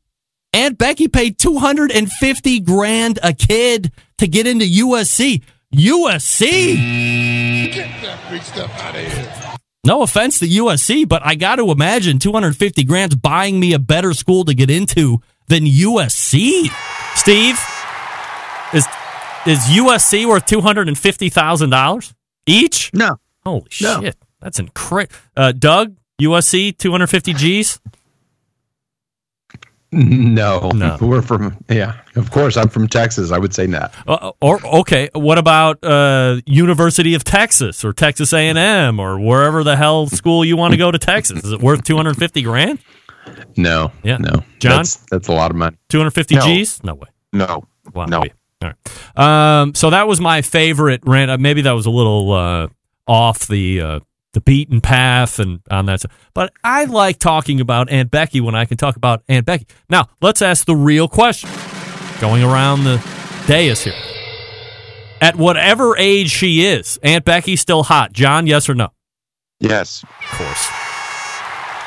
Aunt 0.52 0.78
Becky 0.78 1.08
paid 1.08 1.38
250 1.38 2.60
grand 2.60 3.18
a 3.22 3.32
kid 3.34 3.92
to 4.18 4.26
get 4.26 4.46
into 4.46 4.64
USC. 4.64 5.42
USC? 5.74 7.72
Get 7.72 8.02
that 8.02 8.18
freak 8.28 8.42
stuff 8.42 8.70
out 8.82 8.96
of 8.96 9.12
here. 9.12 9.32
No 9.84 10.02
offense 10.02 10.38
to 10.40 10.46
USC, 10.46 11.06
but 11.08 11.24
I 11.24 11.34
got 11.34 11.56
to 11.56 11.70
imagine 11.70 12.18
250 12.18 12.82
grand's 12.84 13.14
buying 13.14 13.60
me 13.60 13.72
a 13.72 13.78
better 13.78 14.14
school 14.14 14.44
to 14.46 14.54
get 14.54 14.70
into 14.70 15.20
than 15.48 15.64
USC. 15.64 16.70
Steve, 17.14 17.58
is 18.72 18.86
is 19.46 19.58
USC 19.60 20.26
worth 20.26 20.44
two 20.46 20.60
hundred 20.60 20.88
and 20.88 20.98
fifty 20.98 21.28
thousand 21.28 21.70
dollars 21.70 22.14
each? 22.46 22.90
No. 22.92 23.18
Holy 23.44 23.62
No. 23.80 24.00
shit, 24.00 24.16
that's 24.40 24.58
incredible. 24.58 25.14
Uh, 25.36 25.52
Doug, 25.52 25.94
USC 26.20 26.76
two 26.76 26.90
hundred 26.90 27.06
fifty 27.08 27.32
G's. 27.32 27.78
No, 29.92 30.70
No. 30.74 30.98
we're 31.02 31.22
from 31.22 31.56
yeah. 31.68 32.00
Of 32.16 32.30
course, 32.30 32.56
I'm 32.56 32.68
from 32.68 32.88
Texas. 32.88 33.30
I 33.30 33.38
would 33.38 33.54
say 33.54 33.66
not. 33.66 33.94
Uh, 34.06 34.32
or 34.40 34.64
okay, 34.80 35.08
what 35.14 35.38
about 35.38 35.82
uh, 35.84 36.40
University 36.46 37.14
of 37.14 37.24
Texas 37.24 37.84
or 37.84 37.92
Texas 37.92 38.32
A 38.32 38.38
and 38.48 38.58
M 38.58 38.98
or 39.00 39.18
wherever 39.18 39.62
the 39.64 39.76
hell 39.76 40.06
school 40.08 40.44
you 40.44 40.56
want 40.56 40.72
to 40.72 40.76
go 40.76 40.90
to 40.90 40.98
Texas? 40.98 41.44
Is 41.44 41.52
it 41.52 41.60
worth 41.60 41.84
two 41.84 41.96
hundred 41.96 42.16
fifty 42.16 42.42
grand? 42.42 42.78
No, 43.56 43.90
Yeah. 44.02 44.18
no, 44.18 44.44
John? 44.60 44.76
That's, 44.78 44.96
that's 45.10 45.28
a 45.28 45.32
lot 45.32 45.50
of 45.50 45.56
money. 45.56 45.76
Two 45.88 45.98
hundred 45.98 46.12
fifty 46.12 46.34
No. 46.36 46.42
G's? 46.42 46.82
No 46.84 46.94
way. 46.94 47.08
No. 47.32 47.64
Wow. 47.94 48.06
No. 48.06 48.20
maybe. 48.20 48.32
All 48.62 48.72
right. 49.16 49.60
Um, 49.62 49.74
so 49.74 49.90
that 49.90 50.06
was 50.08 50.20
my 50.20 50.42
favorite 50.42 51.00
rant. 51.04 51.30
Uh, 51.30 51.38
Maybe 51.38 51.62
that 51.62 51.72
was 51.72 51.86
a 51.86 51.90
little 51.90 52.32
uh, 52.32 52.68
off 53.06 53.46
the 53.46 53.80
uh, 53.80 54.00
the 54.36 54.40
beaten 54.42 54.82
path 54.82 55.38
and 55.38 55.60
on 55.70 55.86
that. 55.86 56.00
stuff. 56.00 56.12
But 56.34 56.52
I 56.62 56.84
like 56.84 57.18
talking 57.18 57.58
about 57.58 57.88
Aunt 57.88 58.10
Becky 58.10 58.38
when 58.42 58.54
I 58.54 58.66
can 58.66 58.76
talk 58.76 58.94
about 58.96 59.22
Aunt 59.30 59.46
Becky. 59.46 59.66
Now 59.88 60.08
let's 60.20 60.42
ask 60.42 60.66
the 60.66 60.76
real 60.76 61.08
question. 61.08 61.48
Going 62.20 62.42
around 62.44 62.84
the 62.84 63.02
dais 63.46 63.82
here. 63.82 63.94
At 65.22 65.36
whatever 65.36 65.96
age 65.96 66.28
she 66.28 66.66
is, 66.66 66.98
Aunt 67.02 67.24
Becky's 67.24 67.62
still 67.62 67.82
hot. 67.82 68.12
John, 68.12 68.46
yes 68.46 68.68
or 68.68 68.74
no? 68.74 68.90
Yes. 69.58 70.02
Of 70.02 70.38
course. 70.38 70.68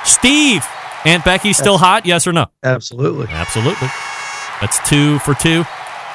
Steve, 0.04 0.66
Aunt 1.06 1.24
Becky's 1.24 1.58
still 1.58 1.78
hot. 1.78 2.08
Yes 2.08 2.26
or 2.26 2.34
no? 2.34 2.48
Absolutely. 2.64 3.28
Absolutely. 3.30 3.90
That's 4.60 4.90
two 4.90 5.20
for 5.20 5.36
two. 5.36 5.66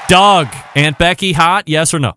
Doug, 0.08 0.48
Aunt 0.74 0.98
Becky 0.98 1.32
hot? 1.32 1.68
Yes 1.68 1.94
or 1.94 2.00
no? 2.00 2.14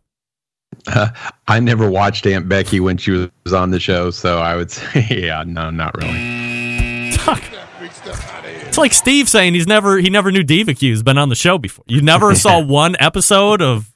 Uh, 0.88 1.10
I 1.48 1.60
never 1.60 1.89
watched 1.89 2.26
Aunt 2.27 2.48
Becky 2.49 2.80
when 2.80 2.98
she 2.98 3.11
was 3.11 3.53
on 3.53 3.72
the 3.72 3.80
show, 3.80 4.11
so 4.11 4.39
I 4.39 4.56
would 4.56 4.72
say, 4.72 5.07
yeah, 5.10 5.44
no, 5.45 5.69
not 5.69 5.95
really. 5.98 7.11
Doug. 7.11 7.41
That 7.41 7.68
freak 7.77 7.91
stuff 7.91 8.34
out 8.34 8.45
of 8.45 8.52
here. 8.52 8.64
It's 8.68 8.77
like 8.77 8.94
Steve 8.94 9.30
saying 9.30 9.53
he's 9.53 9.68
never 9.68 9.98
he 9.98 10.10
never 10.10 10.31
knew 10.31 10.44
Diva 10.44 10.73
Q's 10.73 11.03
been 11.03 11.18
on 11.18 11.30
the 11.30 11.35
show 11.35 11.57
before. 11.57 11.85
You 11.88 12.02
never 12.02 12.35
saw 12.35 12.60
one 12.64 12.95
episode 12.99 13.61
of 13.61 13.89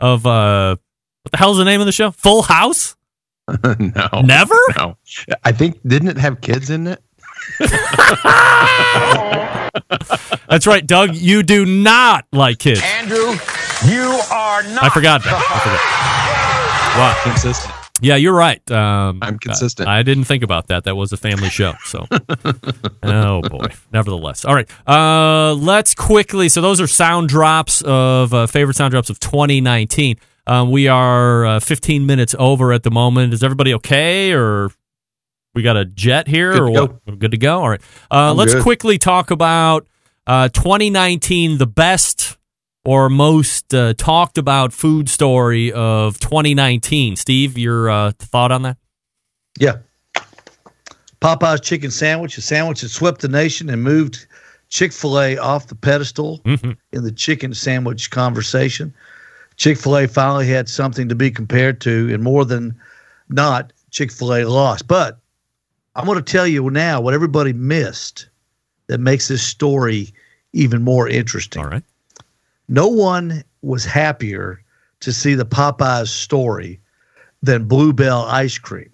of 0.00 0.26
uh 0.26 0.76
what 1.22 1.30
the 1.32 1.38
hell's 1.38 1.58
the 1.58 1.64
name 1.64 1.80
of 1.80 1.86
the 1.86 1.92
show? 1.92 2.10
Full 2.10 2.42
House? 2.42 2.96
no, 3.78 4.22
Never? 4.24 4.54
No, 4.76 4.96
I 5.44 5.52
think 5.52 5.78
didn't 5.86 6.08
it 6.08 6.16
have 6.16 6.40
kids 6.40 6.70
in 6.70 6.86
it? 6.86 7.02
That's 10.48 10.66
right, 10.66 10.86
Doug. 10.86 11.14
You 11.14 11.42
do 11.42 11.64
not 11.64 12.26
like 12.32 12.58
kids. 12.58 12.80
Andrew, 12.82 13.16
you 13.86 14.20
are 14.32 14.62
not. 14.62 14.84
I 14.84 14.88
forgot 14.90 15.22
that. 15.24 15.34
I 15.34 15.58
forgot. 15.60 16.98
Wow. 16.98 17.20
Consistent. 17.22 17.74
Yeah, 18.00 18.16
you're 18.16 18.34
right. 18.34 18.68
Um, 18.70 19.20
I'm 19.22 19.38
consistent. 19.38 19.88
I, 19.88 20.00
I 20.00 20.02
didn't 20.02 20.24
think 20.24 20.42
about 20.42 20.66
that. 20.66 20.84
That 20.84 20.96
was 20.96 21.12
a 21.12 21.16
family 21.16 21.48
show. 21.48 21.74
So, 21.84 22.06
oh 23.02 23.40
boy. 23.42 23.66
Nevertheless, 23.92 24.44
all 24.44 24.54
right. 24.54 24.68
Uh, 24.86 25.54
let's 25.54 25.94
quickly. 25.94 26.48
So 26.48 26.60
those 26.60 26.80
are 26.80 26.86
sound 26.86 27.28
drops 27.28 27.82
of 27.82 28.34
uh, 28.34 28.46
favorite 28.46 28.74
sound 28.74 28.90
drops 28.90 29.10
of 29.10 29.20
2019. 29.20 30.16
Um, 30.46 30.70
we 30.70 30.88
are 30.88 31.46
uh, 31.46 31.60
15 31.60 32.04
minutes 32.04 32.34
over 32.38 32.72
at 32.72 32.82
the 32.82 32.90
moment. 32.90 33.32
Is 33.32 33.42
everybody 33.42 33.72
okay, 33.74 34.32
or 34.32 34.70
we 35.54 35.62
got 35.62 35.76
a 35.76 35.84
jet 35.84 36.28
here, 36.28 36.52
Good 36.52 36.60
or 36.60 36.70
what? 36.70 37.06
go. 37.06 37.16
Good 37.16 37.30
to 37.30 37.38
go. 37.38 37.60
All 37.60 37.68
right. 37.68 37.80
Uh, 38.10 38.34
let's 38.34 38.54
good. 38.54 38.62
quickly 38.62 38.98
talk 38.98 39.30
about 39.30 39.86
uh, 40.26 40.48
2019, 40.48 41.58
the 41.58 41.66
best 41.66 42.36
or 42.84 43.08
most 43.08 43.72
uh, 43.72 43.94
talked 43.94 44.36
about 44.36 44.72
food 44.72 45.08
story 45.08 45.72
of 45.72 46.18
2019. 46.18 47.16
Steve, 47.16 47.56
your 47.56 47.88
uh, 47.88 48.12
thought 48.18 48.52
on 48.52 48.62
that? 48.62 48.76
Yeah. 49.58 49.78
Popeye's 51.20 51.60
chicken 51.60 51.90
sandwich, 51.90 52.36
a 52.36 52.42
sandwich 52.42 52.82
that 52.82 52.90
swept 52.90 53.22
the 53.22 53.28
nation 53.28 53.70
and 53.70 53.82
moved 53.82 54.26
Chick 54.68 54.92
fil 54.92 55.20
A 55.20 55.36
off 55.38 55.68
the 55.68 55.74
pedestal 55.74 56.40
in 56.44 56.76
the 56.90 57.12
chicken 57.12 57.54
sandwich 57.54 58.10
conversation. 58.10 58.92
Chick 59.56 59.78
fil 59.78 59.96
A 59.96 60.08
finally 60.08 60.48
had 60.48 60.68
something 60.68 61.08
to 61.08 61.14
be 61.14 61.30
compared 61.30 61.80
to, 61.82 62.12
and 62.12 62.22
more 62.22 62.44
than 62.44 62.74
not, 63.28 63.72
Chick 63.90 64.10
fil 64.10 64.34
A 64.34 64.44
lost. 64.44 64.88
But 64.88 65.20
I'm 65.96 66.06
going 66.06 66.22
to 66.22 66.32
tell 66.32 66.46
you 66.46 66.68
now 66.70 67.00
what 67.00 67.14
everybody 67.14 67.52
missed 67.52 68.28
that 68.88 68.98
makes 68.98 69.28
this 69.28 69.42
story 69.42 70.12
even 70.52 70.82
more 70.82 71.08
interesting. 71.08 71.62
All 71.62 71.70
right. 71.70 71.82
No 72.68 72.88
one 72.88 73.44
was 73.62 73.84
happier 73.84 74.60
to 75.00 75.12
see 75.12 75.34
the 75.34 75.46
Popeyes 75.46 76.08
story 76.08 76.80
than 77.42 77.66
Blue 77.66 77.92
Bell 77.92 78.22
ice 78.22 78.58
cream. 78.58 78.90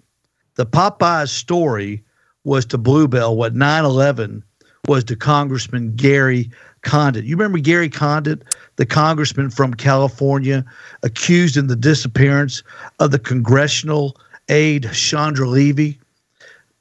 The 0.55 0.65
Popeyes 0.65 1.29
story 1.29 2.03
was 2.43 2.65
to 2.67 2.77
Blue 2.77 3.07
Bell 3.07 3.35
what 3.35 3.55
9 3.55 3.85
11 3.85 4.43
was 4.87 5.03
to 5.05 5.15
Congressman 5.15 5.95
Gary 5.95 6.49
Condit. 6.81 7.25
You 7.25 7.35
remember 7.35 7.59
Gary 7.59 7.89
Condit, 7.89 8.43
the 8.75 8.85
congressman 8.85 9.51
from 9.51 9.73
California, 9.73 10.65
accused 11.03 11.55
in 11.55 11.67
the 11.67 11.75
disappearance 11.75 12.63
of 12.99 13.11
the 13.11 13.19
congressional 13.19 14.17
aide 14.49 14.91
Chandra 14.91 15.47
Levy? 15.47 16.00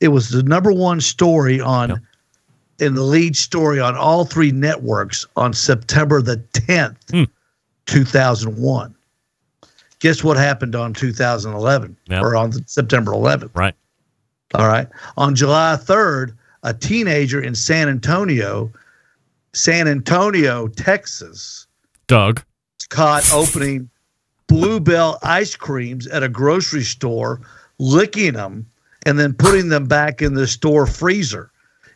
It 0.00 0.08
was 0.08 0.30
the 0.30 0.42
number 0.42 0.72
one 0.72 1.00
story 1.00 1.60
on 1.60 2.00
in 2.78 2.94
the 2.94 3.02
lead 3.02 3.36
story 3.36 3.78
on 3.78 3.94
all 3.96 4.24
three 4.24 4.50
networks 4.50 5.26
on 5.36 5.52
September 5.52 6.22
the 6.22 6.38
10th, 6.52 6.96
hmm. 7.10 7.24
2001. 7.86 8.94
Guess 9.98 10.24
what 10.24 10.38
happened 10.38 10.74
on 10.74 10.94
2011 10.94 11.94
Yep. 12.08 12.22
or 12.22 12.36
on 12.36 12.52
September 12.66 13.12
11th? 13.12 13.50
Right. 13.54 13.74
All 14.54 14.66
right. 14.66 14.88
On 15.18 15.34
July 15.34 15.76
3rd, 15.78 16.32
a 16.62 16.72
teenager 16.72 17.40
in 17.40 17.54
San 17.54 17.88
Antonio, 17.88 18.72
San 19.52 19.86
Antonio, 19.86 20.68
Texas, 20.68 21.66
Doug. 22.06 22.42
caught 22.88 23.30
opening 23.32 23.90
Blue 24.46 24.80
Bell 24.80 25.18
ice 25.22 25.54
creams 25.54 26.06
at 26.06 26.22
a 26.22 26.28
grocery 26.28 26.82
store, 26.82 27.40
licking 27.78 28.32
them, 28.34 28.66
and 29.06 29.18
then 29.18 29.32
putting 29.32 29.68
them 29.68 29.86
back 29.86 30.22
in 30.22 30.34
the 30.34 30.46
store 30.46 30.86
freezer. 30.86 31.50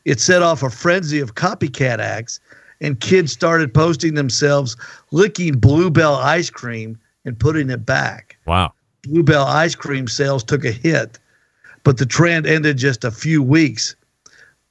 It 0.04 0.20
set 0.20 0.42
off 0.42 0.62
a 0.62 0.70
frenzy 0.70 1.20
of 1.20 1.34
copycat 1.34 1.98
acts, 1.98 2.40
and 2.80 3.00
kids 3.00 3.32
started 3.32 3.72
posting 3.72 4.14
themselves 4.14 4.76
licking 5.10 5.58
Blue 5.58 5.90
Bell 5.90 6.16
ice 6.16 6.50
cream 6.50 6.98
and 7.24 7.38
putting 7.38 7.70
it 7.70 7.86
back. 7.86 8.36
Wow. 8.46 8.72
Blue 9.02 9.22
Bell 9.22 9.46
ice 9.46 9.74
cream 9.74 10.08
sales 10.08 10.44
took 10.44 10.64
a 10.64 10.72
hit, 10.72 11.18
but 11.82 11.98
the 11.98 12.06
trend 12.06 12.46
ended 12.46 12.76
just 12.76 13.04
a 13.04 13.10
few 13.10 13.42
weeks 13.42 13.96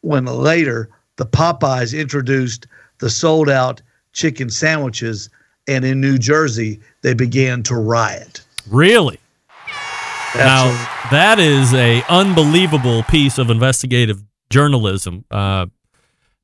when 0.01 0.25
later 0.25 0.89
the 1.15 1.25
Popeyes 1.25 1.97
introduced 1.97 2.67
the 2.99 3.09
sold 3.09 3.49
out 3.49 3.81
chicken 4.13 4.49
sandwiches, 4.49 5.29
and 5.67 5.85
in 5.85 5.99
New 5.99 6.17
Jersey, 6.17 6.79
they 7.01 7.13
began 7.13 7.63
to 7.63 7.75
riot. 7.75 8.41
Really? 8.69 9.19
Now 10.35 10.65
that 11.11 11.39
is 11.39 11.73
a 11.73 12.03
unbelievable 12.09 13.03
piece 13.03 13.37
of 13.37 13.49
investigative 13.49 14.23
journalism, 14.49 15.25
uh, 15.31 15.67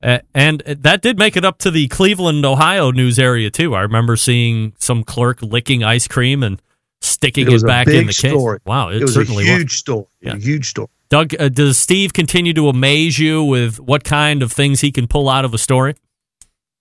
and 0.01 0.61
that 0.65 1.01
did 1.01 1.17
make 1.17 1.35
it 1.35 1.43
up 1.43 1.57
to 1.59 1.71
the 1.71 1.87
Cleveland, 1.87 2.45
Ohio 2.45 2.91
news 2.91 3.19
area 3.19 3.49
too. 3.49 3.75
I 3.75 3.81
remember 3.81 4.15
seeing 4.15 4.73
some 4.79 5.03
clerk 5.03 5.41
licking 5.41 5.83
ice 5.83 6.07
cream 6.07 6.43
and 6.43 6.61
sticking 7.01 7.47
It 7.47 7.49
it, 7.49 7.53
was 7.53 7.63
a 7.63 7.67
back 7.67 7.87
in 7.87 8.05
the 8.07 8.13
case. 8.13 8.31
story. 8.31 8.59
Wow, 8.65 8.89
it, 8.89 8.97
It 8.97 9.01
was 9.01 9.11
a 9.11 9.13
certainly 9.21 9.45
huge 9.45 9.77
story. 9.77 10.05
Yeah. 10.21 10.33
A 10.33 10.37
huge 10.37 10.69
story. 10.69 10.87
Doug, 11.09 11.33
uh, 11.39 11.49
does 11.49 11.77
Steve 11.77 12.13
continue 12.13 12.53
to 12.53 12.69
amaze 12.69 13.17
you 13.17 13.43
with 13.43 13.79
what 13.79 14.03
kind 14.03 14.43
of 14.43 14.51
things 14.51 14.81
he 14.81 14.91
can 14.91 15.07
pull 15.07 15.27
out 15.27 15.43
of 15.43 15.53
a 15.53 15.57
story? 15.57 15.95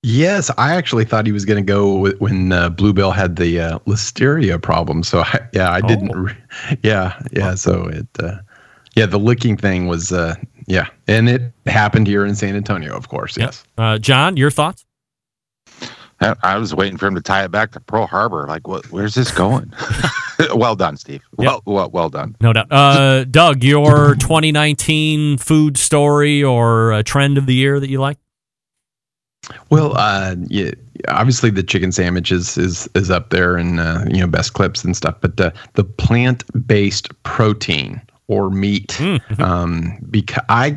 Yes, 0.03 0.51
I 0.57 0.75
actually 0.75 1.05
thought 1.05 1.27
he 1.27 1.33
was 1.33 1.45
going 1.45 1.65
to 1.65 1.67
go 1.67 1.97
with, 1.97 2.21
when 2.21 2.53
uh, 2.53 2.69
Blue 2.69 2.93
Bell 2.93 3.11
had 3.11 3.37
the 3.37 3.61
uh, 3.61 3.79
listeria 3.81 4.61
problem. 4.61 5.03
So 5.03 5.21
I, 5.21 5.41
yeah, 5.53 5.71
I 5.71 5.81
didn't. 5.81 6.13
Oh. 6.15 6.21
Re- 6.21 6.37
yeah, 6.83 7.21
yeah. 7.33 7.55
So 7.57 7.87
it, 7.87 8.07
uh, 8.21 8.39
yeah, 8.95 9.07
the 9.07 9.19
licking 9.19 9.57
thing 9.57 9.89
was, 9.89 10.13
uh, 10.13 10.37
yeah, 10.67 10.87
and 11.09 11.29
it 11.29 11.53
happened 11.67 12.07
here 12.07 12.25
in 12.25 12.37
San 12.37 12.55
Antonio, 12.55 12.97
of 12.97 13.09
course. 13.09 13.37
Yes. 13.37 13.65
Uh, 13.77 13.99
John, 13.99 14.37
your 14.37 14.53
thoughts? 14.53 14.85
I, 16.21 16.35
I 16.43 16.59
was 16.59 16.75
waiting 16.75 16.97
for 16.97 17.07
him 17.07 17.15
to 17.17 17.21
tie 17.21 17.45
it 17.45 17.51
back 17.51 17.73
to 17.73 17.81
Pearl 17.81 18.07
Harbor. 18.07 18.47
Like, 18.47 18.69
what? 18.69 18.91
Where's 18.93 19.15
this 19.15 19.33
going? 19.33 19.73
well 20.55 20.77
done, 20.77 20.97
Steve. 20.97 21.23
Well, 21.37 21.63
well, 21.65 21.91
well 21.91 22.09
done. 22.09 22.37
No 22.41 22.53
doubt. 22.53 22.71
Uh, 22.71 23.25
Doug, 23.25 23.65
your 23.65 24.15
2019 24.15 25.39
food 25.39 25.77
story 25.77 26.43
or 26.43 26.93
uh, 26.93 27.03
trend 27.03 27.37
of 27.39 27.47
the 27.47 27.55
year 27.55 27.81
that 27.81 27.89
you 27.89 28.01
like? 28.01 28.19
Well, 29.71 29.97
uh, 29.97 30.37
yeah, 30.49 30.73
obviously 31.09 31.51
the 31.51 31.63
chicken 31.63 31.93
sandwich 31.93 32.33
is 32.33 32.59
is, 32.59 32.89
is 32.95 33.11
up 33.11 33.31
there 33.31 33.57
and 33.57 33.81
uh, 33.81 34.05
you 34.09 34.21
know 34.21 34.27
best 34.27 34.55
clips 34.55 34.85
and 34.85 34.97
stuff, 34.97 35.17
but 35.21 35.41
uh, 35.41 35.51
the 35.75 35.85
plant 35.85 36.45
based 36.67 37.11
protein 37.23 38.01
or 38.27 38.51
meat, 38.51 39.01
um, 39.39 39.99
because 40.11 40.45
I 40.49 40.77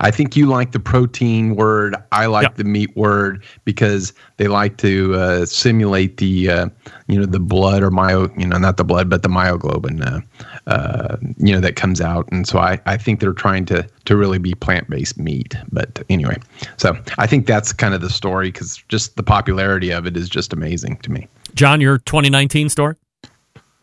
I 0.00 0.10
think 0.10 0.36
you 0.36 0.46
like 0.46 0.72
the 0.72 0.80
protein 0.80 1.56
word, 1.56 1.96
I 2.12 2.26
like 2.26 2.56
the 2.56 2.64
meat 2.64 2.96
word 2.96 3.44
because 3.64 4.12
they 4.36 4.48
like 4.48 4.78
to 4.78 5.14
uh, 5.14 5.46
simulate 5.46 6.16
the 6.16 6.50
uh, 6.50 6.68
you 7.08 7.18
know 7.18 7.26
the 7.26 7.40
blood 7.40 7.82
or 7.82 7.90
myo 7.90 8.30
you 8.38 8.46
know 8.46 8.58
not 8.58 8.76
the 8.76 8.84
blood 8.84 9.10
but 9.10 9.22
the 9.22 9.28
myoglobin 9.28 10.24
uh, 10.66 11.16
you 11.38 11.52
know 11.52 11.60
that 11.60 11.76
comes 11.76 12.00
out, 12.00 12.28
and 12.30 12.46
so 12.46 12.58
I 12.58 12.80
I 12.86 12.96
think 12.96 13.20
they're 13.20 13.32
trying 13.32 13.64
to 13.66 13.86
to 14.04 14.16
really 14.16 14.38
be 14.38 14.54
plant 14.54 14.88
based 14.88 15.18
meat, 15.18 15.56
but 15.72 16.02
anyway, 16.08 16.38
so 16.76 16.96
I 17.18 17.26
think 17.26 17.46
that's 17.46 17.72
kind 17.72 17.94
of 17.94 18.00
the 18.00 18.10
story 18.10 18.50
because 18.50 18.82
just 18.88 19.16
the 19.16 19.22
popularity 19.22 19.90
of 19.90 20.06
it 20.06 20.16
is 20.16 20.28
just 20.28 20.52
amazing 20.52 20.98
to 20.98 21.10
me. 21.10 21.28
John, 21.54 21.80
your 21.80 21.98
2019 21.98 22.68
story? 22.68 22.94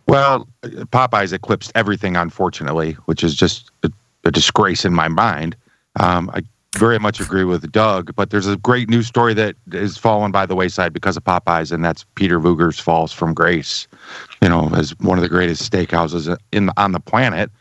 Well, 0.07 0.47
Popeyes 0.63 1.33
eclipsed 1.33 1.71
everything, 1.75 2.15
unfortunately, 2.15 2.93
which 3.05 3.23
is 3.23 3.35
just 3.35 3.69
a, 3.83 3.91
a 4.23 4.31
disgrace 4.31 4.83
in 4.83 4.93
my 4.93 5.07
mind. 5.07 5.55
Um, 5.99 6.31
I 6.33 6.41
very 6.77 6.99
much 6.99 7.19
agree 7.19 7.43
with 7.43 7.71
Doug, 7.71 8.15
but 8.15 8.29
there's 8.29 8.47
a 8.47 8.57
great 8.57 8.89
news 8.89 9.07
story 9.07 9.33
that 9.33 9.55
is 9.71 9.97
fallen 9.97 10.31
by 10.31 10.45
the 10.45 10.55
wayside 10.55 10.93
because 10.93 11.17
of 11.17 11.23
Popeyes, 11.23 11.71
and 11.71 11.83
that's 11.83 12.05
Peter 12.15 12.39
Luger's 12.39 12.79
Falls 12.79 13.11
from 13.11 13.33
Grace. 13.33 13.87
You 14.41 14.49
know, 14.49 14.69
as 14.75 14.91
one 14.99 15.17
of 15.17 15.21
the 15.21 15.29
greatest 15.29 15.69
steakhouses 15.71 16.35
in 16.51 16.69
on 16.77 16.91
the 16.93 16.99
planet, 16.99 17.51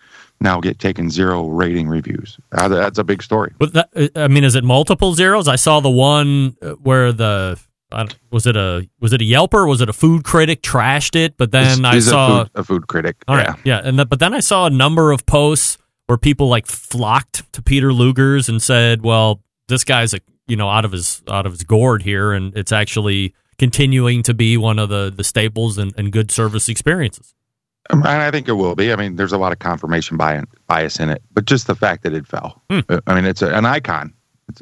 now 0.41 0.61
get 0.61 0.79
taken 0.79 1.11
zero 1.11 1.49
rating 1.49 1.89
reviews. 1.89 2.39
Uh, 2.53 2.69
that's 2.69 2.99
a 2.99 3.05
big 3.05 3.23
story. 3.23 3.53
But 3.59 3.73
that, 3.73 3.89
uh, 3.97 4.09
I 4.15 4.29
mean, 4.29 4.45
is 4.45 4.55
it 4.55 4.63
multiple 4.63 5.13
zeros? 5.15 5.49
I 5.49 5.57
saw 5.57 5.81
the 5.81 5.91
one 5.91 6.57
uh, 6.63 6.71
where 6.75 7.13
the 7.13 7.59
I 7.91 7.99
don't- 8.05 8.17
was 8.31 8.47
it 8.47 8.57
a 8.57 8.89
was 9.01 9.13
it 9.13 9.21
a 9.23 9.25
Yelper? 9.25 9.67
Was 9.69 9.81
it 9.81 9.89
a 9.89 9.93
food 9.93 10.23
critic 10.23 10.63
trashed 10.63 11.17
it? 11.17 11.37
But 11.37 11.51
then 11.51 11.85
I 11.85 11.95
he's 11.95 12.07
a 12.07 12.11
saw 12.11 12.45
food- 12.45 12.51
a 12.55 12.63
food 12.65 12.87
critic, 12.87 13.17
All 13.27 13.35
right, 13.37 13.57
yeah, 13.65 13.81
and 13.83 13.99
the, 13.99 14.07
but 14.07 14.21
then 14.21 14.33
I 14.35 14.41
saw 14.41 14.67
a 14.67 14.71
number 14.71 15.11
of 15.11 15.27
posts 15.27 15.79
where 16.07 16.19
people 16.19 16.49
like 16.49 16.67
flocked 16.67 17.51
to 17.55 17.63
Peter 17.63 17.93
Luger's 17.93 18.49
and 18.49 18.63
said, 18.63 19.03
"Well, 19.03 19.43
this 19.67 19.83
guy's 19.85 20.15
a 20.15 20.21
you 20.47 20.55
know 20.57 20.69
out 20.69 20.85
of 20.85 20.93
his 20.93 21.23
out 21.29 21.45
of 21.45 21.53
his 21.53 21.65
gourd 21.65 22.03
here, 22.03 22.33
and 22.33 22.57
it's 22.57 22.71
actually 22.73 23.35
continuing 23.59 24.23
to 24.23 24.35
be 24.35 24.57
one 24.57 24.79
of 24.79 24.89
the 24.89 25.13
the 25.15 25.25
staples 25.25 25.79
and, 25.79 25.93
and 25.97 26.13
good 26.13 26.31
service 26.31 26.69
experiences." 26.69 27.35
Um, 27.91 28.01
And 28.01 28.23
I 28.23 28.31
think 28.31 28.49
it 28.49 28.53
will 28.53 28.75
be. 28.75 28.93
I 28.93 28.97
mean, 28.97 29.17
there's 29.17 29.33
a 29.33 29.39
lot 29.39 29.53
of 29.53 29.59
confirmation 29.59 30.17
bias, 30.17 30.45
bias 30.67 31.01
in 31.01 31.11
it, 31.11 31.23
but 31.33 31.47
just 31.47 31.67
the 31.67 31.75
fact 31.75 32.03
that 32.03 32.13
it 32.13 32.27
fell. 32.27 32.63
Hmm. 32.71 32.81
Uh, 32.89 33.01
I 33.07 33.15
mean, 33.15 33.25
it's 33.25 33.43
a, 33.43 33.55
an 33.55 33.65
icon, 33.65 34.13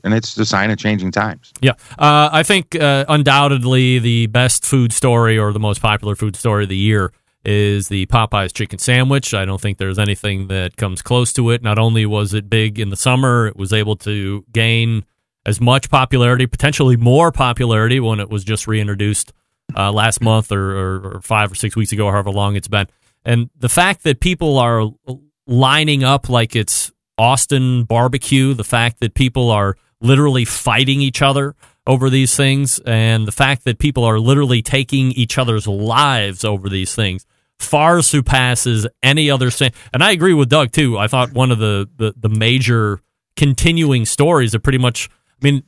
and 0.05 0.15
it's 0.15 0.35
the 0.35 0.45
sign 0.45 0.71
of 0.71 0.79
changing 0.79 1.11
times. 1.11 1.53
Yeah, 1.61 1.73
uh, 1.99 2.31
I 2.33 2.43
think 2.43 2.75
uh, 2.75 3.05
undoubtedly 3.09 3.99
the 3.99 4.27
best 4.29 4.65
food 4.65 4.93
story 4.93 5.39
or 5.39 5.53
the 5.53 5.61
most 5.61 5.81
popular 5.83 6.15
food 6.15 6.37
story 6.37 6.65
of 6.65 6.69
the 6.69 6.77
year 6.77 7.13
is 7.45 7.89
the 7.89 8.07
Popeyes 8.07 8.53
chicken 8.53 8.79
sandwich. 8.79 9.33
I 9.33 9.45
don't 9.45 9.61
think 9.61 9.79
there's 9.79 9.99
anything 9.99 10.49
that 10.49 10.77
comes 10.77 11.01
close 11.01 11.33
to 11.35 11.51
it. 11.51 11.63
Not 11.63 11.79
only 11.79 12.05
was 12.05 12.35
it 12.35 12.51
big 12.51 12.81
in 12.81 12.91
the 12.91 12.97
summer, 12.97 13.47
it 13.47 13.57
was 13.57 13.73
able 13.73 13.97
to 13.99 14.45
gain 14.53 15.05
as 15.47 15.61
much 15.61 15.89
popularity, 15.89 16.47
potentially 16.47 16.97
more 16.97 17.33
popularity 17.33 18.01
when 18.01 18.21
it 18.21 18.29
was 18.29 18.45
just 18.45 18.67
reintroduced 18.67 19.33
uh, 19.75 19.91
last 19.91 20.21
month 20.21 20.53
or, 20.53 20.77
or, 20.77 21.17
or 21.17 21.21
five 21.23 21.51
or 21.51 21.55
six 21.55 21.75
weeks 21.75 21.93
ago, 21.93 22.11
however 22.11 22.31
long 22.31 22.57
it's 22.57 22.69
been. 22.69 22.87
And 23.25 23.49
the 23.59 23.71
fact 23.71 24.03
that 24.03 24.21
people 24.21 24.59
are 24.59 24.91
lining 25.47 26.05
up 26.05 26.29
like 26.29 26.55
it's 26.55 26.93
Austin 27.17 27.85
barbecue, 27.85 28.53
the 28.53 28.65
fact 28.65 29.01
that 29.01 29.15
people 29.15 29.51
are 29.51 29.77
literally 30.01 30.45
fighting 30.45 31.01
each 31.01 31.23
other 31.23 31.55
over 31.87 32.11
these 32.11 32.37
things, 32.37 32.79
and 32.81 33.27
the 33.27 33.33
fact 33.33 33.65
that 33.65 33.79
people 33.79 34.05
are 34.05 34.19
literally 34.19 34.61
taking 34.61 35.13
each 35.13 35.39
other's 35.39 35.67
lives 35.67 36.45
over 36.45 36.69
these 36.69 36.95
things 36.95 37.25
far 37.59 38.03
surpasses 38.03 38.87
any 39.03 39.31
other 39.31 39.51
thing. 39.51 39.73
And 39.93 40.03
I 40.03 40.13
agree 40.13 40.35
with 40.35 40.49
Doug 40.49 40.73
too. 40.73 40.99
I 40.99 41.09
thought 41.09 41.33
one 41.33 41.51
of 41.51 41.59
the, 41.59 41.89
the, 41.97 42.15
the 42.17 42.29
major 42.29 43.01
continuing 43.37 44.05
stories 44.05 44.55
are 44.55 44.59
pretty 44.59 44.79
much, 44.79 45.09
I 45.43 45.45
mean, 45.45 45.63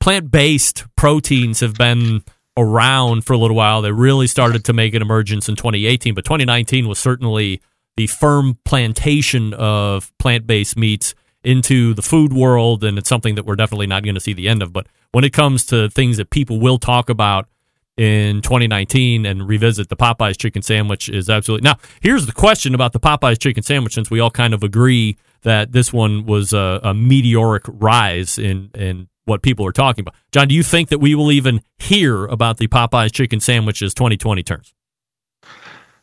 plant 0.00 0.30
based 0.30 0.84
proteins 0.96 1.60
have 1.60 1.74
been 1.74 2.24
around 2.56 3.24
for 3.24 3.32
a 3.32 3.38
little 3.38 3.56
while. 3.56 3.82
They 3.82 3.92
really 3.92 4.26
started 4.26 4.64
to 4.66 4.72
make 4.72 4.94
an 4.94 5.02
emergence 5.02 5.48
in 5.48 5.56
2018, 5.56 6.14
but 6.14 6.24
2019 6.24 6.88
was 6.88 6.98
certainly 6.98 7.60
the 7.96 8.06
firm 8.06 8.58
plantation 8.64 9.54
of 9.54 10.12
plant 10.18 10.46
based 10.46 10.76
meats 10.76 11.14
into 11.44 11.92
the 11.94 12.02
food 12.02 12.32
world, 12.32 12.84
and 12.84 12.98
it's 12.98 13.08
something 13.08 13.34
that 13.34 13.44
we're 13.44 13.56
definitely 13.56 13.86
not 13.86 14.04
going 14.04 14.14
to 14.14 14.20
see 14.20 14.32
the 14.32 14.48
end 14.48 14.62
of. 14.62 14.72
But 14.72 14.86
when 15.12 15.24
it 15.24 15.32
comes 15.32 15.66
to 15.66 15.90
things 15.90 16.16
that 16.16 16.30
people 16.30 16.60
will 16.60 16.78
talk 16.78 17.08
about 17.08 17.48
in 17.96 18.40
2019 18.40 19.26
and 19.26 19.46
revisit 19.46 19.88
the 19.88 19.96
Popeyes 19.96 20.38
chicken 20.38 20.62
sandwich 20.62 21.08
is 21.08 21.28
absolutely 21.28 21.64
now. 21.64 21.76
Here's 22.00 22.26
the 22.26 22.32
question 22.32 22.74
about 22.74 22.92
the 22.92 23.00
Popeyes 23.00 23.38
chicken 23.38 23.62
sandwich, 23.62 23.94
since 23.94 24.10
we 24.10 24.20
all 24.20 24.30
kind 24.30 24.54
of 24.54 24.62
agree 24.62 25.16
that 25.42 25.72
this 25.72 25.92
one 25.92 26.26
was 26.26 26.52
a, 26.52 26.80
a 26.82 26.94
meteoric 26.94 27.62
rise 27.66 28.38
in 28.38 28.70
in 28.74 29.08
what 29.24 29.42
people 29.42 29.66
are 29.66 29.72
talking 29.72 30.02
about. 30.02 30.14
John, 30.32 30.48
do 30.48 30.54
you 30.54 30.62
think 30.62 30.88
that 30.88 30.98
we 30.98 31.14
will 31.14 31.30
even 31.30 31.62
hear 31.78 32.26
about 32.26 32.58
the 32.58 32.68
Popeyes 32.68 33.12
chicken 33.12 33.40
sandwiches 33.40 33.94
2020 33.94 34.42
turns? 34.42 34.74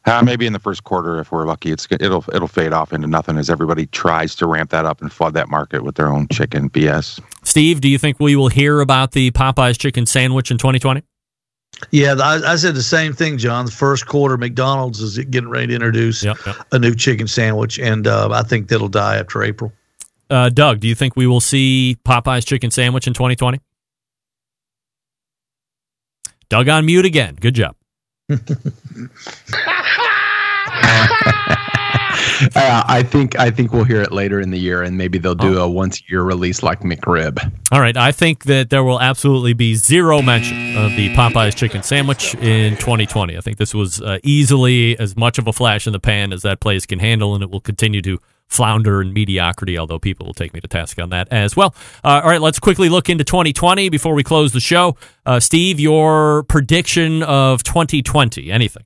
Uh, 0.06 0.24
maybe 0.24 0.48
in 0.48 0.54
the 0.54 0.60
first 0.60 0.86
quarter, 0.86 1.20
if 1.20 1.32
we're 1.32 1.46
lucky, 1.46 1.72
it's 1.72 1.86
it'll 1.92 2.24
it'll 2.34 2.48
fade 2.48 2.72
off 2.72 2.94
into 2.94 3.06
nothing 3.06 3.38
as 3.38 3.50
everybody 3.50 3.86
tries 3.88 4.34
to 4.36 4.48
ramp 4.48 4.70
that 4.70 4.86
up 4.86 5.02
and 5.02 5.12
flood 5.12 5.34
that 5.34 5.50
market 5.50 5.84
with 5.84 5.96
their 5.96 6.08
own 6.08 6.28
chicken 6.30 6.70
BS. 6.70 7.20
Steve, 7.44 7.82
do 7.82 7.90
you 7.90 7.98
think 7.98 8.20
we 8.20 8.36
will 8.36 8.48
hear 8.48 8.80
about 8.80 9.12
the 9.12 9.30
Popeyes 9.32 9.78
chicken 9.78 10.06
sandwich 10.06 10.52
in 10.52 10.58
2020? 10.58 11.04
Yeah, 11.92 12.16
I, 12.22 12.54
I 12.54 12.56
said 12.56 12.76
the 12.76 12.84
same 12.84 13.14
thing, 13.14 13.38
John. 13.38 13.66
The 13.66 13.72
first 13.72 14.06
quarter, 14.06 14.38
McDonald's 14.38 15.02
is 15.02 15.18
getting 15.18 15.50
ready 15.50 15.68
to 15.68 15.76
introduce 15.76 16.24
Yep, 16.24 16.38
yep. 16.46 16.56
a 16.72 16.80
new 16.80 16.94
chicken 16.94 17.28
sandwich, 17.28 17.80
and 17.80 18.06
uh, 18.06 18.30
I 18.32 18.44
think 18.44 18.68
that'll 18.68 18.90
die 18.90 19.18
after 19.18 19.42
April. 19.44 19.72
Uh, 20.30 20.50
Doug, 20.50 20.82
do 20.82 20.88
you 20.88 20.96
think 20.96 21.16
we 21.16 21.26
will 21.26 21.42
see 21.42 21.98
Popeyes 22.06 22.46
chicken 22.46 22.70
sandwich 22.70 23.08
in 23.08 23.14
2020? 23.14 23.60
Doug 26.50 26.70
on 26.70 26.86
mute 26.86 27.06
again. 27.06 27.36
Good 27.40 27.56
job. 27.56 27.76
Uh, 32.56 32.84
I 32.88 33.04
think 33.04 33.38
I 33.40 33.52
think 33.52 33.74
we'll 33.74 33.84
hear 33.84 34.02
it 34.02 34.12
later 34.12 34.40
in 34.40 34.52
the 34.52 34.60
year, 34.60 34.82
and 34.84 34.98
maybe 34.98 35.18
they'll 35.18 35.36
do 35.36 35.60
a 35.60 35.70
once 35.70 36.00
a 36.00 36.04
year 36.10 36.24
release 36.24 36.64
like 36.64 36.82
McRib. 36.82 37.40
All 37.72 37.82
right, 37.82 37.96
I 37.96 38.12
think 38.12 38.46
that 38.46 38.70
there 38.70 38.84
will 38.84 39.02
absolutely 39.02 39.54
be 39.54 39.76
zero 39.76 40.22
mention 40.22 40.78
of 40.78 40.96
the 40.96 41.14
Popeyes 41.16 41.56
chicken 41.56 41.84
sandwich 41.84 42.36
in 42.36 42.76
2020. 42.78 43.38
I 43.38 43.42
think 43.42 43.58
this 43.58 43.74
was 43.74 44.02
uh, 44.02 44.20
easily 44.24 44.98
as 45.00 45.16
much 45.16 45.38
of 45.38 45.48
a 45.48 45.54
flash 45.54 45.88
in 45.88 45.94
the 45.94 46.00
pan 46.00 46.34
as 46.34 46.42
that 46.44 46.60
place 46.60 46.86
can 46.86 47.00
handle, 47.00 47.34
and 47.34 47.44
it 47.44 47.50
will 47.50 47.62
continue 47.62 48.02
to 48.04 48.20
flounder 48.50 49.02
in 49.02 49.14
mediocrity, 49.14 49.78
although 49.78 50.00
people 50.00 50.26
will 50.26 50.34
take 50.34 50.54
me 50.54 50.60
to 50.60 50.68
task 50.68 51.00
on 51.00 51.10
that 51.12 51.28
as 51.32 51.56
well. 51.56 51.74
Uh, 52.04 52.22
all 52.24 52.30
right, 52.30 52.42
let's 52.42 52.60
quickly 52.60 52.90
look 52.90 53.10
into 53.10 53.24
2020 53.24 53.90
before 53.90 54.14
we 54.14 54.24
close 54.24 54.52
the 54.52 54.60
show. 54.60 54.98
Uh, 55.26 55.40
Steve, 55.40 55.80
your 55.80 56.44
prediction 56.44 57.24
of 57.24 57.64
2020, 57.64 58.52
anything? 58.52 58.84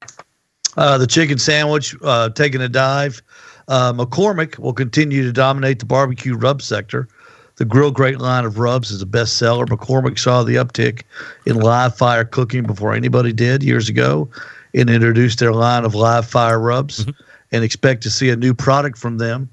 Uh, 0.78 0.98
the 0.98 1.08
chicken 1.08 1.38
sandwich 1.38 1.96
uh, 2.04 2.30
taking 2.30 2.62
a 2.62 2.70
dive. 2.70 3.22
Uh, 3.68 3.94
McCormick 3.94 4.60
will 4.60 4.74
continue 4.74 5.24
to 5.24 5.32
dominate 5.32 5.80
the 5.80 5.86
barbecue 5.86 6.36
rub 6.36 6.62
sector. 6.62 7.08
The 7.56 7.66
Grill 7.66 7.92
Mates 7.92 8.20
line 8.20 8.46
of 8.46 8.58
rubs 8.58 8.90
is 8.90 9.02
a 9.02 9.06
bestseller. 9.06 9.66
McCormick 9.66 10.18
saw 10.18 10.44
the 10.44 10.56
uptick 10.56 11.04
in 11.46 11.58
live 11.58 11.96
fire 11.96 12.26
cooking 12.26 12.64
before 12.64 12.94
anybody 12.94 13.32
did 13.32 13.62
years 13.62 13.90
ago 13.90 14.28
and 14.74 14.90
introduced 14.90 15.40
their 15.40 15.54
line 15.54 15.86
of 15.86 15.94
live 15.94 16.26
fire 16.26 16.60
rubs 16.60 17.06
and 17.52 17.64
expect 17.64 18.02
to 18.04 18.10
see 18.10 18.30
a 18.32 18.36
new 18.36 18.56
product 18.56 18.98
from 18.98 19.20
them 19.20 19.50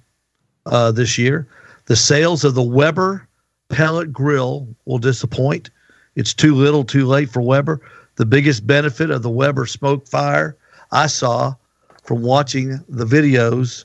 uh, 0.66 0.90
this 0.90 1.18
year. 1.18 1.46
The 1.86 1.96
sales 1.96 2.42
of 2.42 2.54
the 2.54 2.62
Weber 2.62 3.28
pellet 3.68 4.12
grill 4.12 4.66
will 4.86 4.98
disappoint. 4.98 5.70
It's 6.16 6.32
too 6.32 6.54
little, 6.54 6.84
too 6.84 7.06
late 7.06 7.30
for 7.30 7.42
Weber. 7.42 7.82
The 8.16 8.26
biggest 8.26 8.66
benefit 8.66 9.10
of 9.10 9.22
the 9.22 9.30
Weber 9.30 9.66
smoke 9.66 10.08
fire 10.08 10.56
I 10.92 11.06
saw 11.06 11.54
from 12.02 12.22
watching 12.22 12.82
the 12.88 13.04
videos 13.04 13.84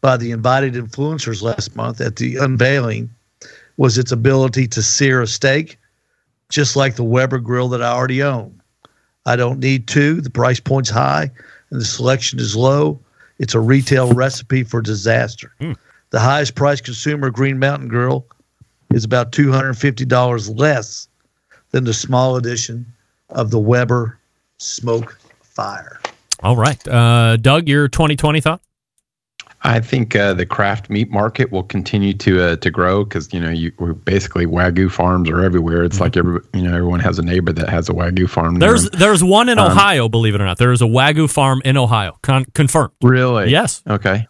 by 0.00 0.16
the 0.16 0.30
invited 0.30 0.74
influencers 0.74 1.42
last 1.42 1.76
month 1.76 2.00
at 2.00 2.16
the 2.16 2.36
unveiling 2.36 3.10
was 3.76 3.98
its 3.98 4.12
ability 4.12 4.66
to 4.68 4.82
sear 4.82 5.22
a 5.22 5.26
steak, 5.26 5.78
just 6.48 6.76
like 6.76 6.96
the 6.96 7.04
Weber 7.04 7.38
grill 7.38 7.68
that 7.68 7.82
I 7.82 7.92
already 7.92 8.22
own. 8.22 8.60
I 9.26 9.36
don't 9.36 9.58
need 9.58 9.86
two. 9.88 10.20
The 10.20 10.30
price 10.30 10.60
point's 10.60 10.90
high 10.90 11.30
and 11.70 11.80
the 11.80 11.84
selection 11.84 12.38
is 12.38 12.56
low. 12.56 13.00
It's 13.38 13.54
a 13.54 13.60
retail 13.60 14.12
recipe 14.12 14.62
for 14.62 14.80
disaster. 14.80 15.52
Hmm. 15.60 15.72
The 16.10 16.20
highest 16.20 16.54
priced 16.54 16.84
consumer 16.84 17.30
Green 17.30 17.58
Mountain 17.58 17.88
Grill 17.88 18.26
is 18.90 19.04
about 19.04 19.32
$250 19.32 20.58
less 20.58 21.08
than 21.70 21.84
the 21.84 21.92
small 21.92 22.36
edition 22.36 22.86
of 23.30 23.50
the 23.50 23.58
Weber 23.58 24.18
Smoke 24.58 25.18
Fire. 25.42 26.00
All 26.42 26.56
right. 26.56 26.86
Uh, 26.86 27.36
Doug, 27.36 27.68
your 27.68 27.88
2020 27.88 28.40
thought? 28.40 28.60
I 29.62 29.80
think 29.80 30.14
uh, 30.14 30.34
the 30.34 30.46
craft 30.46 30.90
meat 30.90 31.10
market 31.10 31.50
will 31.50 31.62
continue 31.64 32.12
to 32.14 32.42
uh, 32.42 32.56
to 32.56 32.70
grow 32.70 33.04
because 33.04 33.32
you 33.32 33.40
know 33.40 33.48
you 33.48 33.72
we're 33.78 33.94
basically 33.94 34.46
wagyu 34.46 34.90
farms 34.90 35.28
are 35.30 35.42
everywhere. 35.42 35.82
It's 35.82 35.98
like 35.98 36.16
every 36.16 36.40
you 36.54 36.62
know 36.62 36.76
everyone 36.76 37.00
has 37.00 37.18
a 37.18 37.22
neighbor 37.22 37.52
that 37.52 37.68
has 37.68 37.88
a 37.88 37.92
wagyu 37.92 38.28
farm. 38.28 38.56
There's 38.60 38.88
there's 38.90 39.24
one 39.24 39.48
in 39.48 39.58
Um, 39.58 39.72
Ohio, 39.72 40.08
believe 40.08 40.34
it 40.34 40.40
or 40.40 40.44
not. 40.44 40.58
There 40.58 40.72
is 40.72 40.82
a 40.82 40.86
Wagyu 40.86 41.28
farm 41.28 41.62
in 41.64 41.76
Ohio. 41.76 42.16
Con- 42.22 42.44
confirmed. 42.54 42.92
Really? 43.02 43.50
Yes. 43.50 43.82
Okay. 43.88 44.28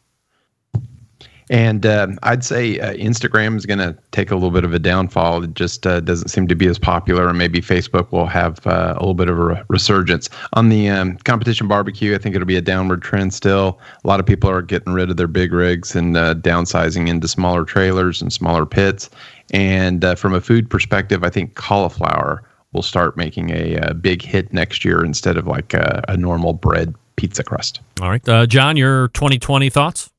And 1.49 1.87
um, 1.87 2.19
I'd 2.25 2.45
say 2.45 2.81
uh, 2.81 2.95
Instagram 2.95 3.57
is 3.57 3.67
going 3.67 3.79
to 3.79 3.97
take 4.11 4.31
a 4.31 4.35
little 4.35 4.51
bit 4.51 4.65
of 4.65 4.75
a 4.75 4.79
downfall. 4.79 5.45
It 5.45 5.55
just 5.55 5.87
uh, 5.87 6.01
doesn't 6.01 6.29
seem 6.29 6.49
to 6.49 6.57
be 6.57 6.67
as 6.67 6.79
popular, 6.79 7.29
and 7.29 7.39
maybe 7.39 7.61
Facebook 7.61 8.11
will 8.11 8.27
have 8.27 8.67
uh, 8.67 8.95
a 8.97 9.01
little 9.01 9.15
bit 9.15 9.29
of 9.29 9.39
a 9.39 9.65
resurgence. 9.69 10.29
On 10.55 10.69
the 10.71 10.89
um, 10.89 11.17
competition 11.19 11.69
barbecue, 11.69 12.15
I 12.15 12.19
think 12.19 12.35
it'll 12.35 12.47
be 12.47 12.57
a 12.57 12.63
downward 12.63 13.03
trend 13.03 13.33
still. 13.33 13.79
A 14.05 14.09
lot 14.09 14.19
of 14.19 14.27
people 14.27 14.51
are 14.51 14.63
getting 14.63 14.93
rid 14.93 15.09
of 15.09 15.17
their 15.17 15.29
big 15.29 15.53
rigs 15.53 15.95
and 15.95 16.17
uh, 16.17 16.35
downsizing 16.35 17.09
into 17.09 17.29
smaller 17.29 17.65
trailers 17.65 18.21
and 18.21 18.33
smaller 18.33 18.67
pits. 18.67 19.09
And 19.53 20.05
uh, 20.05 20.17
from 20.17 20.35
a 20.35 20.41
food 20.41 20.69
perspective, 20.69 21.23
I 21.23 21.31
think 21.31 21.55
cauliflower 21.55 22.43
will 22.73 22.83
start 22.83 23.17
making 23.17 23.51
a, 23.51 23.79
uh 23.79 23.93
big 23.95 24.21
hit 24.21 24.53
next 24.53 24.85
year 24.85 25.05
instead 25.05 25.37
of 25.37 25.47
like 25.47 25.73
a, 25.73 26.05
a 26.09 26.17
normal 26.17 26.53
bread 26.53 26.95
pizza 27.15 27.43
crust. 27.43 27.81
All 28.03 28.11
right. 28.11 28.29
Uh, 28.29 28.45
John, 28.47 28.77
your 28.77 29.09
2020 29.09 29.71
thoughts? 29.71 30.11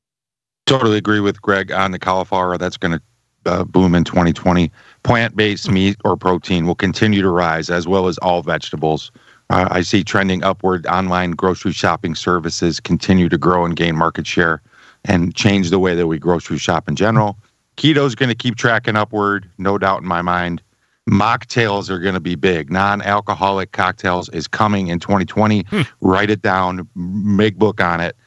Totally 0.68 0.98
agree 0.98 1.22
with 1.22 1.42
Greg 1.42 1.72
on 1.72 1.92
the 1.92 1.98
cauliflower. 1.98 2.58
That's 2.58 2.76
going 2.76 3.00
to 3.00 3.02
uh, 3.50 3.64
boom 3.64 3.96
in 3.96 4.04
2020. 4.04 4.70
Plant 5.04 5.34
based 5.34 5.72
meat 5.72 5.96
or 6.04 6.18
protein 6.18 6.68
will 6.68 6.76
continue 6.76 7.22
to 7.22 7.30
rise, 7.30 7.70
as 7.70 7.88
well 7.88 8.08
as 8.08 8.18
all 8.18 8.44
vegetables. 8.44 9.10
Uh, 9.50 9.70
I 9.72 9.80
see 9.82 10.04
trending 10.04 10.44
upward. 10.44 10.86
Online 10.86 11.32
grocery 11.32 11.72
shopping 11.72 12.16
services 12.16 12.82
continue 12.82 13.30
to 13.30 13.38
grow 13.38 13.64
and 13.64 13.78
gain 13.78 13.96
market 13.96 14.28
share 14.28 14.62
and 15.06 15.34
change 15.34 15.70
the 15.70 15.80
way 15.80 15.96
that 15.96 16.08
we 16.08 16.20
grocery 16.20 16.58
shop 16.58 16.90
in 16.90 16.98
general. 16.98 17.38
Keto 17.78 18.06
is 18.06 18.14
going 18.14 18.30
to 18.30 18.36
keep 18.36 18.58
tracking 18.58 18.98
upward, 18.98 19.50
no 19.58 19.78
doubt 19.78 20.02
in 20.02 20.08
my 20.08 20.22
mind. 20.22 20.62
Mocktails 21.10 21.90
are 21.90 22.00
going 22.00 22.16
to 22.16 22.20
be 22.20 22.36
big. 22.36 22.70
Non 22.70 23.02
alcoholic 23.02 23.72
cocktails 23.72 24.28
is 24.30 24.50
coming 24.50 24.90
in 24.90 25.00
2020. 25.00 25.64
Write 26.02 26.30
it 26.30 26.42
down, 26.42 26.86
make 26.96 27.56
book 27.56 27.80
on 27.80 28.02
it. 28.02 28.18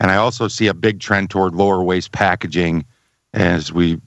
And 0.00 0.10
I 0.10 0.16
also 0.16 0.48
see 0.48 0.66
a 0.66 0.74
big 0.74 1.00
trend 1.00 1.30
toward 1.30 1.54
lower 1.54 1.82
waste 1.82 2.12
packaging 2.12 2.84
as 3.32 3.72
we 3.72 4.00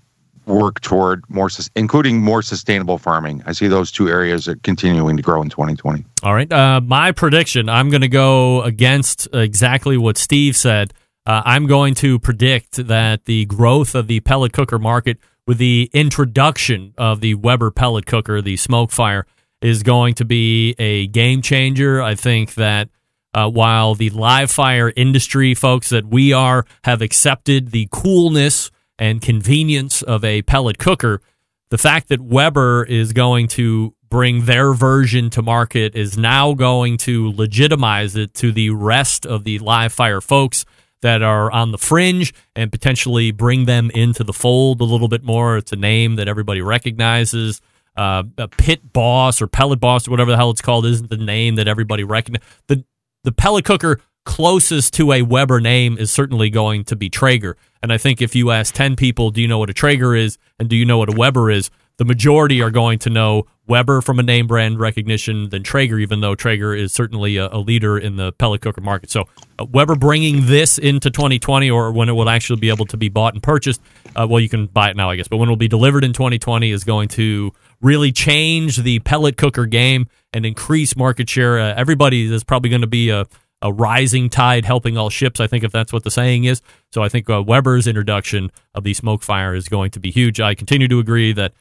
work 0.45 0.82
toward 0.82 1.24
more, 1.30 1.49
including 1.76 2.22
more 2.22 2.41
sustainable 2.41 2.98
farming. 2.98 3.44
I 3.45 3.53
see 3.53 3.68
those 3.68 3.91
two 3.91 4.10
areas 4.10 4.48
are 4.48 4.56
continuing 4.57 5.16
to 5.16 5.24
grow 5.24 5.41
in 5.41 5.49
2020. 5.49 6.03
All 6.24 6.34
right. 6.34 6.52
Uh, 6.52 6.82
my 6.82 7.11
prediction 7.11 7.70
I'm 7.70 7.90
going 7.90 8.02
to 8.02 8.07
go 8.10 8.64
against 8.64 9.28
exactly 9.32 9.98
what 9.98 10.18
Steve 10.18 10.57
said. 10.57 10.94
Uh, 11.26 11.44
I'm 11.45 11.68
going 11.68 11.94
to 11.95 12.18
predict 12.20 12.88
that 12.88 13.26
the 13.26 13.45
growth 13.45 13.94
of 13.94 14.07
the 14.07 14.20
pellet 14.22 14.52
cooker 14.52 14.80
market 14.80 15.20
with 15.45 15.60
the 15.60 15.90
introduction 15.94 16.94
of 16.98 17.22
the 17.22 17.36
Weber 17.36 17.72
pellet 17.72 18.06
cooker, 18.06 18.41
the 18.41 18.57
smoke 18.57 18.91
fire, 18.91 19.26
is 19.61 19.84
going 19.84 20.16
to 20.16 20.26
be 20.26 20.76
a 20.80 21.07
game 21.07 21.41
changer. 21.41 22.02
I 22.02 22.16
think 22.16 22.56
that 22.56 22.90
uh, 23.34 23.49
while 23.49 23.95
the 23.95 24.10
live 24.10 24.51
fire 24.51 24.91
industry 24.95 25.53
folks 25.53 25.89
that 25.89 26.06
we 26.06 26.34
are 26.34 26.65
have 26.84 27.01
accepted 27.01 27.72
the 27.72 27.88
coolness 27.91 28.72
and 28.97 29.22
convenience 29.22 30.01
of 30.01 30.23
a 30.23 30.41
pellet 30.43 30.77
cooker, 30.77 31.22
the 31.69 31.77
fact 31.77 32.10
that 32.10 32.19
Weber 32.19 32.84
is 32.84 33.14
going 33.14 33.47
to 33.49 33.93
bring 34.10 34.45
their 34.45 34.73
version 34.73 35.30
to 35.30 35.41
market 35.41 35.95
is 35.95 36.18
now 36.18 36.53
going 36.53 36.97
to 36.97 37.31
legitimize 37.31 38.15
it 38.15 38.34
to 38.34 38.51
the 38.51 38.72
rest 38.72 39.26
of 39.26 39.43
the 39.43 39.60
live 39.60 39.93
fire 39.93 40.22
folks 40.22 40.65
that 41.01 41.22
are 41.22 41.51
on 41.51 41.72
the 41.72 41.77
fringe 41.77 42.34
and 42.56 42.72
potentially 42.72 43.31
bring 43.31 43.65
them 43.65 43.89
into 43.91 44.23
the 44.23 44.34
fold 44.34 44.81
a 44.81 44.84
little 44.84 45.07
bit 45.07 45.23
more. 45.23 45.57
It's 45.57 45.72
a 45.72 45.77
name 45.77 46.15
that 46.15 46.27
everybody 46.27 46.61
recognizes. 46.61 47.61
Uh, 47.95 48.23
a 48.38 48.47
pit 48.47 48.93
boss 48.93 49.41
or 49.41 49.47
pellet 49.47 49.80
boss 49.80 50.07
or 50.07 50.11
whatever 50.11 50.31
the 50.31 50.38
hell 50.38 50.51
it's 50.51 50.61
called 50.61 50.85
isn't 50.85 51.10
the 51.10 51.18
name 51.18 51.56
that 51.56 51.68
everybody 51.68 52.03
recognizes. 52.03 52.47
The 52.68 52.84
the 53.24 53.32
pellet 53.32 53.66
cooker 53.66 54.00
closest 54.26 54.94
to 54.94 55.12
a 55.12 55.22
Weber 55.22 55.60
name 55.60 55.98
is 55.98 56.12
certainly 56.12 56.50
going 56.50 56.84
to 56.86 56.96
be 56.96 57.10
Traeger. 57.10 57.58
And 57.82 57.91
I 57.91 57.98
think 57.98 58.22
if 58.22 58.36
you 58.36 58.52
ask 58.52 58.74
10 58.74 58.96
people, 58.96 59.32
do 59.32 59.41
you 59.41 59.48
know 59.48 59.58
what 59.58 59.70
a 59.70 59.74
Traeger 59.74 60.16
is 60.16 60.38
and 60.60 60.70
do 60.70 60.76
you 60.76 60.86
know 60.86 60.98
what 60.98 61.10
a 61.10 61.16
Weber 61.18 61.50
is? 61.50 61.70
The 61.98 62.06
majority 62.06 62.62
are 62.62 62.72
going 62.72 63.00
to 63.00 63.10
know 63.10 63.46
Weber 63.70 64.02
from 64.02 64.20
a 64.20 64.24
name 64.24 64.48
brand 64.48 64.80
recognition 64.80 65.50
than 65.50 65.62
Traeger, 65.62 66.00
even 66.00 66.22
though 66.22 66.34
Traeger 66.34 66.74
is 66.74 66.91
certainly 66.91 67.38
a, 67.38 67.50
a 67.50 67.60
leader 67.60 68.00
in 68.00 68.16
the 68.16 68.32
pellet 68.34 68.62
cooker 68.62 68.82
market. 68.82 69.12
So 69.12 69.26
uh, 69.60 69.66
Weber 69.66 69.96
bringing 69.96 70.48
this 70.48 70.80
into 70.80 71.12
2020 71.12 71.70
or 71.70 71.91
when 71.91 72.10
it 72.10 72.14
will 72.14 72.30
actually 72.30 72.60
be 72.60 72.70
able 72.70 72.86
to 72.88 72.98
be 72.98 73.10
bought 73.10 73.36
and 73.36 73.44
purchased, 73.44 73.80
uh, 74.16 74.26
well, 74.28 74.40
you 74.40 74.50
can 74.50 74.66
buy 74.66 74.90
it 74.90 74.98
now, 74.98 75.12
I 75.12 75.16
guess, 75.16 75.28
but 75.28 75.38
when 75.38 75.50
it 75.50 75.52
will 75.52 75.56
be 75.56 75.68
delivered 75.68 76.04
in 76.04 76.14
2020 76.14 76.72
is 76.72 76.84
going 76.84 77.10
to 77.10 77.54
really 77.82 78.12
change 78.12 78.78
the 78.78 79.00
pellet 79.00 79.38
cooker 79.38 79.68
game 79.68 80.08
and 80.34 80.46
increase 80.46 80.96
market 80.96 81.30
share. 81.30 81.60
Uh, 81.60 81.74
everybody 81.76 82.32
is 82.34 82.44
probably 82.44 82.72
going 82.72 82.82
to 82.82 82.88
be 82.88 83.12
a, 83.12 83.26
a 83.62 83.72
rising 83.72 84.30
tide 84.30 84.66
helping 84.66 84.98
all 84.98 85.12
ships, 85.12 85.40
I 85.40 85.46
think, 85.46 85.64
if 85.64 85.72
that's 85.72 85.94
what 85.94 86.04
the 86.04 86.12
saying 86.12 86.46
is. 86.46 86.62
So 86.91 87.04
I 87.04 87.10
think 87.10 87.30
uh, 87.30 87.44
Weber's 87.44 87.86
introduction 87.86 88.52
of 88.74 88.84
the 88.84 88.96
smoke 88.96 89.22
fire 89.22 89.54
is 89.54 89.68
going 89.70 89.91
to 89.91 90.00
be 90.00 90.10
huge. 90.10 90.40
I 90.40 90.56
continue 90.56 90.88
to 90.88 91.00
agree 91.00 91.34
that 91.34 91.54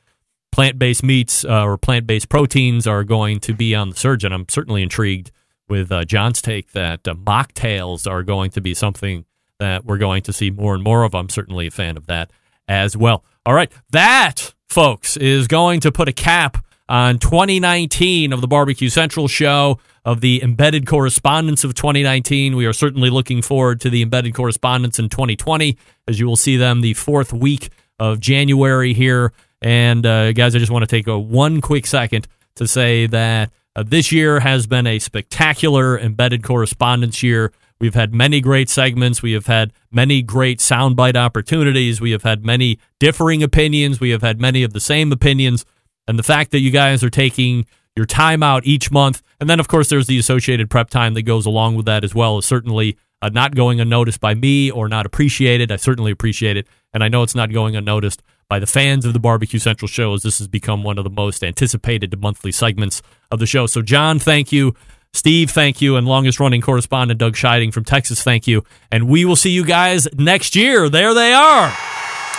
plant 0.58 0.76
based 0.76 1.04
meats 1.04 1.44
uh, 1.44 1.64
or 1.64 1.78
plant 1.78 2.04
based 2.04 2.28
proteins 2.28 2.84
are 2.84 3.04
going 3.04 3.38
to 3.38 3.54
be 3.54 3.76
on 3.76 3.90
the 3.90 3.94
surge, 3.94 4.24
and 4.24 4.34
I'm 4.34 4.44
certainly 4.48 4.82
intrigued 4.82 5.30
with 5.68 5.92
uh, 5.92 6.04
John's 6.04 6.42
take 6.42 6.72
that 6.72 7.06
uh, 7.06 7.14
mocktails 7.14 8.10
are 8.10 8.24
going 8.24 8.50
to 8.50 8.60
be 8.60 8.74
something 8.74 9.24
that 9.60 9.84
we're 9.84 9.98
going 9.98 10.22
to 10.22 10.32
see 10.32 10.50
more 10.50 10.74
and 10.74 10.82
more 10.82 11.04
of. 11.04 11.14
I'm 11.14 11.28
certainly 11.28 11.68
a 11.68 11.70
fan 11.70 11.96
of 11.96 12.08
that 12.08 12.32
as 12.66 12.96
well. 12.96 13.24
All 13.46 13.54
right, 13.54 13.70
that, 13.90 14.52
folks, 14.68 15.16
is 15.16 15.46
going 15.46 15.78
to 15.78 15.92
put 15.92 16.08
a 16.08 16.12
cap 16.12 16.66
on 16.88 17.20
2019 17.20 18.32
of 18.32 18.40
the 18.40 18.48
Barbecue 18.48 18.88
Central 18.88 19.28
show 19.28 19.78
of 20.04 20.20
the 20.22 20.42
embedded 20.42 20.88
correspondence 20.88 21.62
of 21.62 21.74
2019. 21.74 22.56
We 22.56 22.66
are 22.66 22.72
certainly 22.72 23.10
looking 23.10 23.42
forward 23.42 23.80
to 23.82 23.90
the 23.90 24.02
embedded 24.02 24.34
correspondence 24.34 24.98
in 24.98 25.08
2020 25.08 25.78
as 26.08 26.18
you 26.18 26.26
will 26.26 26.34
see 26.34 26.56
them 26.56 26.80
the 26.80 26.94
fourth 26.94 27.32
week 27.32 27.70
of 28.00 28.18
January 28.18 28.92
here. 28.92 29.32
And 29.60 30.06
uh, 30.06 30.32
guys, 30.32 30.54
I 30.54 30.58
just 30.58 30.70
want 30.70 30.82
to 30.82 30.86
take 30.86 31.06
a 31.06 31.18
one 31.18 31.60
quick 31.60 31.86
second 31.86 32.28
to 32.56 32.66
say 32.66 33.06
that 33.06 33.50
uh, 33.74 33.84
this 33.86 34.12
year 34.12 34.40
has 34.40 34.66
been 34.66 34.86
a 34.86 34.98
spectacular 34.98 35.98
embedded 35.98 36.42
correspondence 36.42 37.22
year. 37.22 37.52
We've 37.80 37.94
had 37.94 38.12
many 38.12 38.40
great 38.40 38.68
segments. 38.68 39.22
We 39.22 39.32
have 39.32 39.46
had 39.46 39.72
many 39.92 40.20
great 40.22 40.58
soundbite 40.58 41.16
opportunities. 41.16 42.00
We 42.00 42.10
have 42.10 42.24
had 42.24 42.44
many 42.44 42.78
differing 42.98 43.42
opinions. 43.42 44.00
We 44.00 44.10
have 44.10 44.22
had 44.22 44.40
many 44.40 44.64
of 44.64 44.72
the 44.72 44.80
same 44.80 45.12
opinions. 45.12 45.64
And 46.08 46.18
the 46.18 46.24
fact 46.24 46.50
that 46.50 46.60
you 46.60 46.70
guys 46.70 47.04
are 47.04 47.10
taking 47.10 47.66
your 47.94 48.06
time 48.06 48.42
out 48.42 48.66
each 48.66 48.90
month, 48.90 49.22
and 49.40 49.48
then 49.48 49.60
of 49.60 49.68
course 49.68 49.88
there's 49.88 50.06
the 50.06 50.18
associated 50.18 50.70
prep 50.70 50.90
time 50.90 51.14
that 51.14 51.22
goes 51.22 51.46
along 51.46 51.76
with 51.76 51.86
that 51.86 52.04
as 52.04 52.14
well, 52.14 52.38
is 52.38 52.46
certainly 52.46 52.96
uh, 53.20 53.28
not 53.28 53.54
going 53.54 53.80
unnoticed 53.80 54.20
by 54.20 54.34
me 54.34 54.70
or 54.70 54.88
not 54.88 55.04
appreciated. 55.04 55.70
I 55.70 55.76
certainly 55.76 56.12
appreciate 56.12 56.56
it, 56.56 56.66
and 56.92 57.04
I 57.04 57.08
know 57.08 57.22
it's 57.22 57.34
not 57.34 57.52
going 57.52 57.76
unnoticed 57.76 58.22
by 58.48 58.58
the 58.58 58.66
fans 58.66 59.04
of 59.04 59.12
the 59.12 59.20
Barbecue 59.20 59.58
Central 59.58 59.88
show, 59.88 60.14
as 60.14 60.22
this 60.22 60.38
has 60.38 60.48
become 60.48 60.82
one 60.82 60.96
of 60.98 61.04
the 61.04 61.10
most 61.10 61.44
anticipated 61.44 62.18
monthly 62.20 62.50
segments 62.50 63.02
of 63.30 63.38
the 63.38 63.46
show. 63.46 63.66
So, 63.66 63.82
John, 63.82 64.18
thank 64.18 64.52
you. 64.52 64.74
Steve, 65.12 65.50
thank 65.50 65.80
you. 65.82 65.96
And 65.96 66.06
longest 66.06 66.40
running 66.40 66.60
correspondent 66.60 67.18
Doug 67.18 67.34
Scheiding 67.34 67.72
from 67.72 67.84
Texas, 67.84 68.22
thank 68.22 68.46
you. 68.46 68.64
And 68.90 69.08
we 69.08 69.24
will 69.24 69.36
see 69.36 69.50
you 69.50 69.64
guys 69.64 70.08
next 70.16 70.56
year. 70.56 70.88
There 70.88 71.12
they 71.14 71.32
are. 71.32 71.74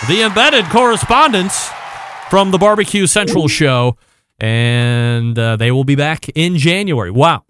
The 0.08 0.22
embedded 0.22 0.64
correspondents 0.66 1.70
from 2.28 2.50
the 2.50 2.58
Barbecue 2.58 3.06
Central 3.06 3.48
show. 3.48 3.96
And 4.38 5.38
uh, 5.38 5.56
they 5.56 5.70
will 5.70 5.84
be 5.84 5.96
back 5.96 6.28
in 6.30 6.56
January. 6.56 7.10
Wow. 7.10 7.44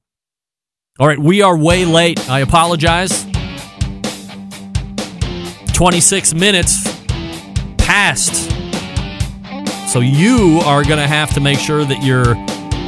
All 0.99 1.07
right, 1.07 1.19
we 1.19 1.41
are 1.41 1.57
way 1.57 1.85
late. 1.85 2.28
I 2.28 2.41
apologize. 2.41 3.24
26 5.73 6.35
minutes 6.35 7.00
past. 7.91 8.49
So 9.93 9.99
you 9.99 10.61
are 10.65 10.85
going 10.85 11.01
to 11.01 11.09
have 11.09 11.35
to 11.35 11.41
make 11.41 11.59
sure 11.59 11.85
that 11.85 12.05
your 12.05 12.37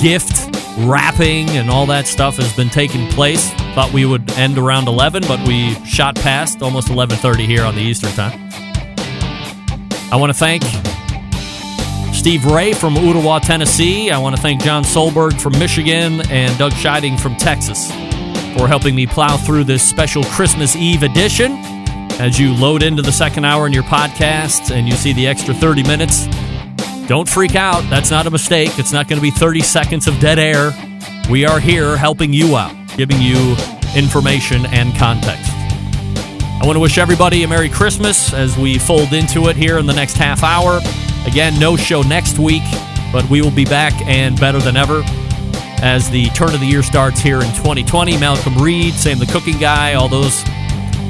gift 0.00 0.48
wrapping 0.78 1.50
and 1.50 1.68
all 1.68 1.86
that 1.86 2.06
stuff 2.06 2.36
has 2.36 2.54
been 2.54 2.68
taking 2.68 3.08
place. 3.08 3.50
Thought 3.74 3.92
we 3.92 4.06
would 4.06 4.30
end 4.38 4.58
around 4.58 4.86
11, 4.86 5.24
but 5.26 5.44
we 5.44 5.74
shot 5.84 6.14
past 6.14 6.62
almost 6.62 6.86
11:30 6.86 7.46
here 7.46 7.64
on 7.64 7.74
the 7.74 7.80
Eastern 7.80 8.12
time. 8.12 8.48
I 10.12 10.16
want 10.20 10.30
to 10.30 10.38
thank 10.38 10.62
Steve 12.14 12.44
Ray 12.44 12.72
from 12.72 12.94
Ooltewah, 12.94 13.40
Tennessee. 13.40 14.12
I 14.12 14.18
want 14.18 14.36
to 14.36 14.42
thank 14.42 14.62
John 14.62 14.84
Solberg 14.84 15.40
from 15.40 15.58
Michigan 15.58 16.20
and 16.30 16.56
Doug 16.58 16.70
Scheiding 16.74 17.18
from 17.18 17.34
Texas 17.34 17.90
for 18.56 18.68
helping 18.68 18.94
me 18.94 19.08
plow 19.08 19.36
through 19.36 19.64
this 19.64 19.82
special 19.82 20.22
Christmas 20.22 20.76
Eve 20.76 21.02
edition. 21.02 21.81
As 22.22 22.38
you 22.38 22.54
load 22.54 22.84
into 22.84 23.02
the 23.02 23.10
second 23.10 23.44
hour 23.44 23.66
in 23.66 23.72
your 23.72 23.82
podcast 23.82 24.72
and 24.72 24.86
you 24.86 24.94
see 24.94 25.12
the 25.12 25.26
extra 25.26 25.52
30 25.52 25.82
minutes, 25.82 26.28
don't 27.08 27.28
freak 27.28 27.56
out. 27.56 27.80
That's 27.90 28.12
not 28.12 28.28
a 28.28 28.30
mistake. 28.30 28.78
It's 28.78 28.92
not 28.92 29.08
going 29.08 29.16
to 29.16 29.22
be 29.22 29.32
30 29.32 29.60
seconds 29.60 30.06
of 30.06 30.20
dead 30.20 30.38
air. 30.38 30.70
We 31.28 31.44
are 31.46 31.58
here 31.58 31.96
helping 31.96 32.32
you 32.32 32.56
out, 32.56 32.76
giving 32.96 33.20
you 33.20 33.56
information 33.96 34.66
and 34.66 34.96
context. 34.96 35.50
I 35.50 36.60
want 36.62 36.76
to 36.76 36.80
wish 36.80 36.96
everybody 36.96 37.42
a 37.42 37.48
Merry 37.48 37.68
Christmas 37.68 38.32
as 38.32 38.56
we 38.56 38.78
fold 38.78 39.12
into 39.14 39.48
it 39.48 39.56
here 39.56 39.78
in 39.78 39.86
the 39.86 39.92
next 39.92 40.16
half 40.16 40.44
hour. 40.44 40.80
Again, 41.26 41.58
no 41.58 41.76
show 41.76 42.02
next 42.02 42.38
week, 42.38 42.62
but 43.12 43.28
we 43.28 43.42
will 43.42 43.50
be 43.50 43.64
back 43.64 44.00
and 44.02 44.38
better 44.38 44.60
than 44.60 44.76
ever 44.76 45.02
as 45.82 46.08
the 46.08 46.26
turn 46.26 46.54
of 46.54 46.60
the 46.60 46.66
year 46.66 46.84
starts 46.84 47.18
here 47.18 47.40
in 47.40 47.48
2020. 47.56 48.16
Malcolm 48.18 48.56
Reed, 48.58 48.94
Sam 48.94 49.18
the 49.18 49.26
Cooking 49.26 49.58
Guy, 49.58 49.94
all 49.94 50.08
those 50.08 50.44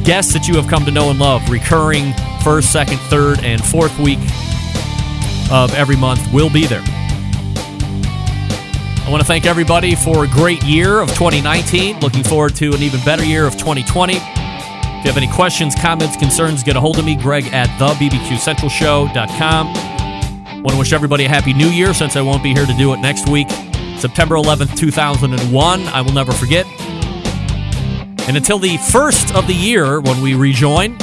guests 0.05 0.33
that 0.33 0.49
you 0.49 0.57
have 0.57 0.66
come 0.69 0.85
to 0.85 0.91
know 0.91 1.11
and 1.11 1.19
love, 1.19 1.49
recurring 1.51 2.12
first, 2.43 2.73
second, 2.73 2.99
third, 3.09 3.45
and 3.45 3.65
fourth 3.65 3.97
week 3.99 4.19
of 5.51 5.74
every 5.74 5.97
month 5.97 6.33
will 6.33 6.51
be 6.51 6.66
there. 6.66 6.83
I 9.05 9.09
want 9.11 9.20
to 9.20 9.27
thank 9.27 9.47
everybody 9.47 9.95
for 9.95 10.24
a 10.24 10.29
great 10.29 10.65
year 10.65 11.01
of 11.01 11.09
2019. 11.11 12.01
Looking 12.01 12.23
forward 12.23 12.55
to 12.57 12.73
an 12.73 12.83
even 12.83 13.01
better 13.05 13.24
year 13.24 13.47
of 13.47 13.55
2020. 13.55 14.15
If 14.15 14.20
you 14.20 15.11
have 15.11 15.16
any 15.16 15.27
questions, 15.27 15.74
comments, 15.74 16.16
concerns, 16.16 16.62
get 16.62 16.77
a 16.77 16.81
hold 16.81 16.99
of 16.99 17.05
me, 17.05 17.16
Greg 17.16 17.47
at 17.53 17.69
thebbqcentralshow.com. 17.81 20.62
Want 20.62 20.70
to 20.70 20.79
wish 20.79 20.93
everybody 20.93 21.24
a 21.24 21.29
happy 21.29 21.53
new 21.53 21.69
year 21.69 21.93
since 21.93 22.15
I 22.15 22.23
won't 22.23 22.45
be 22.45 22.55
here 22.55 22.66
to 22.66 22.74
do 22.74 22.95
it 22.95 22.99
next 22.99 23.29
week. 23.29 23.51
September 23.99 24.37
11th, 24.37 24.77
2001. 24.77 25.83
I 25.89 26.01
will 26.01 26.12
never 26.12 26.31
forget. 26.31 26.65
And 28.28 28.36
until 28.36 28.59
the 28.59 28.77
first 28.77 29.35
of 29.35 29.47
the 29.47 29.55
year 29.55 30.01
when 30.01 30.23
we 30.23 30.35
rejoin, 30.35 30.97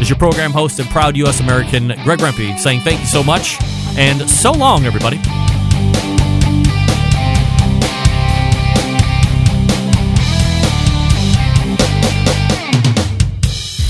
is 0.00 0.08
your 0.08 0.18
program 0.18 0.50
host 0.50 0.78
and 0.78 0.88
proud 0.88 1.16
U.S. 1.16 1.40
American 1.40 1.88
Greg 2.04 2.20
Rempe 2.20 2.58
saying 2.58 2.80
thank 2.80 3.00
you 3.00 3.06
so 3.06 3.22
much 3.22 3.56
and 3.96 4.28
so 4.28 4.52
long, 4.52 4.84
everybody. 4.84 5.18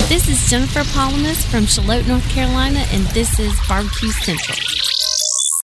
This 0.09 0.29
is 0.29 0.51
Jennifer 0.51 0.85
Palamas 0.93 1.45
from 1.47 1.67
Charlotte, 1.67 2.07
North 2.09 2.29
Carolina, 2.31 2.85
and 2.91 3.05
this 3.09 3.39
is 3.39 3.53
Barbecue 3.69 4.11
Central. 4.11 4.59